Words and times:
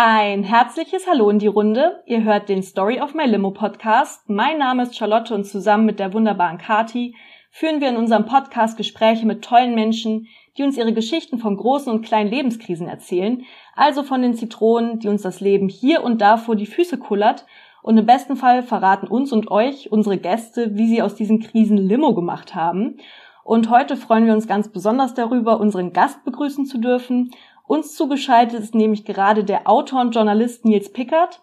Ein 0.00 0.44
herzliches 0.44 1.08
Hallo 1.08 1.28
in 1.28 1.40
die 1.40 1.48
Runde. 1.48 2.04
Ihr 2.06 2.22
hört 2.22 2.48
den 2.48 2.62
Story 2.62 3.00
of 3.00 3.14
My 3.14 3.24
Limo 3.24 3.50
Podcast. 3.50 4.30
Mein 4.30 4.56
Name 4.58 4.84
ist 4.84 4.94
Charlotte 4.94 5.34
und 5.34 5.42
zusammen 5.42 5.86
mit 5.86 5.98
der 5.98 6.12
wunderbaren 6.14 6.58
Kati 6.58 7.16
führen 7.50 7.80
wir 7.80 7.88
in 7.88 7.96
unserem 7.96 8.24
Podcast 8.24 8.76
Gespräche 8.76 9.26
mit 9.26 9.42
tollen 9.42 9.74
Menschen, 9.74 10.28
die 10.56 10.62
uns 10.62 10.78
ihre 10.78 10.92
Geschichten 10.92 11.38
von 11.38 11.56
großen 11.56 11.92
und 11.92 12.04
kleinen 12.04 12.30
Lebenskrisen 12.30 12.86
erzählen, 12.86 13.42
also 13.74 14.04
von 14.04 14.22
den 14.22 14.34
Zitronen, 14.34 15.00
die 15.00 15.08
uns 15.08 15.22
das 15.22 15.40
Leben 15.40 15.68
hier 15.68 16.04
und 16.04 16.20
da 16.20 16.36
vor 16.36 16.54
die 16.54 16.66
Füße 16.66 16.98
kullert 16.98 17.44
und 17.82 17.98
im 17.98 18.06
besten 18.06 18.36
Fall 18.36 18.62
verraten 18.62 19.08
uns 19.08 19.32
und 19.32 19.50
euch 19.50 19.90
unsere 19.90 20.18
Gäste, 20.18 20.76
wie 20.76 20.86
sie 20.86 21.02
aus 21.02 21.16
diesen 21.16 21.40
Krisen 21.40 21.76
Limo 21.76 22.14
gemacht 22.14 22.54
haben. 22.54 22.98
Und 23.42 23.70
heute 23.70 23.96
freuen 23.96 24.26
wir 24.26 24.34
uns 24.34 24.46
ganz 24.46 24.68
besonders 24.68 25.14
darüber, 25.14 25.58
unseren 25.58 25.94
Gast 25.94 26.22
begrüßen 26.22 26.66
zu 26.66 26.76
dürfen. 26.76 27.30
Uns 27.68 27.94
zugeschaltet 27.94 28.60
ist 28.60 28.74
nämlich 28.74 29.04
gerade 29.04 29.44
der 29.44 29.68
Autor 29.68 30.00
und 30.00 30.14
Journalist 30.14 30.64
Nils 30.64 30.90
Pickert. 30.90 31.42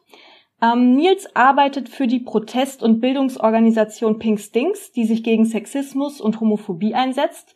Ähm, 0.60 0.96
Nils 0.96 1.36
arbeitet 1.36 1.88
für 1.88 2.08
die 2.08 2.20
Protest- 2.20 2.82
und 2.82 3.00
Bildungsorganisation 3.00 4.18
Pink 4.18 4.40
Stinks, 4.40 4.92
die 4.92 5.06
sich 5.06 5.24
gegen 5.24 5.46
Sexismus 5.46 6.20
und 6.20 6.42
Homophobie 6.42 6.96
einsetzt, 6.96 7.54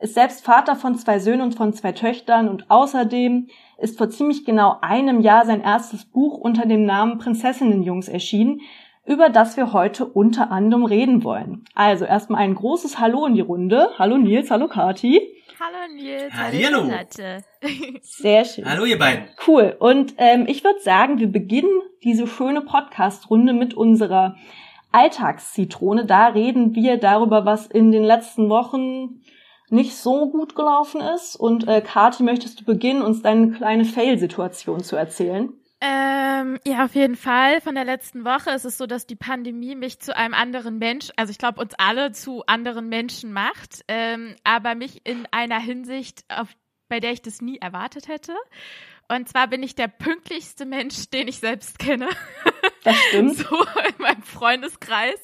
ist 0.00 0.12
selbst 0.12 0.44
Vater 0.44 0.76
von 0.76 0.96
zwei 0.96 1.18
Söhnen 1.18 1.40
und 1.40 1.54
von 1.54 1.72
zwei 1.72 1.92
Töchtern 1.92 2.50
und 2.50 2.70
außerdem 2.70 3.48
ist 3.78 3.96
vor 3.96 4.10
ziemlich 4.10 4.44
genau 4.44 4.76
einem 4.82 5.20
Jahr 5.22 5.46
sein 5.46 5.62
erstes 5.62 6.04
Buch 6.04 6.36
unter 6.36 6.66
dem 6.66 6.84
Namen 6.84 7.16
Prinzessinnenjungs 7.16 8.08
erschienen, 8.08 8.60
über 9.06 9.30
das 9.30 9.56
wir 9.56 9.72
heute 9.72 10.04
unter 10.04 10.52
anderem 10.52 10.84
reden 10.84 11.24
wollen. 11.24 11.64
Also 11.74 12.04
erstmal 12.04 12.42
ein 12.42 12.54
großes 12.54 12.98
Hallo 12.98 13.24
in 13.24 13.34
die 13.34 13.40
Runde. 13.40 13.88
Hallo 13.98 14.18
Nils, 14.18 14.50
hallo 14.50 14.68
Kati. 14.68 15.39
Hallo 15.62 15.92
Nils. 15.94 16.32
Hallo. 16.32 16.90
Sehr 18.00 18.46
schön. 18.46 18.64
Hallo 18.64 18.86
ihr 18.86 18.98
beiden. 18.98 19.28
Cool. 19.46 19.76
Und 19.78 20.14
ähm, 20.16 20.46
ich 20.48 20.64
würde 20.64 20.80
sagen, 20.80 21.18
wir 21.18 21.30
beginnen 21.30 21.82
diese 22.02 22.26
schöne 22.26 22.62
Podcast-Runde 22.62 23.52
mit 23.52 23.74
unserer 23.74 24.36
Alltagszitrone. 24.90 26.06
Da 26.06 26.28
reden 26.28 26.74
wir 26.74 26.96
darüber, 26.96 27.44
was 27.44 27.66
in 27.66 27.92
den 27.92 28.04
letzten 28.04 28.48
Wochen 28.48 29.20
nicht 29.68 29.96
so 29.96 30.30
gut 30.30 30.54
gelaufen 30.54 31.02
ist. 31.02 31.36
Und 31.36 31.68
äh, 31.68 31.82
Kati, 31.82 32.22
möchtest 32.22 32.62
du 32.62 32.64
beginnen, 32.64 33.02
uns 33.02 33.20
deine 33.20 33.50
kleine 33.50 33.84
Fail-Situation 33.84 34.82
zu 34.82 34.96
erzählen? 34.96 35.52
Ähm, 35.82 36.58
ja, 36.66 36.84
auf 36.84 36.94
jeden 36.94 37.16
Fall. 37.16 37.60
Von 37.62 37.74
der 37.74 37.84
letzten 37.84 38.24
Woche 38.24 38.50
ist 38.50 38.66
es 38.66 38.76
so, 38.76 38.86
dass 38.86 39.06
die 39.06 39.16
Pandemie 39.16 39.74
mich 39.74 39.98
zu 39.98 40.14
einem 40.14 40.34
anderen 40.34 40.78
Mensch, 40.78 41.10
also 41.16 41.30
ich 41.30 41.38
glaube 41.38 41.60
uns 41.60 41.72
alle 41.78 42.12
zu 42.12 42.44
anderen 42.46 42.88
Menschen 42.88 43.32
macht, 43.32 43.82
ähm, 43.88 44.36
aber 44.44 44.74
mich 44.74 45.06
in 45.06 45.26
einer 45.30 45.58
Hinsicht, 45.58 46.24
auf, 46.28 46.48
bei 46.88 47.00
der 47.00 47.12
ich 47.12 47.22
das 47.22 47.40
nie 47.40 47.58
erwartet 47.58 48.08
hätte. 48.08 48.34
Und 49.08 49.28
zwar 49.28 49.48
bin 49.48 49.62
ich 49.62 49.74
der 49.74 49.88
pünktlichste 49.88 50.66
Mensch, 50.66 51.08
den 51.08 51.28
ich 51.28 51.38
selbst 51.38 51.78
kenne. 51.78 52.08
Das 52.84 52.96
stimmt. 53.08 53.36
so 53.36 53.62
in 53.88 54.02
meinem 54.02 54.22
Freundeskreis. 54.22 55.20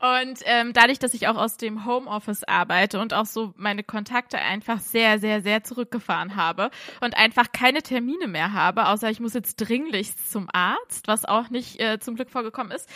Und 0.00 0.40
ähm, 0.44 0.72
dadurch, 0.72 0.98
dass 0.98 1.14
ich 1.14 1.28
auch 1.28 1.36
aus 1.36 1.56
dem 1.56 1.84
Homeoffice 1.84 2.44
arbeite 2.44 3.00
und 3.00 3.14
auch 3.14 3.26
so 3.26 3.54
meine 3.56 3.82
Kontakte 3.82 4.38
einfach 4.38 4.80
sehr, 4.80 5.18
sehr, 5.18 5.40
sehr 5.42 5.64
zurückgefahren 5.64 6.36
habe 6.36 6.70
und 7.00 7.16
einfach 7.16 7.52
keine 7.52 7.82
Termine 7.82 8.28
mehr 8.28 8.52
habe, 8.52 8.86
außer 8.86 9.10
ich 9.10 9.20
muss 9.20 9.34
jetzt 9.34 9.56
dringlichst 9.56 10.30
zum 10.30 10.48
Arzt, 10.52 11.08
was 11.08 11.24
auch 11.24 11.50
nicht 11.50 11.80
äh, 11.80 11.98
zum 11.98 12.16
Glück 12.16 12.30
vorgekommen 12.30 12.72
ist, 12.72 12.88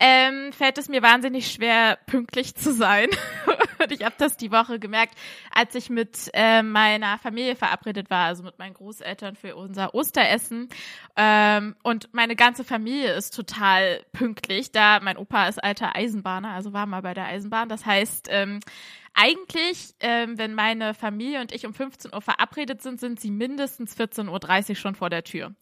ähm, 0.00 0.52
fällt 0.52 0.78
es 0.78 0.88
mir 0.88 1.02
wahnsinnig 1.02 1.50
schwer, 1.50 1.98
pünktlich 2.06 2.54
zu 2.54 2.72
sein. 2.72 3.08
und 3.82 3.92
ich 3.92 4.04
habe 4.04 4.14
das 4.18 4.36
die 4.36 4.50
Woche 4.50 4.78
gemerkt, 4.78 5.14
als 5.52 5.74
ich 5.74 5.88
mit 5.88 6.30
äh, 6.34 6.62
meiner 6.62 7.18
Familie 7.18 7.56
verabredet 7.56 8.10
war, 8.10 8.26
also 8.26 8.42
mit 8.42 8.58
meinen 8.58 8.74
Großeltern 8.74 9.36
für 9.36 9.56
unser 9.56 9.94
Osteressen. 9.94 10.68
Ähm, 11.16 11.76
und 11.82 12.12
meine 12.12 12.36
ganze 12.36 12.64
Familie 12.64 13.12
ist 13.14 13.34
total 13.34 14.04
pünktlich, 14.12 14.72
da 14.72 15.00
mein 15.00 15.16
Opa 15.16 15.48
ist 15.48 15.62
alter 15.62 15.94
Eisenbahner, 15.94 16.50
also 16.50 16.72
war 16.72 16.86
mal 16.86 17.02
bei 17.02 17.14
der 17.14 17.26
Eisenbahn. 17.26 17.68
Das 17.68 17.86
heißt, 17.86 18.28
ähm, 18.30 18.60
eigentlich, 19.14 19.94
ähm, 20.00 20.38
wenn 20.38 20.54
meine 20.54 20.92
Familie 20.92 21.40
und 21.40 21.52
ich 21.52 21.66
um 21.66 21.72
15 21.72 22.12
Uhr 22.12 22.20
verabredet 22.20 22.82
sind, 22.82 22.98
sind 22.98 23.20
sie 23.20 23.30
mindestens 23.30 23.96
14.30 23.96 24.70
Uhr 24.70 24.74
schon 24.74 24.96
vor 24.96 25.08
der 25.08 25.22
Tür. 25.22 25.54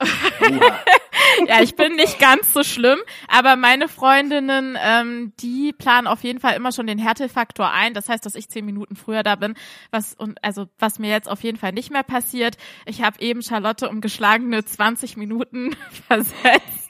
ja, 1.46 1.62
ich 1.62 1.76
bin 1.76 1.94
nicht 1.94 2.18
ganz 2.18 2.52
so 2.52 2.62
schlimm, 2.62 2.98
aber 3.28 3.56
meine 3.56 3.88
Freundinnen, 3.88 4.76
ähm, 4.82 5.32
die 5.40 5.72
planen 5.72 6.06
auf 6.06 6.24
jeden 6.24 6.40
Fall 6.40 6.56
immer 6.56 6.72
schon 6.72 6.86
den 6.86 6.98
Härtefaktor 6.98 7.70
ein. 7.70 7.94
Das 7.94 8.08
heißt, 8.08 8.26
dass 8.26 8.34
ich 8.34 8.48
zehn 8.48 8.64
Minuten 8.64 8.96
früher 8.96 9.22
da 9.22 9.36
bin, 9.36 9.54
was 9.90 10.14
und 10.14 10.42
also 10.42 10.66
was 10.78 10.98
mir 10.98 11.10
jetzt 11.10 11.28
auf 11.28 11.42
jeden 11.42 11.58
Fall 11.58 11.72
nicht 11.72 11.90
mehr 11.90 12.02
passiert. 12.02 12.56
Ich 12.86 13.02
habe 13.02 13.20
eben 13.20 13.42
Charlotte 13.42 13.88
um 13.88 14.00
geschlagene 14.00 14.64
20 14.64 15.16
Minuten 15.16 15.76
versetzt. 16.08 16.83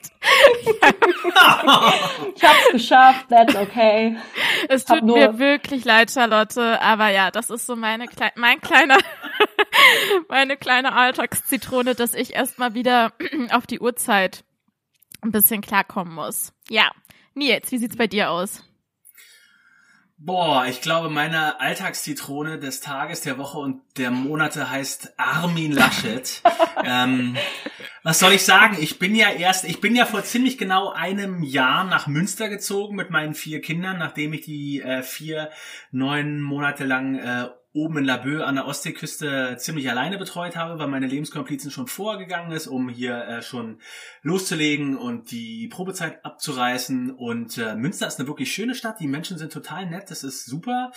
Ich 2.35 2.43
hab's 2.43 2.71
geschafft, 2.71 3.27
that's 3.29 3.55
okay. 3.55 4.17
Es 4.69 4.85
tut 4.85 5.03
mir 5.03 5.37
wirklich 5.39 5.85
leid, 5.85 6.11
Charlotte, 6.11 6.81
aber 6.81 7.09
ja, 7.09 7.31
das 7.31 7.49
ist 7.49 7.65
so 7.65 7.75
meine 7.75 8.07
Kle 8.07 8.31
mein 8.35 8.61
kleiner 8.61 8.97
meine 10.29 10.57
kleine 10.57 10.93
Alltagszitrone, 10.93 11.95
dass 11.95 12.13
ich 12.13 12.33
erstmal 12.33 12.73
wieder 12.73 13.13
auf 13.51 13.67
die 13.67 13.79
Uhrzeit 13.79 14.43
ein 15.21 15.31
bisschen 15.31 15.61
klarkommen 15.61 16.13
muss. 16.13 16.53
Ja. 16.69 16.91
Nils, 17.33 17.71
wie 17.71 17.77
sieht's 17.77 17.97
bei 17.97 18.07
dir 18.07 18.29
aus? 18.31 18.63
Boah, 20.17 20.65
ich 20.65 20.79
glaube, 20.79 21.09
meine 21.09 21.59
Alltagszitrone 21.59 22.57
des 22.57 22.79
Tages, 22.79 23.21
der 23.21 23.37
Woche 23.37 23.57
und 23.59 23.81
der 23.97 24.11
Monate 24.11 24.69
heißt 24.69 25.13
Armin 25.17 25.73
Laschet. 25.73 26.41
ähm, 26.85 27.35
was 28.01 28.19
soll 28.19 28.31
ich 28.31 28.45
sagen? 28.45 28.77
Ich 28.79 28.97
bin 28.97 29.13
ja 29.13 29.29
erst, 29.29 29.65
ich 29.65 29.81
bin 29.81 29.93
ja 29.93 30.05
vor 30.05 30.23
ziemlich 30.23 30.57
genau 30.57 30.89
einem 30.89 31.43
Jahr 31.43 31.83
nach 31.83 32.07
Münster 32.07 32.47
gezogen 32.47 32.95
mit 32.95 33.09
meinen 33.09 33.33
vier 33.33 33.59
Kindern, 33.59 33.97
nachdem 33.97 34.31
ich 34.31 34.41
die 34.41 34.81
äh, 34.81 35.03
vier 35.03 35.49
neun 35.91 36.41
Monate 36.41 36.85
lang 36.85 37.15
äh, 37.15 37.49
oben 37.75 37.97
in 37.97 38.05
Laboe 38.05 38.45
an 38.45 38.55
der 38.55 38.67
Ostseeküste 38.67 39.57
ziemlich 39.59 39.89
alleine 39.89 40.17
betreut 40.17 40.55
habe, 40.55 40.79
weil 40.79 40.87
meine 40.87 41.07
Lebenskomplizin 41.07 41.71
schon 41.71 41.87
vorgegangen 41.87 42.53
ist, 42.53 42.67
um 42.67 42.87
hier 42.87 43.17
äh, 43.25 43.41
schon 43.41 43.79
loszulegen 44.21 44.97
und 44.97 45.29
die 45.31 45.67
Probezeit 45.67 46.23
abzureißen. 46.23 47.11
Und 47.11 47.57
äh, 47.57 47.75
Münster 47.75 48.07
ist 48.07 48.17
eine 48.17 48.29
wirklich 48.29 48.53
schöne 48.53 48.75
Stadt. 48.75 49.01
Die 49.01 49.07
Menschen 49.07 49.37
sind 49.37 49.51
total 49.51 49.87
nett. 49.87 50.09
Das 50.09 50.23
ist 50.23 50.45
super. 50.45 50.91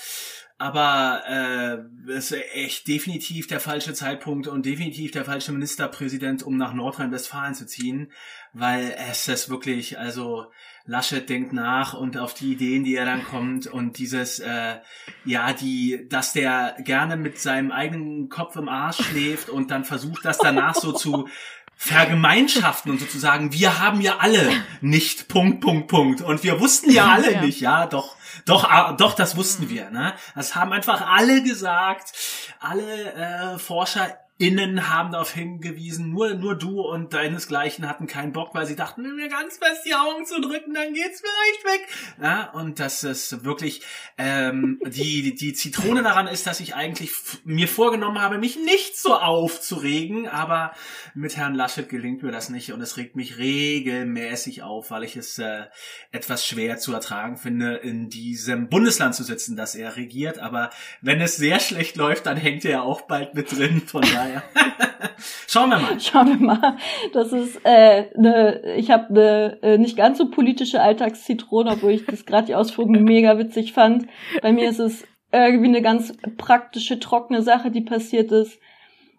Aber 0.60 1.22
äh, 1.28 2.10
es 2.10 2.32
ist 2.32 2.42
echt 2.52 2.88
definitiv 2.88 3.46
der 3.46 3.60
falsche 3.60 3.94
Zeitpunkt 3.94 4.48
und 4.48 4.66
definitiv 4.66 5.12
der 5.12 5.24
falsche 5.24 5.52
Ministerpräsident, 5.52 6.42
um 6.42 6.56
nach 6.56 6.74
Nordrhein-Westfalen 6.74 7.54
zu 7.54 7.64
ziehen, 7.64 8.10
weil 8.52 8.92
es 9.08 9.28
ist 9.28 9.50
wirklich, 9.50 10.00
also 10.00 10.46
Laschet 10.84 11.28
denkt 11.28 11.52
nach 11.52 11.94
und 11.94 12.16
auf 12.16 12.34
die 12.34 12.52
Ideen, 12.52 12.82
die 12.82 12.96
er 12.96 13.04
dann 13.04 13.22
kommt 13.22 13.68
und 13.68 13.98
dieses, 13.98 14.40
äh, 14.40 14.78
ja, 15.24 15.52
die, 15.52 16.08
dass 16.08 16.32
der 16.32 16.74
gerne 16.80 17.16
mit 17.16 17.38
seinem 17.38 17.70
eigenen 17.70 18.28
Kopf 18.28 18.56
im 18.56 18.68
Arsch 18.68 19.02
schläft 19.02 19.50
und 19.50 19.70
dann 19.70 19.84
versucht, 19.84 20.24
das 20.24 20.38
danach 20.38 20.74
so 20.74 20.90
zu 20.90 21.28
vergemeinschaften 21.76 22.90
und 22.90 22.98
sozusagen, 22.98 23.52
wir 23.52 23.78
haben 23.78 24.00
ja 24.00 24.16
alle 24.18 24.50
nicht 24.80 25.28
Punkt, 25.28 25.60
Punkt, 25.60 25.86
Punkt. 25.86 26.20
Und 26.20 26.42
wir 26.42 26.58
wussten 26.58 26.90
ja 26.90 27.06
alle 27.06 27.34
ja. 27.34 27.40
nicht, 27.42 27.60
ja, 27.60 27.86
doch, 27.86 28.16
doch, 28.48 28.64
ah, 28.64 28.92
doch, 28.92 29.14
das 29.14 29.36
wussten 29.36 29.68
wir, 29.68 29.90
ne? 29.90 30.14
Das 30.34 30.54
haben 30.54 30.72
einfach 30.72 31.06
alle 31.06 31.42
gesagt, 31.42 32.12
alle 32.60 33.12
äh, 33.12 33.58
Forscher 33.58 34.16
Innen 34.40 34.88
haben 34.88 35.10
darauf 35.10 35.34
hingewiesen, 35.34 36.10
nur, 36.10 36.34
nur 36.34 36.56
du 36.56 36.80
und 36.80 37.12
deinesgleichen 37.12 37.88
hatten 37.88 38.06
keinen 38.06 38.32
Bock, 38.32 38.54
weil 38.54 38.66
sie 38.66 38.76
dachten, 38.76 39.02
wenn 39.02 39.16
mir 39.16 39.28
ganz 39.28 39.58
fest 39.58 39.82
die 39.84 39.96
Augen 39.96 40.26
zu 40.26 40.40
drücken, 40.40 40.74
dann 40.74 40.94
geht's 40.94 41.20
vielleicht 41.20 41.64
weg. 41.64 41.88
Ja, 42.22 42.50
und 42.52 42.78
das 42.78 43.02
ist 43.02 43.44
wirklich, 43.44 43.82
ähm, 44.16 44.80
die, 44.86 45.34
die 45.34 45.54
Zitrone 45.54 46.04
daran 46.04 46.28
ist, 46.28 46.46
dass 46.46 46.60
ich 46.60 46.76
eigentlich 46.76 47.10
mir 47.42 47.66
vorgenommen 47.66 48.20
habe, 48.20 48.38
mich 48.38 48.54
nicht 48.54 48.96
so 48.96 49.16
aufzuregen, 49.16 50.28
aber 50.28 50.72
mit 51.14 51.36
Herrn 51.36 51.56
Laschet 51.56 51.88
gelingt 51.88 52.22
mir 52.22 52.30
das 52.30 52.48
nicht 52.48 52.72
und 52.72 52.80
es 52.80 52.96
regt 52.96 53.16
mich 53.16 53.38
regelmäßig 53.38 54.62
auf, 54.62 54.92
weil 54.92 55.02
ich 55.02 55.16
es 55.16 55.40
äh, 55.40 55.64
etwas 56.12 56.46
schwer 56.46 56.78
zu 56.78 56.92
ertragen 56.92 57.38
finde, 57.38 57.74
in 57.74 58.08
diesem 58.08 58.68
Bundesland 58.68 59.16
zu 59.16 59.24
sitzen, 59.24 59.56
das 59.56 59.74
er 59.74 59.96
regiert, 59.96 60.38
aber 60.38 60.70
wenn 61.00 61.20
es 61.20 61.36
sehr 61.36 61.58
schlecht 61.58 61.96
läuft, 61.96 62.26
dann 62.26 62.36
hängt 62.36 62.64
er 62.64 62.84
auch 62.84 63.00
bald 63.00 63.34
mit 63.34 63.50
drin, 63.50 63.82
von 63.84 64.02
daher 64.02 64.27
ja. 64.34 64.42
Schauen 65.46 65.70
wir 65.70 65.78
mal. 65.78 66.00
Schauen 66.00 66.28
wir 66.28 66.46
mal. 66.46 66.76
Das 67.12 67.32
ist 67.32 67.60
äh, 67.64 68.06
ne, 68.16 68.74
ich 68.76 68.90
habe 68.90 69.08
eine 69.08 69.58
äh, 69.62 69.78
nicht 69.78 69.96
ganz 69.96 70.18
so 70.18 70.30
politische 70.30 70.80
Alltagszitrone, 70.80 71.72
obwohl 71.72 71.92
ich 71.92 72.06
das 72.06 72.26
gerade 72.26 72.46
die 72.46 72.54
Ausführungen 72.54 73.04
mega 73.04 73.38
witzig 73.38 73.72
fand. 73.72 74.06
Bei 74.42 74.52
mir 74.52 74.68
ist 74.68 74.78
es 74.78 75.04
irgendwie 75.32 75.68
eine 75.68 75.82
ganz 75.82 76.14
praktische, 76.36 76.98
trockene 77.00 77.42
Sache, 77.42 77.70
die 77.70 77.82
passiert 77.82 78.32
ist. 78.32 78.60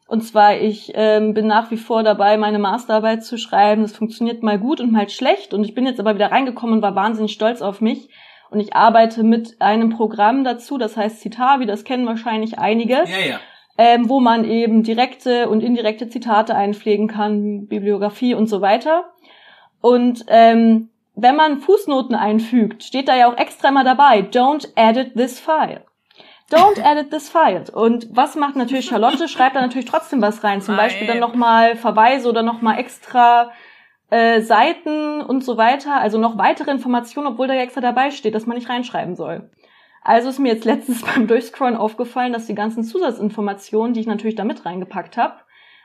Und 0.08 0.22
zwar, 0.22 0.58
ich 0.58 0.92
ähm, 0.96 1.36
bin 1.36 1.46
nach 1.46 1.70
wie 1.70 1.78
vor 1.78 2.02
dabei, 2.02 2.36
meine 2.38 2.58
Masterarbeit 2.58 3.24
zu 3.24 3.38
schreiben. 3.38 3.84
Das 3.84 3.96
funktioniert 3.96 4.42
mal 4.42 4.58
gut 4.58 4.82
und 4.82 4.92
mal 4.92 5.08
schlecht. 5.08 5.54
Und 5.54 5.64
ich 5.64 5.76
bin 5.76 5.86
jetzt 5.86 6.00
aber 6.00 6.16
wieder 6.16 6.32
reingekommen 6.32 6.78
und 6.78 6.82
war 6.82 6.96
wahnsinnig 6.96 7.32
stolz 7.32 7.62
auf 7.62 7.80
mich. 7.80 8.10
Und 8.50 8.60
ich 8.60 8.76
arbeite 8.76 9.24
mit 9.24 9.62
einem 9.62 9.92
Programm 9.92 10.44
dazu, 10.44 10.80
das 10.80 10.98
heißt 10.98 11.22
Citavi, 11.22 11.68
das 11.68 11.84
kennen 11.84 12.08
wahrscheinlich 12.08 12.58
einige. 12.58 12.96
Ja, 12.96 13.20
ja. 13.30 13.40
Ähm, 13.80 14.10
wo 14.10 14.20
man 14.20 14.44
eben 14.44 14.84
direkte 14.84 15.48
und 15.48 15.62
indirekte 15.64 16.10
Zitate 16.10 16.54
einpflegen 16.54 17.08
kann, 17.08 17.68
Bibliografie 17.68 18.34
und 18.34 18.48
so 18.48 18.60
weiter. 18.60 19.06
Und 19.80 20.26
ähm, 20.28 20.90
wenn 21.16 21.38
man 21.38 21.60
Fußnoten 21.60 22.14
einfügt, 22.14 22.84
steht 22.84 23.08
da 23.08 23.16
ja 23.16 23.32
auch 23.32 23.38
extra 23.38 23.72
mal 23.72 23.86
dabei, 23.86 24.20
don't 24.20 24.68
edit 24.76 25.14
this 25.16 25.40
file. 25.40 25.86
Don't 26.52 26.78
edit 26.84 27.10
this 27.10 27.30
file. 27.30 27.64
Und 27.74 28.10
was 28.12 28.36
macht 28.36 28.58
natürlich 28.58 28.86
Charlotte? 28.86 29.30
Schreibt 29.30 29.56
da 29.56 29.62
natürlich 29.62 29.90
trotzdem 29.90 30.22
was 30.22 30.44
rein. 30.44 30.62
Zum 30.62 30.76
Nein. 30.76 30.88
Beispiel 30.88 31.08
dann 31.08 31.20
nochmal 31.20 31.78
Verweise 31.78 32.28
oder 32.28 32.44
nochmal 32.44 32.80
extra 32.80 33.52
äh, 34.10 34.42
Seiten 34.42 35.22
und 35.22 35.42
so 35.42 35.56
weiter. 35.56 36.02
Also 36.02 36.18
noch 36.18 36.38
weitere 36.38 36.72
Informationen, 36.72 37.28
obwohl 37.28 37.48
da 37.48 37.54
ja 37.54 37.62
extra 37.62 37.80
dabei 37.80 38.12
steht, 38.12 38.36
dass 38.36 38.46
man 38.46 38.58
nicht 38.58 38.68
reinschreiben 38.68 39.16
soll. 39.16 39.50
Also 40.02 40.30
ist 40.30 40.40
mir 40.40 40.54
jetzt 40.54 40.66
letztens 40.66 41.02
beim 41.14 41.28
Durchscrollen 41.28 41.76
aufgefallen, 41.76 42.34
dass 42.34 42.48
die 42.48 42.56
ganzen 42.56 42.84
Zusatzinformationen, 42.84 43.94
die 43.94 44.02
ich 44.02 44.08
natürlich 44.08 44.36
da 44.36 44.44
mit 44.44 44.66
reingepackt 44.66 45.18
habe, 45.18 45.36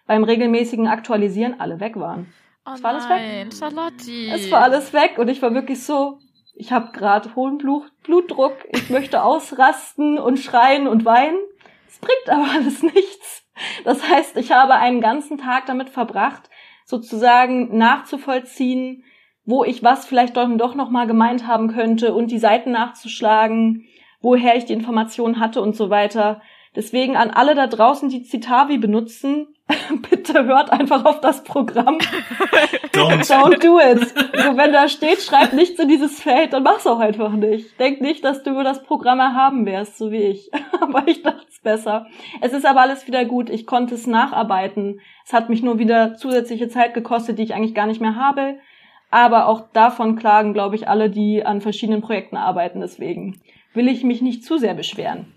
beim 0.06 0.25
regelmäßigen 0.25 0.87
Aktualisieren 0.87 1.61
alle 1.61 1.81
weg 1.81 1.96
waren. 1.96 2.32
Oh 2.66 2.72
es 2.75 2.82
war 2.82 2.90
alles 2.90 3.08
weg. 3.08 3.52
Charlotte. 3.52 4.11
Es 4.32 4.50
war 4.50 4.62
alles 4.62 4.93
weg 4.93 5.19
und 5.19 5.28
ich 5.28 5.43
war 5.43 5.52
wirklich 5.55 5.82
so, 5.82 6.19
ich 6.55 6.72
habe 6.72 6.93
gerade 6.93 7.34
hohen 7.34 7.58
Blut, 7.58 7.90
Blutdruck, 8.05 8.56
ich 8.72 8.90
möchte 8.90 9.22
ausrasten 9.22 10.19
und 10.19 10.38
schreien 10.38 10.87
und 10.87 11.05
weinen. 11.05 11.38
Es 11.88 11.99
bringt 11.99 12.28
aber 12.28 12.50
alles 12.55 12.82
nichts. 12.82 13.44
Das 13.84 14.08
heißt, 14.08 14.37
ich 14.37 14.52
habe 14.52 14.75
einen 14.75 15.00
ganzen 15.00 15.38
Tag 15.38 15.66
damit 15.66 15.90
verbracht, 15.90 16.49
sozusagen 16.84 17.76
nachzuvollziehen, 17.76 19.05
wo 19.44 19.64
ich 19.64 19.82
was 19.82 20.06
vielleicht 20.06 20.37
doch, 20.37 20.49
doch 20.56 20.75
noch 20.75 20.90
mal 20.90 21.06
gemeint 21.06 21.46
haben 21.46 21.69
könnte 21.69 22.14
und 22.14 22.31
die 22.31 22.38
Seiten 22.38 22.72
nachzuschlagen, 22.72 23.87
woher 24.25 24.56
ich 24.56 24.65
die 24.65 24.73
Informationen 24.73 25.38
hatte 25.38 25.61
und 25.61 25.76
so 25.76 25.91
weiter. 25.91 26.41
Deswegen 26.75 27.17
an 27.17 27.31
alle 27.31 27.55
da 27.55 27.69
draußen, 27.69 28.09
die 28.09 28.25
Citavi 28.25 28.79
benutzen, 28.79 29.47
bitte 30.11 30.44
hört 30.44 30.71
einfach 30.71 31.05
auf 31.05 31.21
das 31.21 31.44
Programm. 31.44 31.99
Don't. 32.93 33.26
Don't 33.29 33.62
do 33.62 33.79
it. 33.79 34.09
So, 34.09 34.56
wenn 34.56 34.73
da 34.73 34.88
steht, 34.88 35.21
schreib 35.21 35.53
nichts 35.53 35.79
in 35.79 35.88
dieses 35.88 36.21
Feld, 36.21 36.53
dann 36.53 36.65
mach's 36.65 36.87
auch 36.87 36.99
einfach 36.99 37.32
nicht. 37.32 37.79
Denk 37.79 38.00
nicht, 38.00 38.25
dass 38.25 38.43
du 38.43 38.50
über 38.50 38.65
das 38.65 38.82
Programm 38.82 39.21
erhaben 39.21 39.67
wärst, 39.67 39.99
so 39.99 40.11
wie 40.11 40.23
ich. 40.23 40.50
aber 40.81 41.06
ich 41.06 41.23
dachte 41.23 41.47
es 41.49 41.61
besser. 41.61 42.06
Es 42.41 42.53
ist 42.53 42.67
aber 42.67 42.82
alles 42.82 43.06
wieder 43.06 43.25
gut. 43.25 43.50
Ich 43.50 43.67
konnte 43.67 43.94
es 43.94 44.06
nacharbeiten. 44.06 45.00
Es 45.25 45.32
hat 45.32 45.49
mich 45.49 45.62
nur 45.62 45.79
wieder 45.79 46.15
zusätzliche 46.15 46.69
Zeit 46.69 46.93
gekostet, 46.93 47.38
die 47.38 47.44
ich 47.44 47.55
eigentlich 47.55 47.75
gar 47.75 47.87
nicht 47.87 48.00
mehr 48.00 48.17
habe. 48.17 48.56
Aber 49.14 49.46
auch 49.46 49.69
davon 49.72 50.16
klagen, 50.16 50.55
glaube 50.55 50.75
ich, 50.75 50.88
alle, 50.88 51.08
die 51.08 51.46
an 51.46 51.61
verschiedenen 51.61 52.00
Projekten 52.00 52.37
arbeiten. 52.37 52.81
Deswegen 52.81 53.40
will 53.72 53.87
ich 53.87 54.02
mich 54.02 54.22
nicht 54.22 54.44
zu 54.44 54.58
sehr 54.58 54.75
beschweren. 54.75 55.32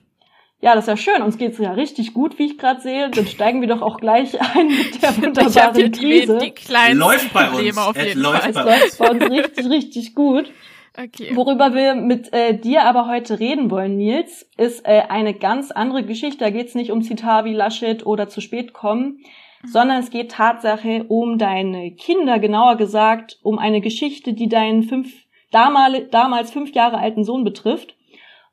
Ja, 0.59 0.73
das 0.73 0.85
ist 0.85 0.87
ja 0.87 0.97
schön. 0.97 1.21
Uns 1.21 1.37
geht's 1.37 1.59
ja 1.59 1.73
richtig 1.73 2.15
gut, 2.15 2.39
wie 2.39 2.47
ich 2.47 2.57
gerade 2.57 2.81
sehe. 2.81 3.11
Dann 3.11 3.27
steigen 3.27 3.61
wir 3.61 3.67
doch 3.67 3.83
auch 3.83 3.99
gleich 3.99 4.41
ein 4.55 4.69
mit 4.69 4.99
der 5.03 5.15
wunderbaren 5.17 5.91
Krise. 5.91 6.39
Die, 6.39 6.53
die 6.55 6.93
läuft 6.97 7.31
bei 7.31 7.51
uns. 7.51 7.77
Auf 7.77 8.03
jeden 8.03 8.19
läuft 8.19 8.51
Fall. 8.51 8.65
Bei 8.65 8.79
es 8.83 8.97
läuft 8.97 8.97
bei 8.97 9.09
uns 9.11 9.31
richtig, 9.31 9.69
richtig 9.69 10.15
gut. 10.15 10.51
Okay. 10.97 11.35
Worüber 11.35 11.75
wir 11.75 11.93
mit 11.93 12.33
äh, 12.33 12.57
dir 12.57 12.83
aber 12.83 13.07
heute 13.07 13.39
reden 13.39 13.69
wollen, 13.69 13.97
Nils, 13.97 14.49
ist 14.57 14.87
äh, 14.87 15.03
eine 15.07 15.35
ganz 15.35 15.69
andere 15.69 16.01
Geschichte. 16.01 16.39
Da 16.39 16.49
geht's 16.49 16.73
nicht 16.73 16.91
um 16.91 17.03
Citavi, 17.03 17.53
Laschet 17.53 18.03
oder 18.07 18.27
zu 18.27 18.41
spät 18.41 18.73
kommen. 18.73 19.19
Sondern 19.63 19.99
es 19.99 20.09
geht 20.09 20.31
Tatsache 20.31 21.05
um 21.07 21.37
deine 21.37 21.91
Kinder, 21.91 22.39
genauer 22.39 22.75
gesagt 22.75 23.39
um 23.43 23.59
eine 23.59 23.81
Geschichte, 23.81 24.33
die 24.33 24.49
deinen 24.49 24.83
fünf, 24.83 25.13
damals, 25.51 26.51
fünf 26.51 26.73
Jahre 26.73 26.97
alten 26.97 27.23
Sohn 27.23 27.43
betrifft. 27.43 27.95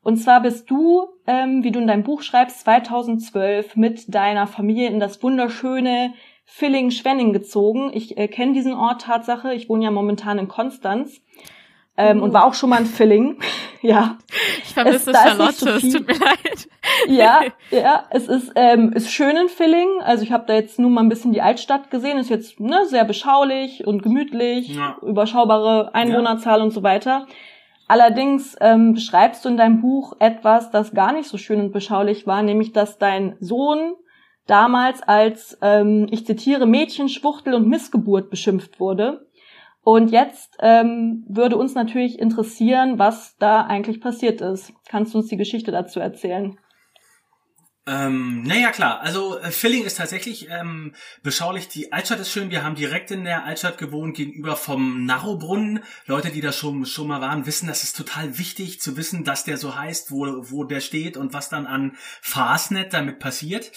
Und 0.03 0.17
zwar 0.17 0.41
bist 0.41 0.69
du, 0.69 1.07
ähm, 1.25 1.63
wie 1.63 1.71
du 1.71 1.79
in 1.79 1.87
deinem 1.87 2.03
Buch 2.03 2.21
schreibst, 2.21 2.59
2012 2.61 3.75
mit 3.75 4.13
deiner 4.13 4.45
Familie 4.45 4.87
in 4.87 4.99
das 4.99 5.21
wunderschöne 5.23 6.13
Villingen-Schwenning 6.45 7.33
gezogen. 7.33 7.89
Ich 7.93 8.17
äh, 8.17 8.27
kenne 8.27 8.53
diesen 8.53 8.73
Ort 8.73 9.01
Tatsache. 9.01 9.53
Ich 9.53 9.67
wohne 9.67 9.83
ja 9.83 9.91
momentan 9.91 10.37
in 10.37 10.47
Konstanz. 10.47 11.21
Ähm, 11.97 12.21
und 12.21 12.33
war 12.33 12.45
auch 12.45 12.53
schon 12.53 12.69
mal 12.69 12.81
in 12.81 12.85
Filling. 12.85 13.39
ja. 13.81 14.17
Ich 14.63 14.73
vermisse 14.73 15.11
es, 15.11 15.17
Charlotte, 15.17 15.53
so 15.53 15.69
es 15.69 15.93
tut 15.93 16.07
mir 16.07 16.13
leid. 16.13 16.67
ja, 17.07 17.41
ja, 17.71 18.03
es 18.09 18.27
ist, 18.27 18.51
ähm, 18.55 18.91
ist 18.91 19.11
schön 19.11 19.37
in 19.37 19.47
Filling. 19.47 20.01
Also 20.03 20.23
ich 20.23 20.31
habe 20.31 20.43
da 20.45 20.55
jetzt 20.55 20.77
nur 20.77 20.89
mal 20.89 21.01
ein 21.01 21.09
bisschen 21.09 21.31
die 21.31 21.41
Altstadt 21.41 21.91
gesehen. 21.91 22.17
Ist 22.17 22.29
jetzt 22.29 22.59
ne, 22.59 22.85
sehr 22.87 23.05
beschaulich 23.05 23.87
und 23.87 24.03
gemütlich, 24.03 24.75
ja. 24.75 24.97
überschaubare 25.01 25.95
Einwohnerzahl 25.95 26.59
ja. 26.59 26.63
und 26.65 26.71
so 26.71 26.83
weiter. 26.83 27.27
Allerdings 27.87 28.55
ähm, 28.61 28.93
beschreibst 28.93 29.45
du 29.45 29.49
in 29.49 29.57
deinem 29.57 29.81
Buch 29.81 30.15
etwas, 30.19 30.71
das 30.71 30.93
gar 30.93 31.13
nicht 31.13 31.29
so 31.29 31.37
schön 31.37 31.59
und 31.59 31.71
beschaulich 31.71 32.25
war, 32.25 32.41
nämlich 32.41 32.73
dass 32.73 32.97
dein 32.97 33.37
Sohn 33.39 33.93
damals 34.47 35.03
als, 35.03 35.57
ähm, 35.61 36.07
ich 36.09 36.25
zitiere, 36.25 36.65
Mädchen, 36.65 37.09
Schwuchtel 37.09 37.53
und 37.53 37.67
Missgeburt 37.67 38.29
beschimpft 38.29 38.79
wurde. 38.79 39.27
Und 39.85 40.09
jetzt 40.09 40.57
ähm, 40.61 41.23
würde 41.29 41.57
uns 41.57 41.75
natürlich 41.75 42.17
interessieren, 42.17 42.97
was 42.97 43.37
da 43.37 43.61
eigentlich 43.61 44.01
passiert 44.01 44.41
ist. 44.41 44.73
Kannst 44.89 45.13
du 45.13 45.19
uns 45.19 45.27
die 45.27 45.37
Geschichte 45.37 45.71
dazu 45.71 45.99
erzählen? 45.99 46.57
Ähm, 47.87 48.41
naja, 48.41 48.71
klar. 48.71 49.01
Also 49.01 49.37
äh, 49.39 49.51
Filling 49.51 49.83
ist 49.83 49.97
tatsächlich 49.97 50.49
ähm, 50.49 50.93
beschaulich. 51.21 51.67
Die 51.67 51.93
Altstadt 51.93 52.19
ist 52.19 52.31
schön. 52.31 52.49
Wir 52.49 52.63
haben 52.63 52.73
direkt 52.73 53.11
in 53.11 53.25
der 53.25 53.45
Altstadt 53.45 53.77
gewohnt, 53.77 54.17
gegenüber 54.17 54.55
vom 54.55 55.05
Narrowbrunnen. 55.05 55.83
Leute, 56.07 56.31
die 56.31 56.41
da 56.41 56.51
schon, 56.51 56.87
schon 56.87 57.07
mal 57.07 57.21
waren, 57.21 57.45
wissen, 57.45 57.67
das 57.67 57.83
ist 57.83 57.95
total 57.95 58.39
wichtig 58.39 58.81
zu 58.81 58.97
wissen, 58.97 59.23
dass 59.23 59.43
der 59.43 59.57
so 59.57 59.77
heißt, 59.77 60.09
wo, 60.09 60.25
wo 60.49 60.63
der 60.63 60.79
steht 60.79 61.15
und 61.15 61.33
was 61.33 61.49
dann 61.49 61.67
an 61.67 61.95
Fastnet 62.21 62.91
damit 62.91 63.19
passiert. 63.19 63.71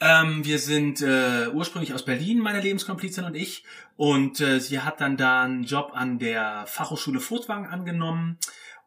Ähm, 0.00 0.44
wir 0.44 0.58
sind 0.58 1.00
äh, 1.00 1.46
ursprünglich 1.52 1.94
aus 1.94 2.04
Berlin, 2.04 2.40
meine 2.40 2.60
Lebenskomplizin 2.60 3.24
und 3.24 3.36
ich. 3.36 3.62
Und 3.96 4.40
äh, 4.40 4.58
sie 4.58 4.80
hat 4.80 5.00
dann 5.00 5.16
da 5.16 5.44
einen 5.44 5.62
Job 5.62 5.92
an 5.94 6.18
der 6.18 6.64
Fachhochschule 6.66 7.20
Furtwang 7.20 7.66
angenommen 7.66 8.38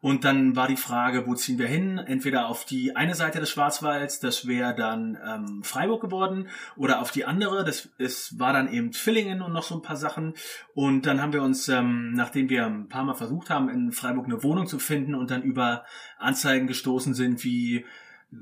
und 0.06 0.22
dann 0.22 0.54
war 0.54 0.68
die 0.68 0.76
Frage, 0.76 1.26
wo 1.26 1.34
ziehen 1.34 1.58
wir 1.58 1.66
hin? 1.66 1.98
Entweder 1.98 2.46
auf 2.46 2.64
die 2.64 2.94
eine 2.94 3.16
Seite 3.16 3.40
des 3.40 3.50
Schwarzwalds, 3.50 4.20
das 4.20 4.46
wäre 4.46 4.72
dann 4.72 5.18
ähm, 5.26 5.64
Freiburg 5.64 6.00
geworden, 6.00 6.46
oder 6.76 7.00
auf 7.00 7.10
die 7.10 7.24
andere, 7.24 7.64
das 7.64 7.88
ist, 7.98 8.38
war 8.38 8.52
dann 8.52 8.72
eben 8.72 8.92
Villingen 8.92 9.42
und 9.42 9.52
noch 9.52 9.64
so 9.64 9.74
ein 9.74 9.82
paar 9.82 9.96
Sachen. 9.96 10.34
Und 10.76 11.06
dann 11.06 11.20
haben 11.20 11.32
wir 11.32 11.42
uns, 11.42 11.68
ähm, 11.68 12.12
nachdem 12.12 12.48
wir 12.50 12.66
ein 12.66 12.86
paar 12.86 13.02
Mal 13.02 13.14
versucht 13.14 13.50
haben, 13.50 13.68
in 13.68 13.90
Freiburg 13.90 14.26
eine 14.26 14.44
Wohnung 14.44 14.68
zu 14.68 14.78
finden 14.78 15.16
und 15.16 15.32
dann 15.32 15.42
über 15.42 15.84
Anzeigen 16.18 16.68
gestoßen 16.68 17.12
sind 17.12 17.42
wie 17.42 17.84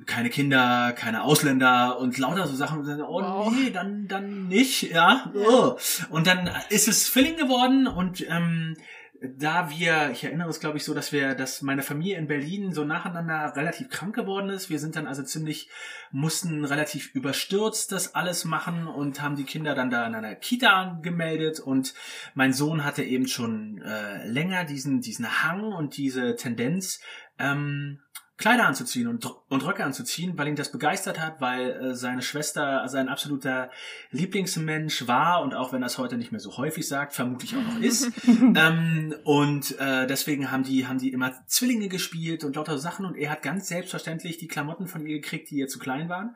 keine 0.04 0.28
Kinder, 0.28 0.92
keine 0.92 1.22
Ausländer 1.22 1.98
und 1.98 2.18
lauter 2.18 2.46
so 2.46 2.56
Sachen. 2.56 2.80
oh 2.80 3.22
wow. 3.22 3.50
nee, 3.50 3.70
dann 3.70 4.06
dann 4.06 4.48
nicht, 4.48 4.82
ja. 4.82 5.32
Oh. 5.34 5.78
Und 6.10 6.26
dann 6.26 6.50
ist 6.68 6.88
es 6.88 7.08
Filling 7.08 7.36
geworden 7.36 7.86
und 7.86 8.22
ähm, 8.28 8.76
da 9.20 9.70
wir, 9.70 10.10
ich 10.10 10.24
erinnere 10.24 10.50
es 10.50 10.60
glaube 10.60 10.76
ich 10.76 10.84
so, 10.84 10.92
dass 10.92 11.12
wir, 11.12 11.34
dass 11.34 11.62
meine 11.62 11.82
Familie 11.82 12.18
in 12.18 12.26
Berlin 12.26 12.72
so 12.72 12.84
nacheinander 12.84 13.54
relativ 13.56 13.88
krank 13.88 14.14
geworden 14.14 14.50
ist. 14.50 14.70
Wir 14.70 14.78
sind 14.78 14.96
dann 14.96 15.06
also 15.06 15.22
ziemlich, 15.22 15.68
mussten 16.10 16.64
relativ 16.64 17.14
überstürzt 17.14 17.92
das 17.92 18.14
alles 18.14 18.44
machen 18.44 18.86
und 18.86 19.22
haben 19.22 19.36
die 19.36 19.44
Kinder 19.44 19.74
dann 19.74 19.90
da 19.90 20.06
in 20.06 20.14
einer 20.14 20.34
Kita 20.34 20.98
gemeldet 21.02 21.60
und 21.60 21.94
mein 22.34 22.52
Sohn 22.52 22.84
hatte 22.84 23.02
eben 23.02 23.26
schon 23.26 23.80
äh, 23.82 24.26
länger 24.26 24.64
diesen, 24.64 25.00
diesen 25.00 25.42
Hang 25.42 25.72
und 25.72 25.96
diese 25.96 26.36
Tendenz, 26.36 27.00
ähm, 27.38 28.00
Kleider 28.36 28.66
anzuziehen 28.66 29.06
und, 29.06 29.26
und 29.48 29.64
Röcke 29.64 29.84
anzuziehen, 29.84 30.36
weil 30.36 30.48
ihn 30.48 30.56
das 30.56 30.72
begeistert 30.72 31.20
hat, 31.20 31.40
weil 31.40 31.70
äh, 31.70 31.94
seine 31.94 32.20
Schwester 32.20 32.88
sein 32.88 33.08
absoluter 33.08 33.70
Lieblingsmensch 34.10 35.06
war 35.06 35.42
und 35.42 35.54
auch 35.54 35.72
wenn 35.72 35.82
er 35.82 35.86
es 35.86 35.98
heute 35.98 36.16
nicht 36.16 36.32
mehr 36.32 36.40
so 36.40 36.56
häufig 36.56 36.88
sagt, 36.88 37.12
vermutlich 37.12 37.54
auch 37.54 37.62
noch 37.62 37.80
ist. 37.80 38.10
ähm, 38.26 39.14
und 39.22 39.78
äh, 39.78 40.08
deswegen 40.08 40.50
haben 40.50 40.64
die, 40.64 40.88
haben 40.88 40.98
die 40.98 41.12
immer 41.12 41.32
Zwillinge 41.46 41.88
gespielt 41.88 42.42
und 42.42 42.56
lauter 42.56 42.78
Sachen 42.78 43.06
und 43.06 43.16
er 43.16 43.30
hat 43.30 43.42
ganz 43.42 43.68
selbstverständlich 43.68 44.36
die 44.36 44.48
Klamotten 44.48 44.88
von 44.88 45.06
ihr 45.06 45.20
gekriegt, 45.20 45.50
die 45.50 45.56
ihr 45.56 45.68
zu 45.68 45.78
klein 45.78 46.08
waren. 46.08 46.34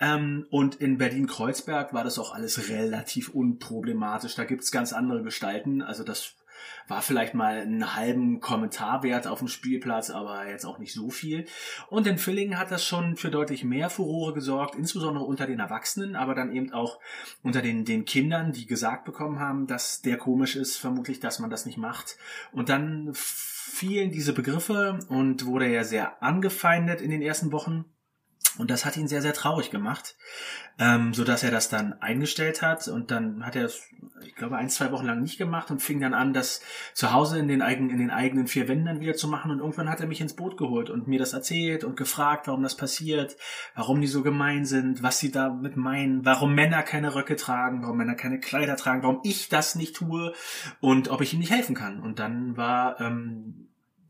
Ähm, 0.00 0.46
und 0.50 0.74
in 0.74 0.98
Berlin-Kreuzberg 0.98 1.94
war 1.94 2.02
das 2.02 2.18
auch 2.18 2.34
alles 2.34 2.68
relativ 2.68 3.28
unproblematisch. 3.28 4.34
Da 4.34 4.44
gibt's 4.44 4.72
ganz 4.72 4.92
andere 4.92 5.22
Gestalten. 5.22 5.80
Also 5.80 6.02
das 6.02 6.34
war 6.88 7.02
vielleicht 7.02 7.34
mal 7.34 7.60
einen 7.60 7.96
halben 7.96 8.40
Kommentar 8.40 9.02
wert 9.02 9.26
auf 9.26 9.40
dem 9.40 9.48
Spielplatz, 9.48 10.10
aber 10.10 10.48
jetzt 10.48 10.64
auch 10.64 10.78
nicht 10.78 10.92
so 10.92 11.10
viel. 11.10 11.46
Und 11.88 12.06
in 12.06 12.18
Villingen 12.18 12.58
hat 12.58 12.70
das 12.70 12.84
schon 12.84 13.16
für 13.16 13.30
deutlich 13.30 13.64
mehr 13.64 13.90
Furore 13.90 14.34
gesorgt, 14.34 14.74
insbesondere 14.74 15.24
unter 15.24 15.46
den 15.46 15.60
Erwachsenen, 15.60 16.16
aber 16.16 16.34
dann 16.34 16.52
eben 16.52 16.72
auch 16.72 17.00
unter 17.42 17.62
den, 17.62 17.84
den 17.84 18.04
Kindern, 18.04 18.52
die 18.52 18.66
gesagt 18.66 19.04
bekommen 19.04 19.40
haben, 19.40 19.66
dass 19.66 20.02
der 20.02 20.16
komisch 20.16 20.56
ist, 20.56 20.76
vermutlich, 20.76 21.20
dass 21.20 21.38
man 21.38 21.50
das 21.50 21.66
nicht 21.66 21.78
macht. 21.78 22.16
Und 22.52 22.68
dann 22.68 23.10
fielen 23.12 24.10
diese 24.10 24.32
Begriffe 24.32 25.00
und 25.08 25.44
wurde 25.46 25.68
ja 25.68 25.84
sehr 25.84 26.22
angefeindet 26.22 27.00
in 27.00 27.10
den 27.10 27.22
ersten 27.22 27.52
Wochen. 27.52 27.84
Und 28.58 28.70
das 28.70 28.84
hat 28.84 28.96
ihn 28.96 29.08
sehr, 29.08 29.22
sehr 29.22 29.32
traurig 29.32 29.70
gemacht, 29.70 30.16
ähm, 30.78 31.12
so 31.14 31.24
dass 31.24 31.42
er 31.42 31.50
das 31.50 31.68
dann 31.68 31.94
eingestellt 32.00 32.62
hat 32.62 32.88
und 32.88 33.10
dann 33.10 33.44
hat 33.44 33.56
er 33.56 33.64
es, 33.64 33.82
ich 34.24 34.34
glaube, 34.34 34.56
ein, 34.56 34.68
zwei 34.68 34.92
Wochen 34.92 35.06
lang 35.06 35.22
nicht 35.22 35.38
gemacht 35.38 35.70
und 35.70 35.82
fing 35.82 36.00
dann 36.00 36.14
an, 36.14 36.32
das 36.32 36.60
zu 36.94 37.12
Hause 37.12 37.38
in 37.38 37.48
den 37.48 37.62
eigenen, 37.62 37.90
in 37.90 37.98
den 37.98 38.10
eigenen 38.10 38.46
vier 38.46 38.68
Wänden 38.68 38.86
dann 38.86 39.00
wieder 39.00 39.14
zu 39.14 39.28
machen 39.28 39.50
und 39.50 39.58
irgendwann 39.58 39.88
hat 39.88 40.00
er 40.00 40.06
mich 40.06 40.20
ins 40.20 40.36
Boot 40.36 40.56
geholt 40.56 40.90
und 40.90 41.08
mir 41.08 41.18
das 41.18 41.32
erzählt 41.32 41.84
und 41.84 41.96
gefragt, 41.96 42.46
warum 42.46 42.62
das 42.62 42.76
passiert, 42.76 43.36
warum 43.74 44.00
die 44.00 44.06
so 44.06 44.22
gemein 44.22 44.64
sind, 44.64 45.02
was 45.02 45.18
sie 45.18 45.30
damit 45.30 45.76
meinen, 45.76 46.24
warum 46.24 46.54
Männer 46.54 46.82
keine 46.82 47.14
Röcke 47.14 47.36
tragen, 47.36 47.82
warum 47.82 47.96
Männer 47.96 48.14
keine 48.14 48.40
Kleider 48.40 48.76
tragen, 48.76 49.02
warum 49.02 49.20
ich 49.24 49.48
das 49.48 49.74
nicht 49.74 49.96
tue 49.96 50.32
und 50.80 51.08
ob 51.08 51.20
ich 51.20 51.32
ihm 51.32 51.40
nicht 51.40 51.52
helfen 51.52 51.74
kann. 51.74 52.00
Und 52.00 52.18
dann 52.18 52.56
war 52.56 53.00
ähm, 53.00 53.65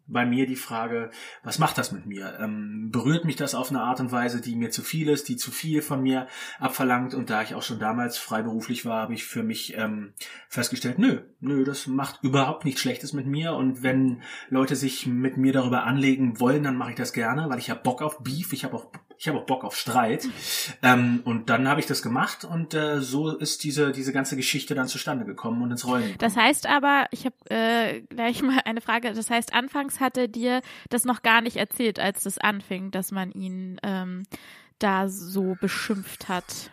bei 0.06 0.24
mir 0.24 0.46
die 0.46 0.56
Frage, 0.56 1.10
was 1.42 1.58
macht 1.58 1.78
das 1.78 1.92
mit 1.92 2.06
mir? 2.06 2.38
Ähm, 2.40 2.90
berührt 2.90 3.24
mich 3.24 3.36
das 3.36 3.54
auf 3.54 3.70
eine 3.70 3.80
Art 3.80 4.00
und 4.00 4.12
Weise, 4.12 4.40
die 4.40 4.56
mir 4.56 4.70
zu 4.70 4.82
viel 4.82 5.08
ist, 5.08 5.28
die 5.28 5.36
zu 5.36 5.50
viel 5.50 5.82
von 5.82 6.02
mir 6.02 6.26
abverlangt? 6.58 7.14
Und 7.14 7.30
da 7.30 7.42
ich 7.42 7.54
auch 7.54 7.62
schon 7.62 7.78
damals 7.78 8.18
freiberuflich 8.18 8.84
war, 8.84 9.02
habe 9.02 9.14
ich 9.14 9.24
für 9.24 9.42
mich 9.42 9.76
ähm, 9.76 10.12
festgestellt, 10.48 10.98
nö, 10.98 11.20
nö, 11.40 11.64
das 11.64 11.86
macht 11.86 12.22
überhaupt 12.22 12.64
nichts 12.64 12.80
Schlechtes 12.80 13.12
mit 13.12 13.26
mir. 13.26 13.54
Und 13.54 13.82
wenn 13.82 14.22
Leute 14.48 14.76
sich 14.76 15.06
mit 15.06 15.36
mir 15.36 15.52
darüber 15.52 15.84
anlegen 15.84 16.40
wollen, 16.40 16.62
dann 16.62 16.76
mache 16.76 16.90
ich 16.90 16.96
das 16.96 17.12
gerne, 17.12 17.48
weil 17.48 17.58
ich 17.58 17.70
habe 17.70 17.82
Bock 17.82 18.02
auf 18.02 18.22
Beef, 18.22 18.52
ich 18.52 18.64
habe 18.64 18.76
auch 18.76 18.90
ich 19.18 19.28
habe 19.28 19.38
auch 19.38 19.46
Bock 19.46 19.64
auf 19.64 19.76
Streit. 19.76 20.28
Ähm, 20.82 21.20
und 21.24 21.50
dann 21.50 21.68
habe 21.68 21.80
ich 21.80 21.86
das 21.86 22.02
gemacht 22.02 22.44
und 22.44 22.74
äh, 22.74 23.00
so 23.00 23.36
ist 23.36 23.64
diese, 23.64 23.92
diese 23.92 24.12
ganze 24.12 24.36
Geschichte 24.36 24.74
dann 24.74 24.88
zustande 24.88 25.24
gekommen 25.24 25.62
und 25.62 25.70
ins 25.70 25.86
Rollen. 25.86 26.02
Gekommen. 26.02 26.18
Das 26.18 26.36
heißt 26.36 26.66
aber, 26.66 27.06
ich 27.10 27.24
habe 27.24 27.36
äh, 27.48 28.02
gleich 28.02 28.42
mal 28.42 28.60
eine 28.64 28.80
Frage, 28.80 29.12
das 29.12 29.30
heißt, 29.30 29.54
anfangs 29.54 30.00
hat 30.00 30.16
er 30.16 30.28
dir 30.28 30.60
das 30.90 31.04
noch 31.04 31.22
gar 31.22 31.40
nicht 31.40 31.56
erzählt, 31.56 31.98
als 31.98 32.22
das 32.24 32.38
anfing, 32.38 32.90
dass 32.90 33.12
man 33.12 33.32
ihn 33.32 33.78
ähm, 33.82 34.24
da 34.78 35.08
so 35.08 35.56
beschimpft 35.60 36.28
hat. 36.28 36.70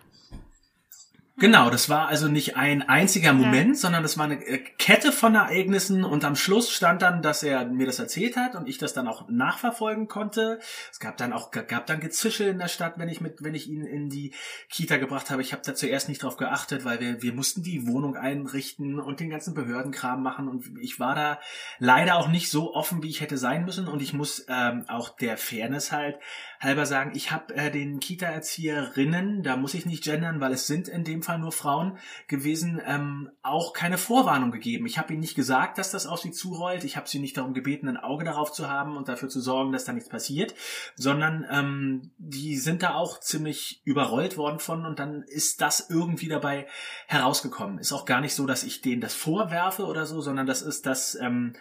Genau, 1.38 1.72
das 1.72 1.90
war 1.90 2.10
also 2.10 2.28
nicht 2.28 2.58
ein 2.58 2.84
einziger 2.84 3.34
Moment, 3.34 3.70
ja. 3.70 3.76
sondern 3.76 4.04
das 4.04 4.20
war 4.20 4.26
eine 4.26 4.36
äh, 4.46 4.60
Kette 4.78 5.12
von 5.12 5.34
Ereignissen 5.34 6.04
und 6.04 6.26
am 6.26 6.36
Schluss 6.36 6.70
stand 6.70 7.02
dann, 7.02 7.24
dass 7.24 7.42
er 7.42 7.66
mir 7.66 7.88
das 7.88 7.98
erzählt 7.98 8.38
hat 8.38 8.54
und 8.54 8.70
ich 8.70 8.78
das 8.78 8.94
dann 8.94 9.08
auch 9.08 9.28
nachverfolgen 9.30 10.08
konnte. 10.08 10.60
Es 10.92 11.00
gab 11.00 11.18
dann 11.18 11.34
auch 11.34 11.50
gab 11.50 11.88
dann 11.88 12.02
Gezischel 12.02 12.50
in 12.50 12.60
der 12.60 12.68
Stadt, 12.68 13.00
wenn 13.00 13.10
ich 13.10 13.20
mit 13.20 13.44
wenn 13.44 13.56
ich 13.56 13.68
ihn 13.68 13.84
in 13.84 14.10
die 14.10 14.32
Kita 14.70 14.98
gebracht 14.98 15.32
habe. 15.32 15.42
Ich 15.42 15.54
habe 15.54 15.64
da 15.66 15.74
zuerst 15.74 16.08
nicht 16.08 16.22
drauf 16.22 16.38
geachtet, 16.38 16.86
weil 16.86 17.00
wir 17.00 17.24
wir 17.24 17.34
mussten 17.34 17.64
die 17.64 17.88
Wohnung 17.88 18.16
einrichten 18.16 19.00
und 19.00 19.20
den 19.20 19.32
ganzen 19.32 19.56
Behördenkram 19.56 20.22
machen 20.22 20.48
und 20.48 20.78
ich 20.80 21.00
war 21.00 21.16
da 21.16 21.40
leider 21.80 22.18
auch 22.18 22.28
nicht 22.28 22.52
so 22.52 22.76
offen, 22.76 23.02
wie 23.02 23.10
ich 23.10 23.22
hätte 23.22 23.40
sein 23.40 23.66
müssen 23.66 23.88
und 23.88 24.04
ich 24.04 24.14
muss 24.14 24.46
ähm, 24.50 24.86
auch 24.88 25.10
der 25.10 25.38
Fairness 25.38 25.92
halt 25.92 26.20
halber 26.64 26.86
sagen, 26.86 27.12
ich 27.16 27.32
habe 27.32 27.54
äh, 27.56 27.72
den 27.72 28.00
Kita-Erzieherinnen, 28.00 29.44
da 29.44 29.58
muss 29.58 29.74
ich 29.74 29.86
nicht 29.86 30.04
gendern, 30.04 30.40
weil 30.40 30.54
es 30.54 30.68
sind 30.68 30.88
in 30.88 31.04
dem 31.04 31.22
Fall 31.22 31.40
nur 31.40 31.52
Frauen 31.52 31.98
gewesen, 32.28 32.82
ähm, 32.86 33.30
auch 33.42 33.74
keine 33.74 33.98
Vorwarnung 33.98 34.52
gegeben. 34.52 34.86
Ich 34.86 34.98
habe 34.98 35.14
ihnen 35.14 35.22
nicht 35.22 35.36
gesagt, 35.36 35.78
dass 35.78 35.92
das 35.92 36.08
auf 36.08 36.22
sie 36.22 36.32
zurollt. 36.32 36.84
Ich 36.84 36.98
habe 36.98 37.10
sie 37.10 37.20
nicht 37.20 37.38
darum 37.38 37.54
gebeten, 37.54 37.88
ein 37.88 37.98
Auge 37.98 38.26
darauf 38.26 38.52
zu 38.52 38.70
haben 38.70 38.98
und 38.98 39.10
dafür 39.10 39.30
zu 39.30 39.42
sorgen, 39.42 39.72
dass 39.72 39.86
da 39.86 39.94
nichts 39.94 40.10
passiert, 40.10 40.56
sondern 40.96 41.46
ähm, 41.50 42.12
die 42.18 42.58
sind 42.58 42.84
da 42.84 42.94
auch 42.94 43.20
ziemlich 43.20 43.82
überrollt 43.84 44.38
worden 44.38 44.60
von 44.60 44.86
und 44.86 45.00
dann 45.00 45.24
ist 45.24 45.62
das 45.62 45.90
irgendwie 45.90 46.28
dabei 46.28 46.68
herausgekommen. 47.08 47.80
Ist 47.80 47.94
auch 47.94 48.06
gar 48.06 48.22
nicht 48.22 48.36
so, 48.36 48.46
dass 48.46 48.64
ich 48.64 48.82
denen 48.82 49.02
das 49.02 49.14
vorwerfe 49.14 49.86
oder 49.86 50.06
so, 50.06 50.22
sondern 50.22 50.48
das 50.48 50.62
ist 50.62 50.86
das 50.86 51.16
ähm, 51.16 51.54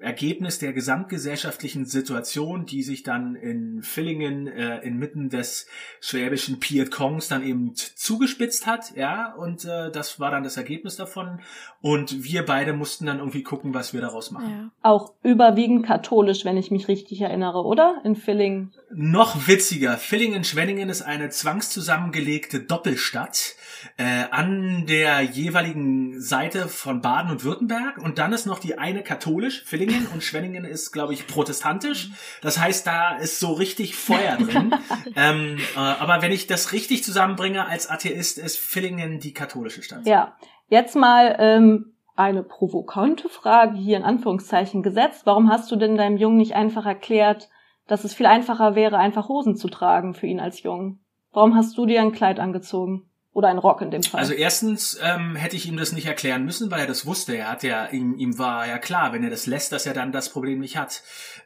Ergebnis 0.00 0.58
der 0.58 0.72
gesamtgesellschaftlichen 0.72 1.84
Situation, 1.84 2.64
die 2.64 2.82
sich 2.82 3.02
dann 3.02 3.34
in 3.34 3.82
Villingen 3.82 4.46
äh, 4.46 4.78
inmitten 4.78 5.28
des 5.28 5.66
schwäbischen 6.00 6.58
Piet 6.58 6.90
Kongs 6.90 7.28
dann 7.28 7.44
eben 7.44 7.74
zugespitzt 7.74 8.66
hat, 8.66 8.96
ja, 8.96 9.34
und 9.34 9.64
äh, 9.64 9.90
das 9.90 10.18
war 10.18 10.30
dann 10.30 10.42
das 10.42 10.56
Ergebnis 10.56 10.96
davon 10.96 11.40
und 11.80 12.24
wir 12.24 12.44
beide 12.44 12.72
mussten 12.72 13.06
dann 13.06 13.18
irgendwie 13.18 13.42
gucken, 13.42 13.74
was 13.74 13.92
wir 13.92 14.00
daraus 14.00 14.30
machen. 14.30 14.50
Ja. 14.50 14.70
Auch 14.82 15.12
überwiegend 15.22 15.86
katholisch, 15.86 16.44
wenn 16.44 16.56
ich 16.56 16.70
mich 16.70 16.88
richtig 16.88 17.20
erinnere, 17.20 17.64
oder? 17.64 18.00
In 18.04 18.16
Villingen. 18.16 18.72
Noch 18.92 19.46
witziger, 19.46 19.96
Villingen-Schwenningen 19.96 20.88
ist 20.88 21.02
eine 21.02 21.28
zwangszusammengelegte 21.28 22.60
Doppelstadt 22.60 23.54
äh, 23.96 24.24
an 24.30 24.86
der 24.86 25.22
jeweiligen 25.22 26.20
Seite 26.20 26.68
von 26.68 27.00
Baden 27.00 27.30
und 27.30 27.44
Württemberg 27.44 27.98
und 27.98 28.18
dann 28.18 28.32
ist 28.32 28.46
noch 28.46 28.58
die 28.58 28.78
eine 28.78 29.02
katholisch, 29.02 29.62
Villingen 29.64 29.89
und 30.12 30.22
Schwenningen 30.22 30.64
ist, 30.64 30.92
glaube 30.92 31.12
ich, 31.12 31.26
protestantisch. 31.26 32.10
Das 32.42 32.58
heißt, 32.58 32.86
da 32.86 33.16
ist 33.16 33.40
so 33.40 33.52
richtig 33.52 33.94
Feuer 33.96 34.36
drin. 34.36 34.74
ähm, 35.16 35.58
äh, 35.76 35.78
aber 35.78 36.22
wenn 36.22 36.32
ich 36.32 36.46
das 36.46 36.72
richtig 36.72 37.04
zusammenbringe 37.04 37.66
als 37.66 37.88
Atheist, 37.88 38.38
ist 38.38 38.58
Villingen 38.58 39.20
die 39.20 39.34
katholische 39.34 39.82
Stadt. 39.82 40.06
Ja, 40.06 40.36
jetzt 40.68 40.96
mal 40.96 41.36
ähm, 41.38 41.94
eine 42.16 42.42
provokante 42.42 43.28
Frage 43.28 43.76
hier 43.76 43.96
in 43.96 44.04
Anführungszeichen 44.04 44.82
gesetzt. 44.82 45.22
Warum 45.24 45.50
hast 45.50 45.70
du 45.70 45.76
denn 45.76 45.96
deinem 45.96 46.16
Jungen 46.16 46.36
nicht 46.36 46.54
einfach 46.54 46.86
erklärt, 46.86 47.48
dass 47.86 48.04
es 48.04 48.14
viel 48.14 48.26
einfacher 48.26 48.74
wäre, 48.74 48.98
einfach 48.98 49.28
Hosen 49.28 49.56
zu 49.56 49.68
tragen 49.68 50.14
für 50.14 50.26
ihn 50.26 50.40
als 50.40 50.62
Jungen? 50.62 51.00
Warum 51.32 51.54
hast 51.54 51.76
du 51.76 51.86
dir 51.86 52.00
ein 52.00 52.12
Kleid 52.12 52.38
angezogen? 52.38 53.09
Oder 53.32 53.48
ein 53.48 53.58
Rock 53.58 53.80
in 53.80 53.92
dem 53.92 54.02
Fall. 54.02 54.20
Also 54.20 54.32
erstens 54.32 54.98
ähm, 55.00 55.36
hätte 55.36 55.54
ich 55.54 55.66
ihm 55.66 55.76
das 55.76 55.92
nicht 55.92 56.06
erklären 56.06 56.44
müssen, 56.44 56.70
weil 56.70 56.80
er 56.80 56.86
das 56.88 57.06
wusste. 57.06 57.36
Er 57.36 57.48
hat 57.48 57.62
ja, 57.62 57.86
ihm, 57.86 58.16
ihm 58.16 58.38
war 58.38 58.66
ja 58.66 58.78
klar, 58.78 59.12
wenn 59.12 59.22
er 59.22 59.30
das 59.30 59.46
lässt, 59.46 59.70
dass 59.70 59.86
er 59.86 59.94
dann 59.94 60.10
das 60.10 60.30
Problem 60.30 60.58
nicht 60.58 60.76
hat. 60.76 61.02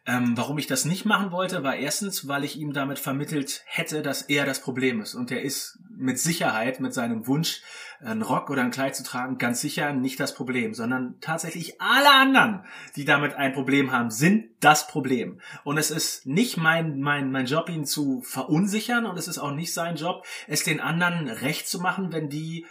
Ähm, 0.06 0.32
warum 0.34 0.56
ich 0.56 0.66
das 0.66 0.86
nicht 0.86 1.04
machen 1.04 1.30
wollte, 1.30 1.62
war 1.62 1.76
erstens, 1.76 2.26
weil 2.26 2.42
ich 2.44 2.58
ihm 2.58 2.72
damit 2.72 2.98
vermittelt 2.98 3.62
hätte, 3.66 4.00
dass 4.00 4.22
er 4.22 4.46
das 4.46 4.60
Problem 4.60 5.02
ist. 5.02 5.14
Und 5.14 5.30
er 5.30 5.42
ist 5.42 5.78
mit 5.96 6.18
Sicherheit, 6.18 6.80
mit 6.80 6.94
seinem 6.94 7.26
Wunsch, 7.26 7.62
einen 8.00 8.22
Rock 8.22 8.50
oder 8.50 8.62
ein 8.62 8.70
Kleid 8.70 8.94
zu 8.94 9.02
tragen, 9.02 9.38
ganz 9.38 9.60
sicher 9.60 9.92
nicht 9.92 10.20
das 10.20 10.34
Problem, 10.34 10.74
sondern 10.74 11.14
tatsächlich 11.20 11.80
alle 11.80 12.12
anderen, 12.12 12.64
die 12.96 13.04
damit 13.04 13.34
ein 13.34 13.52
Problem 13.52 13.92
haben, 13.92 14.10
sind 14.10 14.50
das 14.60 14.86
Problem. 14.86 15.40
Und 15.62 15.78
es 15.78 15.90
ist 15.90 16.26
nicht 16.26 16.56
mein, 16.56 17.00
mein, 17.00 17.30
mein 17.30 17.46
Job, 17.46 17.68
ihn 17.68 17.86
zu 17.86 18.20
verunsichern 18.22 19.06
und 19.06 19.16
es 19.18 19.28
ist 19.28 19.38
auch 19.38 19.52
nicht 19.52 19.72
sein 19.72 19.96
Job, 19.96 20.24
es 20.48 20.64
den 20.64 20.80
anderen 20.80 21.28
recht 21.28 21.68
zu 21.68 21.80
machen, 21.80 22.12
wenn 22.12 22.28
die 22.28 22.66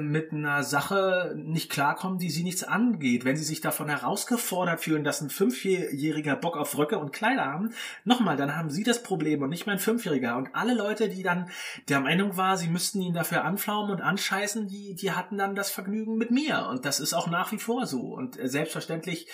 mit 0.00 0.32
einer 0.32 0.62
Sache 0.62 1.34
nicht 1.36 1.70
klarkommen, 1.70 2.18
die 2.18 2.30
sie 2.30 2.42
nichts 2.42 2.64
angeht. 2.64 3.24
Wenn 3.24 3.36
sie 3.36 3.44
sich 3.44 3.60
davon 3.60 3.88
herausgefordert 3.88 4.80
fühlen, 4.80 5.04
dass 5.04 5.20
ein 5.20 5.30
Fünfjähriger 5.30 6.36
Bock 6.36 6.56
auf 6.56 6.76
Röcke 6.76 6.98
und 6.98 7.12
Kleider 7.12 7.44
haben, 7.44 7.72
nochmal, 8.04 8.36
dann 8.36 8.56
haben 8.56 8.70
sie 8.70 8.82
das 8.82 9.02
Problem 9.02 9.42
und 9.42 9.50
nicht 9.50 9.66
mein 9.66 9.78
Fünfjähriger. 9.78 10.36
Und 10.36 10.54
alle 10.54 10.74
Leute, 10.74 11.08
die 11.08 11.22
dann 11.22 11.48
der 11.88 12.00
Meinung 12.00 12.36
war, 12.36 12.56
sie 12.56 12.68
müssten 12.68 13.00
ihn 13.00 13.14
dafür 13.14 13.44
anflaumen 13.44 13.90
und 13.92 14.00
anscheißen, 14.00 14.66
die, 14.66 14.94
die 14.94 15.12
hatten 15.12 15.38
dann 15.38 15.54
das 15.54 15.70
Vergnügen 15.70 16.16
mit 16.16 16.30
mir. 16.30 16.66
Und 16.68 16.84
das 16.84 17.00
ist 17.00 17.14
auch 17.14 17.28
nach 17.28 17.52
wie 17.52 17.58
vor 17.58 17.86
so. 17.86 18.00
Und 18.00 18.38
äh, 18.38 18.48
selbstverständlich, 18.48 19.28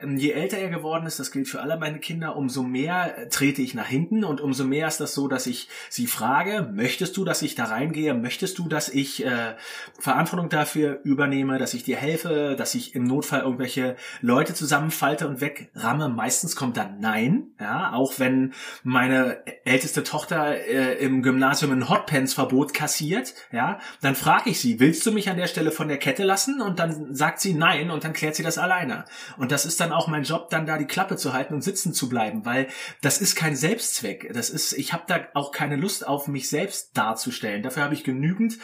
ähm, 0.00 0.16
je 0.16 0.32
älter 0.32 0.58
er 0.58 0.70
geworden 0.70 1.06
ist, 1.06 1.18
das 1.18 1.30
gilt 1.30 1.48
für 1.48 1.60
alle 1.60 1.76
meine 1.76 1.98
Kinder, 1.98 2.36
umso 2.36 2.62
mehr 2.62 3.18
äh, 3.18 3.28
trete 3.28 3.62
ich 3.62 3.74
nach 3.74 3.86
hinten 3.86 4.24
und 4.24 4.40
umso 4.40 4.64
mehr 4.64 4.88
ist 4.88 5.00
das 5.00 5.14
so, 5.14 5.28
dass 5.28 5.46
ich 5.46 5.68
sie 5.88 6.06
frage, 6.06 6.68
möchtest 6.72 7.16
du, 7.16 7.24
dass 7.24 7.42
ich 7.42 7.54
da 7.54 7.64
reingehe? 7.64 8.14
Möchtest 8.14 8.58
du, 8.58 8.68
dass 8.68 8.88
ich 8.88 9.24
äh, 9.24 9.54
Verantwortung 9.98 10.48
dafür 10.48 11.00
übernehme, 11.04 11.58
dass 11.58 11.74
ich 11.74 11.84
dir 11.84 11.96
helfe, 11.96 12.54
dass 12.56 12.74
ich 12.74 12.94
im 12.94 13.04
Notfall 13.04 13.40
irgendwelche 13.40 13.96
Leute 14.20 14.54
zusammenfalte 14.54 15.28
und 15.28 15.40
wegramme. 15.40 16.08
Meistens 16.08 16.56
kommt 16.56 16.76
dann 16.76 17.00
Nein, 17.00 17.48
ja, 17.60 17.92
auch 17.92 18.18
wenn 18.18 18.52
meine 18.82 19.44
älteste 19.64 20.02
Tochter 20.02 20.56
äh, 20.56 20.94
im 21.04 21.22
Gymnasium 21.22 21.72
ein 21.72 21.88
Hotpants-Verbot 21.88 22.74
kassiert, 22.74 23.34
ja, 23.50 23.78
dann 24.00 24.14
frage 24.14 24.50
ich 24.50 24.60
sie, 24.60 24.80
willst 24.80 25.04
du 25.06 25.12
mich 25.12 25.28
an 25.30 25.36
der 25.36 25.46
Stelle 25.46 25.72
von 25.72 25.88
der 25.88 25.98
Kette 25.98 26.24
lassen? 26.24 26.60
Und 26.60 26.78
dann 26.78 27.14
sagt 27.14 27.40
sie 27.40 27.54
Nein 27.54 27.90
und 27.90 28.04
dann 28.04 28.12
klärt 28.12 28.36
sie 28.36 28.42
das 28.42 28.58
alleine. 28.58 29.04
Und 29.36 29.52
das 29.52 29.66
ist 29.66 29.80
dann 29.80 29.92
auch 29.92 30.08
mein 30.08 30.24
Job, 30.24 30.50
dann 30.50 30.66
da 30.66 30.78
die 30.78 30.86
Klappe 30.86 31.16
zu 31.16 31.32
halten 31.32 31.54
und 31.54 31.62
sitzen 31.62 31.92
zu 31.92 32.08
bleiben, 32.08 32.44
weil 32.44 32.68
das 33.00 33.20
ist 33.20 33.36
kein 33.36 33.56
Selbstzweck. 33.56 34.32
Das 34.32 34.50
ist, 34.50 34.72
ich 34.72 34.92
habe 34.92 35.04
da 35.06 35.20
auch 35.34 35.52
keine 35.52 35.76
Lust 35.76 36.06
auf 36.06 36.28
mich 36.28 36.48
selbst 36.48 36.96
darzustellen. 36.96 37.62
Dafür 37.62 37.84
habe 37.84 37.94
ich 37.94 38.04
genügend 38.04 38.58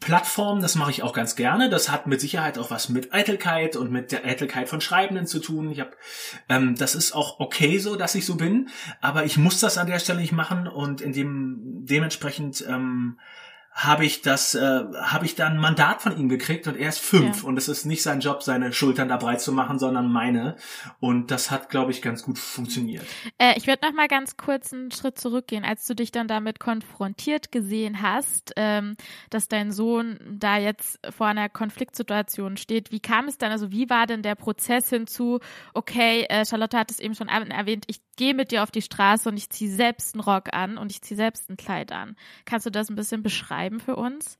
Plattform, 0.00 0.62
das 0.62 0.76
mache 0.76 0.90
ich 0.90 1.02
auch 1.02 1.12
ganz 1.12 1.36
gerne. 1.36 1.68
Das 1.68 1.90
hat 1.90 2.06
mit 2.06 2.22
Sicherheit 2.22 2.58
auch 2.58 2.70
was 2.70 2.88
mit 2.88 3.12
Eitelkeit 3.12 3.76
und 3.76 3.92
mit 3.92 4.12
der 4.12 4.24
Eitelkeit 4.24 4.68
von 4.68 4.80
Schreibenden 4.80 5.26
zu 5.26 5.40
tun. 5.40 5.70
Ich 5.70 5.80
hab, 5.80 5.94
ähm, 6.48 6.74
das 6.74 6.94
ist 6.94 7.12
auch 7.12 7.38
okay 7.38 7.78
so, 7.78 7.96
dass 7.96 8.14
ich 8.14 8.24
so 8.24 8.36
bin, 8.36 8.70
aber 9.02 9.26
ich 9.26 9.36
muss 9.36 9.60
das 9.60 9.76
an 9.76 9.86
der 9.86 9.98
Stelle 9.98 10.20
nicht 10.20 10.32
machen 10.32 10.66
und 10.66 11.02
in 11.02 11.12
dem 11.12 11.84
dementsprechend 11.84 12.64
ähm, 12.66 13.20
habe 13.82 14.04
ich 14.04 14.20
das, 14.20 14.54
äh, 14.54 14.84
habe 14.94 15.24
ich 15.24 15.36
dann 15.36 15.54
ein 15.54 15.58
Mandat 15.58 16.02
von 16.02 16.14
ihm 16.16 16.28
gekriegt 16.28 16.66
und 16.66 16.76
er 16.76 16.90
ist 16.90 16.98
fünf 16.98 17.42
ja. 17.42 17.48
und 17.48 17.56
es 17.56 17.66
ist 17.66 17.86
nicht 17.86 18.02
sein 18.02 18.20
Job, 18.20 18.42
seine 18.42 18.74
Schultern 18.74 19.08
da 19.08 19.16
breit 19.16 19.40
zu 19.40 19.52
machen, 19.52 19.78
sondern 19.78 20.12
meine 20.12 20.56
und 21.00 21.30
das 21.30 21.50
hat, 21.50 21.70
glaube 21.70 21.90
ich, 21.90 22.02
ganz 22.02 22.22
gut 22.22 22.38
funktioniert. 22.38 23.06
Äh, 23.38 23.54
ich 23.56 23.66
würde 23.66 23.86
noch 23.86 23.94
mal 23.94 24.06
ganz 24.06 24.36
kurz 24.36 24.74
einen 24.74 24.90
Schritt 24.90 25.18
zurückgehen, 25.18 25.64
als 25.64 25.86
du 25.86 25.94
dich 25.94 26.12
dann 26.12 26.28
damit 26.28 26.60
konfrontiert 26.60 27.52
gesehen 27.52 28.02
hast, 28.02 28.52
ähm, 28.56 28.96
dass 29.30 29.48
dein 29.48 29.72
Sohn 29.72 30.18
da 30.30 30.58
jetzt 30.58 30.98
vor 31.08 31.28
einer 31.28 31.48
Konfliktsituation 31.48 32.58
steht. 32.58 32.92
Wie 32.92 33.00
kam 33.00 33.28
es 33.28 33.38
dann? 33.38 33.50
Also 33.50 33.70
wie 33.70 33.88
war 33.88 34.06
denn 34.06 34.22
der 34.22 34.34
Prozess 34.34 34.90
hinzu? 34.90 35.40
Okay, 35.72 36.26
äh, 36.28 36.44
Charlotte 36.44 36.78
hat 36.78 36.90
es 36.90 37.00
eben 37.00 37.14
schon 37.14 37.28
erwähnt. 37.28 37.84
Ich 37.86 38.02
gehe 38.16 38.34
mit 38.34 38.50
dir 38.50 38.62
auf 38.62 38.70
die 38.70 38.82
Straße 38.82 39.26
und 39.26 39.38
ich 39.38 39.48
ziehe 39.48 39.70
selbst 39.70 40.14
einen 40.14 40.22
Rock 40.22 40.52
an 40.52 40.76
und 40.76 40.90
ich 40.90 41.00
ziehe 41.00 41.16
selbst 41.16 41.48
ein 41.48 41.56
Kleid 41.56 41.92
an. 41.92 42.16
Kannst 42.44 42.66
du 42.66 42.70
das 42.70 42.90
ein 42.90 42.96
bisschen 42.96 43.22
beschreiben 43.22 43.69
für 43.78 43.96
uns? 43.96 44.38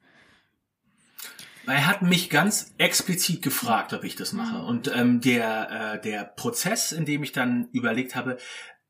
Er 1.66 1.86
hat 1.86 2.02
mich 2.02 2.30
ganz 2.30 2.74
explizit 2.78 3.42
gefragt, 3.42 3.92
ob 3.92 4.02
ich 4.04 4.16
das 4.16 4.32
mache. 4.32 4.58
Mhm. 4.58 4.64
Und 4.64 4.90
ähm, 4.94 5.20
der, 5.20 5.94
äh, 5.94 6.00
der 6.00 6.24
Prozess, 6.24 6.90
in 6.90 7.04
dem 7.04 7.22
ich 7.22 7.32
dann 7.32 7.68
überlegt 7.72 8.16
habe, 8.16 8.38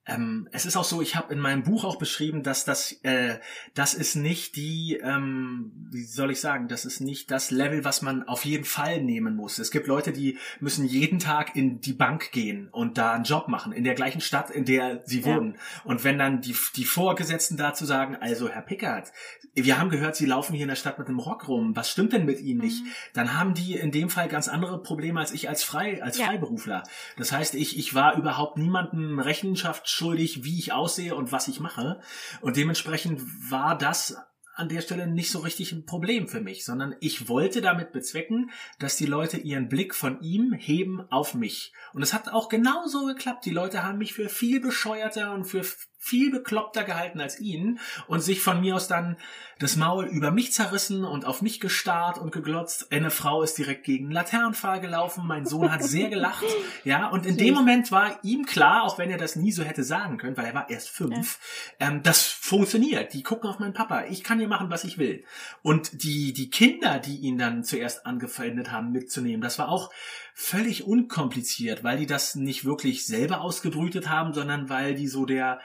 ähm, 0.07 0.49
es 0.51 0.65
ist 0.65 0.77
auch 0.77 0.85
so, 0.85 1.03
ich 1.03 1.15
habe 1.15 1.33
in 1.33 1.39
meinem 1.39 1.63
Buch 1.63 1.85
auch 1.85 1.97
beschrieben, 1.97 2.43
dass 2.43 2.65
das, 2.65 2.93
äh, 3.03 3.39
das 3.75 3.93
ist 3.93 4.17
nicht 4.17 4.57
die, 4.57 4.99
ähm, 5.03 5.73
wie 5.93 6.03
soll 6.05 6.31
ich 6.31 6.41
sagen, 6.41 6.69
das 6.69 6.85
ist 6.85 7.01
nicht 7.01 7.31
das 7.31 7.51
Level, 7.51 7.85
was 7.85 8.01
man 8.01 8.27
auf 8.27 8.47
jeden 8.47 8.65
Fall 8.65 9.03
nehmen 9.03 9.37
muss. 9.37 9.59
Es 9.59 9.71
gibt 9.71 9.87
Leute, 9.87 10.13
die 10.13 10.39
müssen 10.59 10.87
jeden 10.87 11.19
Tag 11.19 11.55
in 11.55 11.81
die 11.81 11.93
Bank 11.93 12.33
gehen 12.33 12.69
und 12.73 12.97
da 12.97 13.13
einen 13.13 13.25
Job 13.25 13.49
machen, 13.49 13.73
in 13.73 13.85
der 13.85 13.95
gleichen 13.95 14.23
Stadt, 14.23 14.51
in 14.51 14.65
der 14.65 15.03
sie 15.05 15.25
wohnen. 15.25 15.55
Ja. 15.55 15.91
Und 15.91 16.03
wenn 16.03 16.19
dann 16.19 16.41
die, 16.41 16.57
die 16.77 16.85
Vorgesetzten 16.85 17.59
dazu 17.59 17.85
sagen, 17.85 18.17
also 18.17 18.49
Herr 18.49 18.63
Pickard, 18.63 19.13
wir 19.55 19.79
haben 19.79 19.91
gehört, 19.91 20.17
Sie 20.17 20.27
laufen 20.27 20.55
hier 20.55 20.63
in 20.63 20.69
der 20.69 20.77
Stadt 20.77 20.99
mit 20.99 21.09
einem 21.09 21.19
Rock 21.19 21.49
rum, 21.49 21.75
was 21.77 21.91
stimmt 21.91 22.13
denn 22.13 22.25
mit 22.25 22.41
Ihnen 22.41 22.61
nicht? 22.61 22.85
Mhm. 22.85 22.91
Dann 23.15 23.39
haben 23.39 23.55
die 23.55 23.75
in 23.75 23.91
dem 23.91 24.09
Fall 24.09 24.29
ganz 24.29 24.49
andere 24.49 24.83
Probleme 24.83 25.21
als 25.21 25.33
ich 25.33 25.49
als 25.49 25.63
Frei, 25.63 26.03
als 26.03 26.19
ja. 26.19 26.27
Freiberufler. 26.27 26.85
Das 27.17 27.33
heißt, 27.33 27.55
ich, 27.55 27.77
ich 27.79 27.95
war 27.95 28.17
überhaupt 28.17 28.59
niemandem 28.59 29.19
Rechenschaft 29.19 29.89
schuldig, 29.91 30.45
wie 30.45 30.59
ich 30.59 30.73
aussehe 30.73 31.15
und 31.15 31.33
was 31.33 31.49
ich 31.49 31.61
mache. 31.61 32.01
Und 32.41 32.57
dementsprechend 32.57 33.21
war 33.51 33.77
das 33.77 34.17
an 34.55 34.69
der 34.69 34.83
Stelle 34.83 35.07
nicht 35.07 35.31
so 35.31 35.39
richtig 35.39 35.73
ein 35.73 35.87
Problem 35.87 36.29
für 36.29 36.41
mich, 36.41 36.65
sondern 36.65 36.95
ich 37.01 37.29
wollte 37.29 37.63
damit 37.63 37.93
bezwecken, 37.93 38.51
dass 38.79 38.97
die 38.97 39.07
Leute 39.07 39.39
ihren 39.39 39.69
Blick 39.69 39.95
von 39.95 40.21
ihm 40.21 40.53
heben 40.53 41.01
auf 41.11 41.35
mich. 41.35 41.73
Und 41.95 42.03
es 42.03 42.13
hat 42.13 42.29
auch 42.29 42.49
genauso 42.49 43.07
geklappt. 43.07 43.47
Die 43.47 43.51
Leute 43.51 43.83
haben 43.83 43.99
mich 43.99 44.13
für 44.13 44.29
viel 44.29 44.61
bescheuerter 44.61 45.33
und 45.33 45.45
für 45.45 45.65
viel 46.03 46.31
bekloppter 46.31 46.83
gehalten 46.83 47.21
als 47.21 47.39
ihn 47.39 47.79
und 48.09 48.21
sich 48.21 48.41
von 48.41 48.61
mir 48.61 48.75
aus 48.75 48.89
dann 48.89 49.19
das 49.59 49.77
Maul 49.77 50.07
über 50.07 50.31
mich 50.31 50.53
zerrissen 50.53 51.05
und 51.05 51.27
auf 51.27 51.43
mich 51.43 51.61
gestarrt 51.61 52.17
und 52.17 52.33
geglotzt. 52.33 52.91
Eine 52.91 53.11
Frau 53.11 53.43
ist 53.43 53.59
direkt 53.59 53.85
gegen 53.85 54.11
Laternenpfahl 54.11 54.81
gelaufen. 54.81 55.27
Mein 55.27 55.45
Sohn 55.45 55.71
hat 55.71 55.85
sehr 55.85 56.09
gelacht. 56.09 56.45
Ja, 56.85 57.09
und 57.09 57.27
in 57.27 57.37
dem 57.37 57.55
Moment 57.55 57.93
war 57.93 58.19
ihm 58.23 58.47
klar, 58.47 58.85
auch 58.85 58.97
wenn 58.97 59.11
er 59.11 59.19
das 59.19 59.37
nie 59.37 59.53
so 59.53 59.63
hätte 59.63 59.85
sagen 59.85 60.17
können, 60.17 60.37
weil 60.37 60.47
er 60.47 60.55
war 60.55 60.71
erst 60.71 60.89
fünf, 60.89 61.39
ja. 61.79 61.89
ähm, 61.89 62.03
das 62.03 62.23
funktioniert. 62.23 63.13
Die 63.13 63.23
gucken 63.23 63.51
auf 63.51 63.59
meinen 63.59 63.75
Papa. 63.75 64.05
Ich 64.07 64.25
kann 64.25 64.39
hier 64.39 64.49
machen, 64.49 64.71
was 64.71 64.85
ich 64.85 64.97
will. 64.97 65.25
Und 65.63 66.03
die, 66.05 66.33
die 66.33 66.49
Kinder, 66.49 66.99
die 66.99 67.17
ihn 67.17 67.37
dann 67.37 67.65
zuerst 67.65 68.07
angefeindet 68.07 68.73
haben, 68.73 68.93
mitzunehmen, 68.93 69.43
das 69.43 69.59
war 69.59 69.69
auch 69.69 69.91
völlig 70.33 70.85
unkompliziert, 70.85 71.85
weil 71.85 71.99
die 71.99 72.07
das 72.07 72.35
nicht 72.35 72.65
wirklich 72.65 73.07
selber 73.07 73.43
ausgebrütet 73.43 74.09
haben, 74.09 74.33
sondern 74.33 74.71
weil 74.71 74.95
die 74.95 75.07
so 75.07 75.27
der, 75.27 75.61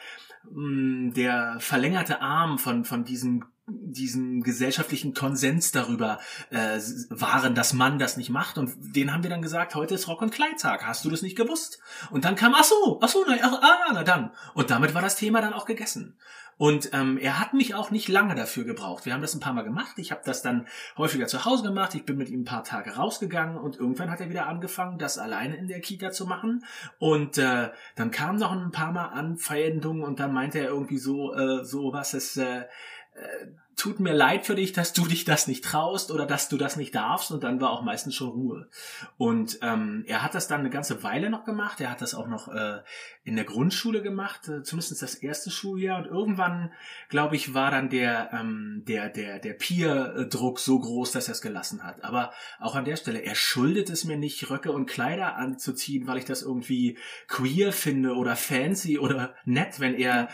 der 0.52 1.58
verlängerte 1.60 2.22
Arm 2.22 2.58
von, 2.58 2.86
von 2.86 3.04
diesem 3.04 3.46
diesen 3.68 4.44
gesellschaftlichen 4.44 5.14
Konsens 5.14 5.72
darüber 5.72 6.20
äh, 6.52 6.80
waren, 7.10 7.56
dass 7.56 7.74
man 7.74 7.98
das 7.98 8.16
nicht 8.16 8.30
macht. 8.30 8.58
Und 8.58 8.74
den 8.96 9.12
haben 9.12 9.24
wir 9.24 9.30
dann 9.30 9.42
gesagt, 9.42 9.74
heute 9.74 9.96
ist 9.96 10.08
Rock- 10.08 10.22
und 10.22 10.32
Kleidtag. 10.32 10.86
Hast 10.86 11.04
du 11.04 11.10
das 11.10 11.24
nicht 11.24 11.36
gewusst? 11.36 11.80
Und 12.12 12.25
dann 12.25 12.36
kam, 12.36 12.54
ach 12.56 12.64
so, 12.64 13.00
ach 13.02 13.10
so, 13.10 13.25
na, 13.28 13.38
ach, 13.42 13.60
ah, 13.62 13.92
na 13.94 14.04
dann. 14.04 14.32
Und 14.54 14.70
damit 14.70 14.94
war 14.94 15.02
das 15.02 15.16
Thema 15.16 15.42
dann 15.42 15.54
auch 15.54 15.66
gegessen. 15.66 16.20
Und 16.58 16.92
ähm, 16.94 17.18
er 17.18 17.40
hat 17.40 17.54
mich 17.54 17.76
auch 17.76 17.92
nicht 17.92 18.08
lange 18.08 18.34
dafür 18.34 18.64
gebraucht. 18.64 19.06
Wir 19.06 19.14
haben 19.14 19.22
das 19.22 19.34
ein 19.34 19.42
paar 19.42 19.54
Mal 19.54 19.64
gemacht. 19.64 19.98
Ich 19.98 20.12
habe 20.12 20.22
das 20.24 20.42
dann 20.42 20.68
häufiger 20.98 21.28
zu 21.28 21.44
Hause 21.44 21.64
gemacht. 21.64 21.96
Ich 21.96 22.06
bin 22.06 22.18
mit 22.18 22.30
ihm 22.30 22.42
ein 22.42 22.46
paar 22.46 22.64
Tage 22.64 22.92
rausgegangen 22.92 23.58
und 23.58 23.78
irgendwann 23.78 24.10
hat 24.10 24.22
er 24.22 24.30
wieder 24.30 24.48
angefangen, 24.48 24.98
das 24.98 25.18
alleine 25.18 25.58
in 25.58 25.68
der 25.68 25.82
Kita 25.82 26.12
zu 26.12 26.26
machen. 26.26 26.64
Und 26.98 27.38
äh, 27.38 27.70
dann 27.96 28.12
kam 28.12 28.38
noch 28.38 28.54
ein 28.54 28.72
paar 28.72 28.94
Mal 28.94 29.08
Anfeindungen 29.08 30.04
und 30.04 30.20
dann 30.20 30.34
meinte 30.34 30.60
er 30.60 30.70
irgendwie 30.70 30.98
so, 30.98 31.34
äh, 31.34 31.66
so 31.66 31.92
was 31.92 32.14
es 32.14 32.38
äh, 32.38 32.64
tut 33.75 34.00
mir 34.00 34.13
leid 34.13 34.45
für 34.45 34.55
dich, 34.55 34.72
dass 34.72 34.93
du 34.93 35.05
dich 35.05 35.25
das 35.25 35.48
nicht 35.48 35.63
traust 35.63 36.12
oder 36.12 36.25
dass 36.25 36.48
du 36.50 36.57
das 36.57 36.75
nicht 36.77 36.95
darfst 36.95 37.31
und 37.31 37.43
dann 37.43 37.60
war 37.60 37.72
auch 37.72 37.81
meistens 37.81 38.15
schon 38.15 38.29
Ruhe. 38.29 38.69
Und 39.17 39.60
ähm, 39.62 40.03
er 40.07 40.24
hat 40.24 40.34
das 40.34 40.48
dann 40.48 40.62
eine 40.62 40.69
ganze 40.69 41.03
Weile 41.03 41.29
noch 41.29 41.43
gemacht, 41.43 41.81
er 41.81 41.91
hat 41.91 42.01
das 42.01 42.15
auch 42.15 42.27
noch 42.27 42.48
äh, 42.48 42.79
in 43.24 43.36
der 43.36 43.45
Grundschule 43.45 44.01
gemacht, 44.01 44.48
äh, 44.48 44.63
zumindest 44.63 45.01
das 45.01 45.15
erste 45.15 45.51
Schuljahr 45.51 46.00
und 46.00 46.05
irgendwann, 46.05 46.72
glaube 47.10 47.36
ich, 47.36 47.53
war 47.53 47.69
dann 47.69 47.89
der, 47.89 48.31
ähm, 48.34 48.84
der, 48.88 49.10
der, 49.10 49.39
der 49.39 49.53
Peer-Druck 49.53 50.60
so 50.60 50.79
groß, 50.79 51.12
dass 51.12 51.27
er 51.27 51.34
es 51.34 51.41
gelassen 51.41 51.84
hat. 51.84 52.04
Aber 52.04 52.32
auch 52.60 52.75
an 52.75 52.86
der 52.86 52.95
Stelle, 52.95 53.19
er 53.19 53.36
schuldet 53.36 53.89
es 53.89 54.06
mir 54.06 54.17
nicht, 54.17 54.49
Röcke 54.49 54.71
und 54.71 54.86
Kleider 54.86 55.36
anzuziehen, 55.36 56.08
weil 56.08 56.17
ich 56.17 56.25
das 56.25 56.41
irgendwie 56.41 56.97
queer 57.28 57.73
finde 57.73 58.15
oder 58.15 58.36
fancy 58.36 58.99
oder 58.99 59.36
nett, 59.43 59.80
wenn 59.80 59.95
er 59.95 60.30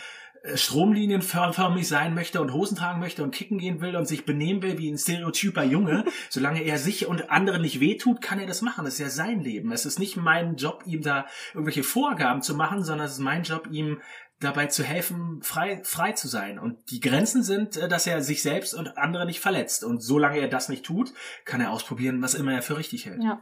stromlinienförmig 0.56 1.88
sein 1.88 2.16
möchte 2.16 2.42
und 2.42 2.54
Hosen 2.54 2.76
tragen 2.76 3.00
möchte 3.00 3.24
und 3.24 3.32
kicken 3.32 3.60
gehen 3.60 3.80
will 3.80 3.96
und 3.96 4.08
sich 4.08 4.26
benehmen 4.26 4.62
will 4.64 4.78
wie 4.78 4.90
ein 4.92 4.98
stereotyper 4.98 5.64
Junge, 5.64 6.06
solange 6.30 6.64
er 6.64 6.78
sich 6.78 7.08
und 7.08 7.30
anderen 7.30 7.62
nicht 7.62 7.80
wehtut, 7.80 8.22
kann 8.22 8.40
er 8.40 8.48
das 8.48 8.62
machen. 8.62 8.86
Das 8.86 8.96
ist 8.96 9.00
ja 9.00 9.10
sein 9.10 9.42
Leben. 9.42 9.72
Es 9.72 9.86
ist 9.86 10.00
nicht 10.00 10.18
mein 10.18 10.56
Job, 10.56 10.84
ihm 10.86 11.02
da 11.02 11.26
irgendwelche 11.54 11.84
Vorgaben 11.84 12.42
zu 12.42 12.56
machen, 12.56 12.84
sondern 12.84 13.06
es 13.06 13.14
ist 13.14 13.20
mein 13.20 13.44
Job, 13.44 13.68
ihm 13.72 14.02
dabei 14.40 14.66
zu 14.66 14.84
helfen, 14.84 15.42
frei, 15.44 15.82
frei 15.84 16.14
zu 16.14 16.28
sein. 16.28 16.58
Und 16.58 16.90
die 16.90 17.00
Grenzen 17.00 17.44
sind, 17.44 17.78
äh, 17.78 17.88
dass 17.88 18.08
er 18.08 18.22
sich 18.22 18.42
selbst 18.42 18.74
und 18.74 18.98
andere 18.98 19.26
nicht 19.26 19.40
verletzt. 19.40 19.84
Und 19.84 20.02
solange 20.02 20.40
er 20.40 20.48
das 20.48 20.68
nicht 20.68 20.84
tut, 20.84 21.14
kann 21.46 21.62
er 21.62 21.72
ausprobieren, 21.72 22.22
was 22.22 22.34
immer 22.34 22.54
er 22.54 22.64
für 22.64 22.78
richtig 22.78 23.06
hält. 23.06 23.24
Ja. 23.24 23.42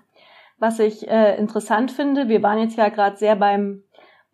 Was 0.58 0.78
ich 0.80 1.08
äh, 1.08 1.38
interessant 1.38 1.90
finde, 1.92 2.28
wir 2.28 2.44
waren 2.44 2.60
jetzt 2.60 2.78
ja 2.78 2.90
gerade 2.90 3.16
sehr 3.16 3.38
beim 3.38 3.84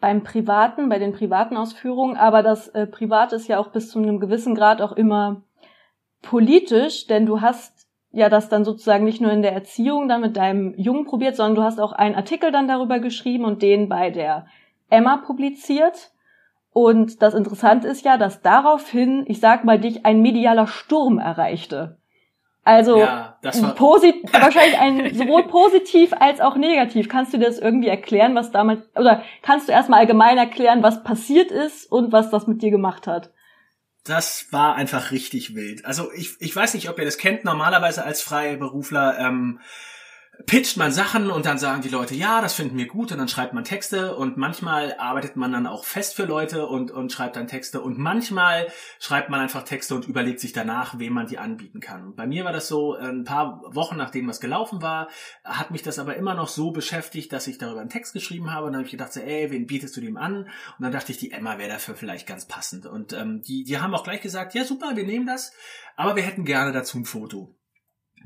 beim 0.06 0.22
Privaten, 0.22 0.88
bei 0.88 1.00
den 1.00 1.14
privaten 1.14 1.58
Ausführungen, 1.58 2.16
aber 2.16 2.44
das 2.44 2.68
äh, 2.68 2.86
Privat 2.86 3.34
ist 3.34 3.48
ja 3.48 3.58
auch 3.58 3.70
bis 3.70 3.90
zu 3.90 3.98
einem 3.98 4.20
gewissen 4.20 4.54
Grad 4.54 4.80
auch 4.80 4.92
immer 4.92 5.42
politisch, 6.22 7.08
denn 7.08 7.26
du 7.26 7.42
hast 7.42 7.88
ja 8.12 8.30
das 8.30 8.48
dann 8.48 8.64
sozusagen 8.64 9.04
nicht 9.04 9.20
nur 9.20 9.32
in 9.32 9.42
der 9.42 9.54
Erziehung 9.54 10.08
dann 10.08 10.22
mit 10.22 10.38
deinem 10.38 10.76
Jungen 10.78 11.06
probiert, 11.06 11.36
sondern 11.36 11.56
du 11.56 11.64
hast 11.64 11.80
auch 11.80 11.92
einen 11.92 12.14
Artikel 12.14 12.52
dann 12.52 12.68
darüber 12.68 13.00
geschrieben 13.00 13.46
und 13.46 13.64
den 13.64 13.90
bei 13.90 14.12
der 14.12 14.46
Emma 14.92 15.18
publiziert. 15.18 16.12
Und 16.70 17.24
das 17.24 17.34
Interessante 17.34 17.88
ist 17.88 18.06
ja, 18.06 18.18
dass 18.18 18.44
daraufhin, 18.44 19.26
ich 19.28 19.40
sag 19.40 19.64
mal, 19.64 19.80
dich 19.80 20.06
ein 20.06 20.22
medialer 20.22 20.68
Sturm 20.68 21.18
erreichte. 21.18 21.98
Also 22.66 22.98
ja, 22.98 23.38
posit 23.76 24.16
wahrscheinlich 24.34 24.80
ein 24.80 25.14
sowohl 25.14 25.44
positiv 25.44 26.14
als 26.20 26.42
auch 26.42 26.56
negativ. 26.56 27.08
Kannst 27.08 27.32
du 27.32 27.38
das 27.38 27.60
irgendwie 27.60 27.88
erklären, 27.88 28.34
was 28.34 28.52
damals 28.52 28.82
oder 28.96 29.24
kannst 29.44 29.68
du 29.70 29.72
erstmal 29.72 30.00
allgemein 30.00 30.40
erklären, 30.40 30.82
was 30.82 31.04
passiert 31.04 31.52
ist 31.52 31.90
und 31.92 32.12
was 32.12 32.32
das 32.32 32.48
mit 32.48 32.64
dir 32.64 32.72
gemacht 32.72 33.06
hat? 33.06 33.32
Das 34.04 34.48
war 34.52 34.76
einfach 34.76 35.12
richtig 35.12 35.54
wild. 35.54 35.86
Also 35.86 36.12
ich, 36.12 36.36
ich 36.40 36.56
weiß 36.56 36.74
nicht, 36.74 36.90
ob 36.90 36.98
ihr 36.98 37.06
das 37.06 37.20
kennt. 37.20 37.46
Normalerweise 37.46 38.04
als 38.04 38.24
Freiberufler 38.24 39.20
ähm, 39.20 39.60
pitcht 40.46 40.78
man 40.78 40.92
Sachen 40.92 41.32
und 41.32 41.46
dann 41.46 41.58
sagen 41.58 41.82
die 41.82 41.90
Leute, 41.90 42.16
ja, 42.16 42.42
das 42.42 42.54
finden 42.54 42.78
wir 42.78 42.88
gut 42.88 43.12
und 43.12 43.18
dann 43.18 43.28
schreibt 43.28 43.54
man 43.54 43.64
Texte 43.64 44.16
und 44.16 44.38
manchmal 44.38 44.96
arbeitet 44.98 45.36
man 45.36 45.52
dann 45.52 45.68
auch 45.68 45.86
fest 45.86 46.16
für 46.16 46.26
Leute 46.26 46.68
und, 46.68 46.92
und 46.92 47.12
schreibt 47.12 47.36
dann 47.36 47.48
Texte 47.48 47.82
und 47.82 47.98
manchmal 47.98 48.68
schreibt 49.00 49.30
man 49.30 49.40
einfach 49.40 49.64
Texte 49.64 49.96
und 49.96 50.08
überlegt 50.08 50.40
sich 50.40 50.54
danach, 50.54 51.00
wem 51.00 51.14
man 51.14 51.28
die 51.28 51.38
anbieten 51.38 51.80
kann. 51.80 52.16
Bei 52.16 52.28
mir 52.28 52.46
war 52.46 52.54
das 52.54 52.68
so, 52.68 52.94
ein 52.94 53.24
paar 53.24 53.62
Wochen 53.74 53.98
nachdem 53.98 54.28
was 54.28 54.40
gelaufen 54.40 54.82
war, 54.82 55.08
hat 55.44 55.72
mich 55.72 55.84
das 55.84 56.00
aber 56.00 56.16
immer 56.16 56.36
noch 56.36 56.50
so 56.50 56.72
beschäftigt, 56.72 57.32
dass 57.32 57.48
ich 57.48 57.58
darüber 57.58 57.82
einen 57.82 57.90
Text 57.90 58.14
geschrieben 58.14 58.54
habe 58.54 58.68
und 58.68 58.74
dann 58.74 58.80
habe 58.80 58.86
ich 58.86 58.92
gedacht, 58.92 59.14
so, 59.14 59.22
ey, 59.22 59.50
wen 59.52 59.68
bietest 59.68 59.96
du 59.98 60.02
dem 60.02 60.18
an? 60.18 60.44
Und 60.44 60.50
dann 60.80 60.92
dachte 60.92 61.12
ich, 61.12 61.18
die 61.18 61.32
Emma 61.32 61.58
wäre 61.58 61.70
dafür 61.70 61.96
vielleicht 61.96 62.28
ganz 62.28 62.46
passend. 62.46 62.86
Und 62.86 63.14
ähm, 63.14 63.42
die, 63.42 63.64
die 63.64 63.80
haben 63.80 63.96
auch 63.96 64.04
gleich 64.04 64.22
gesagt, 64.22 64.54
ja 64.54 64.64
super, 64.64 64.96
wir 64.96 65.06
nehmen 65.06 65.26
das, 65.26 65.54
aber 65.96 66.16
wir 66.16 66.24
hätten 66.24 66.46
gerne 66.46 66.72
dazu 66.72 66.98
ein 66.98 67.06
Foto. 67.06 67.55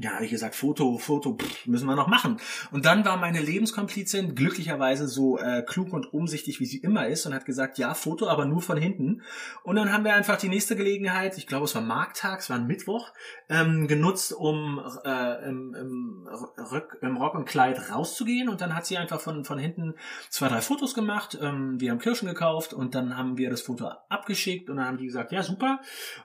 Ja, 0.02 0.12
habe 0.12 0.24
ich 0.24 0.32
gesagt, 0.32 0.56
Foto, 0.56 0.98
Foto, 0.98 1.36
pff, 1.36 1.68
müssen 1.68 1.86
wir 1.86 1.96
noch 1.96 2.08
machen. 2.08 2.38
Und 2.72 2.86
dann 2.86 3.04
war 3.04 3.18
meine 3.18 3.42
Lebenskomplizin 3.42 4.34
glücklicherweise 4.34 5.10
so 5.10 5.38
äh, 5.38 5.62
klug 5.62 5.92
und 5.92 6.14
umsichtig, 6.14 6.62
wie 6.62 6.66
sie 6.66 6.78
immer 6.78 7.08
ist, 7.08 7.26
und 7.26 7.34
hat 7.34 7.46
gesagt, 7.46 7.78
ja, 7.78 7.94
Foto, 7.94 8.30
aber 8.30 8.46
nur 8.46 8.62
von 8.62 8.78
hinten. 8.78 9.24
Und 9.64 9.76
dann 9.76 9.92
haben 9.92 10.06
wir 10.06 10.14
einfach 10.14 10.38
die 10.38 10.48
nächste 10.48 10.78
Gelegenheit, 10.78 11.38
ich 11.38 11.48
glaube, 11.48 11.66
es 11.66 11.76
war 11.76 11.82
Markttag, 11.82 12.40
es 12.40 12.50
war 12.50 12.56
ein 12.56 12.66
Mittwoch, 12.66 13.12
ähm, 13.50 13.90
genutzt, 13.90 14.32
um 14.32 14.82
äh, 15.04 15.50
im, 15.50 15.74
im, 15.74 16.30
Rück, 16.72 16.98
im 17.02 17.18
Rock 17.18 17.36
und 17.36 17.46
Kleid 17.46 17.92
rauszugehen. 17.92 18.48
Und 18.48 18.62
dann 18.62 18.76
hat 18.76 18.86
sie 18.86 18.98
einfach 18.98 19.20
von, 19.20 19.44
von 19.44 19.60
hinten 19.60 19.96
zwei, 20.30 20.48
drei 20.48 20.62
Fotos 20.62 20.94
gemacht. 20.94 21.38
Ähm, 21.42 21.82
wir 21.82 21.92
haben 21.92 22.00
Kirschen 22.00 22.30
gekauft 22.30 22.74
und 22.74 22.96
dann 22.96 23.18
haben 23.18 23.38
wir 23.38 23.50
das 23.50 23.64
Foto 23.64 23.92
abgeschickt 24.08 24.70
und 24.70 24.78
dann 24.78 24.86
haben 24.86 24.98
die 24.98 25.08
gesagt, 25.08 25.34
ja, 25.34 25.44
super, 25.44 25.82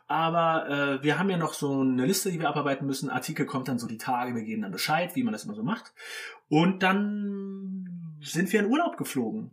aber 0.06 0.68
äh, 0.68 1.02
wir 1.02 1.18
haben 1.18 1.28
ja 1.28 1.36
noch 1.36 1.54
so 1.54 1.80
eine 1.80 2.06
Liste, 2.06 2.30
die 2.30 2.38
wir 2.38 2.48
abarbeiten 2.48 2.86
müssen. 2.86 3.10
Artikel 3.10 3.46
kommt 3.46 3.63
dann 3.64 3.78
so 3.78 3.86
die 3.86 3.98
Tage, 3.98 4.34
wir 4.34 4.42
geben 4.42 4.62
dann 4.62 4.72
Bescheid, 4.72 5.14
wie 5.14 5.22
man 5.22 5.32
das 5.32 5.44
immer 5.44 5.54
so 5.54 5.62
macht. 5.62 5.92
Und 6.48 6.82
dann 6.82 8.18
sind 8.20 8.52
wir 8.52 8.60
in 8.60 8.66
Urlaub 8.66 8.96
geflogen 8.96 9.50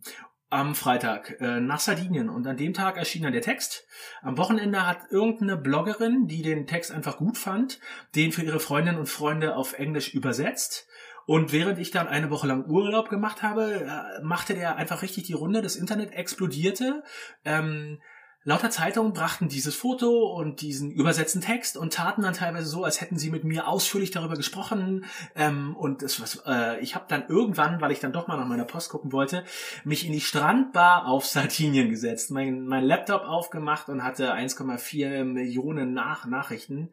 am 0.52 0.76
Freitag 0.76 1.38
äh, 1.39 1.62
nach 1.62 1.80
Sardinien 1.80 2.30
und 2.30 2.45
an 2.45 2.58
dem 2.58 2.74
Tag 2.74 2.97
erschien 2.97 3.24
dann 3.24 3.32
der 3.32 3.41
Text. 3.41 3.88
Am 4.21 4.38
Wochenende 4.38 4.86
hat 4.86 5.10
irgendeine 5.10 5.56
Bloggerin, 5.56 6.28
die 6.28 6.41
den 6.41 6.67
Text 6.67 6.91
einfach 6.91 7.17
gut 7.17 7.38
fand, 7.38 7.80
den 8.15 8.34
für 8.34 8.43
ihre 8.43 8.60
Freundinnen 8.60 9.00
und 9.00 9.08
Freunde 9.08 9.56
auf 9.56 9.74
Englisch 9.74 10.13
übersetzt. 10.13 10.88
Und 11.26 11.54
während 11.54 11.80
ich 11.80 11.91
dann 11.91 12.10
eine 12.10 12.30
Woche 12.30 12.47
lang 12.47 12.65
Urlaub 12.65 13.08
gemacht 13.08 13.41
habe, 13.41 13.86
äh, 13.86 14.21
machte 14.24 14.54
der 14.54 14.76
einfach 14.76 15.02
richtig 15.04 15.24
die 15.24 15.34
Runde. 15.34 15.62
Das 15.62 15.78
Internet 15.78 16.12
explodierte. 16.12 17.04
Ähm, 17.45 18.02
Lauter 18.43 18.71
Zeitungen 18.71 19.13
brachten 19.13 19.49
dieses 19.49 19.75
Foto 19.75 20.36
und 20.36 20.62
diesen 20.62 20.89
übersetzten 20.89 21.41
Text 21.41 21.77
und 21.77 21.93
taten 21.93 22.23
dann 22.23 22.34
teilweise 22.34 22.67
so, 22.67 22.84
als 22.84 22.99
hätten 22.99 23.19
sie 23.19 23.30
mit 23.30 23.43
mir 23.43 23.67
ausführlich 23.67 24.10
darüber 24.10 24.34
gesprochen. 24.34 25.06
Ähm, 25.36 25.75
und 25.75 26.01
es, 26.01 26.19
was, 26.19 26.41
äh, 26.47 26.80
ich 26.80 26.95
habe 26.95 27.06
dann 27.08 27.27
irgendwann, 27.27 27.82
weil 27.82 27.91
ich 27.91 27.99
dann 27.99 28.13
doch 28.13 28.27
mal 28.27 28.38
nach 28.38 28.47
meiner 28.47 28.65
Post 28.65 28.89
gucken 28.89 29.12
wollte, 29.12 29.43
mich 29.84 30.08
in 30.08 30.12
die 30.12 30.21
Strandbar 30.21 31.06
auf 31.06 31.27
Sardinien 31.27 31.89
gesetzt, 31.89 32.32
mein, 32.32 32.65
mein 32.65 32.84
Laptop 32.84 33.21
aufgemacht 33.21 33.89
und 33.89 34.04
hatte 34.04 34.34
1,4 34.34 35.23
Millionen 35.23 35.93
nach 35.93 36.25
Nachrichten 36.25 36.89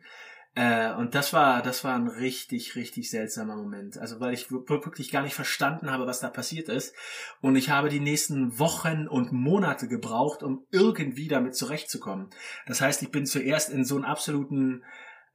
äh, 0.58 0.92
und 0.92 1.14
das 1.14 1.32
war, 1.32 1.62
das 1.62 1.84
war 1.84 1.94
ein 1.94 2.08
richtig, 2.08 2.74
richtig 2.74 3.10
seltsamer 3.10 3.54
Moment. 3.54 3.96
Also 3.96 4.18
weil 4.18 4.34
ich 4.34 4.50
wirklich 4.50 5.12
gar 5.12 5.22
nicht 5.22 5.36
verstanden 5.36 5.88
habe, 5.88 6.08
was 6.08 6.18
da 6.18 6.30
passiert 6.30 6.68
ist. 6.68 6.96
Und 7.40 7.54
ich 7.54 7.70
habe 7.70 7.88
die 7.88 8.00
nächsten 8.00 8.58
Wochen 8.58 9.06
und 9.06 9.30
Monate 9.30 9.86
gebraucht, 9.86 10.42
um 10.42 10.66
irgendwie 10.72 11.28
damit 11.28 11.54
zurechtzukommen. 11.54 12.30
Das 12.66 12.80
heißt, 12.80 13.02
ich 13.02 13.12
bin 13.12 13.24
zuerst 13.24 13.70
in 13.70 13.84
so 13.84 13.94
einen 13.94 14.04
absoluten 14.04 14.82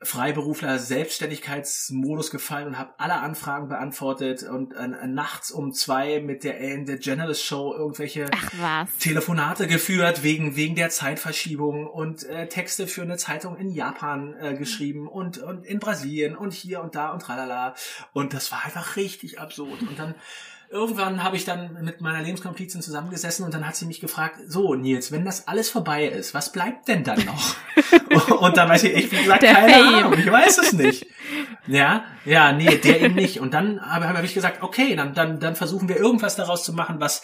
Freiberufler 0.04 0.80
Selbstständigkeitsmodus 0.80 2.32
gefallen 2.32 2.68
und 2.68 2.78
habe 2.80 2.94
alle 2.98 3.16
Anfragen 3.16 3.70
beantwortet 3.70 4.44
und 4.44 4.74
äh, 4.74 4.88
nachts 5.08 5.52
um 5.52 5.74
zwei 5.74 6.20
mit 6.20 6.44
der 6.44 6.60
Ellen 6.60 6.86
DeGeneres 6.86 7.42
Show 7.42 7.74
irgendwelche 7.74 8.30
Telefonate 9.00 9.68
geführt 9.68 10.24
wegen 10.24 10.56
wegen 10.56 10.76
der 10.76 10.90
Zeitverschiebung 10.90 11.88
und 11.88 12.24
äh, 12.24 12.48
Texte 12.48 12.88
für 12.88 13.02
eine 13.02 13.18
Zeitung 13.18 13.58
in 13.58 13.72
Japan 13.72 14.36
äh, 14.40 14.54
geschrieben 14.56 15.08
und 15.08 15.38
und 15.38 15.66
in 15.66 15.80
Brasilien 15.80 16.36
und 16.36 16.54
hier 16.54 16.82
und 16.82 16.96
da 16.96 17.10
und 17.10 17.22
tralala. 17.22 17.76
Und 18.14 18.34
das 18.34 18.52
war 18.52 18.66
einfach 18.66 18.96
richtig 18.96 19.40
absurd. 19.40 19.82
Und 19.82 20.00
dann 20.00 20.16
irgendwann 20.74 21.24
habe 21.24 21.38
ich 21.38 21.46
dann 21.46 21.78
mit 21.84 22.02
meiner 22.02 22.22
Lebenskomplizin 22.22 22.82
zusammengesessen 22.82 23.46
und 23.46 23.54
dann 23.54 23.66
hat 23.66 23.76
sie 23.76 23.86
mich 23.86 24.02
gefragt, 24.02 24.40
so 24.48 24.74
Nils, 24.74 25.12
wenn 25.12 25.24
das 25.24 25.48
alles 25.48 25.70
vorbei 25.70 26.06
ist, 26.06 26.34
was 26.34 26.52
bleibt 26.52 26.88
denn 26.88 27.04
dann 27.04 27.24
noch? 27.26 27.56
und 28.42 28.58
dann 28.58 28.70
weiß 28.70 28.84
ich 28.86 28.96
echt, 28.96 29.12
wie 29.12 29.18
gesagt, 29.18 29.44
der 29.44 29.54
keine 29.54 29.74
Fame. 29.74 29.94
Ahnung, 29.94 30.14
ich 30.18 30.30
weiß 30.30 30.58
es 30.58 30.74
nicht. 30.74 31.06
Ja, 31.68 32.06
ja, 32.26 32.52
nee, 32.52 32.76
der 32.78 33.02
eben 33.02 33.14
nicht. 33.14 33.40
Und 33.40 33.54
dann 33.54 33.80
habe 33.82 34.10
hab 34.10 34.24
ich 34.24 34.34
gesagt, 34.34 34.64
okay, 34.64 34.96
dann, 34.96 35.14
dann, 35.14 35.40
dann 35.40 35.56
versuchen 35.56 35.88
wir 35.88 35.98
irgendwas 35.98 36.36
daraus 36.36 36.64
zu 36.64 36.74
machen, 36.74 37.00
was 37.00 37.22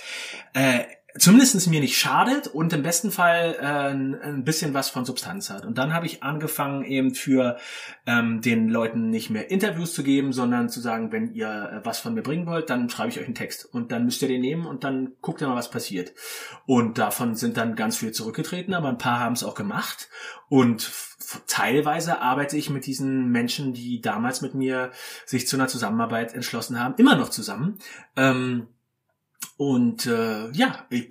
äh, 0.54 0.82
zumindest 1.18 1.68
mir 1.70 1.80
nicht 1.80 1.98
schadet 1.98 2.48
und 2.48 2.72
im 2.72 2.84
besten 2.84 3.12
Fall 3.12 3.56
äh, 3.60 3.66
ein 3.66 4.44
bisschen 4.44 4.74
was 4.74 4.90
von 4.90 5.06
Substanz 5.06 5.50
hat. 5.50 5.66
Und 5.66 5.78
dann 5.78 5.94
habe 5.94 6.06
ich 6.06 6.22
angefangen, 6.22 6.84
eben 6.84 7.16
für 7.16 7.58
ähm, 8.06 8.42
den 8.42 8.70
Leuten 8.70 9.10
nicht 9.10 9.30
mehr 9.30 9.50
Interviews 9.50 9.94
zu 9.94 10.04
geben, 10.04 10.34
sondern 10.34 10.70
zu 10.70 10.80
sagen, 10.80 11.12
wenn 11.12 11.34
ihr 11.34 11.48
äh, 11.48 11.86
was 11.86 12.00
von 12.00 12.14
mir 12.14 12.22
bringen 12.22 12.46
wollt, 12.46 12.70
dann 12.70 12.90
schreibe 12.90 13.10
ich 13.10 13.20
euch 13.20 13.26
einen 13.26 13.36
Text. 13.36 13.66
Und 13.66 13.92
dann 13.92 14.06
müsst 14.06 14.22
ihr 14.22 14.28
den 14.28 14.42
nehmen 14.42 14.66
und 14.66 14.84
dann 14.84 15.14
guckt 15.22 15.42
ihr 15.42 15.48
mal, 15.48 15.56
was 15.56 15.72
passiert. 15.72 16.14
Und 16.66 17.00
davon 17.00 17.36
sind 17.36 17.58
dann 17.58 17.76
ganz 17.76 17.98
viele 17.98 18.12
zurückgetreten, 18.12 18.74
aber 18.74 18.90
ein 18.90 19.00
paar 19.00 19.20
haben 19.20 19.34
es 19.34 19.44
auch 19.44 19.56
gemacht. 19.56 20.10
Und 20.48 20.92
teilweise 21.48 22.22
arbeite 22.22 22.56
ich 22.58 22.70
mit 22.70 22.86
diesen 22.86 23.30
Menschen, 23.30 23.74
die 23.74 24.02
damals 24.02 24.42
mit 24.42 24.54
mir 24.54 24.92
sich 25.26 25.48
zu 25.48 25.58
einer 25.58 25.68
Zusammenarbeit 25.68 26.34
entschlossen 26.34 26.80
haben, 26.80 26.96
immer 26.98 27.16
noch 27.16 27.30
zusammen. 27.30 27.80
Ähm, 28.16 28.68
und 29.58 30.06
äh, 30.06 30.50
ja, 30.52 30.86
ich, 30.90 31.10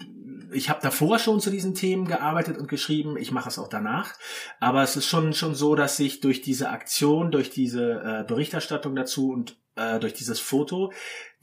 ich 0.53 0.71
habe 0.71 0.81
davor 0.81 1.19
schon 1.19 1.41
zu 1.41 1.51
diesen 1.51 1.75
Themen 1.75 2.07
gearbeitet 2.07 2.57
und 2.59 2.69
geschrieben. 2.69 3.17
Ich 3.17 3.31
mache 3.31 3.49
es 3.49 3.59
auch 3.59 3.69
danach. 3.69 4.15
Aber 4.61 4.83
es 4.83 4.97
ist 4.97 5.07
schon 5.07 5.33
schon 5.33 5.55
so, 5.55 5.75
dass 5.75 5.97
sich 5.97 6.21
durch 6.21 6.41
diese 6.41 6.71
Aktion, 6.71 7.31
durch 7.31 7.51
diese 7.51 8.01
äh, 8.03 8.25
Berichterstattung 8.27 8.95
dazu 8.95 9.31
und 9.31 9.59
äh, 9.77 9.99
durch 9.99 10.15
dieses 10.15 10.41
Foto 10.41 10.93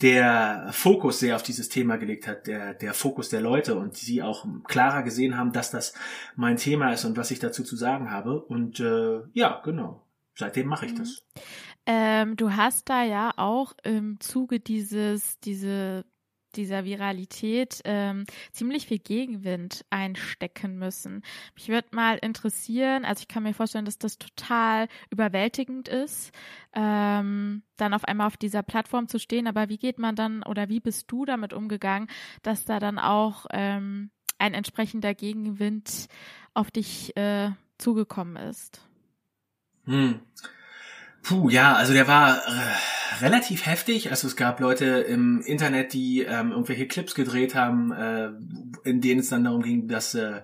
der 0.02 0.68
Fokus 0.72 1.20
sehr 1.20 1.36
auf 1.36 1.44
dieses 1.44 1.70
Thema 1.70 1.98
gelegt 1.98 2.28
hat, 2.28 2.48
der 2.48 2.74
der 2.74 2.94
Fokus 2.94 3.30
der 3.30 3.42
Leute 3.42 3.76
und 3.76 3.96
sie 3.96 4.22
auch 4.22 4.46
klarer 4.66 5.04
gesehen 5.04 5.38
haben, 5.38 5.54
dass 5.54 5.72
das 5.72 5.94
mein 6.36 6.58
Thema 6.58 6.92
ist 6.92 7.06
und 7.06 7.18
was 7.18 7.32
ich 7.32 7.40
dazu 7.40 7.64
zu 7.64 7.76
sagen 7.76 8.12
habe. 8.12 8.42
Und 8.42 8.80
äh, 8.80 9.22
ja, 9.34 9.62
genau. 9.64 10.02
Seitdem 10.38 10.68
mache 10.68 10.86
ich 10.88 10.94
mhm. 10.94 10.98
das. 10.98 11.24
Ähm, 11.86 12.36
du 12.36 12.52
hast 12.52 12.90
da 12.90 13.04
ja 13.04 13.32
auch 13.38 13.74
im 13.84 14.20
Zuge 14.20 14.60
dieses 14.60 15.40
diese 15.40 16.04
dieser 16.56 16.86
Viralität 16.86 17.82
ähm, 17.86 18.26
ziemlich 18.52 18.88
viel 18.88 19.00
Gegenwind 19.00 19.86
einstecken 19.90 20.78
müssen. 20.78 21.24
Mich 21.56 21.70
würde 21.70 21.88
mal 21.92 22.18
interessieren, 22.18 23.06
also 23.06 23.22
ich 23.22 23.28
kann 23.28 23.44
mir 23.44 23.54
vorstellen, 23.54 23.86
dass 23.86 23.98
das 23.98 24.18
total 24.18 24.88
überwältigend 25.10 25.88
ist, 25.88 26.32
ähm, 26.74 27.64
dann 27.78 27.94
auf 27.94 28.06
einmal 28.06 28.28
auf 28.28 28.38
dieser 28.38 28.64
Plattform 28.64 29.08
zu 29.08 29.20
stehen, 29.20 29.48
aber 29.48 29.70
wie 29.70 29.78
geht 29.78 30.00
man 30.00 30.16
dann 30.16 30.44
oder 30.44 30.70
wie 30.70 30.80
bist 30.80 31.12
du 31.12 31.26
damit 31.26 31.54
umgegangen, 31.54 32.08
dass 32.42 32.66
da 32.66 32.80
dann 32.80 33.00
auch 33.00 33.46
ähm, 33.52 34.12
ein 34.38 34.54
entsprechender 34.54 35.14
Gegenwind 35.14 36.08
auf 36.54 36.72
dich 36.72 37.16
äh, 37.18 37.52
zugekommen 37.78 38.36
ist? 38.36 38.82
Hm. 39.86 40.20
Puh, 41.26 41.50
ja, 41.50 41.74
also 41.74 41.94
der 41.94 42.08
war 42.08 42.38
äh, 42.38 43.22
relativ 43.24 43.66
heftig. 43.66 44.12
Also 44.12 44.28
es 44.28 44.36
gab 44.36 44.60
Leute 44.60 44.86
im 44.86 45.42
Internet, 45.42 45.94
die 45.94 46.22
ähm, 46.22 46.52
irgendwelche 46.52 46.88
Clips 46.88 47.16
gedreht 47.16 47.56
haben, 47.56 47.92
äh, 47.92 48.30
in 48.84 49.02
denen 49.02 49.22
es 49.22 49.30
dann 49.30 49.44
darum 49.44 49.64
ging, 49.64 49.88
dass, 49.88 50.14
äh, 50.14 50.44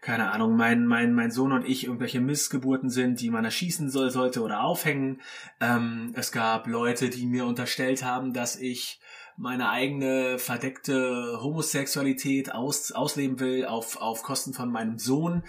keine 0.00 0.32
Ahnung, 0.32 0.56
mein, 0.56 0.86
mein, 0.86 1.12
mein 1.12 1.30
Sohn 1.30 1.52
und 1.52 1.68
ich 1.68 1.84
irgendwelche 1.84 2.20
Missgeburten 2.20 2.88
sind, 2.88 3.20
die 3.20 3.28
man 3.28 3.44
erschießen 3.44 3.90
soll, 3.90 4.10
sollte 4.10 4.40
oder 4.40 4.62
aufhängen. 4.62 5.20
Ähm, 5.60 6.14
es 6.16 6.32
gab 6.32 6.66
Leute, 6.66 7.10
die 7.10 7.26
mir 7.26 7.44
unterstellt 7.44 8.02
haben, 8.02 8.32
dass 8.32 8.56
ich 8.56 9.00
meine 9.36 9.68
eigene 9.68 10.38
verdeckte 10.38 11.40
Homosexualität 11.42 12.54
aus, 12.54 12.90
ausleben 12.92 13.38
will 13.38 13.66
auf, 13.66 14.00
auf 14.00 14.22
Kosten 14.22 14.54
von 14.54 14.72
meinem 14.72 14.96
Sohn. 14.96 15.42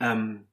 Ähm, 0.00 0.46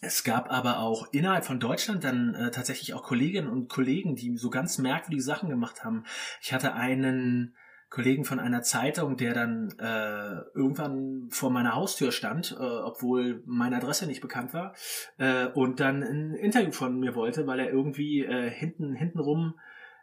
es 0.00 0.24
gab 0.24 0.50
aber 0.50 0.80
auch 0.80 1.12
innerhalb 1.12 1.44
von 1.44 1.60
Deutschland 1.60 2.04
dann 2.04 2.34
äh, 2.34 2.50
tatsächlich 2.50 2.94
auch 2.94 3.02
Kolleginnen 3.02 3.48
und 3.48 3.68
Kollegen, 3.68 4.16
die 4.16 4.36
so 4.36 4.50
ganz 4.50 4.78
merkwürdige 4.78 5.22
Sachen 5.22 5.50
gemacht 5.50 5.84
haben. 5.84 6.04
Ich 6.40 6.52
hatte 6.52 6.74
einen 6.74 7.54
Kollegen 7.90 8.24
von 8.24 8.38
einer 8.38 8.62
Zeitung, 8.62 9.16
der 9.16 9.34
dann 9.34 9.74
äh, 9.78 10.40
irgendwann 10.54 11.26
vor 11.30 11.50
meiner 11.50 11.74
Haustür 11.74 12.12
stand, 12.12 12.56
äh, 12.58 12.62
obwohl 12.62 13.42
meine 13.46 13.76
Adresse 13.76 14.06
nicht 14.06 14.20
bekannt 14.20 14.54
war, 14.54 14.74
äh, 15.18 15.46
und 15.46 15.80
dann 15.80 16.02
ein 16.02 16.34
Interview 16.34 16.70
von 16.70 16.98
mir 16.98 17.14
wollte, 17.14 17.46
weil 17.46 17.58
er 17.58 17.70
irgendwie 17.70 18.24
äh, 18.24 18.48
hinten 18.48 18.94
hintenrum 18.94 19.58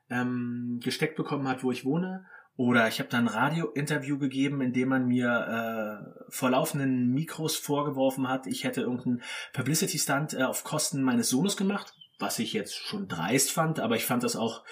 ähm, 0.10 0.80
gesteckt 0.84 1.16
bekommen 1.16 1.48
hat, 1.48 1.64
wo 1.64 1.72
ich 1.72 1.86
wohne 1.86 2.26
oder 2.58 2.88
ich 2.88 3.00
habe 3.00 3.10
dann 3.10 3.28
ein 3.28 3.34
Radio-Interview 3.34 4.18
gegeben, 4.18 4.62
in 4.62 4.74
dem 4.74 4.90
man 4.90 5.08
mir 5.08 6.04
äh, 6.04 6.22
vor 6.30 6.50
laufenden 6.50 7.14
Mikros 7.14 7.56
vorgeworfen 7.56 8.28
hat, 8.28 8.48
ich 8.48 8.64
hätte 8.64 8.82
irgendeinen 8.82 9.22
Publicity-Stunt 9.54 10.34
äh, 10.34 10.44
auf 10.44 10.64
Kosten 10.64 11.04
meines 11.04 11.30
Sohnes 11.30 11.56
gemacht 11.56 11.97
was 12.20 12.40
ich 12.40 12.54
jetzt 12.54 12.76
schon 12.76 13.08
dreist 13.08 13.52
fand, 13.52 13.80
aber 13.80 13.96
ich 13.96 14.06
fand 14.06 14.24
das 14.24 14.36
auch 14.36 14.64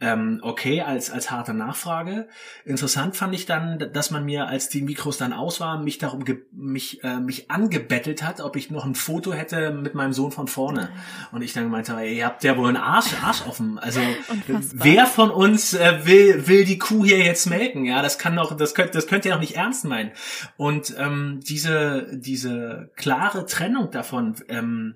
ähm, 0.00 0.40
okay 0.42 0.80
als 0.80 1.10
als 1.10 1.30
harte 1.30 1.52
Nachfrage. 1.52 2.28
Interessant 2.64 3.14
fand 3.14 3.34
ich 3.34 3.44
dann, 3.44 3.90
dass 3.92 4.10
man 4.10 4.24
mir, 4.24 4.48
als 4.48 4.70
die 4.70 4.80
Mikros 4.80 5.18
dann 5.18 5.34
aus 5.34 5.60
waren, 5.60 5.84
mich 5.84 5.98
darum 5.98 6.24
mich 6.52 7.04
äh, 7.04 7.20
mich 7.20 7.50
angebettelt 7.50 8.22
hat, 8.22 8.40
ob 8.40 8.56
ich 8.56 8.70
noch 8.70 8.86
ein 8.86 8.94
Foto 8.94 9.34
hätte 9.34 9.70
mit 9.70 9.94
meinem 9.94 10.14
Sohn 10.14 10.32
von 10.32 10.48
vorne. 10.48 10.90
Und 11.30 11.42
ich 11.42 11.52
dann 11.52 11.64
gemeint 11.64 11.90
habe, 11.90 12.08
ihr 12.08 12.24
habt 12.24 12.42
ja 12.42 12.56
wohl 12.56 12.68
einen 12.68 12.78
Arsch 12.78 13.12
Arsch 13.22 13.46
offen. 13.46 13.78
Also 13.78 14.00
Unfassbar. 14.28 14.84
wer 14.84 15.06
von 15.06 15.30
uns 15.30 15.74
äh, 15.74 16.06
will 16.06 16.46
will 16.46 16.64
die 16.64 16.78
Kuh 16.78 17.04
hier 17.04 17.18
jetzt 17.18 17.46
melken? 17.46 17.84
Ja, 17.84 18.00
das 18.00 18.18
kann 18.18 18.34
doch 18.34 18.56
das 18.56 18.74
könnt 18.74 18.94
das 18.94 19.06
könnt 19.06 19.26
ihr 19.26 19.32
doch 19.32 19.40
nicht 19.40 19.56
ernst 19.56 19.84
meinen. 19.84 20.12
Und 20.56 20.94
ähm, 20.98 21.40
diese 21.46 22.08
diese 22.12 22.90
klare 22.96 23.44
Trennung 23.44 23.90
davon. 23.90 24.36
Ähm, 24.48 24.94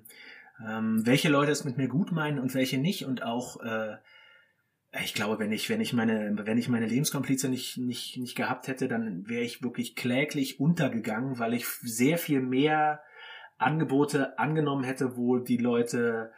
ähm, 0.67 1.05
welche 1.05 1.29
Leute 1.29 1.51
es 1.51 1.65
mit 1.65 1.77
mir 1.77 1.87
gut 1.87 2.11
meinen 2.11 2.39
und 2.39 2.53
welche 2.53 2.77
nicht 2.77 3.05
und 3.05 3.23
auch 3.23 3.61
äh, 3.61 3.97
ich 5.03 5.13
glaube, 5.13 5.37
wenn 5.37 5.51
ich, 5.51 5.69
wenn 5.69 5.81
ich 5.81 5.93
meine, 5.93 6.35
wenn 6.45 6.57
ich 6.57 6.67
meine 6.67 6.87
Lebenskomplize 6.87 7.47
nicht, 7.47 7.77
nicht, 7.77 8.17
nicht 8.17 8.35
gehabt 8.35 8.67
hätte, 8.67 8.87
dann 8.87 9.27
wäre 9.27 9.43
ich 9.43 9.61
wirklich 9.61 9.95
kläglich 9.95 10.59
untergegangen, 10.59 11.37
weil 11.37 11.53
ich 11.53 11.67
sehr 11.67 12.17
viel 12.17 12.41
mehr 12.41 13.01
Angebote 13.59 14.39
angenommen 14.39 14.83
hätte, 14.83 15.15
wo 15.15 15.37
die 15.37 15.57
Leute 15.57 16.31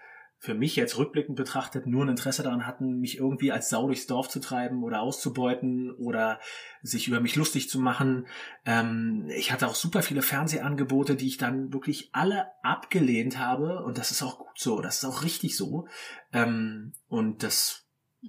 für 0.44 0.56
mich 0.56 0.76
jetzt 0.76 0.98
rückblickend 0.98 1.36
betrachtet 1.36 1.86
nur 1.86 2.04
ein 2.04 2.10
Interesse 2.10 2.42
daran 2.42 2.66
hatten, 2.66 3.00
mich 3.00 3.20
irgendwie 3.20 3.52
als 3.52 3.70
Sau 3.70 3.86
durchs 3.86 4.08
Dorf 4.08 4.28
zu 4.28 4.40
treiben 4.40 4.84
oder 4.84 5.02
auszubeuten 5.02 5.92
oder 5.92 6.40
sich 6.82 7.08
über 7.08 7.20
mich 7.20 7.36
lustig 7.36 7.70
zu 7.70 7.80
machen. 7.80 8.26
Ähm, 8.66 9.30
ich 9.38 9.52
hatte 9.52 9.68
auch 9.68 9.76
super 9.76 10.02
viele 10.02 10.24
Fernsehangebote, 10.24 11.16
die 11.16 11.28
ich 11.28 11.38
dann 11.38 11.72
wirklich 11.72 12.10
alle 12.12 12.48
abgelehnt 12.64 13.38
habe 13.38 13.84
und 13.84 14.00
das 14.00 14.10
ist 14.10 14.24
auch 14.24 14.40
gut 14.40 14.58
so, 14.58 14.82
das 14.82 14.98
ist 14.98 15.06
auch 15.06 15.24
richtig 15.24 15.56
so. 15.56 15.88
Ähm, 16.34 16.94
und 17.08 17.44
das 17.44 17.81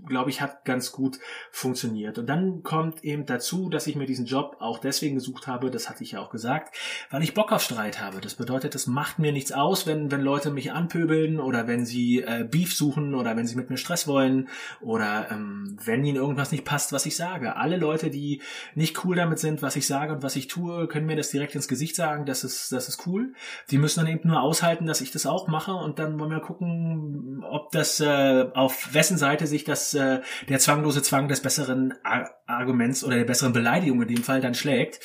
glaube 0.06 0.30
ich, 0.30 0.40
hat 0.40 0.64
ganz 0.64 0.90
gut 0.90 1.18
funktioniert. 1.50 2.18
Und 2.18 2.26
dann 2.26 2.62
kommt 2.62 3.04
eben 3.04 3.26
dazu, 3.26 3.68
dass 3.68 3.86
ich 3.86 3.94
mir 3.94 4.06
diesen 4.06 4.24
Job 4.24 4.56
auch 4.58 4.78
deswegen 4.78 5.16
gesucht 5.16 5.46
habe, 5.46 5.70
das 5.70 5.90
hatte 5.90 6.02
ich 6.02 6.12
ja 6.12 6.20
auch 6.20 6.30
gesagt, 6.30 6.74
weil 7.10 7.22
ich 7.22 7.34
Bock 7.34 7.52
auf 7.52 7.62
Streit 7.62 8.00
habe. 8.00 8.20
Das 8.20 8.34
bedeutet, 8.34 8.74
es 8.74 8.86
macht 8.86 9.18
mir 9.18 9.32
nichts 9.32 9.52
aus, 9.52 9.86
wenn, 9.86 10.10
wenn 10.10 10.22
Leute 10.22 10.50
mich 10.50 10.72
anpöbeln 10.72 11.40
oder 11.40 11.66
wenn 11.66 11.84
sie 11.84 12.22
äh, 12.22 12.48
Beef 12.50 12.74
suchen 12.74 13.14
oder 13.14 13.36
wenn 13.36 13.46
sie 13.46 13.54
mit 13.54 13.68
mir 13.68 13.76
Stress 13.76 14.08
wollen 14.08 14.48
oder 14.80 15.30
ähm, 15.30 15.76
wenn 15.84 16.04
ihnen 16.04 16.16
irgendwas 16.16 16.52
nicht 16.52 16.64
passt, 16.64 16.92
was 16.92 17.04
ich 17.04 17.14
sage. 17.14 17.56
Alle 17.56 17.76
Leute, 17.76 18.08
die 18.08 18.40
nicht 18.74 19.04
cool 19.04 19.16
damit 19.16 19.40
sind, 19.40 19.60
was 19.60 19.76
ich 19.76 19.86
sage 19.86 20.14
und 20.14 20.22
was 20.22 20.36
ich 20.36 20.46
tue, 20.46 20.88
können 20.88 21.06
mir 21.06 21.16
das 21.16 21.30
direkt 21.30 21.54
ins 21.54 21.68
Gesicht 21.68 21.96
sagen, 21.96 22.24
das 22.24 22.44
ist, 22.44 22.72
das 22.72 22.88
ist 22.88 23.06
cool. 23.06 23.34
Die 23.70 23.78
müssen 23.78 24.00
dann 24.00 24.12
eben 24.12 24.28
nur 24.28 24.40
aushalten, 24.40 24.86
dass 24.86 25.02
ich 25.02 25.10
das 25.10 25.26
auch 25.26 25.48
mache 25.48 25.74
und 25.74 25.98
dann 25.98 26.18
wollen 26.18 26.30
wir 26.30 26.40
gucken, 26.40 27.44
ob 27.44 27.70
das 27.72 28.00
äh, 28.00 28.46
auf 28.54 28.94
wessen 28.94 29.18
Seite 29.18 29.46
sich 29.46 29.64
das 29.64 29.81
dass 29.82 29.94
äh, 29.94 30.20
der 30.48 30.58
zwanglose 30.58 31.02
Zwang 31.02 31.28
des 31.28 31.40
besseren 31.40 31.94
Ar 32.04 32.30
Arguments 32.46 33.02
oder 33.04 33.16
der 33.16 33.24
besseren 33.24 33.52
Beleidigung 33.52 34.02
in 34.02 34.08
dem 34.08 34.22
Fall 34.22 34.40
dann 34.40 34.54
schlägt. 34.54 35.00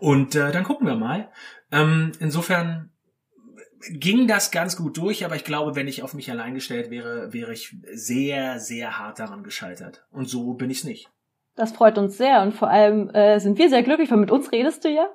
Und 0.00 0.34
äh, 0.34 0.52
dann 0.52 0.64
gucken 0.64 0.86
wir 0.86 0.96
mal. 0.96 1.30
Ähm, 1.70 2.12
insofern 2.20 2.90
ging 3.90 4.28
das 4.28 4.50
ganz 4.50 4.76
gut 4.76 4.96
durch, 4.96 5.24
aber 5.24 5.34
ich 5.34 5.44
glaube, 5.44 5.74
wenn 5.74 5.88
ich 5.88 6.02
auf 6.02 6.14
mich 6.14 6.30
allein 6.30 6.54
gestellt 6.54 6.90
wäre, 6.90 7.32
wäre 7.32 7.52
ich 7.52 7.76
sehr, 7.92 8.60
sehr 8.60 8.98
hart 8.98 9.18
daran 9.18 9.42
gescheitert. 9.42 10.06
Und 10.10 10.28
so 10.28 10.54
bin 10.54 10.70
ich 10.70 10.78
es 10.78 10.84
nicht. 10.84 11.10
Das 11.54 11.72
freut 11.72 11.98
uns 11.98 12.16
sehr 12.16 12.40
und 12.40 12.54
vor 12.54 12.70
allem 12.70 13.10
äh, 13.10 13.38
sind 13.38 13.58
wir 13.58 13.68
sehr 13.68 13.82
glücklich, 13.82 14.10
weil 14.10 14.18
mit 14.18 14.30
uns 14.30 14.52
redest 14.52 14.84
du 14.84 14.88
ja 14.88 15.06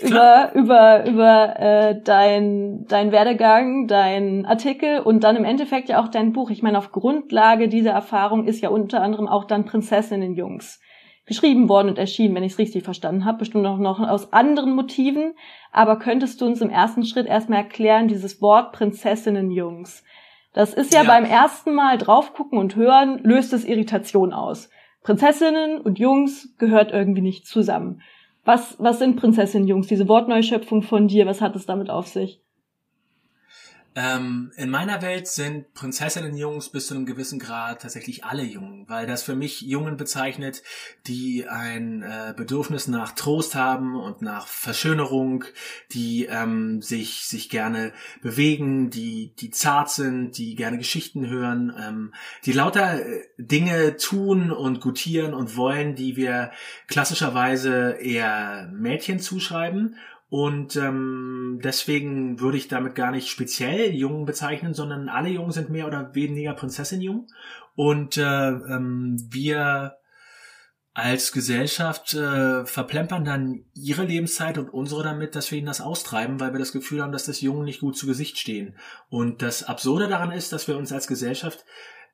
über 0.00 0.52
über 0.54 1.06
über 1.06 1.60
äh, 1.60 2.00
dein 2.02 2.86
dein 2.88 3.12
Werdegang, 3.12 3.86
dein 3.86 4.46
Artikel 4.46 5.00
und 5.00 5.24
dann 5.24 5.36
im 5.36 5.44
Endeffekt 5.44 5.88
ja 5.88 6.02
auch 6.02 6.08
dein 6.08 6.32
Buch. 6.32 6.50
Ich 6.50 6.62
meine, 6.62 6.78
auf 6.78 6.92
Grundlage 6.92 7.68
dieser 7.68 7.92
Erfahrung 7.92 8.46
ist 8.46 8.60
ja 8.60 8.68
unter 8.68 9.02
anderem 9.02 9.28
auch 9.28 9.44
dann 9.44 9.64
Prinzessinnen 9.64 10.34
Jungs 10.34 10.80
geschrieben 11.26 11.68
worden 11.68 11.88
und 11.88 11.98
erschienen, 11.98 12.34
wenn 12.34 12.42
ich 12.42 12.52
es 12.52 12.58
richtig 12.58 12.84
verstanden 12.84 13.24
habe, 13.24 13.38
bestimmt 13.38 13.66
auch 13.66 13.78
noch 13.78 13.98
aus 14.00 14.32
anderen 14.32 14.74
Motiven. 14.74 15.34
Aber 15.72 15.98
könntest 15.98 16.40
du 16.40 16.46
uns 16.46 16.60
im 16.60 16.70
ersten 16.70 17.04
Schritt 17.04 17.26
erstmal 17.26 17.60
erklären, 17.60 18.08
dieses 18.08 18.42
Wort 18.42 18.72
Prinzessinnen 18.72 19.50
Jungs? 19.50 20.04
Das 20.52 20.74
ist 20.74 20.94
ja, 20.94 21.02
ja. 21.02 21.08
beim 21.08 21.24
ersten 21.24 21.74
Mal 21.74 21.98
draufgucken 21.98 22.58
und 22.58 22.76
hören, 22.76 23.18
löst 23.22 23.52
es 23.52 23.64
Irritation 23.64 24.32
aus. 24.32 24.70
Prinzessinnen 25.02 25.80
und 25.80 25.98
Jungs 25.98 26.54
gehört 26.58 26.92
irgendwie 26.92 27.22
nicht 27.22 27.46
zusammen. 27.46 28.02
Was, 28.44 28.76
was 28.78 28.98
sind 28.98 29.16
Prinzessinnen-Jungs? 29.16 29.86
Diese 29.86 30.08
Wortneuschöpfung 30.08 30.82
von 30.82 31.08
dir, 31.08 31.26
was 31.26 31.40
hat 31.40 31.56
es 31.56 31.66
damit 31.66 31.88
auf 31.88 32.06
sich? 32.06 32.43
Ähm, 33.96 34.50
in 34.56 34.70
meiner 34.70 35.02
Welt 35.02 35.28
sind 35.28 35.72
Prinzessinnen-Jungs 35.74 36.70
bis 36.70 36.88
zu 36.88 36.94
einem 36.94 37.06
gewissen 37.06 37.38
Grad 37.38 37.82
tatsächlich 37.82 38.24
alle 38.24 38.42
Jungen, 38.42 38.88
weil 38.88 39.06
das 39.06 39.22
für 39.22 39.36
mich 39.36 39.60
Jungen 39.60 39.96
bezeichnet, 39.96 40.64
die 41.06 41.46
ein 41.48 42.02
äh, 42.02 42.34
Bedürfnis 42.36 42.88
nach 42.88 43.12
Trost 43.12 43.54
haben 43.54 43.94
und 43.94 44.20
nach 44.20 44.48
Verschönerung, 44.48 45.44
die 45.92 46.26
ähm, 46.26 46.82
sich 46.82 47.26
sich 47.26 47.48
gerne 47.48 47.92
bewegen, 48.20 48.90
die 48.90 49.32
die 49.38 49.50
zart 49.50 49.90
sind, 49.90 50.38
die 50.38 50.56
gerne 50.56 50.78
Geschichten 50.78 51.28
hören, 51.28 51.72
ähm, 51.80 52.14
die 52.46 52.52
lauter 52.52 53.00
äh, 53.00 53.22
Dinge 53.38 53.96
tun 53.96 54.50
und 54.50 54.80
gutieren 54.80 55.34
und 55.34 55.56
wollen, 55.56 55.94
die 55.94 56.16
wir 56.16 56.50
klassischerweise 56.88 57.92
eher 58.00 58.68
Mädchen 58.72 59.20
zuschreiben 59.20 59.96
und 60.36 60.74
ähm, 60.74 61.60
deswegen 61.62 62.40
würde 62.40 62.58
ich 62.58 62.66
damit 62.66 62.96
gar 62.96 63.12
nicht 63.12 63.28
speziell 63.28 63.94
Jungen 63.94 64.24
bezeichnen, 64.24 64.74
sondern 64.74 65.08
alle 65.08 65.28
Jungen 65.28 65.52
sind 65.52 65.70
mehr 65.70 65.86
oder 65.86 66.12
weniger 66.16 66.54
Prinzessin-Jung. 66.54 67.28
Und 67.76 68.16
äh, 68.16 68.48
ähm, 68.48 69.16
wir 69.30 69.94
als 70.92 71.30
Gesellschaft 71.30 72.14
äh, 72.14 72.66
verplempern 72.66 73.24
dann 73.24 73.66
ihre 73.74 74.06
Lebenszeit 74.06 74.58
und 74.58 74.70
unsere 74.70 75.04
damit, 75.04 75.36
dass 75.36 75.52
wir 75.52 75.58
ihnen 75.58 75.68
das 75.68 75.80
austreiben, 75.80 76.40
weil 76.40 76.52
wir 76.52 76.58
das 76.58 76.72
Gefühl 76.72 77.00
haben, 77.00 77.12
dass 77.12 77.26
das 77.26 77.40
Jungen 77.40 77.64
nicht 77.64 77.78
gut 77.78 77.96
zu 77.96 78.08
Gesicht 78.08 78.36
stehen. 78.36 78.76
Und 79.08 79.40
das 79.40 79.62
Absurde 79.62 80.08
daran 80.08 80.32
ist, 80.32 80.52
dass 80.52 80.66
wir 80.66 80.76
uns 80.76 80.90
als 80.90 81.06
Gesellschaft 81.06 81.64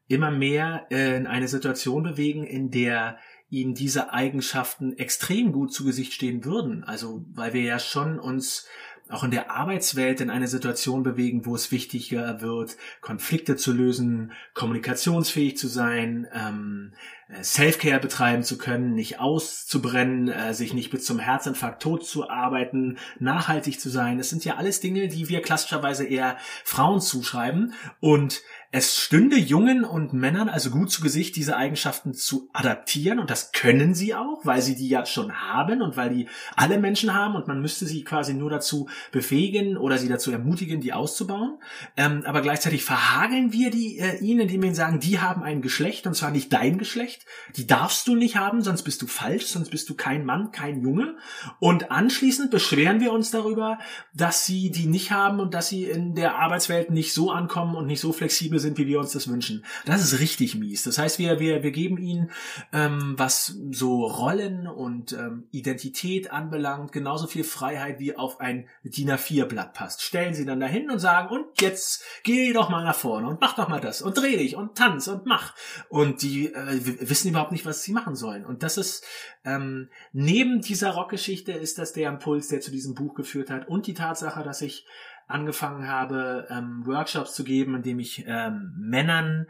immer 0.09 0.31
mehr 0.31 0.87
äh, 0.91 1.17
in 1.17 1.27
eine 1.27 1.49
Situation 1.49 2.03
bewegen, 2.03 2.45
in 2.45 2.71
der 2.71 3.17
ihnen 3.51 3.75
diese 3.75 4.13
Eigenschaften 4.13 4.97
extrem 4.97 5.53
gut 5.53 5.73
zu 5.73 5.85
Gesicht 5.85 6.13
stehen 6.13 6.45
würden. 6.45 6.85
Also, 6.85 7.25
weil 7.35 7.53
wir 7.53 7.63
ja 7.63 7.79
schon 7.79 8.19
uns 8.19 8.67
auch 9.11 9.25
in 9.25 9.31
der 9.31 9.51
Arbeitswelt 9.51 10.21
in 10.21 10.31
eine 10.31 10.47
Situation 10.47 11.03
bewegen, 11.03 11.45
wo 11.45 11.55
es 11.55 11.73
wichtiger 11.73 12.41
wird, 12.41 12.77
Konflikte 13.01 13.57
zu 13.57 13.73
lösen, 13.73 14.33
kommunikationsfähig 14.55 15.57
zu 15.57 15.67
sein, 15.67 16.29
ähm, 16.33 16.93
äh, 17.29 17.43
Self-Care 17.43 18.01
betreiben 18.01 18.43
zu 18.43 18.57
können, 18.57 18.95
nicht 18.95 19.19
auszubrennen, 19.19 20.29
äh, 20.29 20.55
sich 20.55 20.75
nicht 20.75 20.91
bis 20.91 21.05
zum 21.05 21.19
Herzinfarkt 21.19 21.83
tot 21.83 22.07
zu 22.07 22.31
arbeiten, 22.31 22.99
nachhaltig 23.19 23.81
zu 23.81 23.91
sein. 23.91 24.19
Das 24.19 24.31
sind 24.31 24.45
ja 24.45 24.57
alles 24.57 24.81
Dinge, 24.81 25.09
die 25.09 25.29
wir 25.29 25.43
klassischerweise 25.43 26.07
eher 26.07 26.37
Frauen 26.65 27.01
zuschreiben. 27.01 27.75
Und 27.99 28.43
es 28.73 28.97
stünde 28.97 29.37
Jungen 29.37 29.85
und 29.85 30.13
Männern 30.13 30.49
also 30.49 30.71
gut 30.71 30.93
zu 30.93 31.03
Gesicht, 31.03 31.35
diese 31.35 31.57
Eigenschaften 31.57 32.15
zu 32.15 32.49
adaptieren. 32.53 33.19
Und 33.19 33.29
das 33.29 33.51
können 33.51 33.95
sie 33.95 34.15
auch, 34.15 34.45
weil 34.45 34.63
sie 34.63 34.77
die 34.77 34.89
ja 34.89 35.05
schon 35.07 35.33
haben 35.33 35.83
und 35.83 35.97
weil 35.97 36.11
die 36.11 36.29
alle 36.55 36.79
Menschen 36.79 37.13
haben. 37.13 37.35
Und 37.35 37.49
man 37.49 37.61
müsste 37.61 37.87
sie 37.87 38.05
quasi 38.05 38.33
nur 38.33 38.49
dazu 38.49 38.89
befähigen 39.11 39.77
oder 39.77 39.99
sie 39.99 40.09
dazu 40.09 40.31
ermutigen, 40.31 40.81
die 40.81 40.93
auszubauen. 40.93 41.59
Ähm, 41.97 42.23
aber 42.25 42.43
gleichzeitig 42.43 42.85
verhageln 42.85 43.53
wir 43.53 43.73
die, 43.73 43.99
äh, 43.99 44.19
ihnen, 44.19 44.43
indem 44.43 44.63
wir 44.63 44.69
ihnen 44.69 44.77
sagen, 44.77 45.01
die 45.01 45.19
haben 45.19 45.43
ein 45.43 45.63
Geschlecht 45.63 46.07
und 46.07 46.15
zwar 46.15 46.31
nicht 46.31 46.53
dein 46.53 46.79
Geschlecht. 46.79 47.27
Die 47.57 47.67
darfst 47.67 48.07
du 48.07 48.15
nicht 48.15 48.37
haben, 48.37 48.63
sonst 48.63 48.85
bist 48.85 49.03
du 49.03 49.09
falsch, 49.09 49.47
sonst 49.47 49.71
bist 49.71 49.91
du 49.91 49.97
kein 49.97 50.25
Mann, 50.25 50.53
kein 50.53 50.81
Junge. 50.81 51.17
Und 51.59 51.91
anschließend 51.91 52.53
beschweren 52.53 53.01
wir 53.01 53.11
uns 53.11 53.33
darüber, 53.33 53.81
dass 54.15 54.47
sie 54.47 54.71
die 54.71 54.87
nicht 54.87 55.11
haben 55.11 55.41
und 55.41 55.55
dass 55.55 55.69
sie 55.69 55.87
in 55.87 56.15
der 56.15 56.37
Arbeitswelt 56.37 56.91
nicht 56.91 57.13
so 57.13 57.33
ankommen 57.33 57.75
und 57.75 57.89
nicht 57.89 58.01
so 58.01 58.13
flexibel 58.13 58.60
sind, 58.61 58.79
wie 58.79 58.87
wir 58.87 59.01
uns 59.01 59.13
das 59.13 59.29
wünschen. 59.29 59.65
Das 59.87 60.03
ist 60.03 60.21
richtig 60.21 60.55
mies. 60.55 60.85
Das 60.85 60.99
heißt, 60.99 61.19
wir, 61.19 61.41
wir, 61.41 61.63
wir 61.63 61.71
geben 61.71 61.99
ihnen, 61.99 62.31
ähm, 62.73 63.15
was 63.17 63.57
so 63.71 64.05
Rollen 64.07 64.67
und 64.67 65.13
ähm, 65.13 65.45
Identität 65.51 66.31
anbelangt, 66.31 66.93
genauso 66.93 67.27
viel 67.27 67.45
Freiheit 67.45 67.99
wie 67.99 68.17
auf 68.17 68.41
ein 68.41 68.69
DIN 68.85 69.11
A4-Blatt 69.11 69.75
passt. 69.75 70.03
Stellen 70.03 70.35
sie 70.35 70.45
dann 70.45 70.61
dahin 70.61 70.91
und 70.91 70.99
sagen, 70.99 71.29
und 71.29 71.61
jetzt 71.61 72.05
geh 72.23 72.53
doch 72.53 72.69
mal 72.69 72.85
nach 72.85 72.95
vorne 72.95 73.29
und 73.29 73.41
mach 73.41 73.57
doch 73.57 73.69
mal 73.69 73.81
das 73.81 74.03
und 74.03 74.17
dreh 74.17 74.37
dich 74.37 74.57
und 74.57 74.77
tanz 74.77 75.09
und 75.09 75.27
mach. 75.27 75.55
Und 75.89 76.23
die 76.23 76.53
äh, 76.53 76.81
wissen 77.09 77.29
überhaupt 77.29 77.53
nicht, 77.53 77.67
was 77.67 77.83
sie 77.83 77.93
machen 77.93 78.15
sollen. 78.15 78.45
Und 78.45 78.63
das 78.63 78.77
ist, 78.77 79.05
ähm, 79.45 79.89
neben 80.13 80.61
dieser 80.61 80.91
Rockgeschichte 80.91 81.53
ist 81.53 81.79
das 81.79 81.93
der 81.93 82.09
Impuls, 82.11 82.49
der 82.49 82.61
zu 82.61 82.71
diesem 82.71 82.95
Buch 82.95 83.15
geführt 83.15 83.51
hat 83.51 83.69
und 83.69 83.87
die 83.87 83.95
Tatsache, 83.95 84.43
dass 84.43 84.63
ich 84.63 84.87
angefangen 85.31 85.89
habe, 85.89 86.47
ähm, 86.51 86.87
Workshops 86.87 87.35
zu 87.35 87.45
geben, 87.45 87.77
in 87.77 87.83
dem 87.83 87.99
ich 87.99 88.25
ähm, 88.27 88.75
Männern 88.77 89.47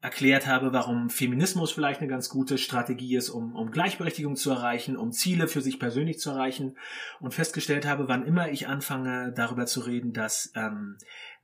erklärt 0.00 0.46
habe, 0.46 0.72
warum 0.72 1.10
Feminismus 1.10 1.72
vielleicht 1.72 2.00
eine 2.00 2.08
ganz 2.08 2.28
gute 2.28 2.56
Strategie 2.56 3.16
ist, 3.16 3.30
um, 3.30 3.56
um 3.56 3.72
Gleichberechtigung 3.72 4.36
zu 4.36 4.50
erreichen, 4.50 4.96
um 4.96 5.10
Ziele 5.10 5.48
für 5.48 5.60
sich 5.60 5.80
persönlich 5.80 6.20
zu 6.20 6.30
erreichen. 6.30 6.76
Und 7.18 7.34
festgestellt 7.34 7.84
habe, 7.84 8.06
wann 8.06 8.24
immer 8.24 8.48
ich 8.50 8.68
anfange, 8.68 9.32
darüber 9.34 9.66
zu 9.66 9.80
reden, 9.80 10.12
dass 10.12 10.52
ähm, 10.54 10.98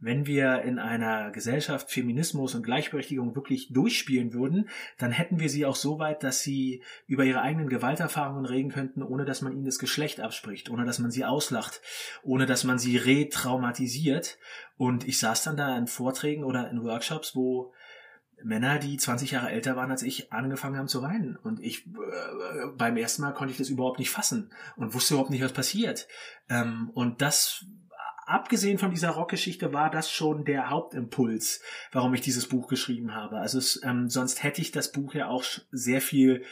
wenn 0.05 0.27
wir 0.27 0.61
in 0.63 0.79
einer 0.79 1.31
Gesellschaft 1.31 1.91
Feminismus 1.91 2.55
und 2.55 2.63
Gleichberechtigung 2.63 3.35
wirklich 3.35 3.73
durchspielen 3.73 4.35
würden, 4.35 4.69
dann 4.99 5.13
hätten 5.13 5.41
wir 5.41 5.49
sie 5.49 5.65
auch 5.65 5.77
so 5.77 5.99
weit, 5.99 6.23
dass 6.23 6.43
sie 6.43 6.83
über 7.07 7.25
ihre 7.25 7.41
eigenen 7.41 7.71
Gewalterfahrungen 7.71 8.45
reden 8.45 8.71
könnten, 8.71 9.03
ohne 9.03 9.25
dass 9.25 9.41
man 9.41 9.55
ihnen 9.55 9.65
das 9.65 9.79
Geschlecht 9.79 10.21
abspricht, 10.21 10.69
ohne 10.69 10.85
dass 10.85 10.99
man 10.99 11.11
sie 11.11 11.25
auslacht, 11.25 11.81
ohne 12.23 12.45
dass 12.45 12.65
man 12.65 12.79
sie 12.79 12.99
retraumatisiert. 12.99 14.37
Und 14.77 15.09
ich 15.09 15.19
saß 15.19 15.43
dann 15.43 15.57
da 15.57 15.75
in 15.79 15.87
Vorträgen 15.87 16.45
oder 16.45 16.71
in 16.71 16.85
Workshops, 16.85 17.35
wo 17.35 17.73
Männer, 18.43 18.79
die 18.79 18.99
20 18.99 19.31
Jahre 19.31 19.51
älter 19.51 19.75
waren 19.75 19.91
als 19.91 20.03
ich, 20.03 20.31
angefangen 20.35 20.77
haben 20.77 20.89
zu 20.89 21.01
weinen. 21.01 21.37
Und 21.37 21.61
ich, 21.61 21.87
äh, 21.87 22.67
beim 22.77 22.99
ersten 22.99 23.23
Mal 23.23 23.33
konnte 23.33 23.53
ich 23.53 23.59
das 23.59 23.71
überhaupt 23.71 23.99
nicht 23.99 24.11
fassen 24.11 24.53
und 24.77 24.93
wusste 24.93 25.15
überhaupt 25.15 25.31
nicht, 25.31 25.43
was 25.43 25.55
passiert. 25.55 26.07
Ähm, 26.51 26.91
und 26.93 27.23
das 27.23 27.65
abgesehen 28.27 28.79
von 28.79 28.91
dieser 28.91 29.11
Rockgeschichte 29.11 29.73
war 29.73 29.91
das 29.91 30.11
schon 30.11 30.45
der 30.45 30.71
Hauptimpuls, 30.71 31.61
warum 31.93 32.15
ich 32.15 32.21
dieses 32.21 32.49
Buch 32.49 32.69
geschrieben 32.69 33.15
habe. 33.15 33.39
Also 33.39 33.59
es, 33.59 33.81
ähm, 33.85 34.09
sonst 34.09 34.43
hätte 34.43 34.61
ich 34.61 34.73
das 34.73 34.93
Buch 34.93 35.15
ja 35.15 35.29
auch 35.29 35.45
sehr 35.71 36.01
viel 36.01 36.45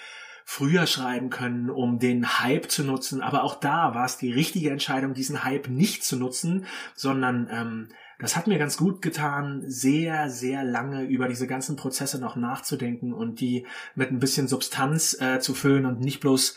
früher 0.44 0.86
schreiben 0.86 1.30
können, 1.30 1.70
um 1.70 1.98
den 1.98 2.40
Hype 2.40 2.70
zu 2.70 2.84
nutzen. 2.84 3.22
Aber 3.22 3.44
auch 3.44 3.54
da 3.54 3.94
war 3.94 4.04
es 4.04 4.18
die 4.18 4.32
richtige 4.32 4.70
Entscheidung, 4.70 5.14
diesen 5.14 5.44
Hype 5.44 5.68
nicht 5.68 6.04
zu 6.04 6.16
nutzen, 6.16 6.66
sondern 6.94 7.48
ähm, 7.50 7.88
das 8.18 8.36
hat 8.36 8.46
mir 8.46 8.58
ganz 8.58 8.76
gut 8.76 9.02
getan, 9.02 9.62
sehr, 9.66 10.30
sehr 10.30 10.62
lange 10.62 11.02
über 11.02 11.28
diese 11.28 11.46
ganzen 11.46 11.76
Prozesse 11.76 12.20
noch 12.20 12.36
nachzudenken 12.36 13.12
und 13.12 13.40
die 13.40 13.66
mit 13.94 14.10
ein 14.10 14.20
bisschen 14.20 14.46
Substanz 14.46 15.20
äh, 15.20 15.40
zu 15.40 15.54
füllen 15.54 15.86
und 15.86 16.00
nicht 16.00 16.20
bloß 16.20 16.56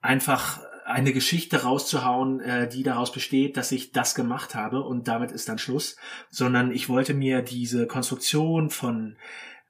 einfach 0.00 0.60
eine 0.84 1.12
Geschichte 1.12 1.62
rauszuhauen, 1.62 2.40
äh, 2.40 2.68
die 2.68 2.82
daraus 2.82 3.10
besteht, 3.10 3.56
dass 3.56 3.72
ich 3.72 3.92
das 3.92 4.14
gemacht 4.14 4.54
habe 4.54 4.82
und 4.82 5.08
damit 5.08 5.32
ist 5.32 5.48
dann 5.48 5.58
Schluss, 5.58 5.96
sondern 6.30 6.72
ich 6.72 6.88
wollte 6.88 7.14
mir 7.14 7.42
diese 7.42 7.86
Konstruktion 7.86 8.70
von 8.70 9.16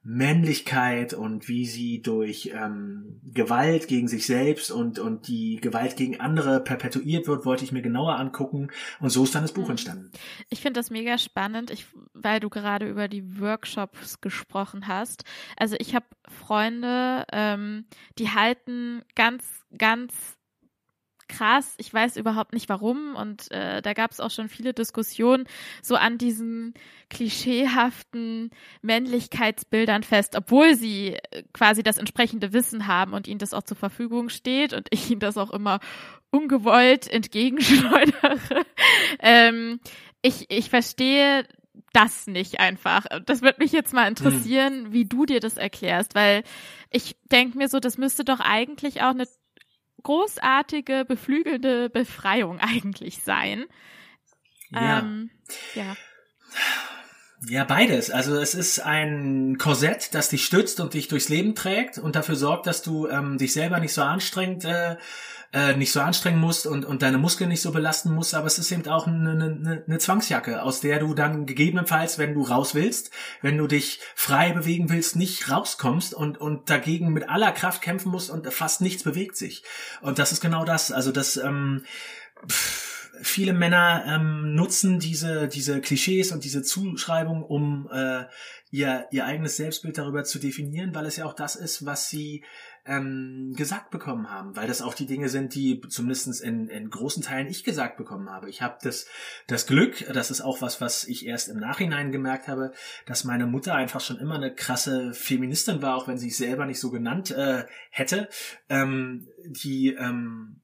Männlichkeit 0.07 1.15
und 1.15 1.47
wie 1.47 1.65
sie 1.65 2.03
durch 2.03 2.51
ähm, 2.53 3.19
Gewalt 3.23 3.87
gegen 3.87 4.07
sich 4.07 4.27
selbst 4.27 4.69
und, 4.69 4.99
und 4.99 5.27
die 5.27 5.55
Gewalt 5.55 5.97
gegen 5.97 6.19
andere 6.19 6.59
perpetuiert 6.59 7.27
wird, 7.27 7.43
wollte 7.43 7.63
ich 7.63 7.71
mir 7.71 7.81
genauer 7.81 8.17
angucken 8.17 8.69
und 8.99 9.09
so 9.09 9.23
ist 9.23 9.33
dann 9.33 9.41
das 9.41 9.53
Buch 9.53 9.63
mhm. 9.63 9.71
entstanden. 9.71 10.11
Ich 10.49 10.61
finde 10.61 10.79
das 10.79 10.91
mega 10.91 11.17
spannend, 11.17 11.71
ich, 11.71 11.87
weil 12.13 12.39
du 12.39 12.51
gerade 12.51 12.87
über 12.87 13.07
die 13.07 13.39
Workshops 13.39 14.21
gesprochen 14.21 14.87
hast. 14.87 15.23
Also 15.57 15.75
ich 15.79 15.95
habe 15.95 16.05
Freunde, 16.27 17.25
ähm, 17.31 17.85
die 18.19 18.29
halten 18.29 19.01
ganz, 19.15 19.43
ganz 19.75 20.13
krass. 21.27 21.73
Ich 21.77 21.93
weiß 21.93 22.17
überhaupt 22.17 22.53
nicht 22.53 22.69
warum 22.69 23.15
und 23.15 23.51
äh, 23.51 23.81
da 23.81 23.93
gab 23.93 24.11
es 24.11 24.19
auch 24.19 24.31
schon 24.31 24.49
viele 24.49 24.73
Diskussionen 24.73 25.45
so 25.81 25.95
an 25.95 26.17
diesen 26.17 26.73
klischeehaften 27.09 28.51
Männlichkeitsbildern 28.81 30.03
fest, 30.03 30.35
obwohl 30.35 30.75
sie 30.75 31.13
äh, 31.13 31.43
quasi 31.53 31.83
das 31.83 31.97
entsprechende 31.97 32.53
Wissen 32.53 32.87
haben 32.87 33.13
und 33.13 33.27
ihnen 33.27 33.39
das 33.39 33.53
auch 33.53 33.63
zur 33.63 33.77
Verfügung 33.77 34.29
steht 34.29 34.73
und 34.73 34.87
ich 34.91 35.09
ihnen 35.09 35.19
das 35.19 35.37
auch 35.37 35.51
immer 35.51 35.79
ungewollt 36.31 37.07
entgegenschleudere. 37.07 38.65
ähm, 39.19 39.79
ich, 40.21 40.49
ich 40.49 40.69
verstehe 40.69 41.47
das 41.93 42.27
nicht 42.27 42.59
einfach. 42.59 43.05
Das 43.25 43.41
würde 43.41 43.61
mich 43.61 43.71
jetzt 43.71 43.93
mal 43.93 44.07
interessieren, 44.07 44.85
hm. 44.85 44.93
wie 44.93 45.05
du 45.05 45.25
dir 45.25 45.39
das 45.39 45.57
erklärst, 45.57 46.15
weil 46.15 46.43
ich 46.89 47.15
denke 47.31 47.57
mir 47.57 47.69
so, 47.69 47.79
das 47.79 47.97
müsste 47.97 48.25
doch 48.25 48.39
eigentlich 48.39 49.01
auch 49.01 49.11
eine 49.11 49.27
großartige, 50.05 51.03
beflügelnde 51.05 51.89
Befreiung 51.89 52.59
eigentlich 52.61 53.23
sein. 53.23 53.65
Ja. 54.69 54.99
Ähm, 54.99 55.31
ja. 55.73 55.95
Ja, 57.47 57.63
beides. 57.63 58.09
Also 58.09 58.35
es 58.37 58.55
ist 58.55 58.79
ein 58.79 59.57
Korsett, 59.57 60.13
das 60.13 60.29
dich 60.29 60.45
stützt 60.45 60.79
und 60.79 60.93
dich 60.93 61.07
durchs 61.07 61.29
Leben 61.29 61.53
trägt 61.53 61.97
und 61.97 62.15
dafür 62.15 62.35
sorgt, 62.35 62.65
dass 62.65 62.81
du 62.81 63.07
ähm, 63.07 63.37
dich 63.37 63.53
selber 63.53 63.79
nicht 63.79 63.93
so 63.93 64.01
anstrengend 64.01 64.65
äh, 64.65 64.95
äh, 65.55 65.75
nicht 65.77 65.93
so 65.93 66.01
anstrengen 66.01 66.39
musst 66.39 66.67
und, 66.67 66.83
und 66.83 67.01
deine 67.01 67.17
Muskeln 67.17 67.49
nicht 67.49 67.61
so 67.61 67.71
belasten 67.71 68.13
musst, 68.13 68.35
aber 68.35 68.45
es 68.47 68.59
ist 68.59 68.71
eben 68.71 68.85
auch 68.87 69.07
eine, 69.07 69.31
eine, 69.31 69.83
eine 69.87 69.97
Zwangsjacke, 69.99 70.61
aus 70.61 70.81
der 70.81 70.99
du 70.99 71.13
dann 71.13 71.45
gegebenenfalls, 71.45 72.17
wenn 72.17 72.33
du 72.33 72.41
raus 72.41 72.75
willst, 72.75 73.11
wenn 73.41 73.57
du 73.57 73.65
dich 73.65 74.01
frei 74.15 74.51
bewegen 74.51 74.89
willst, 74.89 75.15
nicht 75.15 75.49
rauskommst 75.49 76.13
und, 76.13 76.37
und 76.39 76.69
dagegen 76.69 77.13
mit 77.13 77.29
aller 77.29 77.53
Kraft 77.53 77.81
kämpfen 77.81 78.11
musst 78.11 78.29
und 78.29 78.51
fast 78.53 78.81
nichts 78.81 79.03
bewegt 79.03 79.37
sich. 79.37 79.63
Und 80.01 80.19
das 80.19 80.33
ist 80.33 80.41
genau 80.41 80.65
das. 80.65 80.91
Also 80.91 81.13
das 81.13 81.37
ähm, 81.37 81.85
pff, 82.49 82.84
viele 83.21 83.53
Männer 83.53 84.03
ähm, 84.07 84.55
nutzen 84.55 84.99
diese, 84.99 85.47
diese 85.47 85.81
Klischees 85.81 86.31
und 86.31 86.43
diese 86.43 86.63
Zuschreibung, 86.63 87.43
um 87.43 87.89
äh, 87.91 88.25
ihr, 88.71 89.07
ihr 89.11 89.25
eigenes 89.25 89.57
Selbstbild 89.57 89.97
darüber 89.97 90.23
zu 90.23 90.39
definieren, 90.39 90.93
weil 90.93 91.05
es 91.05 91.17
ja 91.17 91.25
auch 91.25 91.33
das 91.33 91.55
ist, 91.55 91.85
was 91.85 92.09
sie 92.09 92.43
ähm, 92.85 93.53
gesagt 93.55 93.89
bekommen 93.89 94.29
haben, 94.29 94.55
weil 94.55 94.67
das 94.67 94.81
auch 94.81 94.93
die 94.93 95.07
Dinge 95.07 95.29
sind, 95.29 95.55
die 95.55 95.81
zumindest 95.89 96.41
in, 96.41 96.67
in 96.67 96.89
großen 96.89 97.23
Teilen 97.23 97.47
ich 97.47 97.63
gesagt 97.63 97.97
bekommen 97.97 98.29
habe. 98.29 98.49
Ich 98.49 98.61
habe 98.61 98.77
das, 98.83 99.07
das 99.47 99.65
Glück, 99.65 100.05
das 100.13 100.29
ist 100.29 100.41
auch 100.41 100.61
was, 100.61 100.81
was 100.81 101.03
ich 101.05 101.25
erst 101.25 101.49
im 101.49 101.57
Nachhinein 101.57 102.11
gemerkt 102.11 102.47
habe, 102.47 102.73
dass 103.05 103.23
meine 103.23 103.47
Mutter 103.47 103.73
einfach 103.73 104.01
schon 104.01 104.19
immer 104.19 104.35
eine 104.35 104.53
krasse 104.53 105.13
Feministin 105.13 105.81
war, 105.81 105.95
auch 105.95 106.07
wenn 106.07 106.17
sie 106.17 106.29
sich 106.29 106.37
selber 106.37 106.65
nicht 106.65 106.79
so 106.79 106.91
genannt 106.91 107.31
äh, 107.31 107.65
hätte, 107.89 108.29
ähm, 108.69 109.27
die 109.45 109.93
ähm, 109.93 110.61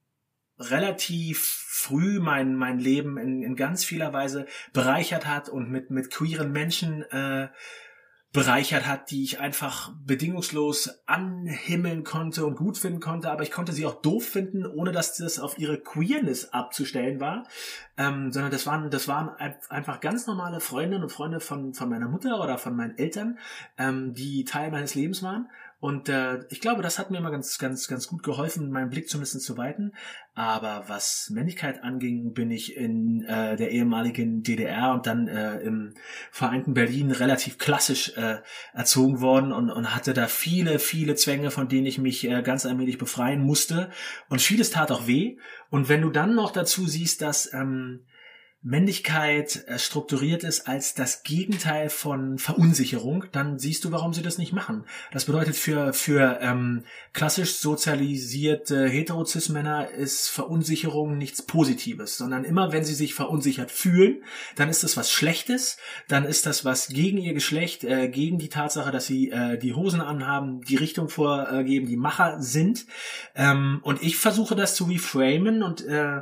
relativ 0.58 1.61
früh 1.82 2.20
mein, 2.20 2.54
mein 2.54 2.78
Leben 2.78 3.18
in, 3.18 3.42
in 3.42 3.56
ganz 3.56 3.84
vieler 3.84 4.12
Weise 4.12 4.46
bereichert 4.72 5.26
hat 5.26 5.48
und 5.48 5.70
mit, 5.70 5.90
mit 5.90 6.10
queeren 6.10 6.52
Menschen 6.52 7.02
äh, 7.10 7.48
bereichert 8.32 8.86
hat, 8.86 9.10
die 9.10 9.24
ich 9.24 9.40
einfach 9.40 9.92
bedingungslos 10.06 11.02
anhimmeln 11.06 12.02
konnte 12.02 12.46
und 12.46 12.56
gut 12.56 12.78
finden 12.78 13.00
konnte, 13.00 13.30
aber 13.30 13.42
ich 13.42 13.50
konnte 13.50 13.72
sie 13.72 13.84
auch 13.84 14.00
doof 14.00 14.26
finden, 14.26 14.64
ohne 14.64 14.90
dass 14.90 15.18
das 15.18 15.38
auf 15.38 15.58
ihre 15.58 15.78
Queerness 15.78 16.50
abzustellen 16.54 17.20
war, 17.20 17.46
ähm, 17.98 18.32
sondern 18.32 18.50
das 18.50 18.66
waren 18.66 18.90
das 18.90 19.06
waren 19.06 19.28
einfach 19.68 20.00
ganz 20.00 20.26
normale 20.26 20.60
Freundinnen 20.60 21.02
und 21.02 21.12
Freunde 21.12 21.40
von 21.40 21.74
von 21.74 21.90
meiner 21.90 22.08
Mutter 22.08 22.40
oder 22.42 22.56
von 22.56 22.74
meinen 22.74 22.96
Eltern, 22.96 23.38
ähm, 23.76 24.14
die 24.14 24.44
Teil 24.44 24.70
meines 24.70 24.94
Lebens 24.94 25.22
waren 25.22 25.50
und 25.82 26.08
äh, 26.08 26.44
ich 26.48 26.60
glaube, 26.60 26.80
das 26.80 27.00
hat 27.00 27.10
mir 27.10 27.18
immer 27.18 27.32
ganz, 27.32 27.58
ganz, 27.58 27.88
ganz 27.88 28.06
gut 28.06 28.22
geholfen, 28.22 28.70
meinen 28.70 28.88
Blick 28.88 29.08
zumindest 29.08 29.42
zu 29.42 29.56
weiten. 29.56 29.90
Aber 30.32 30.84
was 30.86 31.28
Männlichkeit 31.30 31.82
anging, 31.82 32.34
bin 32.34 32.52
ich 32.52 32.76
in 32.76 33.24
äh, 33.24 33.56
der 33.56 33.72
ehemaligen 33.72 34.44
DDR 34.44 34.92
und 34.92 35.08
dann 35.08 35.26
äh, 35.26 35.58
im 35.58 35.94
vereinten 36.30 36.72
Berlin 36.72 37.10
relativ 37.10 37.58
klassisch 37.58 38.16
äh, 38.16 38.36
erzogen 38.72 39.20
worden 39.20 39.50
und, 39.50 39.70
und 39.70 39.92
hatte 39.92 40.14
da 40.14 40.28
viele, 40.28 40.78
viele 40.78 41.16
Zwänge, 41.16 41.50
von 41.50 41.68
denen 41.68 41.86
ich 41.86 41.98
mich 41.98 42.30
äh, 42.30 42.42
ganz 42.42 42.64
allmählich 42.64 42.98
befreien 42.98 43.42
musste. 43.42 43.90
Und 44.28 44.40
vieles 44.40 44.70
tat 44.70 44.92
auch 44.92 45.08
weh. 45.08 45.36
Und 45.68 45.88
wenn 45.88 46.02
du 46.02 46.10
dann 46.10 46.36
noch 46.36 46.52
dazu 46.52 46.86
siehst, 46.86 47.22
dass 47.22 47.52
ähm, 47.52 48.04
Männlichkeit 48.64 49.64
äh, 49.66 49.76
strukturiert 49.76 50.44
ist 50.44 50.68
als 50.68 50.94
das 50.94 51.24
Gegenteil 51.24 51.90
von 51.90 52.38
Verunsicherung, 52.38 53.24
dann 53.32 53.58
siehst 53.58 53.84
du, 53.84 53.90
warum 53.90 54.14
sie 54.14 54.22
das 54.22 54.38
nicht 54.38 54.52
machen. 54.52 54.84
Das 55.10 55.24
bedeutet 55.24 55.56
für 55.56 55.92
für 55.92 56.38
ähm, 56.40 56.84
klassisch 57.12 57.56
sozialisierte 57.56 58.86
Heterozis-Männer 58.86 59.90
ist 59.90 60.28
Verunsicherung 60.28 61.18
nichts 61.18 61.42
Positives, 61.42 62.16
sondern 62.16 62.44
immer 62.44 62.70
wenn 62.70 62.84
sie 62.84 62.94
sich 62.94 63.14
verunsichert 63.14 63.72
fühlen, 63.72 64.22
dann 64.54 64.68
ist 64.68 64.84
das 64.84 64.96
was 64.96 65.10
Schlechtes, 65.10 65.76
dann 66.06 66.24
ist 66.24 66.46
das 66.46 66.64
was 66.64 66.86
gegen 66.86 67.18
ihr 67.18 67.34
Geschlecht, 67.34 67.82
äh, 67.82 68.08
gegen 68.08 68.38
die 68.38 68.48
Tatsache, 68.48 68.92
dass 68.92 69.06
sie 69.06 69.30
äh, 69.30 69.58
die 69.58 69.74
Hosen 69.74 70.00
anhaben, 70.00 70.60
die 70.62 70.76
Richtung 70.76 71.08
vorgeben, 71.08 71.88
die 71.88 71.96
Macher 71.96 72.40
sind. 72.40 72.86
Ähm, 73.34 73.80
und 73.82 74.02
ich 74.04 74.16
versuche 74.16 74.54
das 74.54 74.76
zu 74.76 74.84
reframen 74.84 75.64
und 75.64 75.84
äh, 75.84 76.20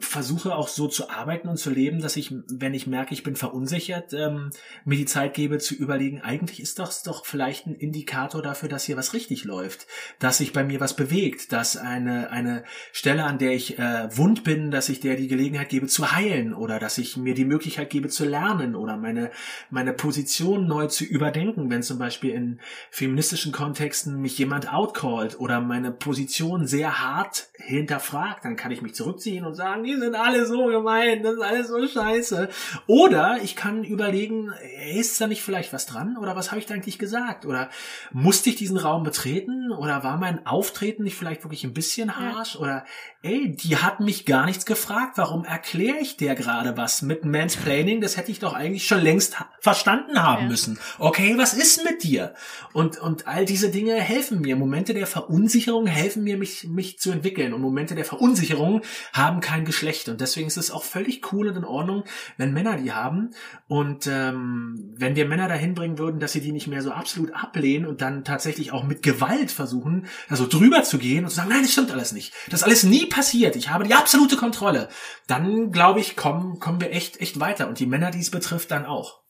versuche 0.00 0.54
auch 0.54 0.68
so 0.68 0.88
zu 0.88 1.10
arbeiten 1.10 1.48
und 1.48 1.56
zu 1.56 1.70
leben, 1.70 2.00
dass 2.00 2.16
ich, 2.16 2.34
wenn 2.48 2.74
ich 2.74 2.86
merke, 2.86 3.14
ich 3.14 3.22
bin 3.22 3.36
verunsichert, 3.36 4.12
ähm, 4.12 4.50
mir 4.84 4.96
die 4.96 5.04
Zeit 5.06 5.34
gebe 5.34 5.58
zu 5.58 5.74
überlegen, 5.74 6.20
eigentlich 6.20 6.60
ist 6.60 6.78
das 6.78 7.02
doch 7.02 7.24
vielleicht 7.24 7.66
ein 7.66 7.74
Indikator 7.74 8.42
dafür, 8.42 8.68
dass 8.68 8.84
hier 8.84 8.96
was 8.96 9.12
richtig 9.12 9.44
läuft, 9.44 9.86
dass 10.18 10.38
sich 10.38 10.52
bei 10.52 10.64
mir 10.64 10.80
was 10.80 10.96
bewegt, 10.96 11.52
dass 11.52 11.76
eine, 11.76 12.30
eine 12.30 12.64
Stelle, 12.92 13.24
an 13.24 13.38
der 13.38 13.52
ich 13.52 13.78
äh, 13.78 14.08
wund 14.16 14.44
bin, 14.44 14.70
dass 14.70 14.88
ich 14.88 15.00
der 15.00 15.16
die 15.16 15.28
Gelegenheit 15.28 15.68
gebe 15.68 15.86
zu 15.86 16.12
heilen 16.12 16.54
oder 16.54 16.78
dass 16.78 16.98
ich 16.98 17.16
mir 17.16 17.34
die 17.34 17.44
Möglichkeit 17.44 17.90
gebe 17.90 18.08
zu 18.08 18.24
lernen 18.24 18.74
oder 18.74 18.96
meine, 18.96 19.30
meine 19.70 19.92
Position 19.92 20.66
neu 20.66 20.86
zu 20.86 21.04
überdenken, 21.04 21.70
wenn 21.70 21.82
zum 21.82 21.98
Beispiel 21.98 22.30
in 22.30 22.60
feministischen 22.90 23.52
Kontexten 23.52 24.20
mich 24.20 24.38
jemand 24.38 24.72
outcallt 24.72 25.40
oder 25.40 25.60
meine 25.60 25.92
Position 25.92 26.66
sehr 26.66 27.00
hart 27.00 27.48
hinterfragt, 27.54 28.44
dann 28.44 28.56
kann 28.56 28.70
ich 28.70 28.82
mich 28.82 28.94
zurückziehen 28.94 29.44
und 29.44 29.54
sagen, 29.54 29.84
die 29.86 29.96
sind 29.96 30.14
alle 30.14 30.46
so 30.46 30.66
gemein, 30.66 31.22
das 31.22 31.34
ist 31.34 31.42
alles 31.42 31.68
so 31.68 31.86
scheiße. 31.86 32.48
Oder 32.86 33.38
ich 33.42 33.56
kann 33.56 33.84
überlegen, 33.84 34.52
ist 34.94 35.20
da 35.20 35.26
nicht 35.26 35.42
vielleicht 35.42 35.72
was 35.72 35.86
dran? 35.86 36.16
Oder 36.16 36.36
was 36.36 36.50
habe 36.50 36.58
ich 36.58 36.66
da 36.66 36.74
eigentlich 36.74 36.98
gesagt? 36.98 37.46
Oder 37.46 37.70
musste 38.12 38.50
ich 38.50 38.56
diesen 38.56 38.76
Raum 38.76 39.02
betreten? 39.02 39.72
Oder 39.72 40.04
war 40.04 40.18
mein 40.18 40.46
Auftreten 40.46 41.04
nicht 41.04 41.16
vielleicht 41.16 41.44
wirklich 41.44 41.64
ein 41.64 41.74
bisschen 41.74 42.16
harsh? 42.16 42.54
Ja. 42.54 42.60
Oder 42.60 42.84
ey, 43.26 43.56
die 43.56 43.76
hat 43.76 44.00
mich 44.00 44.24
gar 44.24 44.46
nichts 44.46 44.66
gefragt. 44.66 45.12
Warum 45.16 45.44
erkläre 45.44 45.98
ich 46.00 46.16
der 46.16 46.34
gerade 46.34 46.76
was 46.76 47.02
mit 47.02 47.24
Mansplaining? 47.24 48.00
Das 48.00 48.16
hätte 48.16 48.30
ich 48.30 48.38
doch 48.38 48.54
eigentlich 48.54 48.86
schon 48.86 49.00
längst 49.00 49.36
verstanden 49.60 50.22
haben 50.22 50.44
ja. 50.44 50.48
müssen. 50.48 50.78
Okay, 50.98 51.34
was 51.36 51.52
ist 51.54 51.84
mit 51.84 52.04
dir? 52.04 52.34
Und, 52.72 52.98
und 52.98 53.26
all 53.26 53.44
diese 53.44 53.70
Dinge 53.70 53.94
helfen 53.94 54.40
mir. 54.40 54.56
Momente 54.56 54.94
der 54.94 55.06
Verunsicherung 55.06 55.86
helfen 55.86 56.22
mir, 56.22 56.36
mich, 56.36 56.68
mich 56.68 56.98
zu 56.98 57.10
entwickeln. 57.10 57.52
Und 57.52 57.60
Momente 57.60 57.94
der 57.94 58.04
Verunsicherung 58.04 58.82
haben 59.12 59.40
kein 59.40 59.64
Geschlecht. 59.64 60.08
Und 60.08 60.20
deswegen 60.20 60.46
ist 60.46 60.56
es 60.56 60.70
auch 60.70 60.84
völlig 60.84 61.32
cool 61.32 61.48
und 61.48 61.56
in 61.56 61.64
Ordnung, 61.64 62.04
wenn 62.36 62.52
Männer 62.52 62.76
die 62.76 62.92
haben. 62.92 63.30
Und 63.66 64.06
ähm, 64.06 64.94
wenn 64.96 65.16
wir 65.16 65.26
Männer 65.26 65.48
dahin 65.48 65.74
bringen 65.74 65.98
würden, 65.98 66.20
dass 66.20 66.32
sie 66.32 66.40
die 66.40 66.52
nicht 66.52 66.68
mehr 66.68 66.82
so 66.82 66.92
absolut 66.92 67.34
ablehnen 67.34 67.86
und 67.86 68.00
dann 68.00 68.24
tatsächlich 68.24 68.72
auch 68.72 68.84
mit 68.84 69.02
Gewalt 69.02 69.50
versuchen, 69.50 70.06
also 70.28 70.46
drüber 70.46 70.84
zu 70.84 70.98
gehen 70.98 71.24
und 71.24 71.30
zu 71.30 71.36
sagen, 71.36 71.48
nein, 71.48 71.62
das 71.62 71.72
stimmt 71.72 71.90
alles 71.90 72.12
nicht. 72.12 72.32
Das 72.50 72.60
ist 72.60 72.64
alles 72.64 72.84
nie 72.84 73.06
passiert. 73.16 73.56
Ich 73.56 73.70
habe 73.70 73.84
die 73.84 73.94
absolute 73.94 74.36
Kontrolle. 74.36 74.88
Dann, 75.26 75.72
glaube 75.72 76.00
ich, 76.00 76.16
kommen, 76.16 76.60
kommen 76.60 76.82
wir 76.82 76.92
echt, 76.92 77.20
echt 77.20 77.40
weiter. 77.40 77.66
Und 77.66 77.80
die 77.80 77.86
Männer, 77.86 78.10
die 78.10 78.20
es 78.20 78.30
betrifft, 78.30 78.70
dann 78.70 78.84
auch. 78.84 79.20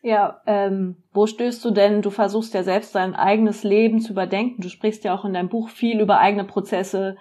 Ja, 0.00 0.40
ähm, 0.46 1.02
wo 1.12 1.26
stößt 1.26 1.62
du 1.64 1.70
denn? 1.70 2.00
Du 2.00 2.10
versuchst 2.10 2.54
ja 2.54 2.62
selbst 2.62 2.94
dein 2.94 3.14
eigenes 3.14 3.62
Leben 3.62 4.00
zu 4.00 4.12
überdenken. 4.12 4.62
Du 4.62 4.70
sprichst 4.70 5.04
ja 5.04 5.14
auch 5.14 5.26
in 5.26 5.34
deinem 5.34 5.50
Buch 5.50 5.68
viel 5.68 6.00
über 6.00 6.18
eigene 6.18 6.44
Prozesse, 6.44 7.16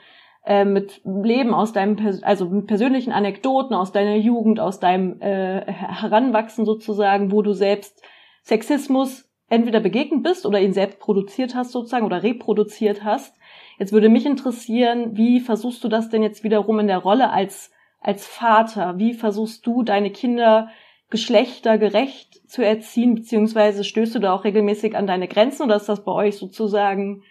äh, 0.45 0.63
mit 0.63 1.01
Leben 1.03 1.53
aus 1.53 1.73
deinem, 1.73 1.97
also 2.21 2.47
mit 2.47 2.67
persönlichen 2.67 3.11
Anekdoten 3.11 3.75
aus 3.75 3.91
deiner 3.91 4.15
Jugend, 4.15 4.59
aus 4.59 4.79
deinem 4.79 5.19
äh, 5.19 5.65
Heranwachsen 5.65 6.65
sozusagen, 6.65 7.31
wo 7.31 7.41
du 7.41 7.53
selbst 7.53 8.01
Sexismus 8.43 9.27
entweder 9.49 9.79
begegnet 9.81 10.23
bist 10.23 10.45
oder 10.45 10.61
ihn 10.61 10.73
selbst 10.73 10.99
produziert 10.99 11.55
hast 11.55 11.71
sozusagen 11.71 12.05
oder 12.05 12.23
reproduziert 12.23 13.03
hast. 13.03 13.35
Jetzt 13.77 13.91
würde 13.91 14.09
mich 14.09 14.25
interessieren, 14.25 15.17
wie 15.17 15.39
versuchst 15.39 15.83
du 15.83 15.87
das 15.87 16.09
denn 16.09 16.23
jetzt 16.23 16.43
wiederum 16.43 16.79
in 16.79 16.87
der 16.87 16.99
Rolle 16.99 17.29
als 17.31 17.71
als 17.99 18.27
Vater? 18.27 18.97
Wie 18.99 19.13
versuchst 19.13 19.65
du 19.65 19.81
deine 19.83 20.11
Kinder 20.11 20.69
geschlechtergerecht 21.09 22.49
zu 22.49 22.63
erziehen, 22.63 23.15
beziehungsweise 23.15 23.83
stößt 23.83 24.15
du 24.15 24.19
da 24.19 24.33
auch 24.33 24.43
regelmäßig 24.43 24.95
an 24.95 25.07
deine 25.07 25.27
Grenzen 25.27 25.63
oder 25.63 25.75
ist 25.75 25.89
das 25.89 26.03
bei 26.03 26.11
euch 26.11 26.37
sozusagen 26.37 27.23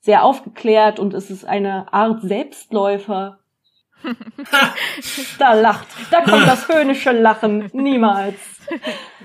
sehr 0.00 0.24
aufgeklärt 0.24 0.98
und 0.98 1.14
ist 1.14 1.30
es 1.30 1.44
eine 1.44 1.92
Art 1.92 2.22
Selbstläufer? 2.22 3.41
da 5.38 5.54
lacht, 5.54 5.86
da 6.10 6.22
kommt 6.22 6.46
das 6.46 6.68
höhnische 6.68 7.12
Lachen, 7.12 7.70
niemals. 7.72 8.36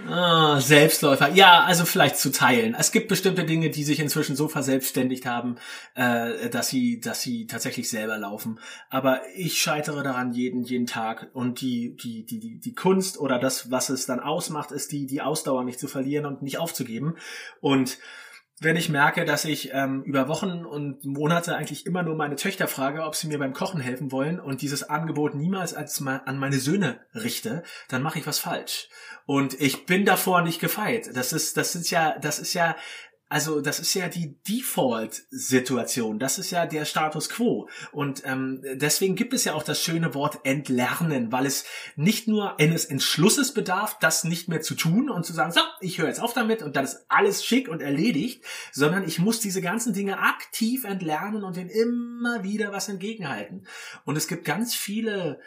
Ah, 0.07 0.59
Selbstläufer. 0.59 1.29
Ja, 1.33 1.63
also 1.63 1.85
vielleicht 1.85 2.17
zu 2.17 2.31
teilen. 2.31 2.75
Es 2.77 2.91
gibt 2.91 3.07
bestimmte 3.07 3.43
Dinge, 3.43 3.69
die 3.69 3.83
sich 3.83 3.99
inzwischen 3.99 4.35
so 4.35 4.47
verselbstständigt 4.47 5.25
haben, 5.25 5.57
äh, 5.95 6.49
dass 6.49 6.69
sie, 6.69 6.99
dass 6.99 7.21
sie 7.21 7.45
tatsächlich 7.45 7.89
selber 7.89 8.17
laufen. 8.17 8.59
Aber 8.89 9.21
ich 9.35 9.61
scheitere 9.61 10.03
daran 10.03 10.31
jeden, 10.31 10.63
jeden 10.63 10.85
Tag. 10.85 11.29
Und 11.33 11.61
die, 11.61 11.95
die, 11.97 12.25
die, 12.25 12.39
die, 12.39 12.59
die 12.59 12.73
Kunst 12.73 13.19
oder 13.19 13.37
das, 13.37 13.69
was 13.69 13.89
es 13.89 14.05
dann 14.05 14.19
ausmacht, 14.19 14.71
ist 14.71 14.91
die, 14.91 15.07
die 15.07 15.21
Ausdauer 15.21 15.63
nicht 15.63 15.79
zu 15.79 15.87
verlieren 15.87 16.25
und 16.25 16.41
nicht 16.41 16.57
aufzugeben. 16.57 17.15
Und 17.59 17.97
wenn 18.59 18.75
ich 18.75 18.89
merke, 18.89 19.23
dass 19.23 19.45
ich 19.45 19.71
ähm, 19.73 20.01
über 20.03 20.27
Wochen 20.27 20.65
und 20.65 21.05
Monate 21.05 21.55
eigentlich 21.55 21.85
immer 21.85 22.01
nur 22.01 22.15
meine 22.15 22.35
Töchter 22.35 22.67
frage, 22.67 23.03
ob 23.03 23.15
sie 23.15 23.27
mir 23.27 23.37
beim 23.37 23.53
Kochen 23.53 23.79
helfen 23.79 24.11
wollen 24.11 24.39
und 24.39 24.61
dieses 24.63 24.89
Angebot 24.89 25.35
niemals 25.35 25.75
als 25.75 26.01
an 26.01 26.39
meine 26.39 26.57
Söhne 26.57 26.99
richte, 27.13 27.63
dann 27.89 28.01
mache 28.01 28.17
ich 28.17 28.25
was 28.25 28.39
falsch. 28.39 28.89
Und 29.27 29.59
ich 29.59 29.85
bin 29.85 30.05
davor 30.05 30.41
nicht 30.41 30.59
gefeit. 30.59 31.15
Das 31.15 31.33
ist, 31.33 31.57
das 31.57 31.75
ist 31.75 31.91
ja, 31.91 32.17
das 32.17 32.39
ist 32.39 32.53
ja 32.53 32.75
also 33.29 33.59
das 33.59 33.79
ist 33.79 33.93
ja 33.93 34.07
die 34.07 34.37
Default-Situation, 34.47 36.17
das 36.17 36.39
ist 36.39 36.51
ja 36.51 36.65
der 36.65 36.85
Status 36.85 37.27
quo. 37.27 37.67
Und 37.91 38.23
ähm, 38.25 38.61
deswegen 38.75 39.15
gibt 39.15 39.33
es 39.33 39.43
ja 39.43 39.53
auch 39.53 39.63
das 39.63 39.83
schöne 39.83 40.13
Wort 40.13 40.39
entlernen, 40.43 41.31
weil 41.31 41.45
es 41.45 41.65
nicht 41.97 42.29
nur 42.29 42.59
eines 42.59 42.85
Entschlusses 42.85 43.53
bedarf, 43.53 43.97
das 43.99 44.23
nicht 44.23 44.47
mehr 44.47 44.61
zu 44.61 44.75
tun 44.75 45.09
und 45.09 45.25
zu 45.25 45.33
sagen, 45.33 45.51
so, 45.51 45.59
ich 45.81 45.97
höre 45.97 46.07
jetzt 46.07 46.21
auf 46.21 46.33
damit 46.33 46.63
und 46.63 46.77
dann 46.77 46.85
ist 46.85 47.05
alles 47.09 47.43
schick 47.43 47.67
und 47.67 47.81
erledigt, 47.81 48.45
sondern 48.71 49.05
ich 49.05 49.19
muss 49.19 49.41
diese 49.41 49.61
ganzen 49.61 49.93
Dinge 49.93 50.19
aktiv 50.19 50.85
entlernen 50.85 51.43
und 51.43 51.57
denen 51.57 51.69
immer 51.69 52.43
wieder 52.43 52.71
was 52.71 52.87
entgegenhalten. 52.87 53.67
Und 54.05 54.15
es 54.15 54.27
gibt 54.27 54.45
ganz 54.45 54.73
viele 54.73 55.41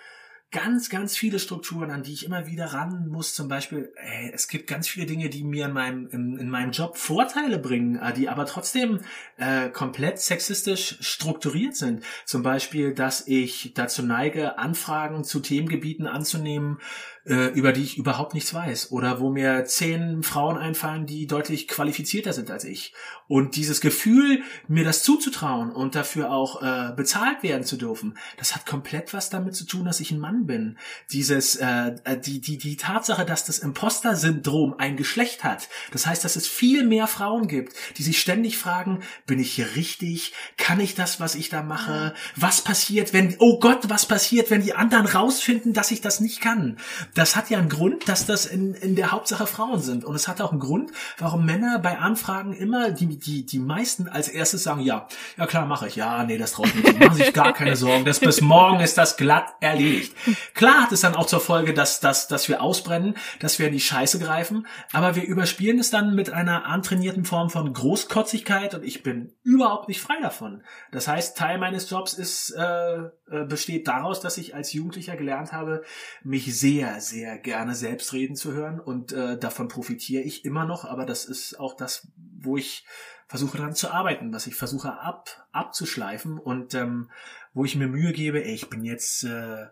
ganz, 0.53 0.91
ganz 0.91 1.17
viele 1.17 1.39
Strukturen, 1.39 1.91
an 1.91 2.03
die 2.03 2.13
ich 2.13 2.27
immer 2.27 2.47
wieder 2.47 2.67
ran 2.67 3.09
muss. 3.09 3.35
Zum 3.35 3.49
Beispiel, 3.49 3.93
ey, 3.97 4.33
es 4.35 4.49
gibt 4.49 4.67
ganz 4.67 4.89
viele 4.89 5.07
Dinge, 5.07 5.29
die 5.29 5.45
mir 5.45 5.67
in 5.67 5.73
meinem, 5.73 6.09
in, 6.09 6.39
in 6.39 6.51
meinem 6.51 6.73
Job 6.73 6.97
Vorteile 6.97 7.59
bringen, 7.59 7.97
äh, 7.97 8.13
die 8.13 8.29
aber 8.29 8.47
trotzdem 8.47 9.01
äh, 9.37 9.69
komplett 9.69 10.19
sexistisch 10.19 10.99
strukturiert 11.01 11.77
sind. 11.77 12.05
Zum 12.25 12.43
Beispiel, 12.43 12.95
dass 12.95 13.27
ich 13.29 13.73
dazu 13.75 14.03
neige, 14.03 14.59
Anfragen 14.59 15.23
zu 15.23 15.41
Themengebieten 15.41 16.07
anzunehmen, 16.07 16.79
äh, 17.27 17.47
über 17.49 17.73
die 17.73 17.83
ich 17.83 17.99
überhaupt 17.99 18.35
nichts 18.35 18.55
weiß 18.55 18.93
oder 18.93 19.21
wo 19.21 19.31
mir 19.31 19.65
zehn 19.65 20.23
Frauen 20.23 20.57
einfallen, 20.57 21.07
die 21.07 21.27
deutlich 21.27 21.69
qualifizierter 21.69 22.33
sind 22.33 22.51
als 22.51 22.65
ich. 22.65 22.95
Und 23.29 23.57
dieses 23.57 23.81
Gefühl, 23.81 24.43
mir 24.69 24.85
das 24.85 25.03
zuzutrauen 25.03 25.71
und 25.71 25.95
dafür 25.95 26.33
auch 26.33 26.63
äh, 26.63 26.93
bezahlt 26.97 27.43
werden 27.43 27.65
zu 27.65 27.77
dürfen, 27.77 28.17
das 28.39 28.55
hat 28.55 28.67
komplett 28.67 29.13
was 29.15 29.31
damit 29.31 29.55
zu 29.55 29.67
tun, 29.67 29.85
dass 29.85 30.01
ich 30.01 30.11
ein 30.11 30.19
Mann 30.19 30.47
bin. 30.47 30.79
Dieses, 31.13 31.57
äh, 31.57 31.95
äh 32.05 32.19
die, 32.19 32.41
die, 32.41 32.59
die 32.59 32.77
Tatsache, 32.77 33.25
dass 33.25 33.45
das 33.45 33.59
Imposter-Syndrom 33.59 34.75
ein 34.79 34.97
Geschlecht 34.97 35.45
hat, 35.45 35.69
das 35.93 36.07
heißt, 36.07 36.25
dass 36.25 36.37
es 36.37 36.49
viel 36.49 36.85
mehr 36.85 37.07
Frauen 37.07 37.47
gibt, 37.47 37.75
die 37.99 38.03
sich 38.03 38.21
ständig 38.21 38.59
fragen, 38.59 39.01
bin 39.27 39.39
ich 39.39 39.53
hier 39.53 39.77
richtig? 39.77 40.33
Kann 40.57 40.81
ich 40.81 40.95
das, 40.95 41.21
was 41.21 41.35
ich 41.35 41.51
da 41.51 41.63
mache? 41.63 42.15
Was 42.35 42.63
passiert, 42.63 43.13
wenn, 43.13 43.37
oh 43.39 43.61
Gott, 43.61 43.89
was 43.89 44.07
passiert, 44.07 44.51
wenn 44.51 44.63
die 44.63 44.75
anderen 44.75 45.07
rausfinden, 45.07 45.73
dass 45.73 45.91
ich 45.91 46.01
das 46.01 46.21
nicht 46.21 46.41
kann? 46.41 46.79
Das 47.15 47.37
hat 47.37 47.51
ja 47.51 47.59
einen 47.59 47.69
Grund, 47.69 48.09
dass 48.09 48.27
das 48.27 48.47
in, 48.47 48.75
in 48.75 48.97
der 48.97 49.13
Hauptsache 49.13 49.47
Frauen 49.47 49.81
sind. 49.81 50.05
Und 50.05 50.15
es 50.15 50.29
hat 50.29 50.41
auch 50.41 50.53
einen 50.53 50.61
Grund, 50.61 50.91
warum 51.19 51.45
Männer 51.45 51.79
bei 51.79 51.99
Anfragen 51.99 52.53
immer 52.53 52.91
die, 52.91 53.19
die, 53.19 53.45
die 53.45 53.59
meisten 53.59 54.09
als 54.09 54.29
erstes 54.29 54.63
sagen, 54.63 54.81
ja, 54.81 55.09
ja 55.37 55.47
klar, 55.47 55.67
mache 55.67 55.89
ich. 55.89 55.97
Ja, 55.97 56.23
nee, 56.25 56.39
das 56.39 56.53
traue 56.53 56.67
ich 56.67 56.75
nicht. 56.75 56.99
Machen 57.01 57.15
sich 57.15 57.33
gar 57.33 57.53
keine 57.53 57.77
Sorgen. 57.81 58.05
Das 58.05 58.21
bis 58.21 58.41
morgen 58.41 58.81
ist 58.81 58.99
das 58.99 59.17
glatt 59.17 59.55
erledigt. 59.61 60.15
Klar 60.55 60.83
hat 60.83 60.93
es 60.93 61.01
dann 61.01 61.15
auch 61.15 61.27
zur 61.27 61.41
Folge, 61.41 61.75
dass, 61.75 62.01
dass, 62.01 62.29
dass 62.29 62.49
wir 62.49 62.63
ausbrennen, 62.63 63.15
dass 63.39 63.59
wir 63.59 63.67
in 63.67 63.73
die 63.73 63.81
Scheiße 63.81 64.19
greifen, 64.19 64.67
aber 64.93 65.17
wir 65.17 65.25
überspielen 65.25 65.79
es 65.79 65.91
dann 65.91 66.15
mit 66.15 66.31
einer 66.31 66.67
antrainierten 66.67 67.25
Form 67.25 67.51
von 67.51 67.73
Großkotzigkeit 67.73 68.75
und 68.75 68.85
ich 68.85 69.03
bin 69.03 69.33
überhaupt 69.43 69.89
nicht 69.89 70.01
frei 70.01 70.17
davon. 70.21 70.63
Das 70.93 71.09
heißt, 71.09 71.37
Teil 71.37 71.59
meines 71.59 71.89
Jobs 71.91 72.15
ist, 72.15 72.51
äh, 72.51 72.63
äh 72.63 73.11
besteht 73.49 73.89
daraus, 73.89 74.21
dass 74.21 74.39
ich 74.39 74.55
als 74.55 74.73
Jugendlicher 74.73 75.17
gelernt 75.17 75.53
habe, 75.53 75.83
mich 76.23 76.59
sehr, 76.59 77.00
sehr 77.01 77.39
gerne 77.39 77.75
selbst 77.75 78.13
reden 78.13 78.37
zu 78.37 78.53
hören 78.53 78.81
und 78.81 79.13
äh, 79.13 79.39
davon 79.39 79.69
profitiere 79.69 80.23
ich 80.23 80.45
immer 80.45 80.65
noch, 80.65 80.85
aber 80.85 81.07
das 81.07 81.25
ist 81.25 81.59
auch 81.59 81.75
das, 81.75 82.09
wo 82.39 82.57
ich 82.57 82.85
versuche 83.27 83.59
daran 83.59 83.75
zu 83.75 83.91
arbeiten, 83.91 84.33
was 84.33 84.47
ich 84.47 84.57
versuche 84.57 84.99
ab 84.99 85.47
abzuschleifen 85.53 86.39
und 86.39 86.75
ähm, 86.75 87.11
wo 87.55 87.65
ich 87.65 87.77
mir 87.77 87.89
Mühe 87.89 88.13
gebe, 88.13 88.45
ey, 88.45 88.55
ich 88.55 88.71
bin 88.71 88.85
jetzt 88.85 89.25
äh, 89.25 89.67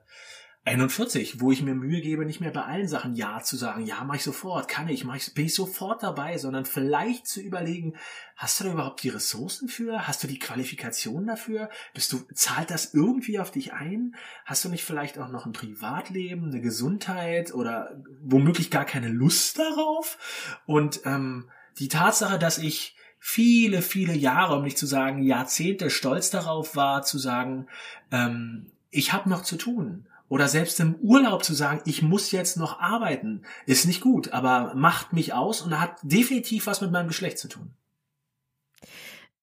41, 0.68 1.40
wo 1.40 1.50
ich 1.50 1.62
mir 1.62 1.74
Mühe 1.74 2.00
gebe, 2.00 2.26
nicht 2.26 2.40
mehr 2.40 2.50
bei 2.50 2.62
allen 2.62 2.88
Sachen 2.88 3.14
Ja 3.14 3.40
zu 3.42 3.56
sagen, 3.56 3.86
ja, 3.86 4.04
mach 4.04 4.16
ich 4.16 4.22
sofort, 4.22 4.68
kann 4.68 4.88
ich, 4.88 5.04
mach 5.04 5.16
ich, 5.16 5.32
bin 5.34 5.46
ich 5.46 5.54
sofort 5.54 6.02
dabei, 6.02 6.36
sondern 6.36 6.66
vielleicht 6.66 7.26
zu 7.26 7.40
überlegen, 7.40 7.94
hast 8.36 8.60
du 8.60 8.64
da 8.64 8.72
überhaupt 8.72 9.02
die 9.02 9.08
Ressourcen 9.08 9.68
für? 9.68 10.06
Hast 10.06 10.22
du 10.22 10.28
die 10.28 10.38
Qualifikation 10.38 11.26
dafür? 11.26 11.70
Bist 11.94 12.12
du, 12.12 12.18
zahlt 12.34 12.70
das 12.70 12.92
irgendwie 12.92 13.38
auf 13.38 13.50
dich 13.50 13.72
ein? 13.72 14.14
Hast 14.44 14.64
du 14.64 14.68
nicht 14.68 14.84
vielleicht 14.84 15.18
auch 15.18 15.28
noch 15.28 15.46
ein 15.46 15.52
Privatleben, 15.52 16.50
eine 16.50 16.60
Gesundheit 16.60 17.52
oder 17.54 18.02
womöglich 18.22 18.70
gar 18.70 18.84
keine 18.84 19.08
Lust 19.08 19.58
darauf? 19.58 20.18
Und 20.66 21.00
ähm, 21.04 21.50
die 21.78 21.88
Tatsache, 21.88 22.38
dass 22.38 22.58
ich 22.58 22.94
viele, 23.18 23.82
viele 23.82 24.14
Jahre, 24.14 24.56
um 24.56 24.64
nicht 24.64 24.78
zu 24.78 24.86
sagen 24.86 25.22
Jahrzehnte 25.22 25.90
stolz 25.90 26.30
darauf 26.30 26.76
war, 26.76 27.02
zu 27.02 27.18
sagen, 27.18 27.66
ähm, 28.12 28.70
ich 28.90 29.12
habe 29.12 29.28
noch 29.28 29.42
zu 29.42 29.56
tun 29.56 30.06
oder 30.28 30.48
selbst 30.48 30.78
im 30.80 30.94
Urlaub 30.96 31.44
zu 31.44 31.54
sagen, 31.54 31.80
ich 31.84 32.02
muss 32.02 32.30
jetzt 32.32 32.56
noch 32.56 32.80
arbeiten, 32.80 33.42
ist 33.66 33.86
nicht 33.86 34.00
gut, 34.00 34.32
aber 34.32 34.74
macht 34.74 35.12
mich 35.12 35.32
aus 35.32 35.62
und 35.62 35.78
hat 35.78 35.98
definitiv 36.02 36.66
was 36.66 36.80
mit 36.80 36.90
meinem 36.90 37.08
Geschlecht 37.08 37.38
zu 37.38 37.48
tun. 37.48 37.70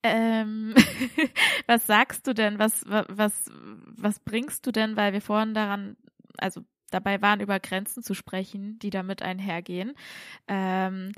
Ähm, 0.04 0.76
was 1.68 1.88
sagst 1.88 2.28
du 2.28 2.34
denn? 2.34 2.60
Was, 2.60 2.84
was, 2.86 3.50
was 3.50 4.20
bringst 4.20 4.66
du 4.68 4.72
denn? 4.72 4.96
Weil 4.96 5.14
wir 5.14 5.22
vorhin 5.22 5.56
daran, 5.56 5.98
also 6.38 6.62
dabei 6.92 7.22
waren, 7.22 7.40
über 7.40 7.60
Grenzen 7.60 8.04
zu 8.04 8.14
sprechen, 8.14 8.78
die 8.80 8.92
damit 8.92 9.24
einhergehen. 9.24 9.94
Ähm, 10.48 11.12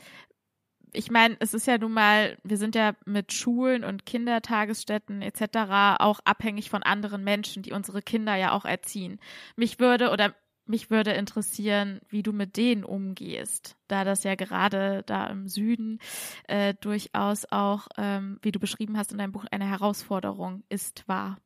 ich 0.93 1.11
meine, 1.11 1.37
es 1.39 1.53
ist 1.53 1.67
ja 1.67 1.77
nun 1.77 1.93
mal, 1.93 2.37
wir 2.43 2.57
sind 2.57 2.75
ja 2.75 2.93
mit 3.05 3.33
Schulen 3.33 3.83
und 3.83 4.05
Kindertagesstätten 4.05 5.21
etc. 5.21 5.99
auch 5.99 6.19
abhängig 6.25 6.69
von 6.69 6.83
anderen 6.83 7.23
Menschen, 7.23 7.63
die 7.63 7.73
unsere 7.73 8.01
Kinder 8.01 8.35
ja 8.35 8.51
auch 8.51 8.65
erziehen. 8.65 9.19
Mich 9.55 9.79
würde 9.79 10.11
oder 10.11 10.33
mich 10.65 10.89
würde 10.89 11.11
interessieren, 11.11 12.01
wie 12.09 12.23
du 12.23 12.33
mit 12.33 12.57
denen 12.57 12.83
umgehst, 12.83 13.77
da 13.87 14.03
das 14.03 14.23
ja 14.23 14.35
gerade 14.35 15.03
da 15.05 15.27
im 15.27 15.47
Süden 15.47 15.99
äh, 16.47 16.73
durchaus 16.81 17.45
auch, 17.51 17.87
ähm, 17.97 18.39
wie 18.41 18.51
du 18.51 18.59
beschrieben 18.59 18.97
hast 18.97 19.11
in 19.11 19.17
deinem 19.17 19.31
Buch, 19.31 19.45
eine 19.49 19.69
Herausforderung 19.69 20.63
ist, 20.69 21.07
wahr. 21.07 21.37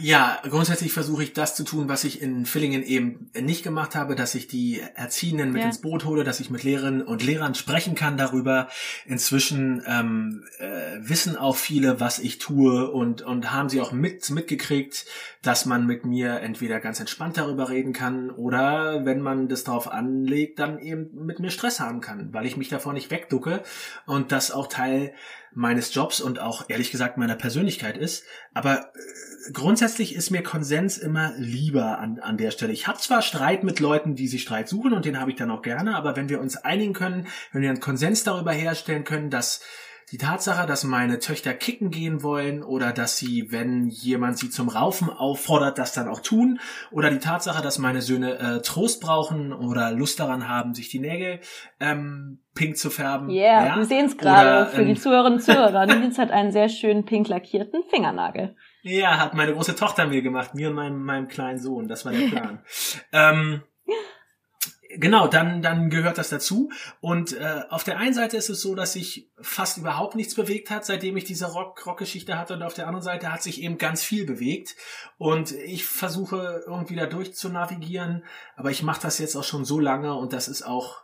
Ja, 0.00 0.40
grundsätzlich 0.48 0.92
versuche 0.92 1.22
ich 1.24 1.32
das 1.32 1.56
zu 1.56 1.64
tun, 1.64 1.88
was 1.88 2.04
ich 2.04 2.20
in 2.20 2.44
Villingen 2.44 2.82
eben 2.82 3.30
nicht 3.34 3.64
gemacht 3.64 3.96
habe, 3.96 4.14
dass 4.14 4.34
ich 4.34 4.46
die 4.46 4.80
Erziehenden 4.94 5.52
mit 5.52 5.62
ja. 5.62 5.68
ins 5.68 5.80
Boot 5.80 6.04
hole, 6.04 6.22
dass 6.22 6.40
ich 6.40 6.50
mit 6.50 6.62
Lehrerinnen 6.62 7.02
und 7.02 7.24
Lehrern 7.24 7.54
sprechen 7.54 7.94
kann 7.94 8.16
darüber. 8.16 8.68
Inzwischen 9.06 9.82
ähm, 9.86 10.44
äh, 10.58 10.98
wissen 11.00 11.36
auch 11.36 11.56
viele, 11.56 11.98
was 11.98 12.18
ich 12.18 12.38
tue 12.38 12.90
und, 12.90 13.22
und 13.22 13.50
haben 13.50 13.68
sie 13.68 13.80
auch 13.80 13.90
mit, 13.90 14.28
mitgekriegt, 14.30 15.06
dass 15.42 15.66
man 15.66 15.86
mit 15.86 16.04
mir 16.04 16.40
entweder 16.40 16.78
ganz 16.78 17.00
entspannt 17.00 17.38
darüber 17.38 17.70
reden 17.70 17.92
kann 17.92 18.30
oder 18.30 19.04
wenn 19.04 19.20
man 19.20 19.48
das 19.48 19.64
darauf 19.64 19.90
anlegt, 19.90 20.58
dann 20.58 20.78
eben 20.78 21.24
mit 21.24 21.40
mir 21.40 21.50
Stress 21.50 21.80
haben 21.80 22.00
kann, 22.00 22.32
weil 22.32 22.46
ich 22.46 22.56
mich 22.56 22.68
davor 22.68 22.92
nicht 22.92 23.10
wegducke 23.10 23.62
und 24.06 24.30
das 24.30 24.50
auch 24.50 24.66
Teil 24.66 25.14
meines 25.52 25.92
Jobs 25.94 26.20
und 26.20 26.38
auch 26.38 26.66
ehrlich 26.68 26.90
gesagt 26.90 27.16
meiner 27.16 27.34
Persönlichkeit 27.34 27.96
ist. 27.96 28.24
Aber 28.54 28.92
äh, 28.94 28.98
grundsätzlich 29.52 30.14
ist 30.14 30.30
mir 30.30 30.42
Konsens 30.42 30.98
immer 30.98 31.32
lieber 31.36 31.98
an, 31.98 32.18
an 32.18 32.36
der 32.36 32.50
Stelle. 32.50 32.72
Ich 32.72 32.86
habe 32.86 32.98
zwar 32.98 33.22
Streit 33.22 33.64
mit 33.64 33.80
Leuten, 33.80 34.14
die 34.14 34.28
sich 34.28 34.42
Streit 34.42 34.68
suchen 34.68 34.92
und 34.92 35.04
den 35.04 35.20
habe 35.20 35.30
ich 35.30 35.36
dann 35.36 35.50
auch 35.50 35.62
gerne, 35.62 35.96
aber 35.96 36.16
wenn 36.16 36.28
wir 36.28 36.40
uns 36.40 36.56
einigen 36.56 36.92
können, 36.92 37.26
wenn 37.52 37.62
wir 37.62 37.70
einen 37.70 37.80
Konsens 37.80 38.24
darüber 38.24 38.52
herstellen 38.52 39.04
können, 39.04 39.30
dass 39.30 39.60
die 40.10 40.18
Tatsache, 40.18 40.66
dass 40.66 40.84
meine 40.84 41.18
Töchter 41.18 41.52
kicken 41.52 41.90
gehen 41.90 42.22
wollen 42.22 42.62
oder 42.62 42.92
dass 42.92 43.18
sie, 43.18 43.52
wenn 43.52 43.88
jemand 43.88 44.38
sie 44.38 44.48
zum 44.48 44.68
Raufen 44.68 45.10
auffordert, 45.10 45.76
das 45.76 45.92
dann 45.92 46.08
auch 46.08 46.20
tun 46.20 46.60
oder 46.90 47.10
die 47.10 47.18
Tatsache, 47.18 47.62
dass 47.62 47.78
meine 47.78 48.00
Söhne 48.00 48.38
äh, 48.38 48.62
Trost 48.62 49.02
brauchen 49.02 49.52
oder 49.52 49.90
Lust 49.92 50.18
daran 50.18 50.48
haben, 50.48 50.74
sich 50.74 50.88
die 50.88 51.00
Nägel 51.00 51.40
ähm, 51.78 52.40
pink 52.54 52.78
zu 52.78 52.88
färben. 52.88 53.28
Yeah, 53.28 53.66
ja, 53.66 53.76
wir 53.76 53.84
sehen 53.84 54.06
es 54.06 54.16
gerade 54.16 54.70
für 54.70 54.80
ähm, 54.80 54.88
die 54.88 54.94
Zuhörerinnen 54.94 55.38
und 55.38 55.44
Zuhörer. 55.44 55.86
Nils 55.94 56.18
hat 56.18 56.30
einen 56.30 56.52
sehr 56.52 56.70
schönen 56.70 57.04
pink 57.04 57.28
lackierten 57.28 57.82
Fingernagel. 57.90 58.56
Ja, 58.82 59.18
hat 59.18 59.34
meine 59.34 59.52
große 59.54 59.74
Tochter 59.74 60.06
mir 60.06 60.22
gemacht, 60.22 60.54
mir 60.54 60.68
und 60.68 60.74
meinem, 60.74 61.04
meinem 61.04 61.28
kleinen 61.28 61.58
Sohn. 61.58 61.88
Das 61.88 62.04
war 62.04 62.12
der 62.12 62.28
Plan. 62.30 62.62
ähm, 63.12 63.62
Genau, 64.90 65.28
dann, 65.28 65.60
dann 65.60 65.90
gehört 65.90 66.16
das 66.16 66.30
dazu. 66.30 66.70
Und 67.00 67.34
äh, 67.34 67.60
auf 67.68 67.84
der 67.84 67.98
einen 67.98 68.14
Seite 68.14 68.38
ist 68.38 68.48
es 68.48 68.62
so, 68.62 68.74
dass 68.74 68.94
sich 68.94 69.30
fast 69.38 69.76
überhaupt 69.76 70.14
nichts 70.14 70.34
bewegt 70.34 70.70
hat, 70.70 70.86
seitdem 70.86 71.16
ich 71.18 71.24
diese 71.24 71.46
Rock 71.46 71.84
Rock-Geschichte 71.86 72.38
hatte. 72.38 72.54
Und 72.54 72.62
auf 72.62 72.72
der 72.72 72.86
anderen 72.86 73.04
Seite 73.04 73.30
hat 73.30 73.42
sich 73.42 73.60
eben 73.60 73.76
ganz 73.76 74.02
viel 74.02 74.24
bewegt. 74.24 74.76
Und 75.18 75.52
ich 75.52 75.84
versuche 75.84 76.64
irgendwie 76.66 76.96
da 76.96 77.04
durch 77.04 77.34
zu 77.34 77.50
navigieren. 77.50 78.24
Aber 78.56 78.70
ich 78.70 78.82
mache 78.82 79.02
das 79.02 79.18
jetzt 79.18 79.36
auch 79.36 79.44
schon 79.44 79.66
so 79.66 79.78
lange 79.78 80.14
und 80.14 80.32
das 80.32 80.48
ist 80.48 80.62
auch 80.62 81.02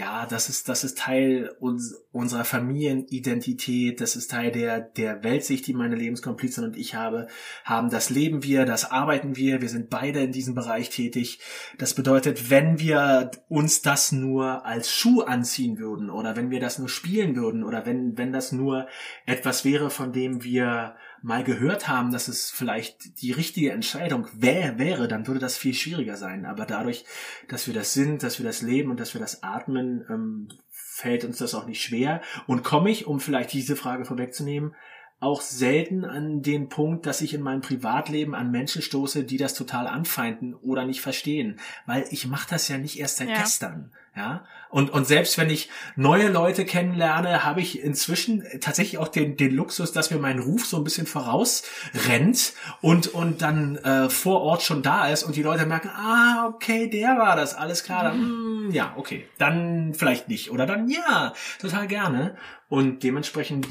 ja, 0.00 0.24
das 0.24 0.48
ist, 0.48 0.70
das 0.70 0.82
ist 0.82 0.96
Teil 0.96 1.54
uns, 1.60 1.94
unserer 2.10 2.46
Familienidentität, 2.46 4.00
das 4.00 4.16
ist 4.16 4.30
Teil 4.30 4.50
der, 4.50 4.80
der 4.80 5.22
Weltsicht, 5.22 5.66
die 5.66 5.74
meine 5.74 5.94
Lebenskomplizin 5.94 6.64
und 6.64 6.76
ich 6.78 6.94
habe, 6.94 7.28
haben. 7.64 7.90
Das 7.90 8.08
leben 8.08 8.42
wir, 8.42 8.64
das 8.64 8.90
arbeiten 8.90 9.36
wir, 9.36 9.60
wir 9.60 9.68
sind 9.68 9.90
beide 9.90 10.20
in 10.20 10.32
diesem 10.32 10.54
Bereich 10.54 10.88
tätig. 10.88 11.40
Das 11.76 11.92
bedeutet, 11.92 12.48
wenn 12.48 12.78
wir 12.78 13.30
uns 13.50 13.82
das 13.82 14.10
nur 14.10 14.64
als 14.64 14.90
Schuh 14.90 15.20
anziehen 15.20 15.78
würden 15.78 16.08
oder 16.08 16.34
wenn 16.34 16.50
wir 16.50 16.60
das 16.60 16.78
nur 16.78 16.88
spielen 16.88 17.36
würden 17.36 17.62
oder 17.62 17.84
wenn, 17.84 18.16
wenn 18.16 18.32
das 18.32 18.52
nur 18.52 18.88
etwas 19.26 19.66
wäre, 19.66 19.90
von 19.90 20.14
dem 20.14 20.42
wir 20.42 20.96
mal 21.22 21.44
gehört 21.44 21.88
haben, 21.88 22.12
dass 22.12 22.28
es 22.28 22.50
vielleicht 22.50 23.20
die 23.22 23.32
richtige 23.32 23.72
Entscheidung 23.72 24.26
wär, 24.34 24.78
wäre, 24.78 25.08
dann 25.08 25.26
würde 25.26 25.40
das 25.40 25.56
viel 25.56 25.74
schwieriger 25.74 26.16
sein. 26.16 26.46
Aber 26.46 26.66
dadurch, 26.66 27.04
dass 27.48 27.66
wir 27.66 27.74
das 27.74 27.92
sind, 27.92 28.22
dass 28.22 28.38
wir 28.38 28.46
das 28.46 28.62
leben 28.62 28.90
und 28.90 29.00
dass 29.00 29.14
wir 29.14 29.20
das 29.20 29.42
atmen, 29.42 30.04
ähm, 30.08 30.48
fällt 30.70 31.24
uns 31.24 31.38
das 31.38 31.54
auch 31.54 31.66
nicht 31.66 31.82
schwer. 31.82 32.20
Und 32.46 32.62
komme 32.62 32.90
ich, 32.90 33.06
um 33.06 33.20
vielleicht 33.20 33.52
diese 33.52 33.76
Frage 33.76 34.04
vorwegzunehmen, 34.04 34.74
auch 35.20 35.42
selten 35.42 36.06
an 36.06 36.40
den 36.40 36.70
Punkt, 36.70 37.04
dass 37.04 37.20
ich 37.20 37.34
in 37.34 37.42
meinem 37.42 37.60
Privatleben 37.60 38.34
an 38.34 38.50
Menschen 38.50 38.80
stoße, 38.80 39.22
die 39.24 39.36
das 39.36 39.52
total 39.52 39.86
anfeinden 39.86 40.54
oder 40.54 40.86
nicht 40.86 41.02
verstehen, 41.02 41.60
weil 41.84 42.06
ich 42.10 42.26
mache 42.26 42.48
das 42.48 42.68
ja 42.68 42.78
nicht 42.78 42.98
erst 42.98 43.18
seit 43.18 43.28
ja. 43.28 43.36
gestern, 43.36 43.92
ja. 44.16 44.44
Und 44.70 44.90
und 44.90 45.06
selbst 45.06 45.36
wenn 45.36 45.50
ich 45.50 45.68
neue 45.94 46.28
Leute 46.28 46.64
kennenlerne, 46.64 47.44
habe 47.44 47.60
ich 47.60 47.82
inzwischen 47.82 48.44
tatsächlich 48.60 48.98
auch 48.98 49.08
den 49.08 49.36
den 49.36 49.54
Luxus, 49.54 49.92
dass 49.92 50.10
mir 50.10 50.18
mein 50.18 50.38
Ruf 50.38 50.64
so 50.64 50.78
ein 50.78 50.84
bisschen 50.84 51.06
vorausrennt 51.06 52.54
und 52.80 53.08
und 53.08 53.42
dann 53.42 53.76
äh, 53.76 54.08
vor 54.08 54.40
Ort 54.40 54.62
schon 54.62 54.82
da 54.82 55.08
ist 55.08 55.24
und 55.24 55.36
die 55.36 55.42
Leute 55.42 55.66
merken, 55.66 55.90
ah 55.90 56.46
okay, 56.46 56.88
der 56.88 57.18
war 57.18 57.36
das, 57.36 57.54
alles 57.54 57.84
klar, 57.84 58.04
dann 58.04 58.20
mh, 58.20 58.68
hm, 58.68 58.70
ja 58.72 58.94
okay, 58.96 59.26
dann 59.36 59.92
vielleicht 59.92 60.28
nicht 60.28 60.50
oder 60.50 60.64
dann 60.64 60.88
ja, 60.88 61.34
total 61.60 61.86
gerne 61.88 62.36
und 62.70 63.02
dementsprechend 63.02 63.66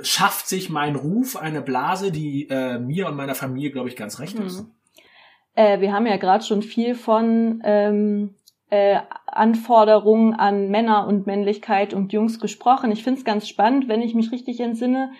schafft 0.00 0.48
sich 0.48 0.70
mein 0.70 0.96
Ruf 0.96 1.36
eine 1.36 1.62
Blase, 1.62 2.12
die 2.12 2.48
äh, 2.48 2.78
mir 2.78 3.08
und 3.08 3.16
meiner 3.16 3.34
Familie, 3.34 3.70
glaube 3.70 3.88
ich, 3.88 3.96
ganz 3.96 4.20
recht 4.20 4.38
ist. 4.38 4.62
Mhm. 4.62 4.70
Äh, 5.54 5.80
wir 5.80 5.92
haben 5.92 6.06
ja 6.06 6.16
gerade 6.16 6.44
schon 6.44 6.62
viel 6.62 6.94
von 6.94 7.60
ähm, 7.64 8.34
äh, 8.70 8.98
Anforderungen 9.26 10.34
an 10.34 10.68
Männer 10.68 11.06
und 11.06 11.26
Männlichkeit 11.26 11.94
und 11.94 12.12
Jungs 12.12 12.38
gesprochen. 12.38 12.92
Ich 12.92 13.02
finde 13.02 13.18
es 13.18 13.24
ganz 13.24 13.48
spannend, 13.48 13.88
wenn 13.88 14.02
ich 14.02 14.14
mich 14.14 14.30
richtig 14.30 14.60
entsinne, 14.60 15.12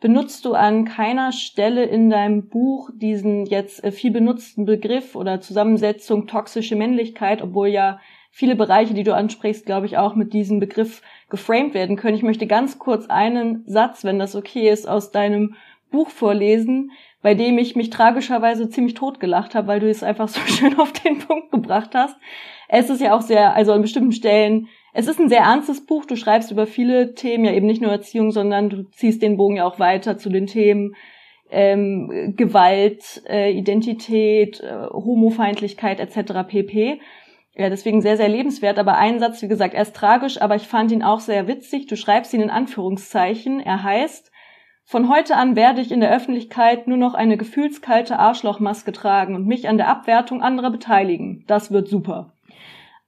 benutzt 0.00 0.44
du 0.44 0.52
an 0.52 0.84
keiner 0.84 1.32
Stelle 1.32 1.84
in 1.84 2.10
deinem 2.10 2.48
Buch 2.48 2.90
diesen 2.94 3.46
jetzt 3.46 3.82
äh, 3.84 3.92
viel 3.92 4.10
benutzten 4.10 4.64
Begriff 4.64 5.14
oder 5.14 5.40
Zusammensetzung 5.40 6.26
toxische 6.26 6.76
Männlichkeit, 6.76 7.42
obwohl 7.42 7.68
ja 7.68 8.00
viele 8.30 8.56
Bereiche, 8.56 8.92
die 8.92 9.04
du 9.04 9.14
ansprichst, 9.14 9.64
glaube 9.64 9.86
ich, 9.86 9.96
auch 9.96 10.14
mit 10.14 10.34
diesem 10.34 10.60
Begriff 10.60 11.00
geframed 11.28 11.74
werden 11.74 11.96
können. 11.96 12.16
Ich 12.16 12.22
möchte 12.22 12.46
ganz 12.46 12.78
kurz 12.78 13.06
einen 13.06 13.64
Satz, 13.66 14.04
wenn 14.04 14.18
das 14.18 14.36
okay 14.36 14.70
ist, 14.70 14.88
aus 14.88 15.10
deinem 15.10 15.54
Buch 15.90 16.10
vorlesen, 16.10 16.92
bei 17.22 17.34
dem 17.34 17.58
ich 17.58 17.76
mich 17.76 17.90
tragischerweise 17.90 18.68
ziemlich 18.68 18.94
totgelacht 18.94 19.54
habe, 19.54 19.66
weil 19.66 19.80
du 19.80 19.88
es 19.88 20.02
einfach 20.02 20.28
so 20.28 20.40
schön 20.46 20.78
auf 20.78 20.92
den 20.92 21.18
Punkt 21.18 21.50
gebracht 21.50 21.94
hast. 21.94 22.16
Es 22.68 22.90
ist 22.90 23.00
ja 23.00 23.14
auch 23.14 23.22
sehr, 23.22 23.54
also 23.54 23.72
an 23.72 23.82
bestimmten 23.82 24.12
Stellen, 24.12 24.68
es 24.92 25.08
ist 25.08 25.20
ein 25.20 25.28
sehr 25.28 25.42
ernstes 25.42 25.84
Buch. 25.84 26.06
Du 26.06 26.16
schreibst 26.16 26.50
über 26.50 26.66
viele 26.66 27.14
Themen, 27.14 27.44
ja 27.44 27.52
eben 27.52 27.66
nicht 27.66 27.82
nur 27.82 27.92
Erziehung, 27.92 28.30
sondern 28.30 28.70
du 28.70 28.84
ziehst 28.90 29.20
den 29.20 29.36
Bogen 29.36 29.56
ja 29.56 29.66
auch 29.66 29.78
weiter 29.78 30.16
zu 30.16 30.30
den 30.30 30.46
Themen 30.46 30.94
ähm, 31.50 32.34
Gewalt, 32.36 33.22
äh, 33.28 33.52
Identität, 33.52 34.60
äh, 34.60 34.86
Homofeindlichkeit 34.90 36.00
etc. 36.00 36.48
pp. 36.48 37.00
Ja, 37.58 37.70
deswegen 37.70 38.02
sehr, 38.02 38.18
sehr 38.18 38.28
lebenswert. 38.28 38.78
Aber 38.78 38.98
ein 38.98 39.18
Satz, 39.18 39.40
wie 39.40 39.48
gesagt, 39.48 39.72
er 39.72 39.82
ist 39.82 39.96
tragisch, 39.96 40.40
aber 40.40 40.56
ich 40.56 40.68
fand 40.68 40.92
ihn 40.92 41.02
auch 41.02 41.20
sehr 41.20 41.48
witzig. 41.48 41.86
Du 41.86 41.96
schreibst 41.96 42.34
ihn 42.34 42.42
in 42.42 42.50
Anführungszeichen. 42.50 43.60
Er 43.60 43.82
heißt, 43.82 44.30
von 44.84 45.08
heute 45.08 45.36
an 45.36 45.56
werde 45.56 45.80
ich 45.80 45.90
in 45.90 46.00
der 46.00 46.14
Öffentlichkeit 46.14 46.86
nur 46.86 46.98
noch 46.98 47.14
eine 47.14 47.38
gefühlskalte 47.38 48.18
Arschlochmaske 48.18 48.92
tragen 48.92 49.34
und 49.34 49.46
mich 49.46 49.68
an 49.68 49.78
der 49.78 49.88
Abwertung 49.88 50.42
anderer 50.42 50.70
beteiligen. 50.70 51.44
Das 51.46 51.70
wird 51.70 51.88
super. 51.88 52.34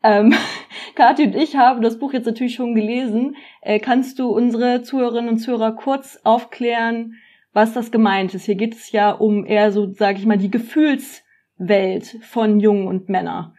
Ähm, 0.02 0.32
Kathi 0.94 1.24
und 1.24 1.36
ich 1.36 1.56
haben 1.56 1.82
das 1.82 1.98
Buch 1.98 2.14
jetzt 2.14 2.26
natürlich 2.26 2.54
schon 2.54 2.74
gelesen. 2.74 3.36
Äh, 3.60 3.80
kannst 3.80 4.18
du 4.18 4.30
unsere 4.30 4.82
Zuhörerinnen 4.82 5.28
und 5.28 5.38
Zuhörer 5.38 5.72
kurz 5.72 6.18
aufklären, 6.24 7.16
was 7.52 7.74
das 7.74 7.90
gemeint 7.90 8.34
ist? 8.34 8.46
Hier 8.46 8.54
geht 8.54 8.74
es 8.74 8.92
ja 8.92 9.10
um 9.10 9.44
eher 9.44 9.72
so, 9.72 9.92
sage 9.92 10.18
ich 10.18 10.26
mal, 10.26 10.38
die 10.38 10.50
Gefühlswelt 10.50 12.16
von 12.22 12.60
Jungen 12.60 12.86
und 12.86 13.10
Männern. 13.10 13.52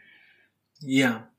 Ja. 0.80 1.30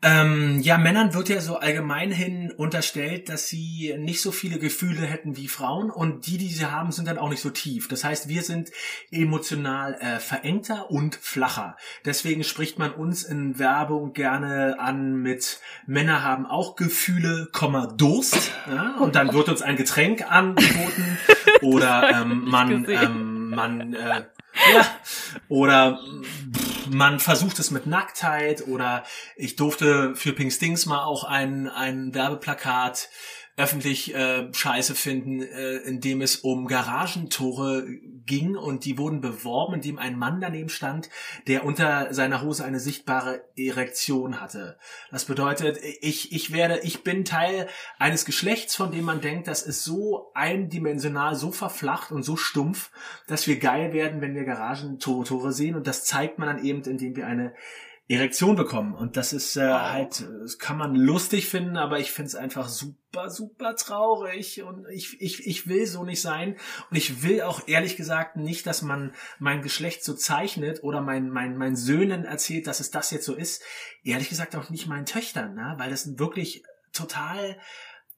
Ähm, 0.00 0.60
ja, 0.62 0.78
Männern 0.78 1.12
wird 1.12 1.28
ja 1.28 1.40
so 1.40 1.56
allgemein 1.56 2.12
hin 2.12 2.52
unterstellt, 2.56 3.28
dass 3.28 3.48
sie 3.48 3.96
nicht 3.98 4.20
so 4.20 4.30
viele 4.30 4.60
Gefühle 4.60 5.04
hätten 5.04 5.36
wie 5.36 5.48
Frauen 5.48 5.90
und 5.90 6.28
die, 6.28 6.38
die 6.38 6.50
sie 6.50 6.66
haben, 6.66 6.92
sind 6.92 7.08
dann 7.08 7.18
auch 7.18 7.28
nicht 7.28 7.42
so 7.42 7.50
tief. 7.50 7.88
Das 7.88 8.04
heißt, 8.04 8.28
wir 8.28 8.42
sind 8.42 8.70
emotional 9.10 9.94
äh, 9.94 10.20
verengter 10.20 10.92
und 10.92 11.16
flacher. 11.16 11.76
Deswegen 12.04 12.44
spricht 12.44 12.78
man 12.78 12.92
uns 12.92 13.24
in 13.24 13.58
Werbung 13.58 14.12
gerne 14.12 14.78
an 14.78 15.16
mit 15.16 15.60
Männer 15.86 16.22
haben 16.22 16.46
auch 16.46 16.76
Gefühle, 16.76 17.48
Komma 17.50 17.86
Durst. 17.86 18.52
Ja? 18.68 18.98
Und 19.00 19.16
dann 19.16 19.32
wird 19.32 19.48
uns 19.48 19.62
ein 19.62 19.74
Getränk 19.74 20.30
angeboten 20.30 21.18
oder 21.62 22.22
ähm, 22.22 22.44
man, 22.44 22.86
ähm, 22.88 23.50
man 23.50 23.94
äh, 23.94 24.26
ja. 24.74 24.86
Oder 25.48 25.98
man 26.90 27.20
versucht 27.20 27.58
es 27.58 27.70
mit 27.70 27.86
Nacktheit 27.86 28.66
oder 28.66 29.04
ich 29.36 29.56
durfte 29.56 30.14
für 30.16 30.32
Pink 30.32 30.52
Stings 30.52 30.86
mal 30.86 31.04
auch 31.04 31.24
ein, 31.24 31.68
ein 31.68 32.14
Werbeplakat 32.14 33.08
öffentlich 33.58 34.14
äh, 34.14 34.54
scheiße 34.54 34.94
finden, 34.94 35.42
äh, 35.42 35.78
indem 35.78 36.22
es 36.22 36.36
um 36.36 36.68
Garagentore 36.68 37.84
ging 38.24 38.56
und 38.56 38.84
die 38.84 38.96
wurden 38.98 39.20
beworben, 39.20 39.74
indem 39.74 39.98
ein 39.98 40.16
Mann 40.16 40.40
daneben 40.40 40.68
stand, 40.68 41.10
der 41.48 41.64
unter 41.64 42.14
seiner 42.14 42.42
Hose 42.42 42.64
eine 42.64 42.78
sichtbare 42.78 43.42
Erektion 43.56 44.40
hatte. 44.40 44.78
Das 45.10 45.24
bedeutet, 45.24 45.78
ich, 46.00 46.30
ich 46.30 46.52
werde, 46.52 46.78
ich 46.84 47.02
bin 47.02 47.24
Teil 47.24 47.68
eines 47.98 48.24
Geschlechts, 48.24 48.76
von 48.76 48.92
dem 48.92 49.04
man 49.04 49.20
denkt, 49.20 49.48
das 49.48 49.62
ist 49.62 49.82
so 49.82 50.30
eindimensional, 50.34 51.34
so 51.34 51.50
verflacht 51.50 52.12
und 52.12 52.22
so 52.22 52.36
stumpf, 52.36 52.92
dass 53.26 53.48
wir 53.48 53.58
geil 53.58 53.92
werden, 53.92 54.20
wenn 54.20 54.36
wir 54.36 54.44
Garagentore 54.44 55.52
sehen 55.52 55.74
und 55.74 55.88
das 55.88 56.04
zeigt 56.04 56.38
man 56.38 56.48
dann 56.48 56.64
eben, 56.64 56.82
indem 56.82 57.16
wir 57.16 57.26
eine 57.26 57.54
Erektion 58.10 58.56
bekommen. 58.56 58.94
Und 58.94 59.18
das 59.18 59.34
ist 59.34 59.56
äh, 59.56 59.70
halt, 59.70 60.26
das 60.42 60.58
kann 60.58 60.78
man 60.78 60.94
lustig 60.94 61.46
finden, 61.46 61.76
aber 61.76 61.98
ich 61.98 62.10
finde 62.10 62.28
es 62.28 62.34
einfach 62.34 62.68
super, 62.68 63.28
super 63.28 63.76
traurig. 63.76 64.62
Und 64.62 64.86
ich, 64.90 65.20
ich, 65.20 65.46
ich 65.46 65.68
will 65.68 65.86
so 65.86 66.04
nicht 66.04 66.22
sein. 66.22 66.56
Und 66.90 66.96
ich 66.96 67.22
will 67.22 67.42
auch 67.42 67.68
ehrlich 67.68 67.96
gesagt 67.96 68.36
nicht, 68.36 68.66
dass 68.66 68.80
man 68.80 69.12
mein 69.38 69.60
Geschlecht 69.60 70.02
so 70.02 70.14
zeichnet 70.14 70.82
oder 70.82 71.02
mein, 71.02 71.28
mein, 71.28 71.58
mein 71.58 71.76
Söhnen 71.76 72.24
erzählt, 72.24 72.66
dass 72.66 72.80
es 72.80 72.90
das 72.90 73.10
jetzt 73.10 73.26
so 73.26 73.34
ist. 73.34 73.62
Ehrlich 74.02 74.30
gesagt 74.30 74.56
auch 74.56 74.70
nicht 74.70 74.86
meinen 74.86 75.06
Töchtern, 75.06 75.54
ne? 75.54 75.74
weil 75.76 75.90
das 75.90 76.18
wirklich 76.18 76.62
total 76.94 77.58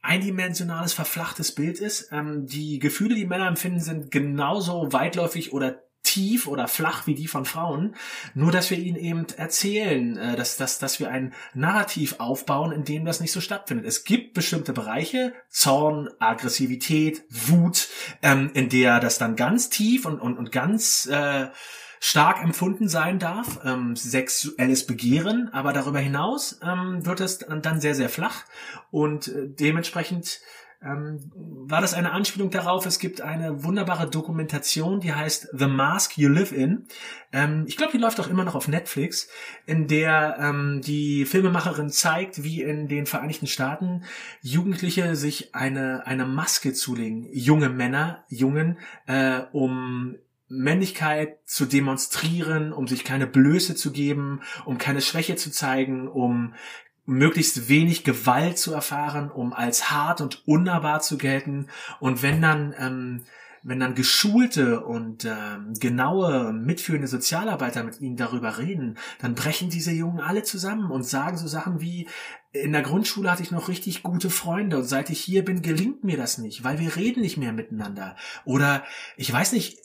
eindimensionales, 0.03 0.93
verflachtes 0.93 1.53
Bild 1.55 1.81
ist. 1.81 2.11
Ähm, 2.13 2.47
die 2.47 2.79
Gefühle, 2.79 3.17
die 3.17 3.27
Männer 3.27 3.49
empfinden, 3.49 3.81
sind 3.81 4.13
genauso 4.13 4.93
weitläufig 4.93 5.53
oder 5.53 5.83
tief 6.11 6.47
oder 6.49 6.67
flach 6.67 7.07
wie 7.07 7.15
die 7.15 7.29
von 7.29 7.45
Frauen, 7.45 7.95
nur 8.35 8.51
dass 8.51 8.71
wir 8.71 8.79
ihnen 8.79 8.97
eben 8.97 9.27
erzählen, 9.37 10.17
äh, 10.17 10.37
dass, 10.37 10.57
dass, 10.57 10.79
dass 10.79 10.99
wir 10.99 11.11
ein 11.11 11.33
Narrativ 11.55 12.17
aufbauen, 12.19 12.73
in 12.73 12.85
dem 12.85 13.05
das 13.05 13.21
nicht 13.21 13.33
so 13.33 13.41
stattfindet. 13.41 13.87
Es 13.87 14.05
gibt 14.05 14.35
bestimmte 14.35 14.73
Bereiche, 14.73 15.33
Zorn, 15.49 16.11
Aggressivität, 16.19 17.23
Wut, 17.31 17.89
ähm, 18.23 18.51
in 18.55 18.69
der 18.69 18.99
das 18.99 19.19
dann 19.19 19.37
ganz 19.37 19.71
tief 19.71 20.05
und, 20.05 20.21
und, 20.21 20.37
und 20.37 20.51
ganz 20.51 21.07
äh, 21.07 21.49
stark 22.01 22.43
empfunden 22.43 22.89
sein 22.89 23.19
darf, 23.19 23.61
ähm, 23.65 23.95
sexuelles 23.95 24.87
Begehren, 24.87 25.51
aber 25.53 25.73
darüber 25.73 26.01
hinaus 26.01 26.59
ähm, 26.63 27.05
wird 27.05 27.21
es 27.21 27.39
dann 27.39 27.81
sehr, 27.81 27.95
sehr 27.95 28.09
flach 28.09 28.45
und 28.91 29.29
äh, 29.29 29.47
dementsprechend 29.47 30.41
ähm, 30.83 31.21
war 31.35 31.81
das 31.81 31.93
eine 31.93 32.13
Anspielung 32.13 32.51
darauf. 32.51 32.87
Es 32.87 32.99
gibt 32.99 33.21
eine 33.21 33.65
wunderbare 33.65 34.09
Dokumentation, 34.09 35.01
die 35.01 35.13
heißt 35.13 35.49
The 35.53 35.67
Mask 35.67 36.17
You 36.17 36.31
Live 36.31 36.53
In. 36.53 36.87
Ähm, 37.33 37.65
ich 37.67 37.77
glaube, 37.77 37.93
die 37.93 37.99
läuft 37.99 38.19
auch 38.19 38.29
immer 38.29 38.45
noch 38.45 38.55
auf 38.55 38.67
Netflix, 38.67 39.29
in 39.67 39.89
der 39.89 40.39
ähm, 40.41 40.81
die 40.83 41.27
Filmemacherin 41.27 41.91
zeigt, 41.91 42.43
wie 42.43 42.63
in 42.63 42.89
den 42.89 43.07
Vereinigten 43.07 43.47
Staaten 43.47 44.05
Jugendliche 44.41 45.17
sich 45.17 45.55
eine, 45.55 46.07
eine 46.07 46.25
Maske 46.25 46.73
zulegen. 46.73 47.29
Junge 47.31 47.69
Männer, 47.69 48.25
Jungen, 48.29 48.79
äh, 49.07 49.43
um 49.53 50.17
Männlichkeit 50.49 51.39
zu 51.45 51.65
demonstrieren, 51.67 52.73
um 52.73 52.89
sich 52.89 53.05
keine 53.05 53.27
Blöße 53.27 53.77
zu 53.77 53.93
geben, 53.93 54.41
um 54.65 54.79
keine 54.79 55.01
Schwäche 55.01 55.37
zu 55.37 55.53
zeigen, 55.53 56.09
um 56.09 56.55
möglichst 57.07 57.69
wenig 57.69 58.05
Gewalt 58.05 58.59
zu 58.59 58.73
erfahren, 58.73 59.31
um 59.31 59.53
als 59.53 59.91
hart 59.91 60.21
und 60.21 60.47
unnahbar 60.47 61.01
zu 61.01 61.19
gelten. 61.19 61.67
Und 61.99 62.23
wenn 62.23 62.41
dann, 62.41 62.75
ähm, 62.79 63.25
wenn 63.63 63.81
dann 63.81 63.95
geschulte 63.95 64.81
und 64.81 65.25
ähm, 65.25 65.75
genaue, 65.79 66.53
mitführende 66.53 67.09
Sozialarbeiter 67.09 67.85
mit 67.85 68.01
ihnen 68.01 68.17
darüber 68.17 68.59
reden, 68.59 68.97
dann 69.21 69.35
brechen 69.35 69.69
diese 69.69 69.93
Jungen 69.93 70.21
alle 70.21 70.43
zusammen 70.43 70.91
und 70.91 71.03
sagen 71.03 71.37
so 71.37 71.47
Sachen 71.47 71.81
wie, 71.81 72.09
in 72.53 72.73
der 72.73 72.83
Grundschule 72.83 73.31
hatte 73.31 73.43
ich 73.43 73.51
noch 73.51 73.69
richtig 73.69 74.03
gute 74.03 74.31
Freunde 74.31 74.79
und 74.79 74.85
seit 74.85 75.11
ich 75.11 75.21
hier 75.21 75.45
bin, 75.45 75.63
gelingt 75.63 76.05
mir 76.05 76.17
das 76.17 76.39
nicht, 76.39 76.65
weil 76.65 76.79
wir 76.79 76.97
reden 76.97 77.21
nicht 77.21 77.37
mehr 77.37 77.53
miteinander. 77.53 78.17
Oder 78.45 78.83
ich 79.17 79.33
weiß 79.33 79.53
nicht, 79.53 79.79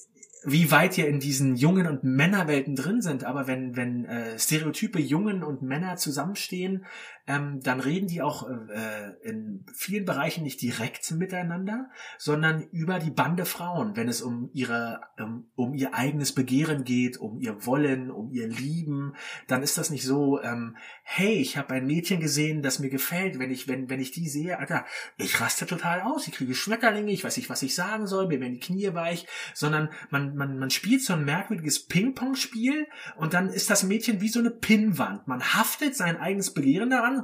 wie 0.46 0.72
weit 0.72 0.98
ihr 0.98 1.08
in 1.08 1.20
diesen 1.20 1.56
Jungen- 1.56 1.88
und 1.88 2.04
Männerwelten 2.04 2.76
drin 2.76 3.02
sind, 3.02 3.24
aber 3.24 3.48
wenn, 3.48 3.76
wenn 3.76 4.06
äh, 4.06 4.38
Stereotype 4.38 5.00
Jungen 5.00 5.43
und 5.43 5.62
Männer 5.62 5.98
zusammenstehen, 5.98 6.86
ähm, 7.28 7.59
dann 7.61 7.80
reden 7.80 8.07
die 8.07 8.21
auch 8.21 8.47
äh, 8.47 9.13
in 9.23 9.65
vielen 9.73 10.05
Bereichen 10.05 10.43
nicht 10.43 10.61
direkt 10.61 11.09
miteinander, 11.11 11.89
sondern 12.19 12.67
über 12.71 12.99
die 12.99 13.09
Bande 13.09 13.45
Frauen, 13.45 13.95
wenn 13.95 14.07
es 14.07 14.21
um 14.21 14.49
ihre, 14.53 15.01
um, 15.17 15.47
um 15.55 15.73
ihr 15.73 15.95
eigenes 15.95 16.34
Begehren 16.34 16.84
geht, 16.84 17.17
um 17.17 17.39
ihr 17.39 17.65
Wollen, 17.65 18.11
um 18.11 18.32
ihr 18.32 18.47
Lieben, 18.47 19.15
dann 19.47 19.63
ist 19.63 19.78
das 19.78 19.89
nicht 19.89 20.03
so, 20.03 20.39
ähm, 20.41 20.78
hey, 21.03 21.34
ich 21.34 21.57
habe 21.57 21.73
ein 21.73 21.88
Mädchen 21.88 22.19
gesehen, 22.19 22.61
das 22.61 22.80
mir 22.80 22.89
gefällt, 22.89 23.39
wenn 23.39 23.49
ich, 23.49 23.67
wenn, 23.67 23.89
wenn 23.89 23.99
ich 23.99 24.11
die 24.11 24.30
sehe, 24.30 24.59
Alter, 24.59 24.86
ich 25.17 25.41
raste 25.41 25.65
total 25.65 26.01
aus, 26.01 26.28
ich 26.28 26.34
kriege 26.34 26.53
Schmetterlinge, 26.53 27.11
ich 27.11 27.23
weiß 27.23 27.38
nicht, 27.38 27.49
was 27.49 27.63
ich 27.63 27.73
sagen 27.73 28.05
soll, 28.05 28.28
mir 28.28 28.39
werden 28.39 28.53
die 28.53 28.59
Knie 28.59 28.93
weich, 28.93 29.26
sondern 29.55 29.89
man, 30.11 30.36
man, 30.36 30.59
man 30.59 30.69
spielt 30.69 31.01
so 31.01 31.13
ein 31.13 31.26
merkwürdiges 31.26 31.88
Ping-Pong-Spiel 31.88 32.86
und 33.17 33.34
dann 33.34 33.49
ist 33.49 33.71
das 33.71 33.84
Mädchen 33.84 34.21
wie 34.21 34.30
so 34.30 34.39
eine 34.39 34.51
Pinnwand. 34.51 35.28
Man 35.28 35.41
haftet 35.41 35.95
sein 35.95 36.17
eigenes 36.17 36.53
Begehren 36.53 36.91
daran 36.91 37.14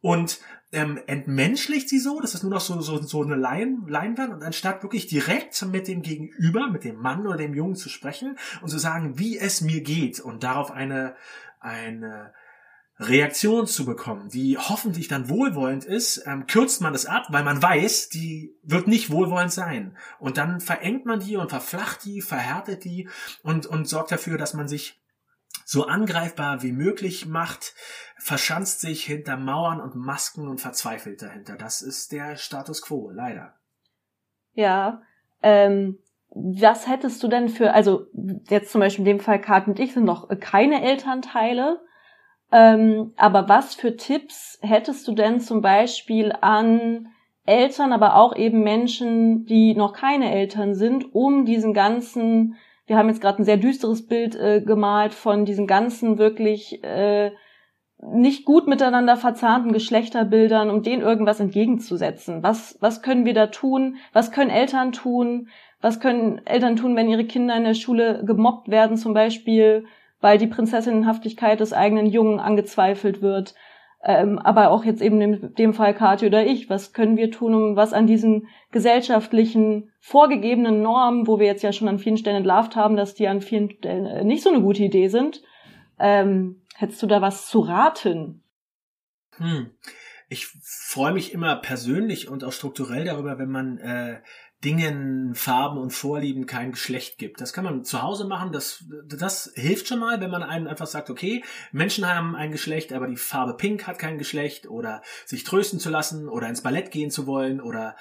und 0.00 0.40
ähm, 0.70 1.00
entmenschlicht 1.06 1.88
sie 1.88 1.98
so, 1.98 2.20
das 2.20 2.34
ist 2.34 2.42
nur 2.42 2.52
noch 2.52 2.60
so, 2.60 2.80
so, 2.80 3.00
so 3.00 3.22
eine 3.22 3.36
Lein, 3.36 3.84
Leinwand 3.86 4.34
und 4.34 4.42
anstatt 4.42 4.82
wirklich 4.82 5.06
direkt 5.06 5.60
mit 5.66 5.88
dem 5.88 6.02
Gegenüber, 6.02 6.68
mit 6.68 6.84
dem 6.84 6.96
Mann 6.96 7.26
oder 7.26 7.38
dem 7.38 7.54
Jungen 7.54 7.76
zu 7.76 7.88
sprechen 7.88 8.38
und 8.60 8.68
zu 8.68 8.78
sagen, 8.78 9.18
wie 9.18 9.38
es 9.38 9.62
mir 9.62 9.80
geht 9.80 10.20
und 10.20 10.42
darauf 10.42 10.70
eine, 10.70 11.14
eine 11.60 12.34
Reaktion 13.00 13.66
zu 13.66 13.86
bekommen, 13.86 14.28
die 14.28 14.58
hoffentlich 14.58 15.08
dann 15.08 15.28
wohlwollend 15.28 15.84
ist, 15.84 16.24
ähm, 16.26 16.46
kürzt 16.46 16.80
man 16.80 16.92
das 16.92 17.06
ab, 17.06 17.26
weil 17.30 17.44
man 17.44 17.62
weiß, 17.62 18.08
die 18.08 18.56
wird 18.62 18.88
nicht 18.88 19.10
wohlwollend 19.10 19.52
sein. 19.52 19.96
Und 20.18 20.36
dann 20.36 20.60
verengt 20.60 21.06
man 21.06 21.20
die 21.20 21.36
und 21.36 21.50
verflacht 21.50 22.04
die, 22.04 22.20
verhärtet 22.20 22.84
die 22.84 23.08
und, 23.42 23.66
und 23.66 23.88
sorgt 23.88 24.10
dafür, 24.10 24.36
dass 24.36 24.52
man 24.52 24.66
sich 24.66 25.00
so 25.64 25.86
angreifbar 25.86 26.62
wie 26.62 26.72
möglich 26.72 27.26
macht, 27.26 27.74
verschanzt 28.16 28.80
sich 28.80 29.04
hinter 29.04 29.36
Mauern 29.36 29.80
und 29.80 29.94
Masken 29.96 30.48
und 30.48 30.60
verzweifelt 30.60 31.22
dahinter. 31.22 31.56
Das 31.56 31.82
ist 31.82 32.12
der 32.12 32.36
Status 32.36 32.82
quo, 32.82 33.10
leider. 33.10 33.54
Ja, 34.54 35.02
ähm, 35.42 35.98
was 36.30 36.88
hättest 36.88 37.22
du 37.22 37.28
denn 37.28 37.48
für, 37.48 37.72
also 37.72 38.06
jetzt 38.48 38.72
zum 38.72 38.80
Beispiel 38.80 39.06
in 39.06 39.16
dem 39.16 39.20
Fall 39.20 39.40
Kat 39.40 39.66
und 39.66 39.78
ich 39.78 39.94
sind 39.94 40.04
noch 40.04 40.28
keine 40.40 40.82
Elternteile, 40.82 41.80
ähm, 42.50 43.12
aber 43.16 43.48
was 43.48 43.74
für 43.74 43.96
Tipps 43.96 44.58
hättest 44.62 45.06
du 45.06 45.14
denn 45.14 45.40
zum 45.40 45.60
Beispiel 45.60 46.32
an 46.40 47.08
Eltern, 47.44 47.92
aber 47.92 48.16
auch 48.16 48.36
eben 48.36 48.62
Menschen, 48.62 49.46
die 49.46 49.74
noch 49.74 49.92
keine 49.92 50.32
Eltern 50.32 50.74
sind, 50.74 51.14
um 51.14 51.44
diesen 51.44 51.72
ganzen 51.72 52.56
wir 52.88 52.96
haben 52.96 53.08
jetzt 53.08 53.20
gerade 53.20 53.40
ein 53.40 53.44
sehr 53.44 53.58
düsteres 53.58 54.06
Bild 54.06 54.34
äh, 54.34 54.62
gemalt 54.62 55.14
von 55.14 55.44
diesen 55.44 55.66
ganzen 55.66 56.18
wirklich 56.18 56.82
äh, 56.82 57.30
nicht 58.00 58.44
gut 58.44 58.66
miteinander 58.66 59.16
verzahnten 59.16 59.72
Geschlechterbildern, 59.72 60.70
um 60.70 60.82
denen 60.82 61.02
irgendwas 61.02 61.40
entgegenzusetzen. 61.40 62.42
Was, 62.42 62.78
was 62.80 63.02
können 63.02 63.26
wir 63.26 63.34
da 63.34 63.48
tun? 63.48 63.96
Was 64.12 64.32
können 64.32 64.50
Eltern 64.50 64.92
tun? 64.92 65.48
Was 65.80 66.00
können 66.00 66.40
Eltern 66.46 66.76
tun, 66.76 66.96
wenn 66.96 67.10
ihre 67.10 67.24
Kinder 67.24 67.56
in 67.56 67.64
der 67.64 67.74
Schule 67.74 68.22
gemobbt 68.24 68.68
werden, 68.68 68.96
zum 68.96 69.14
Beispiel, 69.14 69.84
weil 70.20 70.38
die 70.38 70.46
Prinzessinnenhaftigkeit 70.46 71.60
des 71.60 71.72
eigenen 71.72 72.06
Jungen 72.06 72.40
angezweifelt 72.40 73.20
wird? 73.20 73.54
Ähm, 74.08 74.38
aber 74.38 74.70
auch 74.70 74.86
jetzt 74.86 75.02
eben 75.02 75.20
in 75.20 75.54
dem 75.56 75.74
Fall 75.74 75.92
Kathi 75.92 76.24
oder 76.24 76.46
ich, 76.46 76.70
was 76.70 76.94
können 76.94 77.18
wir 77.18 77.30
tun, 77.30 77.52
um 77.52 77.76
was 77.76 77.92
an 77.92 78.06
diesen 78.06 78.48
gesellschaftlichen 78.70 79.92
vorgegebenen 80.00 80.80
Normen, 80.80 81.26
wo 81.26 81.38
wir 81.38 81.46
jetzt 81.46 81.62
ja 81.62 81.74
schon 81.74 81.88
an 81.88 81.98
vielen 81.98 82.16
Stellen 82.16 82.38
entlarvt 82.38 82.74
haben, 82.74 82.96
dass 82.96 83.14
die 83.14 83.28
an 83.28 83.42
vielen 83.42 83.70
Stellen 83.70 84.06
äh, 84.06 84.24
nicht 84.24 84.42
so 84.42 84.48
eine 84.48 84.62
gute 84.62 84.82
Idee 84.82 85.08
sind, 85.08 85.42
ähm, 85.98 86.62
hättest 86.74 87.02
du 87.02 87.06
da 87.06 87.20
was 87.20 87.48
zu 87.48 87.60
raten? 87.60 88.42
Hm. 89.36 89.72
Ich 90.30 90.46
freue 90.46 91.12
mich 91.12 91.34
immer 91.34 91.56
persönlich 91.56 92.30
und 92.30 92.44
auch 92.44 92.52
strukturell 92.52 93.04
darüber, 93.04 93.38
wenn 93.38 93.50
man 93.50 93.76
äh, 93.76 94.20
Dingen, 94.64 95.34
Farben 95.34 95.78
und 95.78 95.92
Vorlieben 95.92 96.46
kein 96.46 96.72
Geschlecht 96.72 97.18
gibt. 97.18 97.40
Das 97.40 97.52
kann 97.52 97.64
man 97.64 97.84
zu 97.84 98.02
Hause 98.02 98.26
machen, 98.26 98.50
das, 98.50 98.84
das 99.06 99.52
hilft 99.54 99.86
schon 99.86 100.00
mal, 100.00 100.20
wenn 100.20 100.30
man 100.30 100.42
einem 100.42 100.66
einfach 100.66 100.88
sagt, 100.88 101.10
okay, 101.10 101.44
Menschen 101.70 102.06
haben 102.06 102.34
ein 102.34 102.50
Geschlecht, 102.50 102.92
aber 102.92 103.06
die 103.06 103.16
Farbe 103.16 103.54
Pink 103.54 103.86
hat 103.86 103.98
kein 103.98 104.18
Geschlecht 104.18 104.68
oder 104.68 105.02
sich 105.26 105.44
trösten 105.44 105.78
zu 105.78 105.90
lassen 105.90 106.28
oder 106.28 106.48
ins 106.48 106.62
Ballett 106.62 106.90
gehen 106.90 107.10
zu 107.10 107.26
wollen 107.26 107.60
oder 107.60 107.94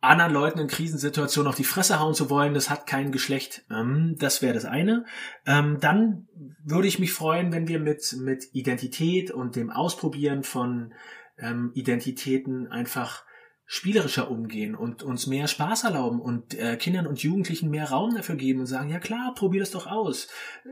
anderen 0.00 0.32
Leuten 0.32 0.60
in 0.60 0.68
Krisensituationen 0.68 1.48
auf 1.48 1.56
die 1.56 1.64
Fresse 1.64 1.98
hauen 1.98 2.14
zu 2.14 2.30
wollen, 2.30 2.54
das 2.54 2.70
hat 2.70 2.86
kein 2.86 3.10
Geschlecht. 3.10 3.64
Ähm, 3.68 4.14
das 4.18 4.42
wäre 4.42 4.54
das 4.54 4.64
eine. 4.64 5.04
Ähm, 5.46 5.78
dann 5.80 6.28
würde 6.64 6.86
ich 6.86 7.00
mich 7.00 7.12
freuen, 7.12 7.52
wenn 7.52 7.66
wir 7.66 7.80
mit, 7.80 8.16
mit 8.20 8.44
Identität 8.52 9.32
und 9.32 9.56
dem 9.56 9.70
Ausprobieren 9.70 10.44
von 10.44 10.94
ähm, 11.38 11.72
Identitäten 11.74 12.68
einfach 12.68 13.24
spielerischer 13.70 14.30
umgehen 14.30 14.74
und 14.74 15.02
uns 15.02 15.26
mehr 15.26 15.46
Spaß 15.46 15.84
erlauben 15.84 16.22
und 16.22 16.54
äh, 16.54 16.78
Kindern 16.78 17.06
und 17.06 17.22
Jugendlichen 17.22 17.68
mehr 17.68 17.90
Raum 17.90 18.14
dafür 18.14 18.36
geben 18.36 18.60
und 18.60 18.66
sagen, 18.66 18.88
ja 18.88 18.98
klar, 18.98 19.34
probier 19.34 19.60
das 19.60 19.72
doch 19.72 19.86
aus. 19.86 20.28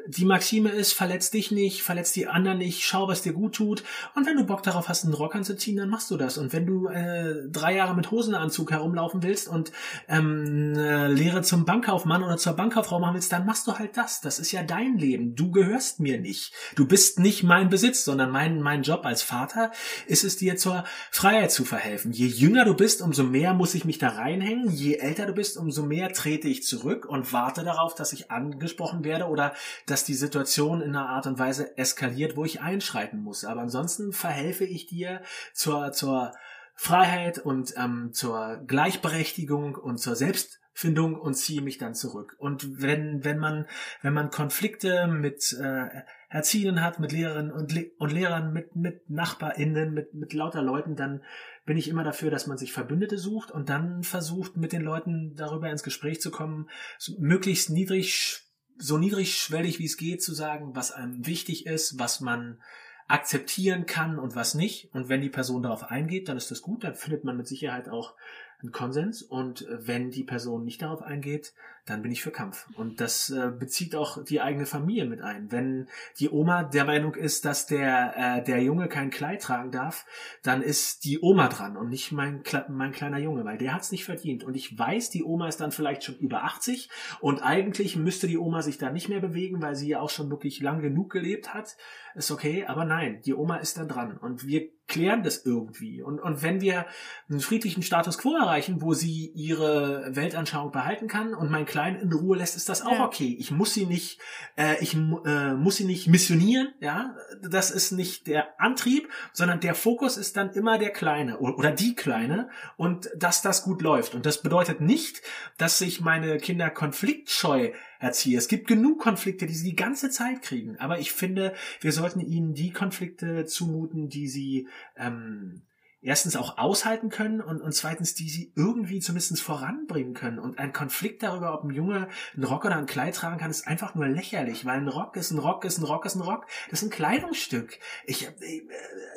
Die 0.09 0.25
Maxime 0.25 0.71
ist, 0.71 0.95
verletz 0.95 1.31
dich 1.31 1.51
nicht, 1.51 1.83
verletz 1.83 2.13
die 2.13 2.27
anderen 2.27 2.57
nicht, 2.57 2.85
schau, 2.85 3.07
was 3.07 3.21
dir 3.21 3.35
gut 3.35 3.55
tut. 3.55 3.85
Und 4.15 4.27
wenn 4.27 4.39
du 4.39 4.45
Bock 4.45 4.63
darauf 4.63 4.89
hast, 4.89 5.05
einen 5.05 5.13
Rock 5.13 5.35
anzuziehen, 5.35 5.77
dann 5.77 5.91
machst 5.91 6.11
du 6.11 6.17
das. 6.17 6.39
Und 6.39 6.55
wenn 6.55 6.65
du 6.65 6.89
äh, 6.89 7.47
drei 7.51 7.75
Jahre 7.75 7.95
mit 7.95 8.11
Hosenanzug 8.11 8.71
herumlaufen 8.71 9.23
willst 9.23 9.47
und 9.47 9.73
ähm, 10.09 10.73
äh, 10.75 11.09
Lehre 11.09 11.43
zum 11.43 11.67
Bankkaufmann 11.67 12.23
oder 12.23 12.39
zur 12.39 12.55
Bankkauffrau 12.55 12.99
machen 12.99 13.17
willst, 13.17 13.31
dann 13.31 13.45
machst 13.45 13.67
du 13.67 13.79
halt 13.79 13.99
das. 13.99 14.23
Das 14.23 14.39
ist 14.39 14.53
ja 14.53 14.63
dein 14.63 14.97
Leben. 14.97 15.35
Du 15.35 15.51
gehörst 15.51 16.01
mir 16.01 16.19
nicht. 16.19 16.55
Du 16.77 16.87
bist 16.87 17.19
nicht 17.19 17.43
mein 17.43 17.69
Besitz, 17.69 18.07
sondern 18.07 18.31
mein, 18.31 18.63
mein 18.63 18.85
Job 18.85 19.05
als 19.05 19.23
Vater 19.23 19.71
ist 20.07 20.25
es 20.25 20.39
dir 20.39 20.57
zur 20.57 20.85
Freiheit 21.11 21.53
zu 21.53 21.67
verhelfen. 21.67 22.13
Je 22.13 22.29
jünger 22.29 22.65
du 22.65 22.73
bist, 22.73 22.86
bist, 22.87 23.03
umso 23.03 23.25
mehr 23.25 23.53
muss 23.53 23.75
ich 23.75 23.85
mich 23.85 23.99
da 23.99 24.11
reinhängen. 24.11 24.71
Je 24.71 24.95
älter 24.95 25.27
du 25.27 25.33
bist, 25.33 25.57
umso 25.57 25.83
mehr 25.83 26.13
trete 26.13 26.47
ich 26.47 26.63
zurück 26.63 27.05
und 27.05 27.33
warte 27.33 27.65
darauf, 27.65 27.97
dass 27.97 28.13
ich 28.13 28.31
angesprochen 28.31 29.03
werde 29.03 29.25
oder 29.25 29.55
dass 29.87 30.05
die 30.05 30.15
Situation 30.15 30.81
in 30.81 30.91
einer 30.91 31.09
Art 31.09 31.27
und 31.27 31.37
Weise 31.37 31.77
eskaliert, 31.77 32.37
wo 32.37 32.45
ich 32.45 32.61
einschreiten 32.61 33.21
muss. 33.21 33.45
Aber 33.45 33.63
ansonsten 33.63 34.13
verhelfe 34.13 34.65
ich 34.65 34.87
dir 34.87 35.21
zur, 35.53 35.91
zur 35.91 36.31
Freiheit 36.77 37.41
und 37.41 37.75
ähm, 37.77 38.11
zur 38.13 38.63
Gleichberechtigung 38.69 39.75
und 39.75 39.99
zur 39.99 40.15
Selbstfindung 40.15 41.17
und 41.17 41.35
ziehe 41.35 41.63
mich 41.63 41.79
dann 41.79 41.97
zurück. 41.97 42.37
Und 42.39 42.81
wenn, 42.81 43.25
wenn 43.25 43.39
man, 43.39 43.67
wenn 44.03 44.15
man 44.15 44.31
Konflikte 44.31 45.09
mit 45.09 45.53
äh, 45.61 45.89
Erziehenden 46.29 46.85
hat, 46.85 47.01
mit 47.01 47.11
Lehrerinnen 47.11 47.51
und, 47.51 47.73
Le 47.73 47.91
und 47.99 48.13
Lehrern, 48.13 48.53
mit, 48.53 48.77
mit 48.77 49.11
NachbarInnen, 49.11 49.93
mit, 49.93 50.15
mit 50.15 50.33
lauter 50.33 50.63
Leuten, 50.63 50.95
dann 50.95 51.23
bin 51.67 51.77
ich 51.77 51.89
immer 51.89 52.05
dafür, 52.05 52.31
dass 52.31 52.47
man 52.47 52.57
sich 52.57 52.73
Verbündete 52.73 53.19
sucht 53.19 53.51
und 53.51 53.69
dann 53.69 54.05
versucht, 54.05 54.57
mit 54.57 54.73
den 54.73 54.83
Leuten 54.83 55.35
darüber 55.35 55.69
ins 55.69 55.83
Gespräch 55.83 56.21
zu 56.21 56.31
kommen, 56.31 56.71
möglichst 57.19 57.71
niedrig, 57.71 58.41
so 58.79 58.97
niedrigschwellig 58.97 59.79
wie 59.81 59.85
es 59.85 59.97
geht, 59.97 60.23
zu 60.23 60.33
sagen, 60.33 60.77
was 60.77 60.93
einem 60.93 61.27
wichtig 61.27 61.67
ist, 61.67 61.99
was 61.99 62.21
man 62.21 62.63
akzeptieren 63.09 63.87
kann 63.87 64.19
und 64.19 64.37
was 64.37 64.55
nicht. 64.55 64.95
Und 64.95 65.09
wenn 65.09 65.21
die 65.21 65.29
Person 65.29 65.63
darauf 65.63 65.91
eingeht, 65.91 66.29
dann 66.29 66.37
ist 66.37 66.51
das 66.51 66.63
gut, 66.63 66.85
dann 66.85 66.95
findet 66.95 67.25
man 67.25 67.37
mit 67.37 67.49
Sicherheit 67.49 67.89
auch 67.89 68.15
einen 68.61 68.73
Konsens. 68.73 69.23
Und 69.23 69.67
wenn 69.69 70.11
die 70.11 70.25
Person 70.25 70.65
nicht 70.65 70.83
darauf 70.83 71.03
eingeht, 71.03 71.53
dann 71.87 72.03
bin 72.03 72.11
ich 72.11 72.23
für 72.23 72.33
Kampf. 72.33 72.67
Und 72.75 73.01
das 73.01 73.31
äh, 73.31 73.51
bezieht 73.57 73.95
auch 73.95 74.23
die 74.25 74.41
eigene 74.41 74.67
Familie 74.67 75.07
mit 75.07 75.23
ein. 75.23 75.53
Wenn 75.53 75.89
die 76.19 76.29
Oma 76.29 76.65
der 76.65 76.85
Meinung 76.85 77.15
ist, 77.15 77.45
dass 77.45 77.67
der, 77.67 78.15
äh, 78.17 78.45
der 78.45 78.61
Junge 78.61 78.89
kein 78.89 79.11
Kleid 79.11 79.43
tragen 79.43 79.71
darf, 79.71 80.05
dann 80.43 80.63
ist 80.63 81.05
die 81.05 81.21
Oma 81.23 81.49
dran 81.49 81.77
und 81.77 81.89
nicht 81.89 82.11
mein, 82.11 82.43
mein 82.69 82.93
kleiner 82.93 83.19
Junge, 83.19 83.45
weil 83.45 83.57
der 83.57 83.73
hat 83.73 83.83
es 83.83 83.93
nicht 83.93 84.05
verdient. 84.05 84.43
Und 84.43 84.57
ich 84.57 84.77
weiß, 84.77 85.11
die 85.11 85.23
Oma 85.23 85.47
ist 85.47 85.61
dann 85.61 85.71
vielleicht 85.71 86.03
schon 86.03 86.17
über 86.17 86.43
80 86.43 86.91
und 87.21 87.41
eigentlich 87.43 87.97
müsste 87.97 88.27
die 88.27 88.39
Oma 88.39 88.63
sich 88.63 88.79
da 88.79 88.91
nicht 88.91 89.09
mehr 89.09 89.21
bewegen, 89.21 89.63
weil 89.63 89.77
sie 89.77 89.89
ja 89.89 90.01
auch 90.01 90.11
schon 90.11 90.29
wirklich 90.29 90.61
lang 90.61 90.81
genug 90.81 91.11
gelebt 91.11 91.55
hat. 91.55 91.77
Ist 92.17 92.33
okay, 92.33 92.65
aber 92.67 92.85
nein, 92.85 93.21
die 93.25 93.35
Oma 93.35 93.57
ist 93.57 93.79
dann 93.79 93.89
dran. 93.89 94.17
Und 94.17 94.47
wir 94.47 94.71
klären 94.89 95.23
das 95.23 95.45
irgendwie. 95.45 96.03
Und, 96.03 96.21
und 96.21 96.43
wenn 96.43 96.61
wir 96.61 96.87
einen 97.29 97.41
friedlichen 97.41 97.83
Status 97.83 98.19
quo 98.19 98.37
erreichen, 98.37 98.81
wo 98.81 98.95
sie 98.95 99.33
ihre 99.35 100.15
Weltanschauung 100.15 100.71
behalten 100.71 101.09
kann 101.09 101.35
und 101.35 101.51
mein 101.51 101.67
Klein 101.77 101.97
in 101.97 102.11
Ruhe 102.11 102.39
lässt, 102.39 102.57
ist 102.57 102.71
das 102.71 102.81
auch 102.81 102.93
ja. 102.93 103.05
okay. 103.05 103.37
Ich 103.39 103.51
muss 103.51 103.75
sie 103.75 103.85
nicht, 103.85 104.19
äh, 104.57 104.83
ich 104.83 104.95
äh, 104.95 105.53
muss 105.53 105.77
sie 105.77 105.85
nicht 105.85 106.07
missionieren, 106.07 106.73
ja. 106.81 107.15
Das 107.43 107.71
ist 107.71 107.93
nicht 107.93 108.29
der 108.29 108.59
Antrieb, 108.59 109.11
sondern 109.35 109.61
der 109.61 109.75
Fokus 109.75 110.17
ist 110.17 110.39
dann 110.39 110.55
immer 110.55 110.79
der 110.79 110.89
Kleine 110.89 111.39
oder 111.39 111.73
die 111.73 111.95
Kleine 111.95 112.49
und 112.79 113.11
dass 113.15 113.43
das 113.43 113.63
gut 113.63 113.83
läuft. 113.83 114.15
Und 114.15 114.25
das 114.25 114.41
bedeutet 114.41 114.81
nicht, 114.81 115.21
dass 115.59 115.77
sich 115.77 116.01
meine 116.01 116.39
Kinder 116.39 116.71
konfliktscheu 116.71 117.73
erziehe. 117.99 118.39
Es 118.39 118.49
gibt 118.49 118.69
genug 118.69 118.99
Konflikte, 118.99 119.45
die 119.45 119.53
sie 119.53 119.69
die 119.69 119.77
ganze 119.77 120.09
Zeit 120.09 120.41
kriegen. 120.41 120.79
Aber 120.79 120.99
ich 120.99 121.13
finde, 121.13 121.53
wir 121.83 121.93
sollten 121.93 122.21
ihnen 122.21 122.55
die 122.55 122.73
Konflikte 122.73 123.45
zumuten, 123.45 124.09
die 124.09 124.29
sie 124.29 124.67
ähm, 124.97 125.61
erstens 126.07 126.37
auch 126.37 126.57
aushalten 126.57 127.11
können 127.11 127.41
und, 127.41 127.61
und 127.61 127.73
zweitens, 127.73 128.15
die 128.15 128.29
sie 128.29 128.53
irgendwie 128.55 129.01
zumindest 129.01 129.41
voranbringen 129.41 130.15
können. 130.15 130.39
Und 130.39 130.59
ein 130.59 130.73
Konflikt 130.73 131.25
darüber, 131.25 131.53
ob 131.53 131.65
ein 131.65 131.71
Junge 131.71 132.09
einen 132.35 132.45
Rock 132.45 132.65
oder 132.65 132.77
ein 132.77 132.87
Kleid 132.87 133.17
tragen 133.17 133.39
kann, 133.39 133.51
ist 133.51 133.67
einfach 133.67 133.97
nur 133.97 134.07
lächerlich, 134.07 134.65
weil 134.65 134.77
ein 134.77 134.89
Rock 134.89 135.17
ist 135.17 135.33
ein 135.33 135.39
Rock, 135.41 135.65
ist 135.65 135.79
ein 135.79 135.85
Rock, 135.85 136.07
ist 136.07 136.15
ein 136.15 136.23
Rock. 136.23 136.47
Das 136.71 136.81
ist 136.81 136.87
ein 136.87 136.91
Kleidungsstück. 136.91 137.81
Ich, 138.05 138.29
äh, 138.29 138.63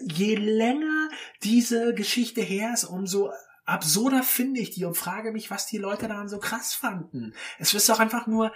je 0.01 0.33
länger 0.33 1.09
diese 1.43 1.93
Geschichte 1.93 2.41
her 2.41 2.71
ist, 2.73 2.85
umso 2.85 3.29
absurder 3.65 4.23
finde 4.23 4.59
ich 4.59 4.71
die 4.71 4.85
und 4.85 4.97
frage 4.97 5.31
mich, 5.31 5.51
was 5.51 5.67
die 5.67 5.77
Leute 5.77 6.07
daran 6.07 6.27
so 6.27 6.39
krass 6.39 6.73
fanden. 6.73 7.35
Es 7.59 7.71
ist 7.75 7.87
doch 7.87 7.99
einfach 7.99 8.25
nur, 8.25 8.51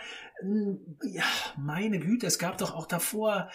ja, 1.03 1.23
meine 1.55 1.99
Güte, 1.99 2.25
es 2.25 2.39
gab 2.39 2.57
doch 2.57 2.73
auch 2.73 2.87
davor 2.87 3.51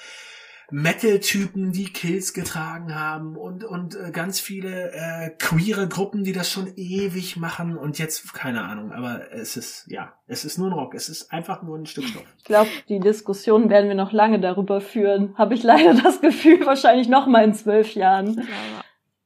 Metal-Typen, 0.70 1.72
die 1.72 1.92
Kills 1.92 2.34
getragen 2.34 2.94
haben 2.94 3.36
und, 3.36 3.64
und 3.64 3.94
äh, 3.94 4.10
ganz 4.10 4.38
viele 4.38 4.92
äh, 4.92 5.30
queere 5.38 5.88
Gruppen, 5.88 6.24
die 6.24 6.32
das 6.32 6.50
schon 6.50 6.72
ewig 6.76 7.36
machen 7.36 7.78
und 7.78 7.98
jetzt, 7.98 8.34
keine 8.34 8.64
Ahnung, 8.64 8.92
aber 8.92 9.32
es 9.32 9.56
ist, 9.56 9.86
ja, 9.88 10.12
es 10.26 10.44
ist 10.44 10.58
nur 10.58 10.68
ein 10.68 10.74
Rock, 10.74 10.94
es 10.94 11.08
ist 11.08 11.32
einfach 11.32 11.62
nur 11.62 11.78
ein 11.78 11.86
Stück 11.86 12.04
Stoff. 12.04 12.24
Ich 12.36 12.44
glaube, 12.44 12.68
die 12.88 13.00
Diskussion 13.00 13.70
werden 13.70 13.88
wir 13.88 13.94
noch 13.94 14.12
lange 14.12 14.40
darüber 14.40 14.80
führen, 14.80 15.34
habe 15.38 15.54
ich 15.54 15.62
leider 15.62 15.94
das 15.94 16.20
Gefühl, 16.20 16.66
wahrscheinlich 16.66 17.08
noch 17.08 17.26
mal 17.26 17.44
in 17.44 17.54
zwölf 17.54 17.94
Jahren. 17.94 18.34
Ja, 18.34 18.44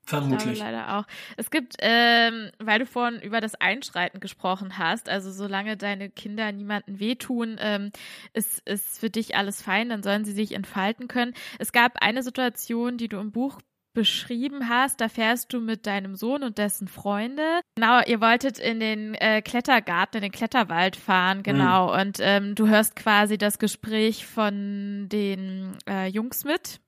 Vermutlich. 0.05 0.59
leider 0.59 0.99
auch. 0.99 1.05
Es 1.37 1.51
gibt, 1.51 1.77
ähm, 1.81 2.51
weil 2.59 2.81
du 2.81 2.87
vorhin 2.87 3.21
über 3.21 3.41
das 3.41 3.55
Einschreiten 3.55 4.21
gesprochen 4.21 4.79
hast, 4.79 5.09
also 5.09 5.31
solange 5.31 5.77
deine 5.77 6.11
Kinder 6.11 6.51
niemanden 6.53 6.99
wehtun, 6.99 7.57
ähm, 7.61 7.93
ist, 8.33 8.67
ist 8.69 8.99
für 8.99 9.11
dich 9.11 9.37
alles 9.37 9.63
fein, 9.63 9.89
dann 9.89 10.03
sollen 10.03 10.25
sie 10.25 10.33
sich 10.33 10.53
entfalten 10.53 11.09
können. 11.09 11.35
Es 11.59 11.73
gab 11.73 12.03
eine 12.03 12.23
Situation, 12.23 12.99
die 12.99 13.09
du 13.09 13.19
im 13.19 13.33
Buch 13.33 13.61
beschrieben 13.95 14.69
hast, 14.69 15.01
da 15.01 15.09
fährst 15.09 15.53
du 15.53 15.61
mit 15.61 15.87
deinem 15.87 16.17
Sohn 16.17 16.43
und 16.43 16.59
dessen 16.59 16.89
Freunde. 16.89 17.61
Genau, 17.75 18.01
ihr 18.07 18.21
wolltet 18.21 18.59
in 18.59 18.81
den 18.81 19.15
äh, 19.15 19.43
Klettergarten, 19.43 20.19
in 20.19 20.23
den 20.23 20.33
Kletterwald 20.33 20.97
fahren, 20.97 21.43
genau. 21.43 21.93
Mhm. 21.93 22.01
Und 22.01 22.19
ähm, 22.21 22.55
du 22.55 22.69
hörst 22.69 22.97
quasi 22.97 23.39
das 23.39 23.59
Gespräch 23.59 24.27
von 24.27 25.09
den 25.11 25.77
äh, 25.89 26.07
Jungs 26.07 26.45
mit. 26.45 26.81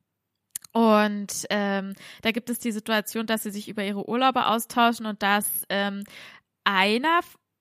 Und 0.74 1.46
ähm, 1.50 1.94
da 2.22 2.32
gibt 2.32 2.50
es 2.50 2.58
die 2.58 2.72
Situation, 2.72 3.26
dass 3.26 3.44
sie 3.44 3.50
sich 3.50 3.68
über 3.68 3.84
ihre 3.84 4.08
Urlaube 4.08 4.46
austauschen 4.46 5.06
und 5.06 5.22
dass 5.22 5.64
ähm, 5.68 6.02
einer 6.64 7.20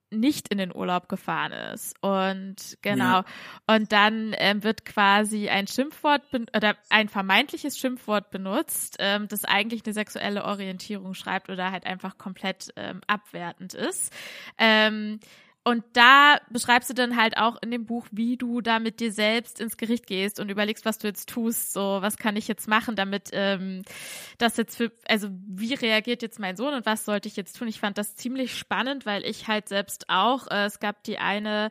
nicht 0.09 0.47
in 0.47 0.57
den 0.57 0.76
Urlaub 0.76 1.09
gefahren 1.09 1.51
ist. 1.51 1.95
Und 2.01 2.78
genau. 2.82 3.22
Ja. 3.22 3.26
Und 3.68 3.91
dann 3.91 4.34
ähm, 4.38 4.64
wird 4.64 4.86
quasi 4.86 5.49
ein 5.49 5.68
Schimpfwort 5.68 6.24
oder 6.55 6.76
ein 6.89 7.07
vermeintliches 7.07 7.78
Schimpfwort 7.78 8.32
benutzt, 8.32 8.97
ähm, 8.99 9.28
das 9.28 9.45
eigentlich 9.45 9.86
eine 9.86 9.93
sexuelle 9.93 10.43
Orientierung 10.45 11.14
schreibt 11.14 11.49
oder 11.49 11.72
halt 11.72 11.86
einfach 11.86 12.18
komplett 12.18 12.70
ähm, 12.76 13.01
abwertend 13.07 13.76
ist. 13.76 14.11
Ähm, 14.57 15.20
und 15.66 15.84
da 15.93 16.39
beschreibst 16.49 16.89
du 16.89 16.93
dann 16.93 17.16
halt 17.16 17.38
auch 17.38 17.61
in 17.61 17.72
dem 17.72 17.86
Buch, 17.86 18.05
wie 18.11 18.36
du 18.36 18.59
da 18.59 18.80
mit 18.80 18.99
dir 18.99 19.14
selbst 19.14 19.61
ins 19.61 19.78
Gericht 19.78 20.07
gehst 20.07 20.41
und 20.41 20.49
überlegst, 20.49 20.84
was 20.84 20.97
du 20.97 21.07
jetzt 21.07 21.30
tust, 21.30 21.72
so 21.72 21.99
was 22.01 22.18
kann 22.18 22.36
ich 22.36 22.49
jetzt 22.49 22.68
machen, 22.68 22.97
damit 22.97 23.30
ähm, 23.32 23.84
das 24.38 24.57
jetzt 24.57 24.76
für, 24.76 24.91
also 25.07 25.30
wie 25.32 25.74
reagiert 25.74 26.22
jetzt 26.22 26.39
mein 26.39 26.57
Sohn 26.57 26.74
und 26.74 26.86
was 26.86 27.05
sollte 27.05 27.30
ich 27.30 27.38
jetzt 27.38 27.57
tun? 27.57 27.70
Ich 27.70 27.80
fand 27.80 27.97
das 27.97 28.16
ziemlich 28.16 28.57
spannend, 28.57 29.05
weil 29.05 29.24
ich 29.24 29.47
halt 29.47 29.70
selbst 29.70 30.09
auch, 30.09 30.47
äh, 30.47 30.66
es 30.66 30.80
gab 30.80 31.01
die 31.03 31.18
eine, 31.18 31.70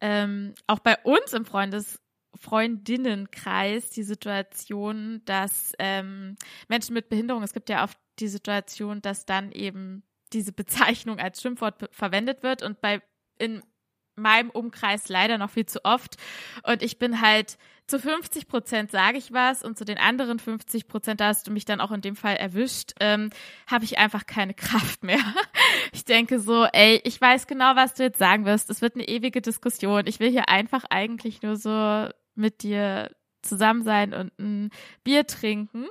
ähm, 0.00 0.54
auch 0.66 0.80
bei 0.80 0.96
uns 1.04 1.32
im 1.32 1.44
Freundes 1.44 2.00
Freundinnenkreis 2.34 3.90
die 3.90 4.02
Situation, 4.02 5.22
dass 5.24 5.72
ähm, 5.78 6.36
Menschen 6.68 6.94
mit 6.94 7.08
Behinderung, 7.08 7.42
es 7.42 7.52
gibt 7.52 7.68
ja 7.68 7.84
oft 7.84 7.98
die 8.18 8.28
Situation, 8.28 9.00
dass 9.00 9.26
dann 9.26 9.52
eben 9.52 10.02
diese 10.32 10.52
Bezeichnung 10.52 11.18
als 11.18 11.40
Schimpfwort 11.40 11.88
verwendet 11.92 12.42
wird 12.42 12.62
und 12.62 12.80
bei 12.80 13.00
in 13.38 13.62
meinem 14.16 14.50
Umkreis 14.50 15.08
leider 15.08 15.38
noch 15.38 15.50
viel 15.50 15.66
zu 15.66 15.84
oft. 15.84 16.16
Und 16.64 16.82
ich 16.82 16.98
bin 16.98 17.20
halt 17.20 17.56
zu 17.88 17.98
50 17.98 18.48
Prozent 18.48 18.90
sage 18.90 19.16
ich 19.16 19.32
was 19.32 19.62
und 19.64 19.78
zu 19.78 19.84
den 19.86 19.96
anderen 19.96 20.38
50 20.38 20.88
Prozent, 20.88 21.20
da 21.20 21.28
hast 21.28 21.46
du 21.46 21.50
mich 21.50 21.64
dann 21.64 21.80
auch 21.80 21.90
in 21.90 22.02
dem 22.02 22.16
Fall 22.16 22.36
erwischt, 22.36 22.92
ähm, 23.00 23.30
habe 23.66 23.84
ich 23.86 23.96
einfach 23.96 24.26
keine 24.26 24.52
Kraft 24.54 25.02
mehr. 25.02 25.22
Ich 25.92 26.04
denke 26.04 26.38
so, 26.38 26.66
ey, 26.66 27.00
ich 27.04 27.18
weiß 27.18 27.46
genau, 27.46 27.76
was 27.76 27.94
du 27.94 28.02
jetzt 28.02 28.18
sagen 28.18 28.44
wirst. 28.44 28.68
Es 28.68 28.82
wird 28.82 28.94
eine 28.94 29.08
ewige 29.08 29.40
Diskussion. 29.40 30.06
Ich 30.06 30.20
will 30.20 30.30
hier 30.30 30.50
einfach 30.50 30.84
eigentlich 30.90 31.42
nur 31.42 31.56
so 31.56 32.08
mit 32.34 32.62
dir 32.62 33.10
zusammen 33.42 33.82
sein 33.82 34.12
und 34.12 34.38
ein 34.38 34.70
Bier 35.02 35.26
trinken. 35.26 35.86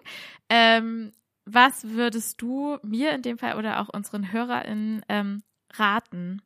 Ähm, 0.50 1.14
was 1.46 1.90
würdest 1.90 2.42
du 2.42 2.78
mir 2.84 3.12
in 3.14 3.24
dem 3.24 3.38
Fall 3.38 3.58
oder 3.58 3.80
auch 3.82 3.90
unseren 3.90 4.32
HörerInnen 4.32 5.04
ähm, 5.10 5.44
raten? 5.74 6.42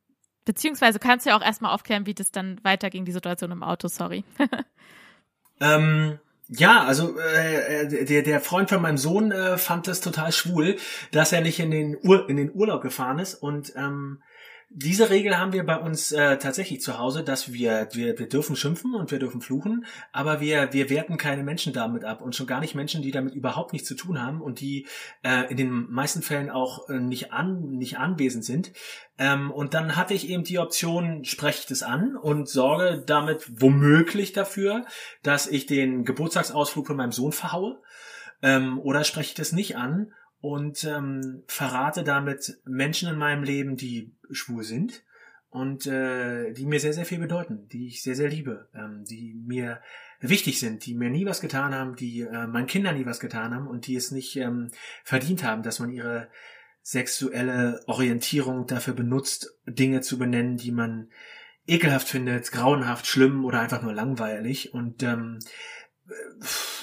Beziehungsweise 0.46 1.00
kannst 1.00 1.26
du 1.26 1.30
ja 1.30 1.38
auch 1.38 1.44
erstmal 1.44 1.74
aufklären, 1.74 2.06
wie 2.06 2.14
das 2.14 2.32
dann 2.32 2.60
weiterging, 2.64 3.06
die 3.06 3.12
Situation 3.12 3.52
im 3.52 3.64
Auto, 3.64 3.88
sorry. 3.88 4.24
ähm, 5.62 6.20
ja, 6.48 6.84
also 6.84 7.18
äh, 7.18 8.06
der, 8.06 8.24
der 8.24 8.42
Freund 8.42 8.70
von 8.70 8.82
meinem 8.82 8.98
Sohn 8.98 9.32
äh, 9.32 9.58
fand 9.58 9.88
das 9.88 10.02
total 10.02 10.32
schwul, 10.32 10.78
dass 11.12 11.32
er 11.32 11.42
nicht 11.42 11.60
in 11.60 11.72
den, 11.72 11.98
Ur 12.04 12.28
in 12.28 12.36
den 12.36 12.54
Urlaub 12.54 12.82
gefahren 12.82 13.20
ist 13.20 13.36
und 13.36 13.74
ähm, 13.78 14.22
diese 14.74 15.10
Regel 15.10 15.38
haben 15.38 15.52
wir 15.52 15.66
bei 15.66 15.78
uns 15.78 16.14
äh, 16.14 16.38
tatsächlich 16.38 16.80
zu 16.80 16.98
Hause, 16.98 17.24
dass 17.24 17.52
wir, 17.52 17.90
wir, 17.92 18.18
wir 18.18 18.30
dürfen 18.30 18.56
schimpfen 18.56 18.96
und 18.96 19.12
wir 19.12 19.20
dürfen 19.20 19.42
fluchen, 19.42 19.86
aber 20.14 20.40
wir, 20.40 20.72
wir 20.72 20.90
werten 20.90 21.18
keine 21.18 21.44
Menschen 21.44 21.74
damit 21.74 22.06
ab 22.06 22.22
und 22.22 22.38
schon 22.38 22.48
gar 22.48 22.62
nicht 22.62 22.74
Menschen, 22.74 23.02
die 23.02 23.12
damit 23.12 23.36
überhaupt 23.36 23.74
nichts 23.74 23.90
zu 23.90 23.96
tun 23.96 24.22
haben 24.22 24.42
und 24.42 24.62
die 24.62 24.88
äh, 25.24 25.52
in 25.52 25.58
den 25.58 25.92
meisten 25.92 26.22
Fällen 26.22 26.50
auch 26.50 26.88
äh, 26.88 27.00
nicht, 27.00 27.34
an, 27.34 27.72
nicht 27.72 27.98
anwesend 27.98 28.46
sind. 28.46 28.72
Ähm, 29.18 29.52
und 29.52 29.74
dann 29.74 29.98
hatte 29.98 30.14
ich 30.14 30.30
eben 30.30 30.46
die 30.46 30.60
Option, 30.60 31.26
spreche 31.26 31.60
ich 31.60 31.66
das 31.66 31.84
an 31.84 32.16
und 32.16 32.48
sorge 32.48 33.04
damit 33.06 33.52
womöglich 33.62 34.32
dafür, 34.32 34.86
dass 35.22 35.48
ich 35.48 35.66
den 35.66 36.06
Geburtstagsausflug 36.06 36.88
von 36.88 36.96
meinem 36.96 37.12
Sohn 37.12 37.34
verhaue. 37.34 37.82
Ähm, 38.42 38.80
oder 38.80 39.04
spreche 39.04 39.30
ich 39.30 39.36
das 39.36 39.52
nicht 39.52 39.76
an 39.76 40.14
und 40.42 40.84
ähm, 40.84 41.44
verrate 41.48 42.04
damit 42.04 42.60
Menschen 42.66 43.10
in 43.10 43.18
meinem 43.18 43.44
Leben, 43.44 43.78
die 43.78 44.14
schwul 44.32 44.64
sind 44.64 45.04
und 45.50 45.86
äh, 45.86 46.52
die 46.54 46.66
mir 46.66 46.80
sehr, 46.80 46.94
sehr 46.94 47.06
viel 47.06 47.20
bedeuten, 47.20 47.68
die 47.70 47.88
ich 47.88 48.02
sehr, 48.02 48.16
sehr 48.16 48.30
liebe, 48.30 48.70
ähm, 48.74 49.04
die 49.08 49.36
mir 49.46 49.82
wichtig 50.20 50.60
sind, 50.60 50.86
die 50.86 50.96
mir 50.96 51.10
nie 51.10 51.26
was 51.26 51.42
getan 51.42 51.74
haben, 51.74 51.96
die 51.96 52.22
äh, 52.22 52.48
meinen 52.48 52.68
Kindern 52.68 52.98
nie 52.98 53.06
was 53.06 53.20
getan 53.20 53.54
haben 53.54 53.68
und 53.68 53.88
die 53.88 53.96
es 53.96 54.12
nicht 54.12 54.36
ähm, 54.38 54.72
verdient 55.04 55.44
haben, 55.44 55.64
dass 55.64 55.80
man 55.80 55.92
ihre 55.92 56.30
sexuelle 56.82 57.82
Orientierung 57.86 58.66
dafür 58.66 58.94
benutzt, 58.94 59.56
Dinge 59.68 60.02
zu 60.02 60.18
benennen, 60.18 60.58
die 60.58 60.72
man 60.72 61.10
ekelhaft 61.68 62.08
findet, 62.08 62.52
grauenhaft, 62.52 63.06
schlimm 63.06 63.46
oder 63.46 63.60
einfach 63.60 63.82
nur 63.82 63.94
langweilig. 63.94 64.74
Und 64.74 65.04
ähm, 65.04 65.40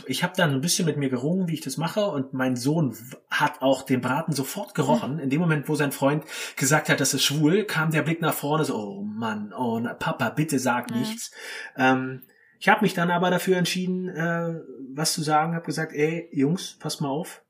ich 0.07 0.23
habe 0.23 0.33
dann 0.37 0.53
ein 0.53 0.61
bisschen 0.61 0.87
mit 0.87 0.97
mir 0.97 1.09
gerungen, 1.09 1.49
wie 1.49 1.55
ich 1.55 1.61
das 1.61 1.77
mache, 1.77 2.07
und 2.07 2.33
mein 2.33 2.57
Sohn 2.57 2.97
hat 3.31 3.61
auch 3.61 3.83
den 3.83 4.01
Braten 4.01 4.33
sofort 4.33 4.75
gerochen. 4.75 5.19
In 5.19 5.31
dem 5.31 5.41
Moment, 5.41 5.69
wo 5.69 5.75
sein 5.75 5.93
Freund 5.93 6.25
gesagt 6.57 6.89
hat, 6.89 7.01
das 7.01 7.15
ist 7.15 7.25
schwul, 7.25 7.65
kam 7.65 7.91
der 7.91 8.03
Blick 8.03 8.21
nach 8.21 8.35
vorne, 8.35 8.65
so, 8.65 8.77
oh 8.77 9.03
Mann, 9.03 9.53
oh 9.53 9.81
Papa, 9.99 10.31
bitte 10.31 10.59
sag 10.59 10.91
nichts. 10.91 11.31
Ähm, 11.77 12.23
ich 12.59 12.69
habe 12.69 12.83
mich 12.83 12.95
dann 12.95 13.11
aber 13.11 13.31
dafür 13.31 13.57
entschieden, 13.57 14.09
äh, 14.09 14.61
was 14.95 15.13
zu 15.13 15.23
sagen, 15.23 15.55
habe 15.55 15.67
gesagt, 15.67 15.93
ey, 15.93 16.29
Jungs, 16.33 16.77
pass 16.81 17.01
mal 17.01 17.09
auf, 17.09 17.43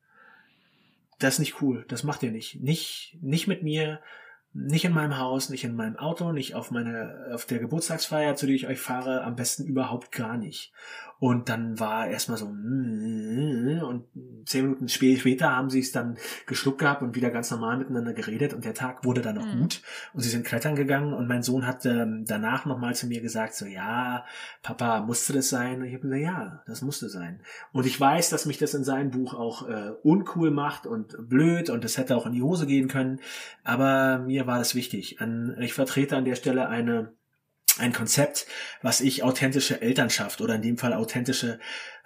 das 1.19 1.35
ist 1.35 1.39
nicht 1.39 1.61
cool, 1.61 1.85
das 1.87 2.03
macht 2.03 2.23
ihr 2.23 2.31
nicht. 2.31 2.61
Nicht, 2.61 3.17
nicht 3.21 3.47
mit 3.47 3.63
mir, 3.63 3.99
nicht 4.53 4.85
in 4.85 4.93
meinem 4.93 5.17
Haus, 5.17 5.49
nicht 5.49 5.63
in 5.63 5.75
meinem 5.75 5.97
Auto, 5.97 6.31
nicht 6.31 6.55
auf 6.55 6.71
meine, 6.71 7.29
auf 7.33 7.45
der 7.45 7.59
Geburtstagsfeier, 7.59 8.35
zu 8.35 8.45
der 8.45 8.55
ich 8.55 8.67
euch 8.67 8.79
fahre, 8.79 9.23
am 9.23 9.35
besten 9.35 9.65
überhaupt 9.65 10.11
gar 10.11 10.37
nicht. 10.37 10.71
Und 11.19 11.49
dann 11.49 11.79
war 11.79 12.07
erstmal 12.07 12.37
so, 12.37 12.45
und 12.45 14.05
zehn 14.45 14.63
Minuten 14.63 14.87
später 14.87 15.55
haben 15.55 15.69
sie 15.69 15.79
es 15.79 15.91
dann 15.91 16.17
geschluckt 16.45 16.79
gehabt 16.79 17.01
und 17.01 17.15
wieder 17.15 17.29
ganz 17.29 17.51
normal 17.51 17.77
miteinander 17.77 18.13
geredet 18.13 18.53
und 18.53 18.63
der 18.63 18.73
Tag 18.73 19.03
wurde 19.03 19.21
dann 19.21 19.35
noch 19.35 19.45
mhm. 19.45 19.59
gut 19.59 19.81
und 20.13 20.21
sie 20.21 20.29
sind 20.29 20.45
klettern 20.45 20.75
gegangen 20.75 21.13
und 21.13 21.27
mein 21.27 21.43
Sohn 21.43 21.67
hat 21.67 21.85
ähm, 21.85 22.23
danach 22.25 22.65
nochmal 22.65 22.95
zu 22.95 23.07
mir 23.07 23.21
gesagt, 23.21 23.53
so, 23.53 23.65
ja, 23.65 24.25
Papa, 24.63 25.01
musste 25.01 25.33
das 25.33 25.49
sein? 25.49 25.81
Und 25.81 25.87
ich 25.87 25.93
habe 25.93 26.03
gesagt, 26.03 26.21
ja, 26.21 26.63
das 26.65 26.81
musste 26.81 27.09
sein. 27.09 27.41
Und 27.73 27.85
ich 27.85 27.99
weiß, 27.99 28.29
dass 28.29 28.45
mich 28.45 28.57
das 28.57 28.73
in 28.73 28.85
seinem 28.85 29.11
Buch 29.11 29.33
auch 29.33 29.67
äh, 29.67 29.91
uncool 30.03 30.51
macht 30.51 30.87
und 30.87 31.29
blöd 31.29 31.69
und 31.69 31.83
es 31.83 31.97
hätte 31.97 32.15
auch 32.15 32.25
in 32.25 32.33
die 32.33 32.41
Hose 32.41 32.65
gehen 32.65 32.87
können, 32.87 33.19
aber 33.63 34.19
mir 34.19 34.47
war 34.47 34.57
das 34.57 34.73
wichtig. 34.73 35.17
Ich 35.59 35.73
vertrete 35.73 36.15
an 36.15 36.25
der 36.25 36.35
Stelle 36.35 36.69
eine 36.69 37.13
ein 37.79 37.93
Konzept, 37.93 38.45
was 38.81 39.01
ich 39.01 39.23
authentische 39.23 39.81
Elternschaft 39.81 40.41
oder 40.41 40.55
in 40.55 40.61
dem 40.61 40.77
Fall 40.77 40.93
authentische 40.93 41.59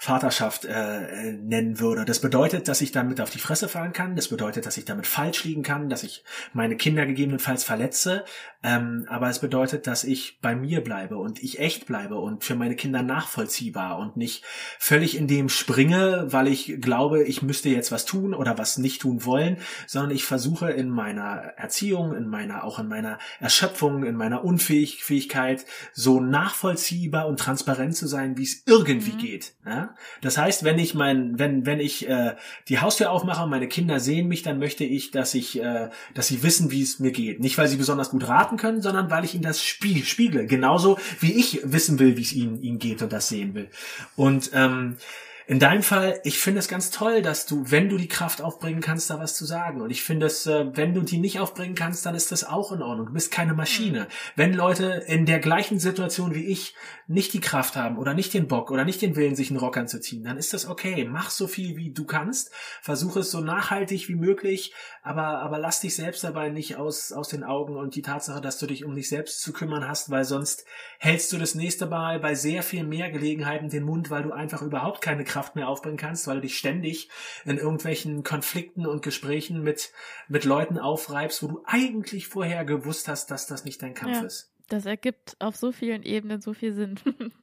Vaterschaft 0.03 0.65
äh, 0.65 1.31
nennen 1.31 1.79
würde. 1.79 2.03
Das 2.03 2.19
bedeutet, 2.19 2.67
dass 2.67 2.81
ich 2.81 2.91
damit 2.91 3.21
auf 3.21 3.29
die 3.29 3.39
Fresse 3.39 3.69
fallen 3.69 3.93
kann. 3.93 4.17
Das 4.17 4.27
bedeutet, 4.27 4.65
dass 4.65 4.75
ich 4.75 4.83
damit 4.83 5.07
falsch 5.07 5.45
liegen 5.45 5.63
kann, 5.63 5.87
dass 5.87 6.03
ich 6.03 6.25
meine 6.51 6.75
Kinder 6.75 7.05
gegebenenfalls 7.05 7.63
verletze. 7.63 8.25
Ähm, 8.63 9.05
aber 9.09 9.29
es 9.29 9.39
bedeutet, 9.39 9.87
dass 9.87 10.03
ich 10.03 10.39
bei 10.41 10.55
mir 10.55 10.81
bleibe 10.81 11.15
und 11.17 11.41
ich 11.41 11.59
echt 11.59 11.85
bleibe 11.85 12.15
und 12.15 12.43
für 12.43 12.55
meine 12.55 12.75
Kinder 12.75 13.01
nachvollziehbar 13.01 13.97
und 13.97 14.17
nicht 14.17 14.43
völlig 14.77 15.15
in 15.15 15.27
dem 15.27 15.47
springe, 15.47 16.25
weil 16.27 16.49
ich 16.49 16.81
glaube, 16.81 17.23
ich 17.23 17.41
müsste 17.41 17.69
jetzt 17.69 17.93
was 17.93 18.03
tun 18.03 18.33
oder 18.33 18.57
was 18.57 18.77
nicht 18.77 19.01
tun 19.01 19.23
wollen, 19.23 19.57
sondern 19.87 20.11
ich 20.11 20.25
versuche 20.25 20.69
in 20.69 20.89
meiner 20.89 21.53
Erziehung, 21.55 22.13
in 22.13 22.27
meiner, 22.27 22.65
auch 22.65 22.77
in 22.77 22.89
meiner 22.89 23.19
Erschöpfung, 23.39 24.03
in 24.03 24.15
meiner 24.15 24.43
Unfähigkeit 24.43 25.65
so 25.93 26.19
nachvollziehbar 26.19 27.27
und 27.27 27.39
transparent 27.39 27.95
zu 27.95 28.07
sein, 28.07 28.37
wie 28.37 28.43
es 28.43 28.63
irgendwie 28.65 29.13
mhm. 29.13 29.17
geht. 29.17 29.53
Ja? 29.65 29.92
Das 30.21 30.37
heißt, 30.37 30.63
wenn 30.63 30.79
ich 30.79 30.93
mein, 30.93 31.39
wenn 31.39 31.65
wenn 31.65 31.79
ich 31.79 32.07
äh, 32.07 32.35
die 32.69 32.79
Haustür 32.79 33.11
aufmache 33.11 33.43
und 33.43 33.49
meine 33.49 33.67
Kinder 33.67 33.99
sehen 33.99 34.27
mich, 34.27 34.43
dann 34.43 34.59
möchte 34.59 34.83
ich, 34.83 35.11
dass 35.11 35.33
ich, 35.33 35.61
äh, 35.61 35.89
dass 36.13 36.27
sie 36.27 36.43
wissen, 36.43 36.71
wie 36.71 36.81
es 36.81 36.99
mir 36.99 37.11
geht. 37.11 37.39
Nicht, 37.39 37.57
weil 37.57 37.67
sie 37.67 37.77
besonders 37.77 38.09
gut 38.09 38.27
raten 38.27 38.57
können, 38.57 38.81
sondern 38.81 39.09
weil 39.09 39.23
ich 39.23 39.33
ihnen 39.33 39.43
das 39.43 39.63
spie 39.63 40.03
spiegle. 40.03 40.45
Genauso 40.45 40.97
wie 41.19 41.33
ich 41.33 41.61
wissen 41.63 41.99
will, 41.99 42.17
wie 42.17 42.21
es 42.21 42.33
ihnen 42.33 42.61
ihnen 42.61 42.79
geht 42.79 43.01
und 43.01 43.13
das 43.13 43.29
sehen 43.29 43.53
will. 43.53 43.69
Und 44.15 44.51
ähm, 44.53 44.97
in 45.45 45.59
deinem 45.59 45.83
Fall, 45.83 46.21
ich 46.23 46.39
finde 46.39 46.59
es 46.59 46.69
ganz 46.69 46.89
toll, 46.89 47.21
dass 47.21 47.45
du, 47.45 47.69
wenn 47.69 47.89
du 47.89 47.97
die 47.97 48.07
Kraft 48.07 48.41
aufbringen 48.41 48.79
kannst, 48.79 49.09
da 49.09 49.19
was 49.19 49.35
zu 49.35 49.43
sagen. 49.43 49.81
Und 49.81 49.89
ich 49.89 50.01
finde 50.01 50.27
es, 50.27 50.45
äh, 50.45 50.65
wenn 50.73 50.93
du 50.93 51.01
die 51.01 51.17
nicht 51.17 51.39
aufbringen 51.39 51.75
kannst, 51.75 52.05
dann 52.05 52.15
ist 52.15 52.31
das 52.31 52.45
auch 52.45 52.71
in 52.71 52.81
Ordnung. 52.81 53.07
Du 53.07 53.13
bist 53.13 53.31
keine 53.31 53.53
Maschine. 53.53 54.01
Mhm. 54.01 54.07
Wenn 54.37 54.53
Leute 54.53 55.03
in 55.07 55.25
der 55.25 55.39
gleichen 55.39 55.79
Situation 55.79 56.33
wie 56.33 56.45
ich 56.45 56.75
nicht 57.07 57.33
die 57.33 57.41
Kraft 57.41 57.75
haben 57.75 57.97
oder 57.97 58.13
nicht 58.13 58.33
den 58.33 58.47
Bock 58.47 58.71
oder 58.71 58.85
nicht 58.85 59.01
den 59.01 59.17
Willen, 59.17 59.35
sich 59.35 59.49
einen 59.49 59.59
Rock 59.59 59.75
anzuziehen, 59.75 60.23
dann 60.23 60.37
ist 60.37 60.53
das 60.53 60.65
okay. 60.65 61.05
Mach 61.09 61.29
so 61.29 61.47
viel, 61.47 61.75
wie 61.75 61.91
du 61.91 62.05
kannst. 62.05 62.51
Versuche 62.81 63.19
es 63.19 63.31
so 63.31 63.41
nachhaltig 63.41 64.07
wie 64.07 64.15
möglich, 64.15 64.73
aber, 65.01 65.39
aber 65.39 65.59
lass 65.59 65.81
dich 65.81 65.95
selbst 65.95 66.23
dabei 66.23 66.49
nicht 66.49 66.77
aus, 66.77 67.11
aus 67.11 67.27
den 67.27 67.43
Augen 67.43 67.75
und 67.75 67.95
die 67.95 68.01
Tatsache, 68.01 68.39
dass 68.39 68.59
du 68.59 68.65
dich 68.65 68.85
um 68.85 68.95
dich 68.95 69.09
selbst 69.09 69.41
zu 69.41 69.51
kümmern 69.51 69.87
hast, 69.87 70.09
weil 70.09 70.23
sonst 70.23 70.65
hältst 70.99 71.33
du 71.33 71.37
das 71.37 71.53
nächste 71.53 71.85
Mal 71.85 72.21
bei 72.21 72.33
sehr 72.33 72.63
viel 72.63 72.85
mehr 72.85 73.11
Gelegenheiten 73.11 73.67
den 73.67 73.83
Mund, 73.83 74.09
weil 74.09 74.23
du 74.23 74.31
einfach 74.31 74.61
überhaupt 74.61 75.01
keine 75.01 75.25
Kraft 75.25 75.32
mehr 75.55 75.67
aufbringen 75.67 75.97
kannst, 75.97 76.27
weil 76.27 76.35
du 76.35 76.41
dich 76.41 76.57
ständig 76.57 77.09
in 77.45 77.57
irgendwelchen 77.57 78.23
Konflikten 78.23 78.85
und 78.85 79.01
Gesprächen 79.01 79.61
mit, 79.61 79.91
mit 80.27 80.45
Leuten 80.45 80.77
aufreibst, 80.77 81.43
wo 81.43 81.47
du 81.47 81.63
eigentlich 81.65 82.27
vorher 82.27 82.65
gewusst 82.65 83.07
hast, 83.07 83.31
dass 83.31 83.47
das 83.47 83.65
nicht 83.65 83.81
dein 83.81 83.93
Kampf 83.93 84.21
ja. 84.21 84.25
ist. 84.25 84.51
Das 84.69 84.85
ergibt 84.85 85.35
auf 85.39 85.55
so 85.55 85.71
vielen 85.71 86.03
Ebenen 86.03 86.41
so 86.41 86.53
viel 86.53 86.73
Sinn. 86.73 86.99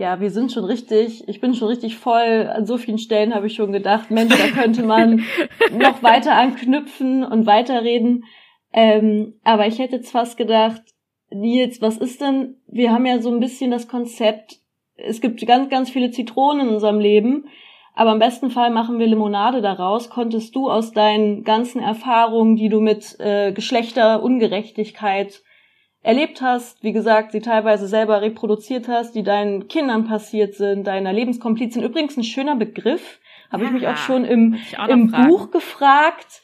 Ja, 0.00 0.18
wir 0.18 0.30
sind 0.30 0.50
schon 0.50 0.64
richtig, 0.64 1.28
ich 1.28 1.42
bin 1.42 1.52
schon 1.52 1.68
richtig 1.68 1.98
voll. 1.98 2.48
An 2.50 2.64
so 2.64 2.78
vielen 2.78 2.96
Stellen 2.96 3.34
habe 3.34 3.48
ich 3.48 3.54
schon 3.54 3.70
gedacht, 3.70 4.10
Mensch, 4.10 4.34
da 4.34 4.46
könnte 4.62 4.82
man 4.82 5.26
noch 5.72 6.02
weiter 6.02 6.36
anknüpfen 6.36 7.22
und 7.22 7.44
weiterreden. 7.44 8.24
Ähm, 8.72 9.34
aber 9.42 9.66
ich 9.66 9.78
hätte 9.78 9.96
jetzt 9.96 10.10
fast 10.10 10.38
gedacht, 10.38 10.80
Nils, 11.30 11.82
was 11.82 11.98
ist 11.98 12.22
denn, 12.22 12.56
wir 12.66 12.92
haben 12.92 13.04
ja 13.04 13.20
so 13.20 13.30
ein 13.30 13.40
bisschen 13.40 13.70
das 13.70 13.88
Konzept, 13.88 14.60
es 15.04 15.20
gibt 15.20 15.44
ganz, 15.46 15.68
ganz 15.70 15.90
viele 15.90 16.10
Zitronen 16.10 16.68
in 16.68 16.74
unserem 16.74 16.98
Leben, 16.98 17.48
aber 17.94 18.12
im 18.12 18.18
besten 18.18 18.50
Fall 18.50 18.70
machen 18.70 18.98
wir 18.98 19.06
Limonade 19.06 19.60
daraus. 19.60 20.10
Konntest 20.10 20.54
du 20.54 20.70
aus 20.70 20.92
deinen 20.92 21.44
ganzen 21.44 21.82
Erfahrungen, 21.82 22.56
die 22.56 22.68
du 22.68 22.80
mit 22.80 23.18
äh, 23.18 23.52
Geschlechterungerechtigkeit 23.52 25.42
erlebt 26.02 26.40
hast, 26.40 26.82
wie 26.82 26.92
gesagt, 26.92 27.32
sie 27.32 27.40
teilweise 27.40 27.86
selber 27.86 28.22
reproduziert 28.22 28.88
hast, 28.88 29.14
die 29.14 29.22
deinen 29.22 29.68
Kindern 29.68 30.06
passiert 30.06 30.54
sind, 30.54 30.86
deiner 30.86 31.12
Lebenskomplizin. 31.12 31.82
Übrigens 31.82 32.16
ein 32.16 32.24
schöner 32.24 32.56
Begriff, 32.56 33.20
habe 33.50 33.64
ich 33.64 33.70
mich 33.70 33.86
auch 33.86 33.96
schon 33.96 34.24
im, 34.24 34.58
auch 34.78 34.88
im 34.88 35.10
Buch 35.10 35.50
gefragt. 35.50 36.42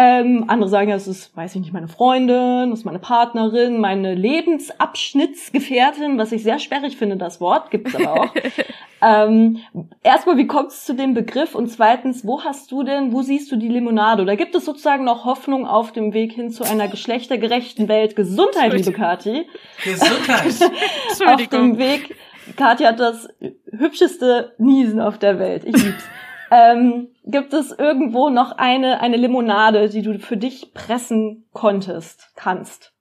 Ähm, 0.00 0.44
andere 0.46 0.70
sagen 0.70 0.90
ja, 0.90 0.94
es 0.94 1.08
ist, 1.08 1.36
weiß 1.36 1.56
ich 1.56 1.60
nicht, 1.60 1.72
meine 1.72 1.88
Freundin, 1.88 2.70
das 2.70 2.78
ist 2.78 2.84
meine 2.84 3.00
Partnerin, 3.00 3.80
meine 3.80 4.14
Lebensabschnittsgefährtin, 4.14 6.18
was 6.18 6.30
ich 6.30 6.44
sehr 6.44 6.60
sperrig 6.60 6.96
finde, 6.96 7.16
das 7.16 7.40
Wort, 7.40 7.72
gibt's 7.72 7.96
aber 7.96 8.12
auch. 8.12 8.32
ähm, 9.02 9.58
erstmal, 10.04 10.36
wie 10.36 10.46
kommt 10.46 10.68
es 10.68 10.84
zu 10.84 10.94
dem 10.94 11.14
Begriff? 11.14 11.56
Und 11.56 11.66
zweitens, 11.66 12.24
wo 12.24 12.44
hast 12.44 12.70
du 12.70 12.84
denn, 12.84 13.12
wo 13.12 13.22
siehst 13.22 13.50
du 13.50 13.56
die 13.56 13.66
Limonade? 13.66 14.22
Oder 14.22 14.36
gibt 14.36 14.54
es 14.54 14.64
sozusagen 14.64 15.02
noch 15.02 15.24
Hoffnung 15.24 15.66
auf 15.66 15.90
dem 15.90 16.12
Weg 16.12 16.32
hin 16.32 16.52
zu 16.52 16.62
einer 16.62 16.86
geschlechtergerechten 16.86 17.88
Welt? 17.88 18.14
Gesundheit, 18.14 18.72
liebe 18.74 18.92
Kathi. 18.92 19.48
Gesundheit. 19.82 20.70
auf 21.26 21.48
dem 21.48 21.76
Weg, 21.76 22.14
Kathi 22.54 22.84
hat 22.84 23.00
das 23.00 23.28
hübscheste 23.72 24.54
Niesen 24.58 25.00
auf 25.00 25.18
der 25.18 25.40
Welt. 25.40 25.64
Ich 25.64 25.74
lieb's. 25.74 26.04
Ähm, 26.50 27.08
gibt 27.24 27.52
es 27.52 27.72
irgendwo 27.72 28.30
noch 28.30 28.52
eine, 28.52 29.00
eine 29.00 29.16
Limonade, 29.16 29.88
die 29.88 30.02
du 30.02 30.18
für 30.18 30.36
dich 30.36 30.72
pressen 30.74 31.46
konntest, 31.52 32.32
kannst? 32.36 32.94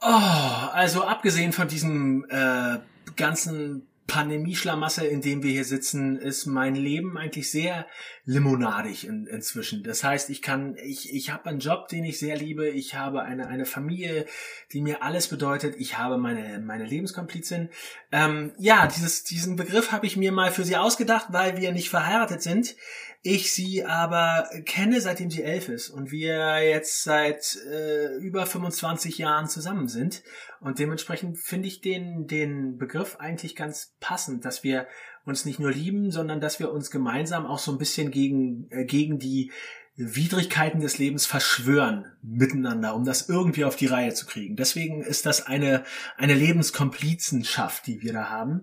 Oh, 0.00 0.68
also 0.72 1.02
abgesehen 1.02 1.52
von 1.52 1.68
diesem 1.68 2.24
äh, 2.28 2.78
ganzen 3.16 3.87
Pandemie-Schlamassel, 4.08 5.04
in 5.04 5.20
dem 5.20 5.42
wir 5.42 5.52
hier 5.52 5.66
sitzen, 5.66 6.16
ist 6.16 6.46
mein 6.46 6.74
Leben 6.74 7.16
eigentlich 7.16 7.50
sehr 7.50 7.86
limonadig 8.24 9.06
in, 9.06 9.26
inzwischen. 9.26 9.84
Das 9.84 10.02
heißt, 10.02 10.30
ich 10.30 10.42
kann, 10.42 10.76
ich, 10.82 11.14
ich 11.14 11.30
habe 11.30 11.46
einen 11.50 11.60
Job, 11.60 11.88
den 11.88 12.04
ich 12.04 12.18
sehr 12.18 12.36
liebe. 12.36 12.68
Ich 12.68 12.94
habe 12.94 13.22
eine, 13.22 13.48
eine 13.48 13.66
Familie, 13.66 14.26
die 14.72 14.80
mir 14.80 15.02
alles 15.02 15.28
bedeutet. 15.28 15.76
Ich 15.78 15.98
habe 15.98 16.16
meine, 16.18 16.58
meine 16.58 16.84
Lebenskomplizin. 16.84 17.68
Ähm, 18.10 18.52
ja, 18.58 18.86
dieses, 18.86 19.24
diesen 19.24 19.56
Begriff 19.56 19.92
habe 19.92 20.06
ich 20.06 20.16
mir 20.16 20.32
mal 20.32 20.50
für 20.50 20.64
sie 20.64 20.76
ausgedacht, 20.76 21.26
weil 21.30 21.58
wir 21.58 21.70
nicht 21.72 21.90
verheiratet 21.90 22.42
sind. 22.42 22.76
Ich 23.22 23.52
sie 23.52 23.84
aber 23.84 24.48
kenne, 24.64 25.00
seitdem 25.00 25.30
sie 25.30 25.42
elf 25.42 25.68
ist 25.68 25.90
und 25.90 26.12
wir 26.12 26.60
jetzt 26.60 27.02
seit 27.02 27.58
äh, 27.68 28.14
über 28.18 28.46
25 28.46 29.18
Jahren 29.18 29.48
zusammen 29.48 29.88
sind. 29.88 30.22
Und 30.60 30.78
dementsprechend 30.78 31.36
finde 31.38 31.66
ich 31.66 31.80
den, 31.80 32.28
den 32.28 32.78
Begriff 32.78 33.16
eigentlich 33.16 33.56
ganz 33.56 33.94
passend, 33.98 34.44
dass 34.44 34.62
wir 34.62 34.86
uns 35.24 35.44
nicht 35.44 35.58
nur 35.58 35.72
lieben, 35.72 36.12
sondern 36.12 36.40
dass 36.40 36.60
wir 36.60 36.70
uns 36.70 36.90
gemeinsam 36.90 37.44
auch 37.44 37.58
so 37.58 37.72
ein 37.72 37.78
bisschen 37.78 38.12
gegen, 38.12 38.70
äh, 38.70 38.84
gegen 38.84 39.18
die 39.18 39.50
Widrigkeiten 39.96 40.80
des 40.80 40.98
Lebens 40.98 41.26
verschwören 41.26 42.06
miteinander, 42.22 42.94
um 42.94 43.04
das 43.04 43.28
irgendwie 43.28 43.64
auf 43.64 43.74
die 43.74 43.86
Reihe 43.86 44.14
zu 44.14 44.26
kriegen. 44.26 44.54
Deswegen 44.54 45.02
ist 45.02 45.26
das 45.26 45.44
eine, 45.44 45.82
eine 46.16 46.34
Lebenskomplizenschaft, 46.34 47.84
die 47.88 48.00
wir 48.00 48.12
da 48.12 48.30
haben. 48.30 48.62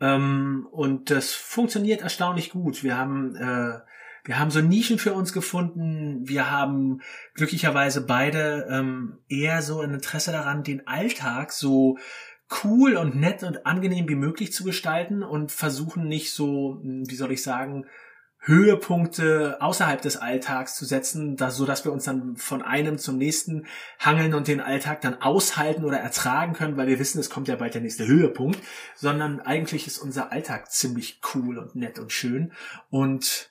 Ähm, 0.00 0.68
und 0.70 1.10
das 1.10 1.32
funktioniert 1.32 2.02
erstaunlich 2.02 2.50
gut. 2.50 2.84
Wir 2.84 2.96
haben 2.96 3.34
äh, 3.34 3.80
wir 4.26 4.40
haben 4.40 4.50
so 4.50 4.60
Nischen 4.60 4.98
für 4.98 5.14
uns 5.14 5.32
gefunden. 5.32 6.28
Wir 6.28 6.50
haben 6.50 7.00
glücklicherweise 7.34 8.04
beide 8.04 8.66
ähm, 8.68 9.18
eher 9.28 9.62
so 9.62 9.80
ein 9.80 9.94
Interesse 9.94 10.32
daran, 10.32 10.64
den 10.64 10.86
Alltag 10.88 11.52
so 11.52 11.96
cool 12.64 12.96
und 12.96 13.14
nett 13.14 13.44
und 13.44 13.66
angenehm 13.66 14.08
wie 14.08 14.16
möglich 14.16 14.52
zu 14.52 14.64
gestalten 14.64 15.22
und 15.22 15.52
versuchen 15.52 16.08
nicht 16.08 16.32
so, 16.32 16.80
hm, 16.82 17.04
wie 17.08 17.14
soll 17.14 17.32
ich 17.32 17.42
sagen, 17.42 17.86
Höhepunkte 18.40 19.58
außerhalb 19.60 20.00
des 20.00 20.16
Alltags 20.16 20.76
zu 20.76 20.84
setzen, 20.84 21.36
dass, 21.36 21.56
so 21.56 21.64
dass 21.64 21.84
wir 21.84 21.92
uns 21.92 22.04
dann 22.04 22.36
von 22.36 22.62
einem 22.62 22.98
zum 22.98 23.18
nächsten 23.18 23.66
hangeln 23.98 24.34
und 24.34 24.46
den 24.46 24.60
Alltag 24.60 25.00
dann 25.00 25.20
aushalten 25.20 25.84
oder 25.84 25.98
ertragen 25.98 26.52
können, 26.52 26.76
weil 26.76 26.86
wir 26.86 27.00
wissen, 27.00 27.18
es 27.18 27.30
kommt 27.30 27.48
ja 27.48 27.56
bald 27.56 27.74
der 27.74 27.80
nächste 27.80 28.06
Höhepunkt, 28.06 28.60
sondern 28.94 29.40
eigentlich 29.40 29.88
ist 29.88 29.98
unser 29.98 30.30
Alltag 30.30 30.70
ziemlich 30.70 31.20
cool 31.34 31.58
und 31.58 31.74
nett 31.74 31.98
und 31.98 32.12
schön 32.12 32.52
und 32.88 33.50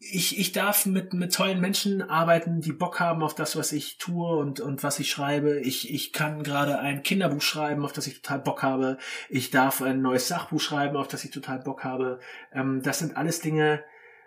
ich, 0.00 0.38
ich 0.38 0.52
darf 0.52 0.86
mit, 0.86 1.12
mit 1.12 1.34
tollen 1.34 1.60
Menschen 1.60 2.02
arbeiten, 2.02 2.60
die 2.60 2.72
Bock 2.72 3.00
haben 3.00 3.22
auf 3.22 3.34
das, 3.34 3.56
was 3.56 3.72
ich 3.72 3.98
tue 3.98 4.36
und, 4.36 4.60
und 4.60 4.84
was 4.84 5.00
ich 5.00 5.10
schreibe. 5.10 5.58
Ich, 5.60 5.92
ich 5.92 6.12
kann 6.12 6.44
gerade 6.44 6.78
ein 6.78 7.02
Kinderbuch 7.02 7.42
schreiben, 7.42 7.84
auf 7.84 7.92
das 7.92 8.06
ich 8.06 8.22
total 8.22 8.38
Bock 8.38 8.62
habe. 8.62 8.98
Ich 9.28 9.50
darf 9.50 9.82
ein 9.82 10.00
neues 10.00 10.28
Sachbuch 10.28 10.60
schreiben, 10.60 10.96
auf 10.96 11.08
das 11.08 11.24
ich 11.24 11.32
total 11.32 11.58
Bock 11.58 11.82
habe. 11.82 12.20
Ähm, 12.52 12.80
das 12.82 13.00
sind 13.00 13.16
alles 13.16 13.40
Dinge, 13.40 13.82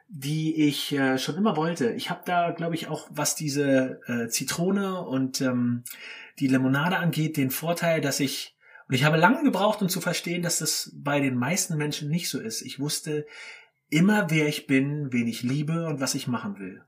die 0.10 0.68
ich 0.68 0.92
äh, 0.92 1.18
schon 1.18 1.38
immer 1.38 1.56
wollte. 1.56 1.92
Ich 1.92 2.10
habe 2.10 2.22
da, 2.26 2.52
glaube 2.52 2.76
ich, 2.76 2.88
auch, 2.90 3.08
was 3.10 3.36
diese 3.36 4.02
äh, 4.08 4.28
Zitrone 4.28 5.02
und 5.06 5.40
ähm, 5.40 5.84
die 6.40 6.48
Limonade 6.48 6.98
angeht, 6.98 7.38
den 7.38 7.50
Vorteil, 7.50 8.02
dass 8.02 8.20
ich, 8.20 8.58
und 8.90 8.96
ich 8.96 9.06
habe 9.06 9.16
lange 9.16 9.42
gebraucht, 9.42 9.82
um 9.82 9.88
zu 9.88 10.02
verstehen, 10.02 10.42
dass 10.42 10.60
das 10.60 10.92
bei 10.94 11.22
den 11.22 11.38
meisten 11.38 11.78
Menschen 11.78 12.10
nicht 12.10 12.30
so 12.30 12.42
ist. 12.42 12.62
Ich 12.62 12.78
wusste 12.78 13.26
immer, 13.92 14.32
wer 14.32 14.48
ich 14.48 14.66
bin, 14.66 15.14
wen 15.14 15.28
ich 15.28 15.44
liebe 15.44 15.86
und 15.86 16.00
was 16.00 16.16
ich 16.16 16.28
machen 16.28 16.58
will. 16.58 16.82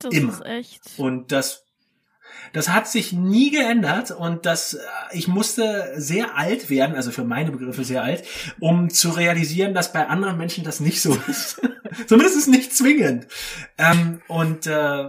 Das 0.00 0.12
immer. 0.12 0.32
ist 0.32 0.44
echt. 0.44 0.98
Und 0.98 1.30
das 1.30 1.68
das 2.52 2.70
hat 2.70 2.88
sich 2.88 3.12
nie 3.12 3.50
geändert 3.50 4.10
und 4.10 4.46
das, 4.46 4.74
äh, 4.74 4.80
ich 5.12 5.28
musste 5.28 5.92
sehr 5.96 6.36
alt 6.36 6.70
werden, 6.70 6.96
also 6.96 7.10
für 7.10 7.24
meine 7.24 7.50
Begriffe 7.50 7.84
sehr 7.84 8.02
alt, 8.02 8.24
um 8.60 8.90
zu 8.90 9.10
realisieren, 9.10 9.74
dass 9.74 9.92
bei 9.92 10.06
anderen 10.06 10.38
Menschen 10.38 10.64
das 10.64 10.80
nicht 10.80 11.02
so 11.02 11.14
ist. 11.28 11.60
Zumindest 12.06 12.36
ist 12.36 12.48
nicht 12.48 12.74
zwingend. 12.74 13.26
Ähm, 13.76 14.20
und 14.28 14.66
äh, 14.66 15.08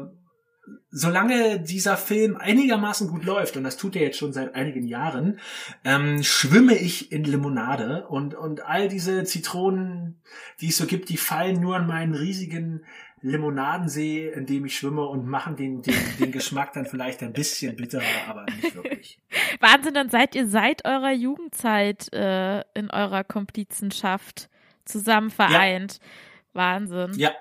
solange 0.92 1.60
dieser 1.60 1.98
Film 1.98 2.38
einigermaßen 2.38 3.08
gut 3.08 3.24
läuft, 3.24 3.58
und 3.58 3.64
das 3.64 3.78
tut 3.78 3.96
er 3.96 4.02
jetzt 4.02 4.18
schon 4.18 4.34
seit 4.34 4.56
einigen 4.56 4.88
Jahren, 4.88 5.40
ähm, 5.84 6.24
schwimme 6.24 6.76
ich 6.76 7.12
in 7.12 7.24
Limonade 7.24 8.08
und, 8.08 8.36
und 8.36 8.66
all 8.66 8.88
diese 8.88 9.24
Zitronen, 9.24 10.22
die 10.62 10.70
es 10.70 10.78
so 10.78 10.86
gibt, 10.86 11.10
die 11.10 11.18
fallen 11.18 11.62
nur 11.62 11.76
an 11.76 11.88
meinen 11.88 12.16
riesigen 12.16 12.84
Limonadensee, 13.22 14.30
in 14.30 14.46
dem 14.46 14.66
ich 14.66 14.78
schwimme 14.78 15.06
und 15.06 15.28
machen 15.28 15.56
den, 15.56 15.82
den, 15.82 15.96
den 16.20 16.32
Geschmack 16.32 16.74
dann 16.74 16.86
vielleicht 16.86 17.22
ein 17.22 17.34
bisschen 17.34 17.76
bitterer, 17.76 18.04
aber 18.28 18.46
nicht 18.46 18.76
wirklich. 18.76 19.20
Wahnsinn, 19.60 19.94
dann 19.94 20.10
seid 20.10 20.36
ihr 20.36 20.48
seit 20.48 20.86
eurer 20.86 21.12
Jugendzeit 21.12 22.12
äh, 22.14 22.62
in 22.74 22.90
eurer 22.90 23.24
Komplizenschaft 23.24 24.50
zusammen 24.86 25.30
vereint. 25.30 26.00
Ja. 26.02 26.08
Wahnsinn. 26.54 27.14
Ja. 27.16 27.32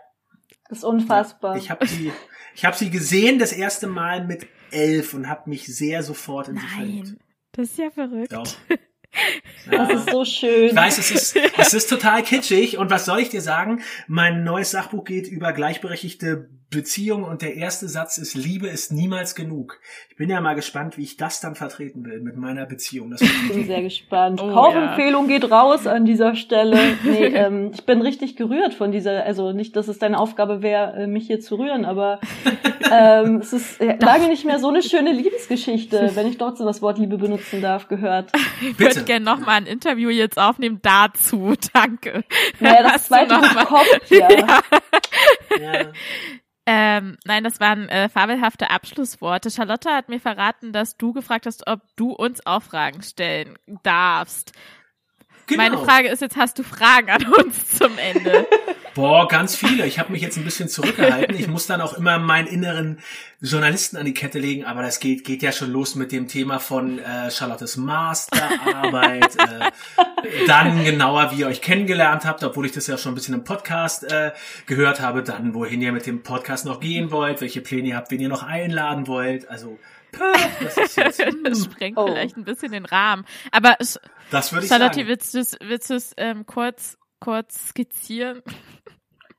Das 0.69 0.79
ist 0.79 0.85
unfassbar. 0.85 1.57
Ich 1.57 1.71
habe 1.71 1.87
sie, 1.87 2.13
ich 2.59 2.65
habe 2.65 2.77
sie 2.77 2.91
gesehen 2.91 3.39
das 3.39 3.53
erste 3.53 3.87
Mal 3.87 4.27
mit 4.27 4.49
elf 4.73 5.15
und 5.15 5.29
habe 5.29 5.49
mich 5.49 5.67
sehr 5.67 6.03
sofort 6.03 6.49
in 6.49 6.57
Nein, 6.57 6.65
sie 6.69 6.75
verliebt. 6.75 7.17
Das 7.53 7.69
ist 7.69 7.79
ja 7.79 7.91
verrückt. 7.91 8.33
Doch. 8.33 8.53
Das 9.71 9.91
ist 9.91 10.11
so 10.11 10.25
schön. 10.25 10.67
Ich 10.69 10.77
weiß, 10.77 10.99
es 10.99 11.11
ist, 11.11 11.37
es 11.59 11.73
ist 11.73 11.89
total 11.89 12.23
kitschig. 12.23 12.77
Und 12.77 12.91
was 12.91 13.07
soll 13.07 13.21
ich 13.21 13.31
dir 13.31 13.41
sagen? 13.41 13.81
Mein 14.07 14.45
neues 14.45 14.71
Sachbuch 14.71 15.05
geht 15.05 15.29
über 15.29 15.55
gleichberechtigte 15.55 16.51
Beziehung 16.71 17.25
und 17.25 17.41
der 17.41 17.55
erste 17.55 17.89
Satz 17.89 18.19
ist, 18.19 18.35
Liebe 18.35 18.67
ist 18.67 18.93
niemals 18.93 19.35
genug. 19.35 19.81
Ich 20.11 20.17
bin 20.17 20.29
ja 20.29 20.39
mal 20.43 20.55
gespannt, 20.55 20.99
wie 20.99 21.03
ich 21.03 21.17
das 21.17 21.41
dann 21.41 21.55
vertreten 21.55 22.05
will 22.05 22.21
mit 22.21 22.37
meiner 22.37 22.67
Beziehung. 22.67 23.11
Das 23.11 23.23
ich 23.23 23.49
bin 23.49 23.67
sehr 23.67 23.81
gespannt. 23.81 24.43
Oh, 24.43 24.53
Kaufempfehlung 24.53 25.31
ja. 25.31 25.39
geht 25.39 25.51
raus 25.51 25.87
an 25.87 26.05
dieser 26.05 26.35
Stelle. 26.35 26.79
Nee, 27.05 27.27
ähm, 27.27 27.71
ich 27.73 27.87
bin 27.87 28.03
richtig 28.03 28.37
gerührt 28.37 28.75
von 28.75 28.93
dieser, 28.93 29.25
also 29.25 29.53
nicht, 29.53 29.77
dass 29.77 29.89
es 29.89 29.99
deine 29.99 30.19
Aufgabe 30.19 30.63
wäre, 30.63 30.95
äh, 30.95 31.07
mich 31.07 31.27
hier 31.27 31.41
zu 31.41 31.55
rühren, 31.55 31.85
aber 31.85 32.21
ähm, 32.91 33.37
es 33.37 33.53
ist 33.53 33.81
lange 34.01 34.29
nicht 34.29 34.45
mehr 34.45 34.59
so 34.59 34.69
eine 34.69 34.83
schöne 34.83 35.13
Liebesgeschichte, 35.13 36.11
wenn 36.15 36.27
ich 36.27 36.39
dort 36.39 36.59
so 36.59 36.65
das 36.65 36.83
Wort 36.83 36.99
Liebe 36.99 37.17
benutzen 37.17 37.63
darf, 37.63 37.89
gehört. 37.89 38.33
Ich 38.61 38.79
würde 38.79 39.05
gerne 39.05 39.25
noch 39.25 39.39
mal 39.39 39.53
ein 39.53 39.67
Interview 39.67 40.11
jetzt 40.11 40.39
aufnehmen 40.39 40.81
dazu. 40.83 41.55
Danke. 41.73 42.25
Naja, 42.61 42.83
das 42.83 42.93
Hast 42.93 43.07
zweite 43.07 43.35
kommt 43.65 44.11
ja. 44.11 44.29
ja. 44.31 44.61
ja. 45.61 45.93
Ähm, 46.71 47.17
nein, 47.25 47.45
das 47.45 47.61
waren 47.61 47.89
äh, 47.89 48.11
fabelhafte 48.11 48.69
Abschlussworte. 48.69 49.51
Charlotte 49.51 49.89
hat 49.89 50.11
mir 50.11 50.21
verraten, 50.21 50.71
dass 50.71 50.99
du 50.99 51.15
gefragt 51.15 51.47
hast, 51.47 51.67
ob 51.67 51.81
du 51.97 52.13
uns 52.13 52.45
auch 52.45 52.63
Fragen 52.63 53.01
stellen 53.01 53.59
darfst. 53.85 54.53
Genau. 55.49 55.63
Meine 55.63 55.79
Frage 55.79 56.09
ist 56.09 56.21
jetzt, 56.21 56.37
hast 56.37 56.59
du 56.59 56.63
Fragen 56.63 57.11
an 57.11 57.25
uns 57.33 57.79
zum 57.79 57.97
Ende? 57.99 58.47
Boah, 58.95 59.29
ganz 59.29 59.55
viele. 59.55 59.87
Ich 59.87 59.99
habe 59.99 60.13
mich 60.13 60.21
jetzt 60.21 60.37
ein 60.37 60.45
bisschen 60.45 60.69
zurückgehalten. 60.69 61.37
Ich 61.37 61.47
muss 61.47 61.67
dann 61.67 61.81
auch 61.81 61.95
immer 61.95 62.19
meinen 62.19 62.49
inneren 62.49 62.99
Journalisten 63.41 63.97
an 63.97 64.05
die 64.05 64.13
Kette 64.13 64.39
legen, 64.41 64.65
aber 64.65 64.83
das 64.83 64.99
geht, 64.99 65.25
geht 65.25 65.41
ja 65.43 65.53
schon 65.53 65.71
los 65.71 65.95
mit 65.95 66.11
dem 66.11 66.27
Thema 66.27 66.59
von 66.59 66.99
äh, 66.99 67.31
Charlottes 67.31 67.77
Masterarbeit, 67.77 69.37
äh, 69.37 69.71
dann 70.49 70.85
genauer, 70.85 71.31
wie 71.31 71.41
ihr 71.41 71.47
euch 71.47 71.63
kennengelernt 71.63 72.25
habt, 72.25 72.43
obwohl 72.43 72.67
ich 72.67 72.73
das 72.73 72.89
ja 72.89 72.99
schon 72.99 73.13
ein 73.13 73.15
bisschen 73.15 73.35
im 73.35 73.45
Podcast 73.45 74.03
äh, 74.11 74.33
gehört 74.67 75.01
habe, 75.01 75.23
dann 75.23 75.55
wohin 75.55 75.81
ihr 75.81 75.93
mit 75.93 76.07
dem 76.07 76.25
Podcast 76.25 76.67
noch 76.67 76.81
gehen 76.81 77.13
wollt, 77.13 77.41
welche 77.41 77.61
Pläne 77.61 77.89
ihr 77.89 77.97
habt, 77.97 78.11
wen 78.11 78.21
ihr 78.21 78.29
noch 78.29 78.43
einladen 78.43 79.07
wollt, 79.07 79.49
also 79.49 79.79
das, 80.77 80.95
das 81.45 81.65
sprengt 81.65 81.99
oh. 81.99 82.07
vielleicht 82.07 82.37
ein 82.37 82.45
bisschen 82.45 82.73
den 82.73 82.85
Rahmen. 82.85 83.25
Aber 83.51 83.77
das 83.79 84.53
würde 84.53 84.65
ich 84.65 84.71
Charlotte, 84.71 84.95
sagen. 84.95 85.09
willst 85.09 85.35
du 85.35 85.39
es 85.39 85.57
willst 85.61 86.15
ähm, 86.17 86.47
kurz, 86.47 86.99
kurz 87.21 87.69
skizzieren? 87.69 88.43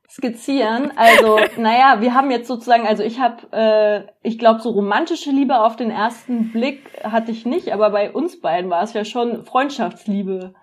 skizzieren. 0.10 0.92
Also, 0.96 1.40
naja, 1.58 2.02
wir 2.02 2.14
haben 2.14 2.32
jetzt 2.32 2.48
sozusagen, 2.48 2.88
also 2.88 3.04
ich 3.04 3.20
habe, 3.20 3.48
äh, 3.52 4.28
ich 4.28 4.40
glaube, 4.40 4.60
so 4.60 4.72
romantische 4.72 5.32
Liebe 5.32 5.60
auf 5.60 5.76
den 5.76 5.92
ersten 5.92 6.52
Blick 6.52 6.90
hatte 7.04 7.32
ich 7.32 7.46
nicht, 7.46 7.72
aber 7.72 7.92
bei 7.92 8.12
uns 8.12 8.42
beiden 8.42 8.70
war 8.70 8.84
es 8.84 8.94
ja 8.94 9.06
schon 9.06 9.46
Freundschaftsliebe. 9.46 10.54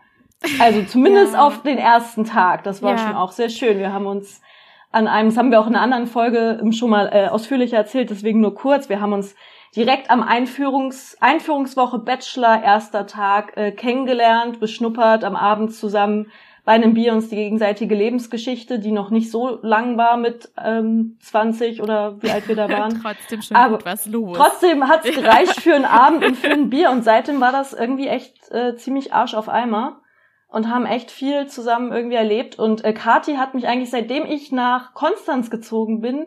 Also 0.60 0.82
zumindest 0.82 1.32
ja. 1.32 1.46
auf 1.46 1.62
den 1.62 1.78
ersten 1.78 2.24
Tag. 2.24 2.64
Das 2.64 2.82
war 2.82 2.92
ja. 2.92 2.98
schon 2.98 3.14
auch 3.14 3.32
sehr 3.32 3.48
schön. 3.48 3.78
Wir 3.78 3.92
haben 3.92 4.06
uns 4.06 4.42
an 4.90 5.08
einem, 5.08 5.30
das 5.30 5.38
haben 5.38 5.50
wir 5.50 5.60
auch 5.60 5.66
in 5.66 5.74
einer 5.74 5.82
anderen 5.82 6.06
Folge 6.06 6.60
schon 6.72 6.90
mal 6.90 7.08
äh, 7.12 7.28
ausführlicher 7.28 7.76
erzählt, 7.76 8.10
deswegen 8.10 8.40
nur 8.40 8.54
kurz. 8.54 8.88
Wir 8.88 9.00
haben 9.00 9.12
uns 9.12 9.34
direkt 9.76 10.10
am 10.10 10.22
Einführungs 10.22 11.16
Einführungswoche 11.20 11.98
Bachelor, 11.98 12.62
erster 12.62 13.06
Tag, 13.06 13.56
äh, 13.56 13.72
kennengelernt, 13.72 14.58
beschnuppert, 14.58 15.22
am 15.22 15.36
Abend 15.36 15.74
zusammen 15.74 16.30
bei 16.64 16.72
einem 16.72 16.94
Bier 16.94 17.12
uns 17.12 17.28
die 17.28 17.36
gegenseitige 17.36 17.94
Lebensgeschichte, 17.94 18.80
die 18.80 18.90
noch 18.90 19.10
nicht 19.10 19.30
so 19.30 19.60
lang 19.62 19.96
war 19.96 20.16
mit 20.16 20.50
ähm, 20.62 21.16
20 21.20 21.80
oder 21.80 22.20
wie 22.20 22.30
alt 22.30 22.48
wir 22.48 22.56
da 22.56 22.68
waren. 22.70 23.00
trotzdem 23.00 23.40
schon 23.40 23.56
Aber 23.56 23.78
was 23.84 24.06
los. 24.06 24.36
Trotzdem 24.36 24.88
hat's 24.88 25.08
gereicht 25.14 25.60
für 25.60 25.76
einen 25.76 25.84
Abend 25.84 26.24
und 26.24 26.36
für 26.36 26.50
ein 26.50 26.68
Bier 26.68 26.90
und 26.90 27.04
seitdem 27.04 27.40
war 27.40 27.52
das 27.52 27.72
irgendwie 27.72 28.08
echt 28.08 28.50
äh, 28.50 28.74
ziemlich 28.76 29.14
Arsch 29.14 29.34
auf 29.34 29.48
Eimer 29.48 30.00
und 30.48 30.68
haben 30.68 30.86
echt 30.86 31.12
viel 31.12 31.46
zusammen 31.46 31.92
irgendwie 31.92 32.16
erlebt 32.16 32.58
und 32.58 32.84
äh, 32.84 32.92
Kati 32.92 33.34
hat 33.36 33.54
mich 33.54 33.68
eigentlich 33.68 33.90
seitdem 33.90 34.26
ich 34.26 34.50
nach 34.50 34.92
Konstanz 34.92 35.50
gezogen 35.50 36.00
bin 36.00 36.26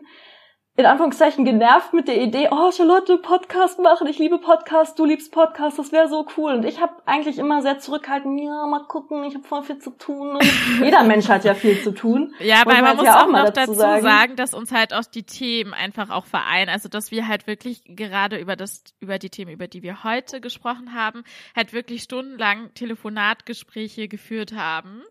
in 0.80 0.86
Anführungszeichen 0.86 1.44
genervt 1.44 1.92
mit 1.92 2.08
der 2.08 2.20
Idee, 2.20 2.48
oh 2.50 2.72
Charlotte, 2.72 3.18
Podcast 3.18 3.78
machen, 3.78 4.06
ich 4.06 4.18
liebe 4.18 4.38
Podcast, 4.38 4.98
du 4.98 5.04
liebst 5.04 5.30
Podcast, 5.30 5.78
das 5.78 5.92
wäre 5.92 6.08
so 6.08 6.26
cool. 6.36 6.54
Und 6.54 6.64
ich 6.64 6.80
habe 6.80 6.94
eigentlich 7.04 7.38
immer 7.38 7.60
sehr 7.60 7.78
zurückhaltend, 7.78 8.40
ja, 8.40 8.66
mal 8.66 8.84
gucken, 8.88 9.24
ich 9.24 9.34
habe 9.34 9.44
voll 9.44 9.62
viel 9.62 9.78
zu 9.78 9.90
tun. 9.90 10.36
Und 10.36 10.52
jeder 10.82 11.02
Mensch 11.02 11.28
hat 11.28 11.44
ja 11.44 11.52
viel 11.52 11.82
zu 11.82 11.92
tun. 11.92 12.34
Ja, 12.38 12.62
aber 12.62 12.80
man 12.80 12.96
muss 12.96 13.04
ja 13.04 13.20
auch, 13.20 13.26
auch 13.26 13.30
noch 13.30 13.50
dazu 13.50 13.74
sagen. 13.74 14.02
sagen, 14.02 14.36
dass 14.36 14.54
uns 14.54 14.72
halt 14.72 14.94
auch 14.94 15.04
die 15.04 15.24
Themen 15.24 15.74
einfach 15.74 16.08
auch 16.08 16.24
vereinen. 16.24 16.70
Also 16.70 16.88
dass 16.88 17.10
wir 17.10 17.28
halt 17.28 17.46
wirklich 17.46 17.82
gerade 17.84 18.38
über 18.38 18.56
das, 18.56 18.82
über 19.00 19.18
die 19.18 19.28
Themen, 19.28 19.52
über 19.52 19.68
die 19.68 19.82
wir 19.82 20.02
heute 20.02 20.40
gesprochen 20.40 20.94
haben, 20.94 21.24
halt 21.54 21.74
wirklich 21.74 22.04
stundenlang 22.04 22.72
Telefonatgespräche 22.72 24.08
geführt 24.08 24.54
haben. 24.54 25.02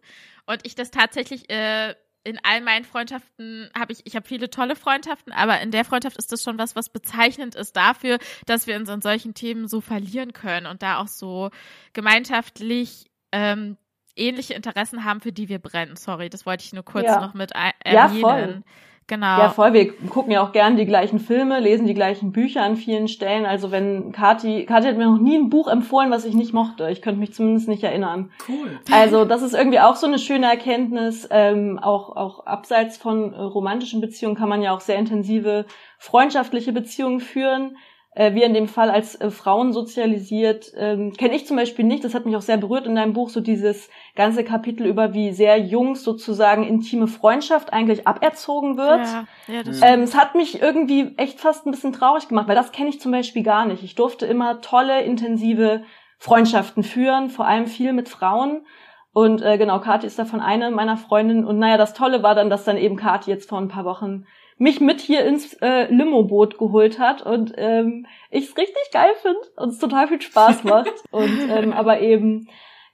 Und 0.48 0.66
ich 0.66 0.74
das 0.74 0.90
tatsächlich 0.90 1.48
äh, 1.52 1.94
in 2.30 2.40
all 2.44 2.62
meinen 2.62 2.86
Freundschaften 2.86 3.70
habe 3.78 3.94
ich, 3.94 4.06
ich 4.06 4.16
habe 4.16 4.28
viele 4.28 4.50
tolle 4.50 4.76
Freundschaften, 4.76 5.34
aber 5.34 5.60
in 5.62 5.72
der 5.72 5.86
Freundschaft 5.86 6.18
ist 6.18 6.32
das 6.32 6.44
schon 6.44 6.58
was, 6.58 6.76
was 6.76 6.90
bezeichnend 6.90 7.56
ist 7.56 7.76
dafür, 7.76 8.20
dass 8.46 8.68
wir 8.68 8.76
uns 8.76 8.90
an 8.90 9.02
solchen 9.02 9.34
Themen 9.34 9.68
so 9.68 9.82
verlieren 9.82 10.34
können 10.34 10.68
und 10.68 10.82
da 10.82 11.00
auch 11.00 11.08
so 11.08 11.50
gemeinschaftlich 11.94 13.10
ähm, 13.32 13.78
ähnliche 14.16 14.54
Interessen 14.54 15.04
haben, 15.04 15.22
für 15.22 15.32
die 15.32 15.50
wir 15.50 15.60
brennen. 15.60 15.96
Sorry, 15.96 16.30
das 16.30 16.46
wollte 16.46 16.64
ich 16.64 16.74
nur 16.74 16.84
kurz 16.84 17.06
ja. 17.06 17.20
noch 17.20 17.34
mit 17.34 17.52
erwähnen. 17.52 17.74
Ja, 17.94 18.08
voll. 18.08 18.64
Genau. 19.10 19.40
Ja, 19.40 19.50
voll. 19.50 19.74
Wir 19.74 19.92
gucken 20.08 20.32
ja 20.32 20.44
auch 20.44 20.52
gern 20.52 20.78
die 20.78 20.86
gleichen 20.86 21.20
Filme, 21.20 21.60
lesen 21.60 21.88
die 21.88 21.96
gleichen 21.96 22.32
Bücher 22.32 22.62
an 22.62 22.78
vielen 22.78 23.08
Stellen. 23.08 23.48
Also 23.48 23.72
wenn 23.72 24.12
Kati, 24.12 24.66
Kati 24.68 24.88
hat 24.88 24.98
mir 24.98 25.08
noch 25.10 25.18
nie 25.18 25.36
ein 25.36 25.50
Buch 25.50 25.68
empfohlen, 25.68 26.12
was 26.12 26.26
ich 26.26 26.36
nicht 26.36 26.54
mochte. 26.54 26.88
Ich 26.92 27.02
könnte 27.02 27.20
mich 27.20 27.34
zumindest 27.34 27.68
nicht 27.68 27.84
erinnern. 27.84 28.32
Cool. 28.48 28.80
Also 28.92 29.26
das 29.26 29.42
ist 29.42 29.56
irgendwie 29.56 29.80
auch 29.80 29.96
so 29.96 30.06
eine 30.06 30.20
schöne 30.20 30.46
Erkenntnis. 30.46 31.28
Ähm, 31.32 31.80
auch, 31.80 32.16
auch 32.16 32.46
abseits 32.46 32.98
von 32.98 33.34
äh, 33.34 33.42
romantischen 33.42 34.00
Beziehungen 34.00 34.36
kann 34.36 34.48
man 34.48 34.62
ja 34.62 34.76
auch 34.76 34.82
sehr 34.82 34.98
intensive 34.98 35.66
freundschaftliche 35.98 36.72
Beziehungen 36.72 37.20
führen 37.20 37.78
äh, 38.20 38.36
wir 38.36 38.46
in 38.46 38.54
dem 38.54 38.68
Fall 38.68 38.92
als 38.92 39.16
äh, 39.16 39.32
Frauen 39.32 39.72
sozialisiert, 39.72 40.74
ähm, 40.76 41.14
kenne 41.14 41.36
ich 41.36 41.48
zum 41.48 41.56
Beispiel 41.56 41.86
nicht, 41.86 42.04
das 42.04 42.14
hat 42.14 42.26
mich 42.26 42.36
auch 42.36 42.42
sehr 42.42 42.58
berührt 42.58 42.86
in 42.86 42.96
deinem 42.96 43.14
Buch, 43.14 43.30
so 43.30 43.40
dieses 43.40 43.90
ganze 44.14 44.44
Kapitel 44.44 44.86
über, 44.86 45.14
wie 45.14 45.32
sehr 45.32 45.58
Jungs 45.58 46.04
sozusagen 46.04 46.68
intime 46.68 47.08
Freundschaft 47.08 47.72
eigentlich 47.72 48.08
aberzogen 48.08 48.76
wird. 48.76 49.06
Ja, 49.08 49.26
ja, 49.48 49.64
das 49.64 49.82
ähm, 49.82 50.02
es 50.02 50.18
hat 50.18 50.36
mich 50.36 50.62
irgendwie 50.62 51.14
echt 51.16 51.40
fast 51.40 51.66
ein 51.66 51.72
bisschen 51.72 51.94
traurig 51.94 52.28
gemacht, 52.28 52.50
weil 52.50 52.58
das 52.58 52.74
kenne 52.74 52.90
ich 52.90 53.00
zum 53.00 53.14
Beispiel 53.14 53.44
gar 53.44 53.66
nicht. 53.66 53.84
Ich 53.84 53.96
durfte 53.96 54.26
immer 54.26 54.60
tolle, 54.60 55.02
intensive 55.04 55.84
Freundschaften 56.18 56.84
führen, 56.84 57.30
vor 57.30 57.48
allem 57.48 57.68
viel 57.68 57.94
mit 57.94 58.10
Frauen. 58.10 58.66
Und 59.14 59.42
äh, 59.42 59.58
genau, 59.58 59.80
Kathi 59.80 60.06
ist 60.06 60.20
davon 60.20 60.42
eine 60.42 60.72
meiner 60.72 60.98
Freundinnen. 60.98 61.46
Und 61.46 61.58
naja, 61.58 61.78
das 61.78 61.94
Tolle 61.94 62.22
war 62.22 62.36
dann, 62.36 62.50
dass 62.50 62.66
dann 62.66 62.76
eben 62.76 62.98
Kathi 62.98 63.32
jetzt 63.32 63.48
vor 63.48 63.60
ein 63.60 63.70
paar 63.70 63.86
Wochen 63.86 64.26
mich 64.60 64.82
mit 64.82 65.00
hier 65.00 65.26
ins 65.26 65.54
äh, 65.62 65.92
Limo-Boot 65.92 66.60
geholt 66.60 67.00
hat 67.00 67.22
und 67.26 67.54
ähm, 67.58 68.06
ich 68.30 68.50
es 68.50 68.58
richtig 68.58 68.92
geil 68.92 69.12
finde 69.22 69.40
und 69.56 69.70
es 69.70 69.80
total 69.80 70.08
viel 70.08 70.22
Spaß 70.22 70.66
macht. 70.66 70.92
und 71.12 71.50
ähm, 71.50 71.74
aber 71.74 72.02
eben 72.02 72.48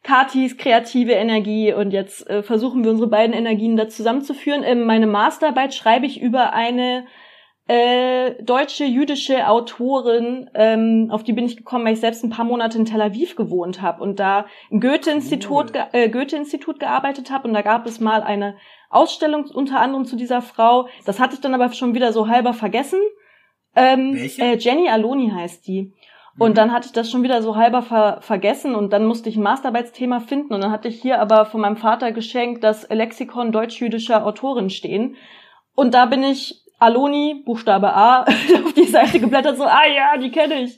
Katis 0.04 0.58
kreative 0.58 1.14
Energie 1.14 1.74
und 1.74 1.92
jetzt 1.92 2.30
äh, 2.30 2.44
versuchen 2.44 2.84
wir 2.84 2.92
unsere 2.92 3.10
beiden 3.10 3.36
Energien 3.36 3.76
da 3.76 3.90
zusammenzuführen. 3.90 4.64
Ähm, 4.64 4.86
meine 4.86 5.08
Masterarbeit 5.08 5.74
schreibe 5.74 6.06
ich 6.06 6.22
über 6.22 6.54
eine 6.54 7.06
äh, 7.68 8.44
deutsche 8.44 8.86
jüdische 8.86 9.48
Autorin, 9.48 10.52
ähm, 10.54 11.08
auf 11.10 11.24
die 11.24 11.34
bin 11.34 11.46
ich 11.46 11.58
gekommen, 11.58 11.86
weil 11.86 11.94
ich 11.94 12.00
selbst 12.00 12.24
ein 12.24 12.30
paar 12.30 12.46
Monate 12.46 12.78
in 12.78 12.86
Tel 12.86 13.02
Aviv 13.02 13.36
gewohnt 13.36 13.82
habe 13.82 14.04
und 14.04 14.20
da 14.20 14.46
im 14.70 14.80
Goethe-Institut 14.80 15.72
cool. 15.74 15.88
äh, 15.94 16.10
Goethe-Institut 16.10 16.80
gearbeitet 16.80 17.32
habe 17.32 17.48
und 17.48 17.56
da 17.56 17.64
gab 17.64 17.88
es 17.88 18.00
mal 18.00 18.22
eine 18.22 18.56
Ausstellung 18.96 19.46
unter 19.46 19.80
anderem 19.80 20.06
zu 20.06 20.16
dieser 20.16 20.42
Frau. 20.42 20.88
Das 21.06 21.20
hatte 21.20 21.36
ich 21.36 21.42
dann 21.42 21.54
aber 21.54 21.72
schon 21.74 21.94
wieder 21.94 22.14
so 22.14 22.28
halber 22.28 22.54
vergessen. 22.54 23.00
Ähm, 23.76 24.16
Welche? 24.16 24.42
Äh, 24.42 24.58
Jenny 24.58 24.90
Aloni 24.90 25.32
heißt 25.34 25.68
die. 25.68 25.94
Und 26.38 26.52
mhm. 26.52 26.56
dann 26.56 26.72
hatte 26.72 26.88
ich 26.88 26.92
das 26.94 27.10
schon 27.10 27.24
wieder 27.24 27.42
so 27.42 27.56
halber 27.56 27.82
ver 27.82 28.20
vergessen 28.22 28.76
und 28.76 28.92
dann 28.92 29.06
musste 29.06 29.30
ich 29.30 29.38
ein 29.38 29.44
Masterarbeitsthema 29.44 30.20
finden 30.20 30.54
und 30.54 30.62
dann 30.62 30.72
hatte 30.72 30.88
ich 30.88 31.02
hier 31.02 31.22
aber 31.22 31.46
von 31.46 31.62
meinem 31.62 31.78
Vater 31.78 32.12
geschenkt 32.12 32.64
das 32.64 32.90
Lexikon 32.90 33.52
deutsch-jüdischer 33.52 34.26
Autorin 34.26 34.70
stehen. 34.70 35.16
Und 35.76 35.94
da 35.94 36.06
bin 36.06 36.24
ich 36.24 36.66
Aloni, 36.78 37.44
Buchstabe 37.46 37.94
A, 37.94 38.22
auf 38.66 38.74
die 38.74 38.84
Seite 38.84 39.20
geblättert, 39.20 39.58
so, 39.58 39.64
ah 39.64 39.86
ja, 39.86 40.18
die 40.18 40.32
kenne 40.32 40.62
ich. 40.62 40.78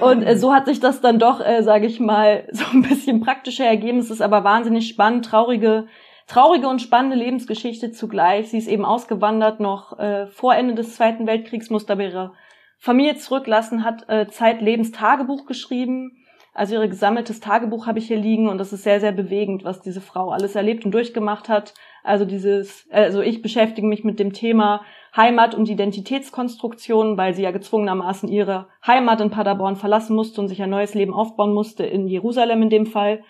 Und 0.00 0.22
äh, 0.22 0.36
so 0.36 0.52
hat 0.52 0.66
sich 0.66 0.78
das 0.78 1.00
dann 1.00 1.18
doch, 1.18 1.40
äh, 1.40 1.62
sage 1.62 1.86
ich 1.86 2.00
mal, 2.00 2.46
so 2.52 2.64
ein 2.72 2.82
bisschen 2.82 3.20
praktischer 3.20 3.64
ergeben. 3.64 3.98
Es 3.98 4.10
ist 4.10 4.20
aber 4.20 4.44
wahnsinnig 4.44 4.88
spannend, 4.88 5.24
traurige, 5.24 5.86
traurige 6.32 6.66
und 6.66 6.80
spannende 6.80 7.16
Lebensgeschichte 7.16 7.92
zugleich. 7.92 8.48
Sie 8.48 8.56
ist 8.56 8.68
eben 8.68 8.86
ausgewandert 8.86 9.60
noch 9.60 9.98
äh, 9.98 10.26
vor 10.28 10.54
Ende 10.54 10.74
des 10.74 10.96
Zweiten 10.96 11.26
Weltkriegs, 11.26 11.68
musste 11.68 11.92
aber 11.92 12.04
ihre 12.04 12.32
Familie 12.78 13.16
zurücklassen, 13.16 13.84
hat 13.84 14.08
äh, 14.08 14.26
zeitlebens 14.28 14.92
Tagebuch 14.92 15.44
geschrieben. 15.44 16.24
Also 16.54 16.74
ihre 16.74 16.88
gesammeltes 16.88 17.40
Tagebuch 17.40 17.86
habe 17.86 17.98
ich 17.98 18.06
hier 18.06 18.16
liegen 18.16 18.48
und 18.48 18.56
das 18.56 18.72
ist 18.72 18.82
sehr, 18.82 18.98
sehr 18.98 19.12
bewegend, 19.12 19.64
was 19.64 19.82
diese 19.82 20.00
Frau 20.00 20.30
alles 20.30 20.54
erlebt 20.54 20.86
und 20.86 20.92
durchgemacht 20.92 21.50
hat. 21.50 21.74
Also 22.02 22.24
dieses, 22.24 22.88
also 22.90 23.20
ich 23.20 23.42
beschäftige 23.42 23.86
mich 23.86 24.02
mit 24.02 24.18
dem 24.18 24.32
Thema 24.32 24.82
Heimat 25.14 25.54
und 25.54 25.68
Identitätskonstruktion, 25.68 27.18
weil 27.18 27.34
sie 27.34 27.42
ja 27.42 27.50
gezwungenermaßen 27.50 28.28
ihre 28.30 28.68
Heimat 28.86 29.20
in 29.20 29.30
Paderborn 29.30 29.76
verlassen 29.76 30.16
musste 30.16 30.40
und 30.40 30.48
sich 30.48 30.62
ein 30.62 30.70
neues 30.70 30.94
Leben 30.94 31.12
aufbauen 31.12 31.52
musste, 31.52 31.84
in 31.84 32.08
Jerusalem 32.08 32.62
in 32.62 32.70
dem 32.70 32.86
Fall. 32.86 33.22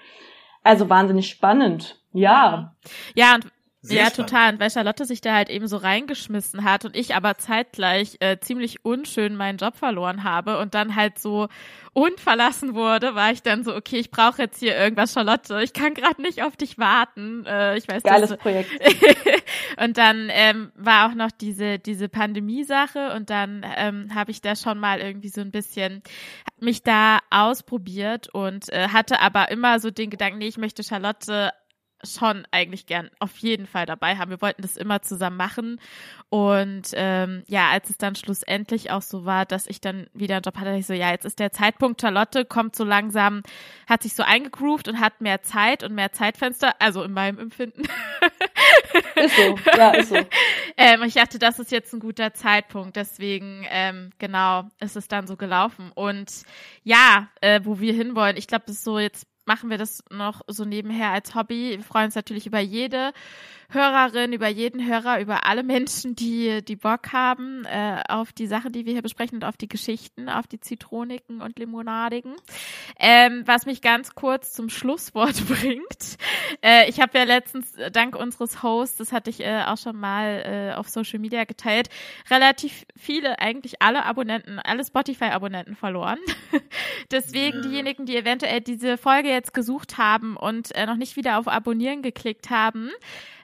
Also 0.63 0.89
wahnsinnig 0.89 1.29
spannend. 1.29 2.02
Ja. 2.13 2.75
Ja, 3.15 3.35
und 3.35 3.47
sehr 3.85 4.05
ja, 4.05 4.11
spannend. 4.11 4.31
total. 4.31 4.53
Und 4.53 4.61
weil 4.61 4.71
Charlotte 4.71 5.05
sich 5.05 5.21
da 5.21 5.35
halt 5.35 5.51
eben 5.51 5.67
so 5.67 5.77
reingeschmissen 5.77 6.63
hat 6.63 6.85
und 6.85 6.97
ich 6.97 7.17
aber 7.17 7.37
zeitgleich 7.37 8.17
äh, 8.21 8.39
ziemlich 8.39 8.85
unschön 8.85 9.35
meinen 9.35 9.59
Job 9.59 9.77
verloren 9.77 10.23
habe 10.23 10.59
und 10.59 10.75
dann 10.75 10.95
halt 10.95 11.19
so 11.19 11.49
unverlassen 11.93 12.75
wurde, 12.75 13.17
war 13.17 13.33
ich 13.33 13.43
dann 13.43 13.65
so, 13.65 13.75
okay, 13.75 13.97
ich 13.97 14.13
brauche 14.13 14.41
jetzt 14.41 14.61
hier 14.61 14.77
irgendwas, 14.77 15.13
Charlotte. 15.13 15.61
Ich 15.63 15.73
kann 15.73 15.95
gerade 15.95 16.23
nicht 16.23 16.45
auf 16.45 16.57
dich 16.57 16.79
warten. 16.79 17.45
Äh, 17.45 17.77
ich 17.77 17.89
weiß 17.89 18.05
Geiles 18.05 18.37
Projekt. 18.37 18.71
und 19.83 19.99
dann 19.99 20.29
ähm, 20.31 20.71
war 20.77 21.11
auch 21.11 21.15
noch 21.15 21.33
diese 21.33 21.81
diese 21.81 22.09
Pandemie-Sache 22.09 23.13
und 23.17 23.31
dann 23.31 23.67
ähm, 23.77 24.15
habe 24.15 24.31
ich 24.31 24.41
da 24.41 24.55
schon 24.55 24.79
mal 24.79 25.01
irgendwie 25.01 25.29
so 25.29 25.41
ein 25.41 25.51
bisschen 25.51 26.03
mich 26.61 26.85
da 26.85 27.19
ausprobiert 27.31 28.29
und 28.33 28.73
äh, 28.73 28.89
hatte 28.89 29.19
aber 29.19 29.51
immer 29.51 29.81
so 29.81 29.91
den 29.91 30.09
Gedanken, 30.09 30.39
nee, 30.39 30.47
ich 30.47 30.57
möchte 30.57 30.85
Charlotte 30.85 31.51
schon 32.05 32.47
eigentlich 32.51 32.87
gern 32.87 33.11
auf 33.19 33.37
jeden 33.39 33.67
Fall 33.67 33.87
dabei 33.87 34.17
haben. 34.17 34.31
Wir 34.31 34.43
wollten 34.43 34.63
das 34.63 34.77
immer 34.77 35.03
zusammen 35.03 35.37
machen. 35.37 35.81
Und 36.29 36.89
ähm, 36.95 37.43
ja, 37.47 37.71
als 37.71 37.91
es 37.91 37.99
dann 37.99 38.15
schlussendlich 38.15 38.91
auch 38.91 39.03
so 39.03 39.25
war, 39.25 39.45
dass 39.45 39.67
ich 39.67 39.81
dann 39.81 40.07
wieder 40.15 40.37
einen 40.37 40.43
Job 40.43 40.57
hatte, 40.59 40.75
ich 40.75 40.87
so, 40.87 40.95
ja, 40.95 41.11
jetzt 41.11 41.27
ist 41.27 41.39
der 41.39 41.53
Zeitpunkt, 41.53 42.01
Charlotte 42.01 42.45
kommt 42.45 42.75
so 42.75 42.85
langsam, 42.85 43.43
hat 43.87 44.03
sich 44.03 44.15
so 44.15 44.23
eingegroovt 44.23 44.89
und 44.89 45.01
hat 45.01 45.21
mehr 45.21 45.43
Zeit 45.43 45.85
und 45.85 45.95
mehr 45.95 46.13
Zeitfenster, 46.13 46.75
also 46.81 47.03
in 47.03 47.13
meinem 47.13 47.39
Empfinden. 47.39 47.83
ist 49.17 49.37
so, 49.37 49.59
ja, 49.77 49.91
ist 49.91 50.09
so. 50.09 50.17
ähm, 50.77 51.03
ich 51.03 51.15
dachte, 51.15 51.39
das 51.39 51.59
ist 51.59 51.71
jetzt 51.71 51.93
ein 51.93 52.01
guter 52.01 52.33
Zeitpunkt, 52.35 52.97
deswegen, 52.97 53.67
ähm, 53.69 54.11
genau, 54.19 54.71
ist 54.81 54.97
es 54.97 55.09
dann 55.09 55.27
so 55.27 55.37
gelaufen. 55.37 55.93
Und 55.95 56.45
ja, 56.83 57.29
äh, 57.41 57.61
wo 57.65 57.79
wir 57.79 57.93
hinwollen, 57.93 58.37
ich 58.37 58.47
glaube, 58.47 58.65
das 58.67 58.77
ist 58.77 58.85
so 58.85 58.99
jetzt 58.99 59.27
machen 59.53 59.69
wir 59.69 59.77
das 59.77 60.03
noch 60.09 60.41
so 60.47 60.65
nebenher 60.65 61.11
als 61.11 61.35
Hobby. 61.35 61.73
Wir 61.77 61.85
freuen 61.85 62.07
uns 62.07 62.15
natürlich 62.15 62.47
über 62.47 62.59
jede 62.59 63.13
Hörerin, 63.73 64.33
über 64.33 64.49
jeden 64.49 64.87
Hörer, 64.87 65.21
über 65.21 65.47
alle 65.47 65.63
Menschen, 65.63 66.15
die, 66.15 66.63
die 66.65 66.77
Bock 66.77 67.13
haben 67.13 67.65
äh, 67.65 68.03
auf 68.09 68.33
die 68.33 68.47
Sachen, 68.47 68.73
die 68.73 68.85
wir 68.85 68.93
hier 68.93 69.03
besprechen 69.03 69.37
und 69.37 69.45
auf 69.45 69.57
die 69.57 69.69
Geschichten, 69.69 70.29
auf 70.29 70.47
die 70.47 70.61
Zitroniken 70.61 71.41
und 71.41 71.59
Limonadigen. 71.59 72.35
Ähm, 72.99 73.43
was 73.47 73.67
mich 73.67 73.81
ganz 73.81 74.15
kurz 74.15 74.53
zum 74.53 74.69
Schlusswort 74.69 75.47
bringt. 75.49 76.19
Äh, 76.63 76.89
ich 76.89 77.01
habe 77.01 77.19
ja 77.19 77.25
letztens, 77.25 77.75
äh, 77.77 77.91
dank 77.91 78.15
unseres 78.17 78.63
Hosts, 78.63 78.99
das 78.99 79.13
hatte 79.13 79.31
ich 79.31 79.41
äh, 79.41 79.63
auch 79.67 79.79
schon 79.79 79.97
mal 79.97 80.73
äh, 80.73 80.75
auf 80.75 80.89
Social 80.89 81.19
Media 81.19 81.45
geteilt, 81.45 81.89
relativ 82.31 82.85
viele, 82.97 83.39
eigentlich 83.39 83.81
alle 83.81 84.05
Abonnenten, 84.05 84.59
alle 84.59 84.85
Spotify-Abonnenten 84.85 85.77
verloren. 85.77 86.19
Deswegen 87.11 87.63
diejenigen, 87.63 88.07
die 88.07 88.17
eventuell 88.17 88.61
diese 88.61 88.99
Folge 88.99 89.29
jetzt 89.29 89.55
gesucht 89.55 89.99
haben 89.99 90.37
und 90.37 90.75
äh, 90.75 90.87
noch 90.87 90.97
nicht 90.97 91.17
wieder 91.17 91.39
auf 91.39 91.49
Abonnieren 91.49 92.03
geklickt 92.03 92.51
haben, 92.51 92.91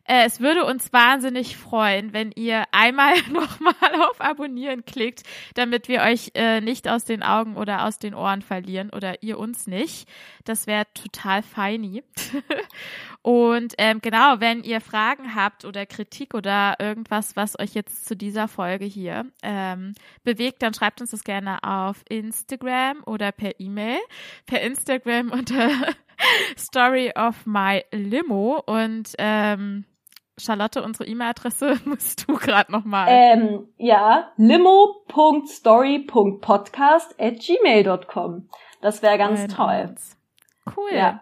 äh, 0.08 0.24
es 0.24 0.40
würde 0.40 0.64
uns 0.64 0.92
wahnsinnig 0.92 1.56
freuen, 1.56 2.12
wenn 2.12 2.32
ihr 2.32 2.64
einmal 2.72 3.14
nochmal 3.30 4.02
auf 4.10 4.20
Abonnieren 4.20 4.84
klickt, 4.84 5.22
damit 5.54 5.88
wir 5.88 6.00
euch 6.00 6.30
äh, 6.34 6.60
nicht 6.60 6.88
aus 6.88 7.04
den 7.04 7.22
Augen 7.22 7.56
oder 7.56 7.84
aus 7.84 7.98
den 7.98 8.14
Ohren 8.14 8.40
verlieren 8.40 8.90
oder 8.90 9.22
ihr 9.22 9.38
uns 9.38 9.66
nicht. 9.66 10.08
Das 10.44 10.66
wäre 10.66 10.86
total 10.94 11.42
feini. 11.42 12.02
Und 13.22 13.74
ähm, 13.76 14.00
genau, 14.00 14.40
wenn 14.40 14.62
ihr 14.64 14.80
Fragen 14.80 15.34
habt 15.34 15.66
oder 15.66 15.84
Kritik 15.84 16.32
oder 16.32 16.76
irgendwas, 16.78 17.36
was 17.36 17.58
euch 17.58 17.74
jetzt 17.74 18.06
zu 18.06 18.16
dieser 18.16 18.48
Folge 18.48 18.86
hier 18.86 19.26
ähm, 19.42 19.92
bewegt, 20.24 20.62
dann 20.62 20.72
schreibt 20.72 21.02
uns 21.02 21.10
das 21.10 21.24
gerne 21.24 21.62
auf 21.62 22.02
Instagram 22.08 23.02
oder 23.04 23.30
per 23.32 23.60
E-Mail. 23.60 23.98
Per 24.46 24.62
Instagram 24.62 25.30
unter 25.32 25.70
Story 26.56 27.12
of 27.14 27.44
my 27.44 27.84
Limo 27.92 28.62
und 28.66 29.12
ähm, 29.18 29.84
Charlotte, 30.38 30.82
unsere 30.82 31.06
E-Mail-Adresse 31.08 31.80
musst 31.84 32.28
du 32.28 32.34
gerade 32.34 32.70
nochmal. 32.72 33.08
Ähm, 33.10 33.68
ja, 33.76 34.32
limo.story.podcast 34.36 37.20
at 37.20 37.40
gmail.com. 37.40 38.48
Das 38.80 39.02
wäre 39.02 39.18
ganz 39.18 39.40
Alter. 39.40 39.56
toll. 39.56 39.94
Cool. 40.76 40.94
Ja. 40.94 41.20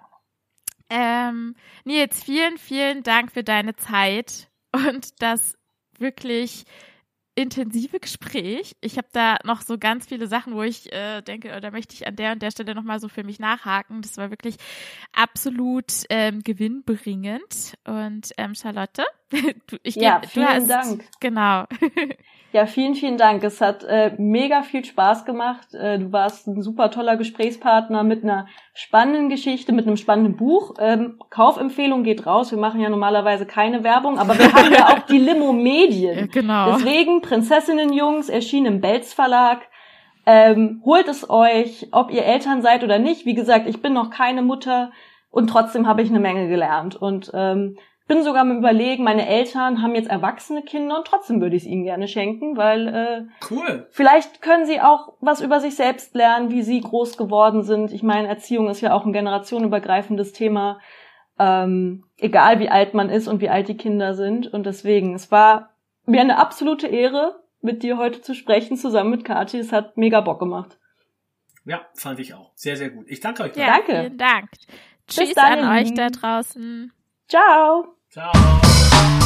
Ähm, 0.88 1.56
Nils, 1.84 2.22
vielen, 2.22 2.58
vielen 2.58 3.02
Dank 3.02 3.32
für 3.32 3.42
deine 3.42 3.74
Zeit 3.76 4.48
und 4.72 5.20
das 5.22 5.58
wirklich 5.98 6.64
intensive 7.36 8.00
Gespräch. 8.00 8.76
Ich 8.80 8.96
habe 8.98 9.08
da 9.12 9.36
noch 9.44 9.60
so 9.60 9.78
ganz 9.78 10.06
viele 10.06 10.26
Sachen, 10.26 10.54
wo 10.54 10.62
ich 10.62 10.92
äh, 10.92 11.22
denke, 11.22 11.60
da 11.60 11.70
möchte 11.70 11.94
ich 11.94 12.06
an 12.06 12.16
der 12.16 12.32
und 12.32 12.42
der 12.42 12.50
Stelle 12.50 12.74
nochmal 12.74 12.98
so 12.98 13.08
für 13.08 13.22
mich 13.22 13.38
nachhaken. 13.38 14.02
Das 14.02 14.16
war 14.16 14.30
wirklich 14.30 14.56
absolut 15.12 15.92
ähm, 16.08 16.42
gewinnbringend. 16.42 17.76
Und 17.84 18.32
ähm, 18.38 18.54
Charlotte, 18.54 19.04
Ich 19.82 19.96
Ja, 19.96 20.20
vielen 20.26 20.46
hast, 20.48 20.70
Dank. 20.70 21.04
Genau. 21.20 21.64
Ja, 22.52 22.64
vielen, 22.64 22.94
vielen 22.94 23.18
Dank. 23.18 23.44
Es 23.44 23.60
hat 23.60 23.84
äh, 23.84 24.12
mega 24.16 24.62
viel 24.62 24.82
Spaß 24.82 25.26
gemacht. 25.26 25.74
Äh, 25.74 25.98
du 25.98 26.10
warst 26.12 26.46
ein 26.46 26.62
super 26.62 26.90
toller 26.90 27.18
Gesprächspartner 27.18 28.02
mit 28.02 28.22
einer 28.22 28.46
spannenden 28.72 29.28
Geschichte, 29.28 29.72
mit 29.72 29.86
einem 29.86 29.98
spannenden 29.98 30.36
Buch. 30.36 30.74
Ähm, 30.78 31.18
Kaufempfehlung 31.28 32.02
geht 32.02 32.24
raus. 32.24 32.52
Wir 32.52 32.58
machen 32.58 32.80
ja 32.80 32.88
normalerweise 32.88 33.44
keine 33.44 33.84
Werbung, 33.84 34.18
aber 34.18 34.38
wir 34.38 34.50
haben 34.54 34.72
ja 34.72 34.86
auch 34.88 35.00
die 35.00 35.18
Limo 35.18 35.46
Ja, 35.52 35.52
Medien. 35.52 36.30
genau. 36.30 36.76
Deswegen 36.76 37.20
Prinzessinnenjungs 37.20 38.30
erschienen 38.30 38.66
im 38.76 38.80
Belz 38.80 39.12
Verlag. 39.12 39.60
Ähm, 40.24 40.80
holt 40.84 41.08
es 41.08 41.28
euch, 41.28 41.88
ob 41.92 42.10
ihr 42.10 42.24
Eltern 42.24 42.62
seid 42.62 42.82
oder 42.84 42.98
nicht. 42.98 43.26
Wie 43.26 43.34
gesagt, 43.34 43.68
ich 43.68 43.82
bin 43.82 43.92
noch 43.92 44.08
keine 44.08 44.40
Mutter 44.40 44.92
und 45.30 45.48
trotzdem 45.50 45.86
habe 45.86 46.00
ich 46.00 46.08
eine 46.08 46.20
Menge 46.20 46.48
gelernt. 46.48 46.96
Und 46.96 47.30
ähm, 47.34 47.76
bin 48.06 48.22
sogar 48.22 48.42
am 48.42 48.56
überlegen, 48.56 49.04
meine 49.04 49.26
Eltern 49.28 49.82
haben 49.82 49.94
jetzt 49.94 50.08
erwachsene 50.08 50.62
Kinder 50.62 50.98
und 50.98 51.06
trotzdem 51.06 51.40
würde 51.40 51.56
ich 51.56 51.62
es 51.64 51.68
ihnen 51.68 51.84
gerne 51.84 52.06
schenken, 52.08 52.56
weil 52.56 52.88
äh, 52.88 53.22
Cool. 53.50 53.86
vielleicht 53.90 54.42
können 54.42 54.64
sie 54.64 54.80
auch 54.80 55.14
was 55.20 55.40
über 55.40 55.60
sich 55.60 55.74
selbst 55.74 56.14
lernen, 56.14 56.50
wie 56.50 56.62
sie 56.62 56.80
groß 56.80 57.16
geworden 57.16 57.62
sind. 57.62 57.92
Ich 57.92 58.02
meine, 58.02 58.28
Erziehung 58.28 58.68
ist 58.68 58.80
ja 58.80 58.92
auch 58.94 59.04
ein 59.04 59.12
generationenübergreifendes 59.12 60.32
Thema, 60.32 60.80
ähm, 61.38 62.04
egal 62.18 62.60
wie 62.60 62.68
alt 62.68 62.94
man 62.94 63.10
ist 63.10 63.28
und 63.28 63.40
wie 63.40 63.48
alt 63.50 63.68
die 63.68 63.76
Kinder 63.76 64.14
sind. 64.14 64.52
Und 64.52 64.66
deswegen, 64.66 65.14
es 65.14 65.30
war 65.32 65.70
mir 66.06 66.20
eine 66.20 66.38
absolute 66.38 66.86
Ehre, 66.86 67.40
mit 67.60 67.82
dir 67.82 67.98
heute 67.98 68.20
zu 68.20 68.34
sprechen, 68.34 68.76
zusammen 68.76 69.10
mit 69.10 69.24
Kathi. 69.24 69.58
Es 69.58 69.72
hat 69.72 69.96
mega 69.96 70.20
Bock 70.20 70.38
gemacht. 70.38 70.78
Ja, 71.64 71.80
fand 71.94 72.20
ich 72.20 72.32
auch. 72.32 72.52
Sehr, 72.54 72.76
sehr 72.76 72.90
gut. 72.90 73.06
Ich 73.08 73.18
danke 73.20 73.42
euch. 73.42 73.56
Ja, 73.56 73.66
Danke. 73.78 74.00
vielen 74.02 74.18
Dank. 74.18 74.48
Tschüss 75.08 75.36
an 75.36 75.78
euch 75.78 75.92
da 75.94 76.08
draußen. 76.08 76.92
Ciao! 77.28 77.95
Ciao. 78.16 79.25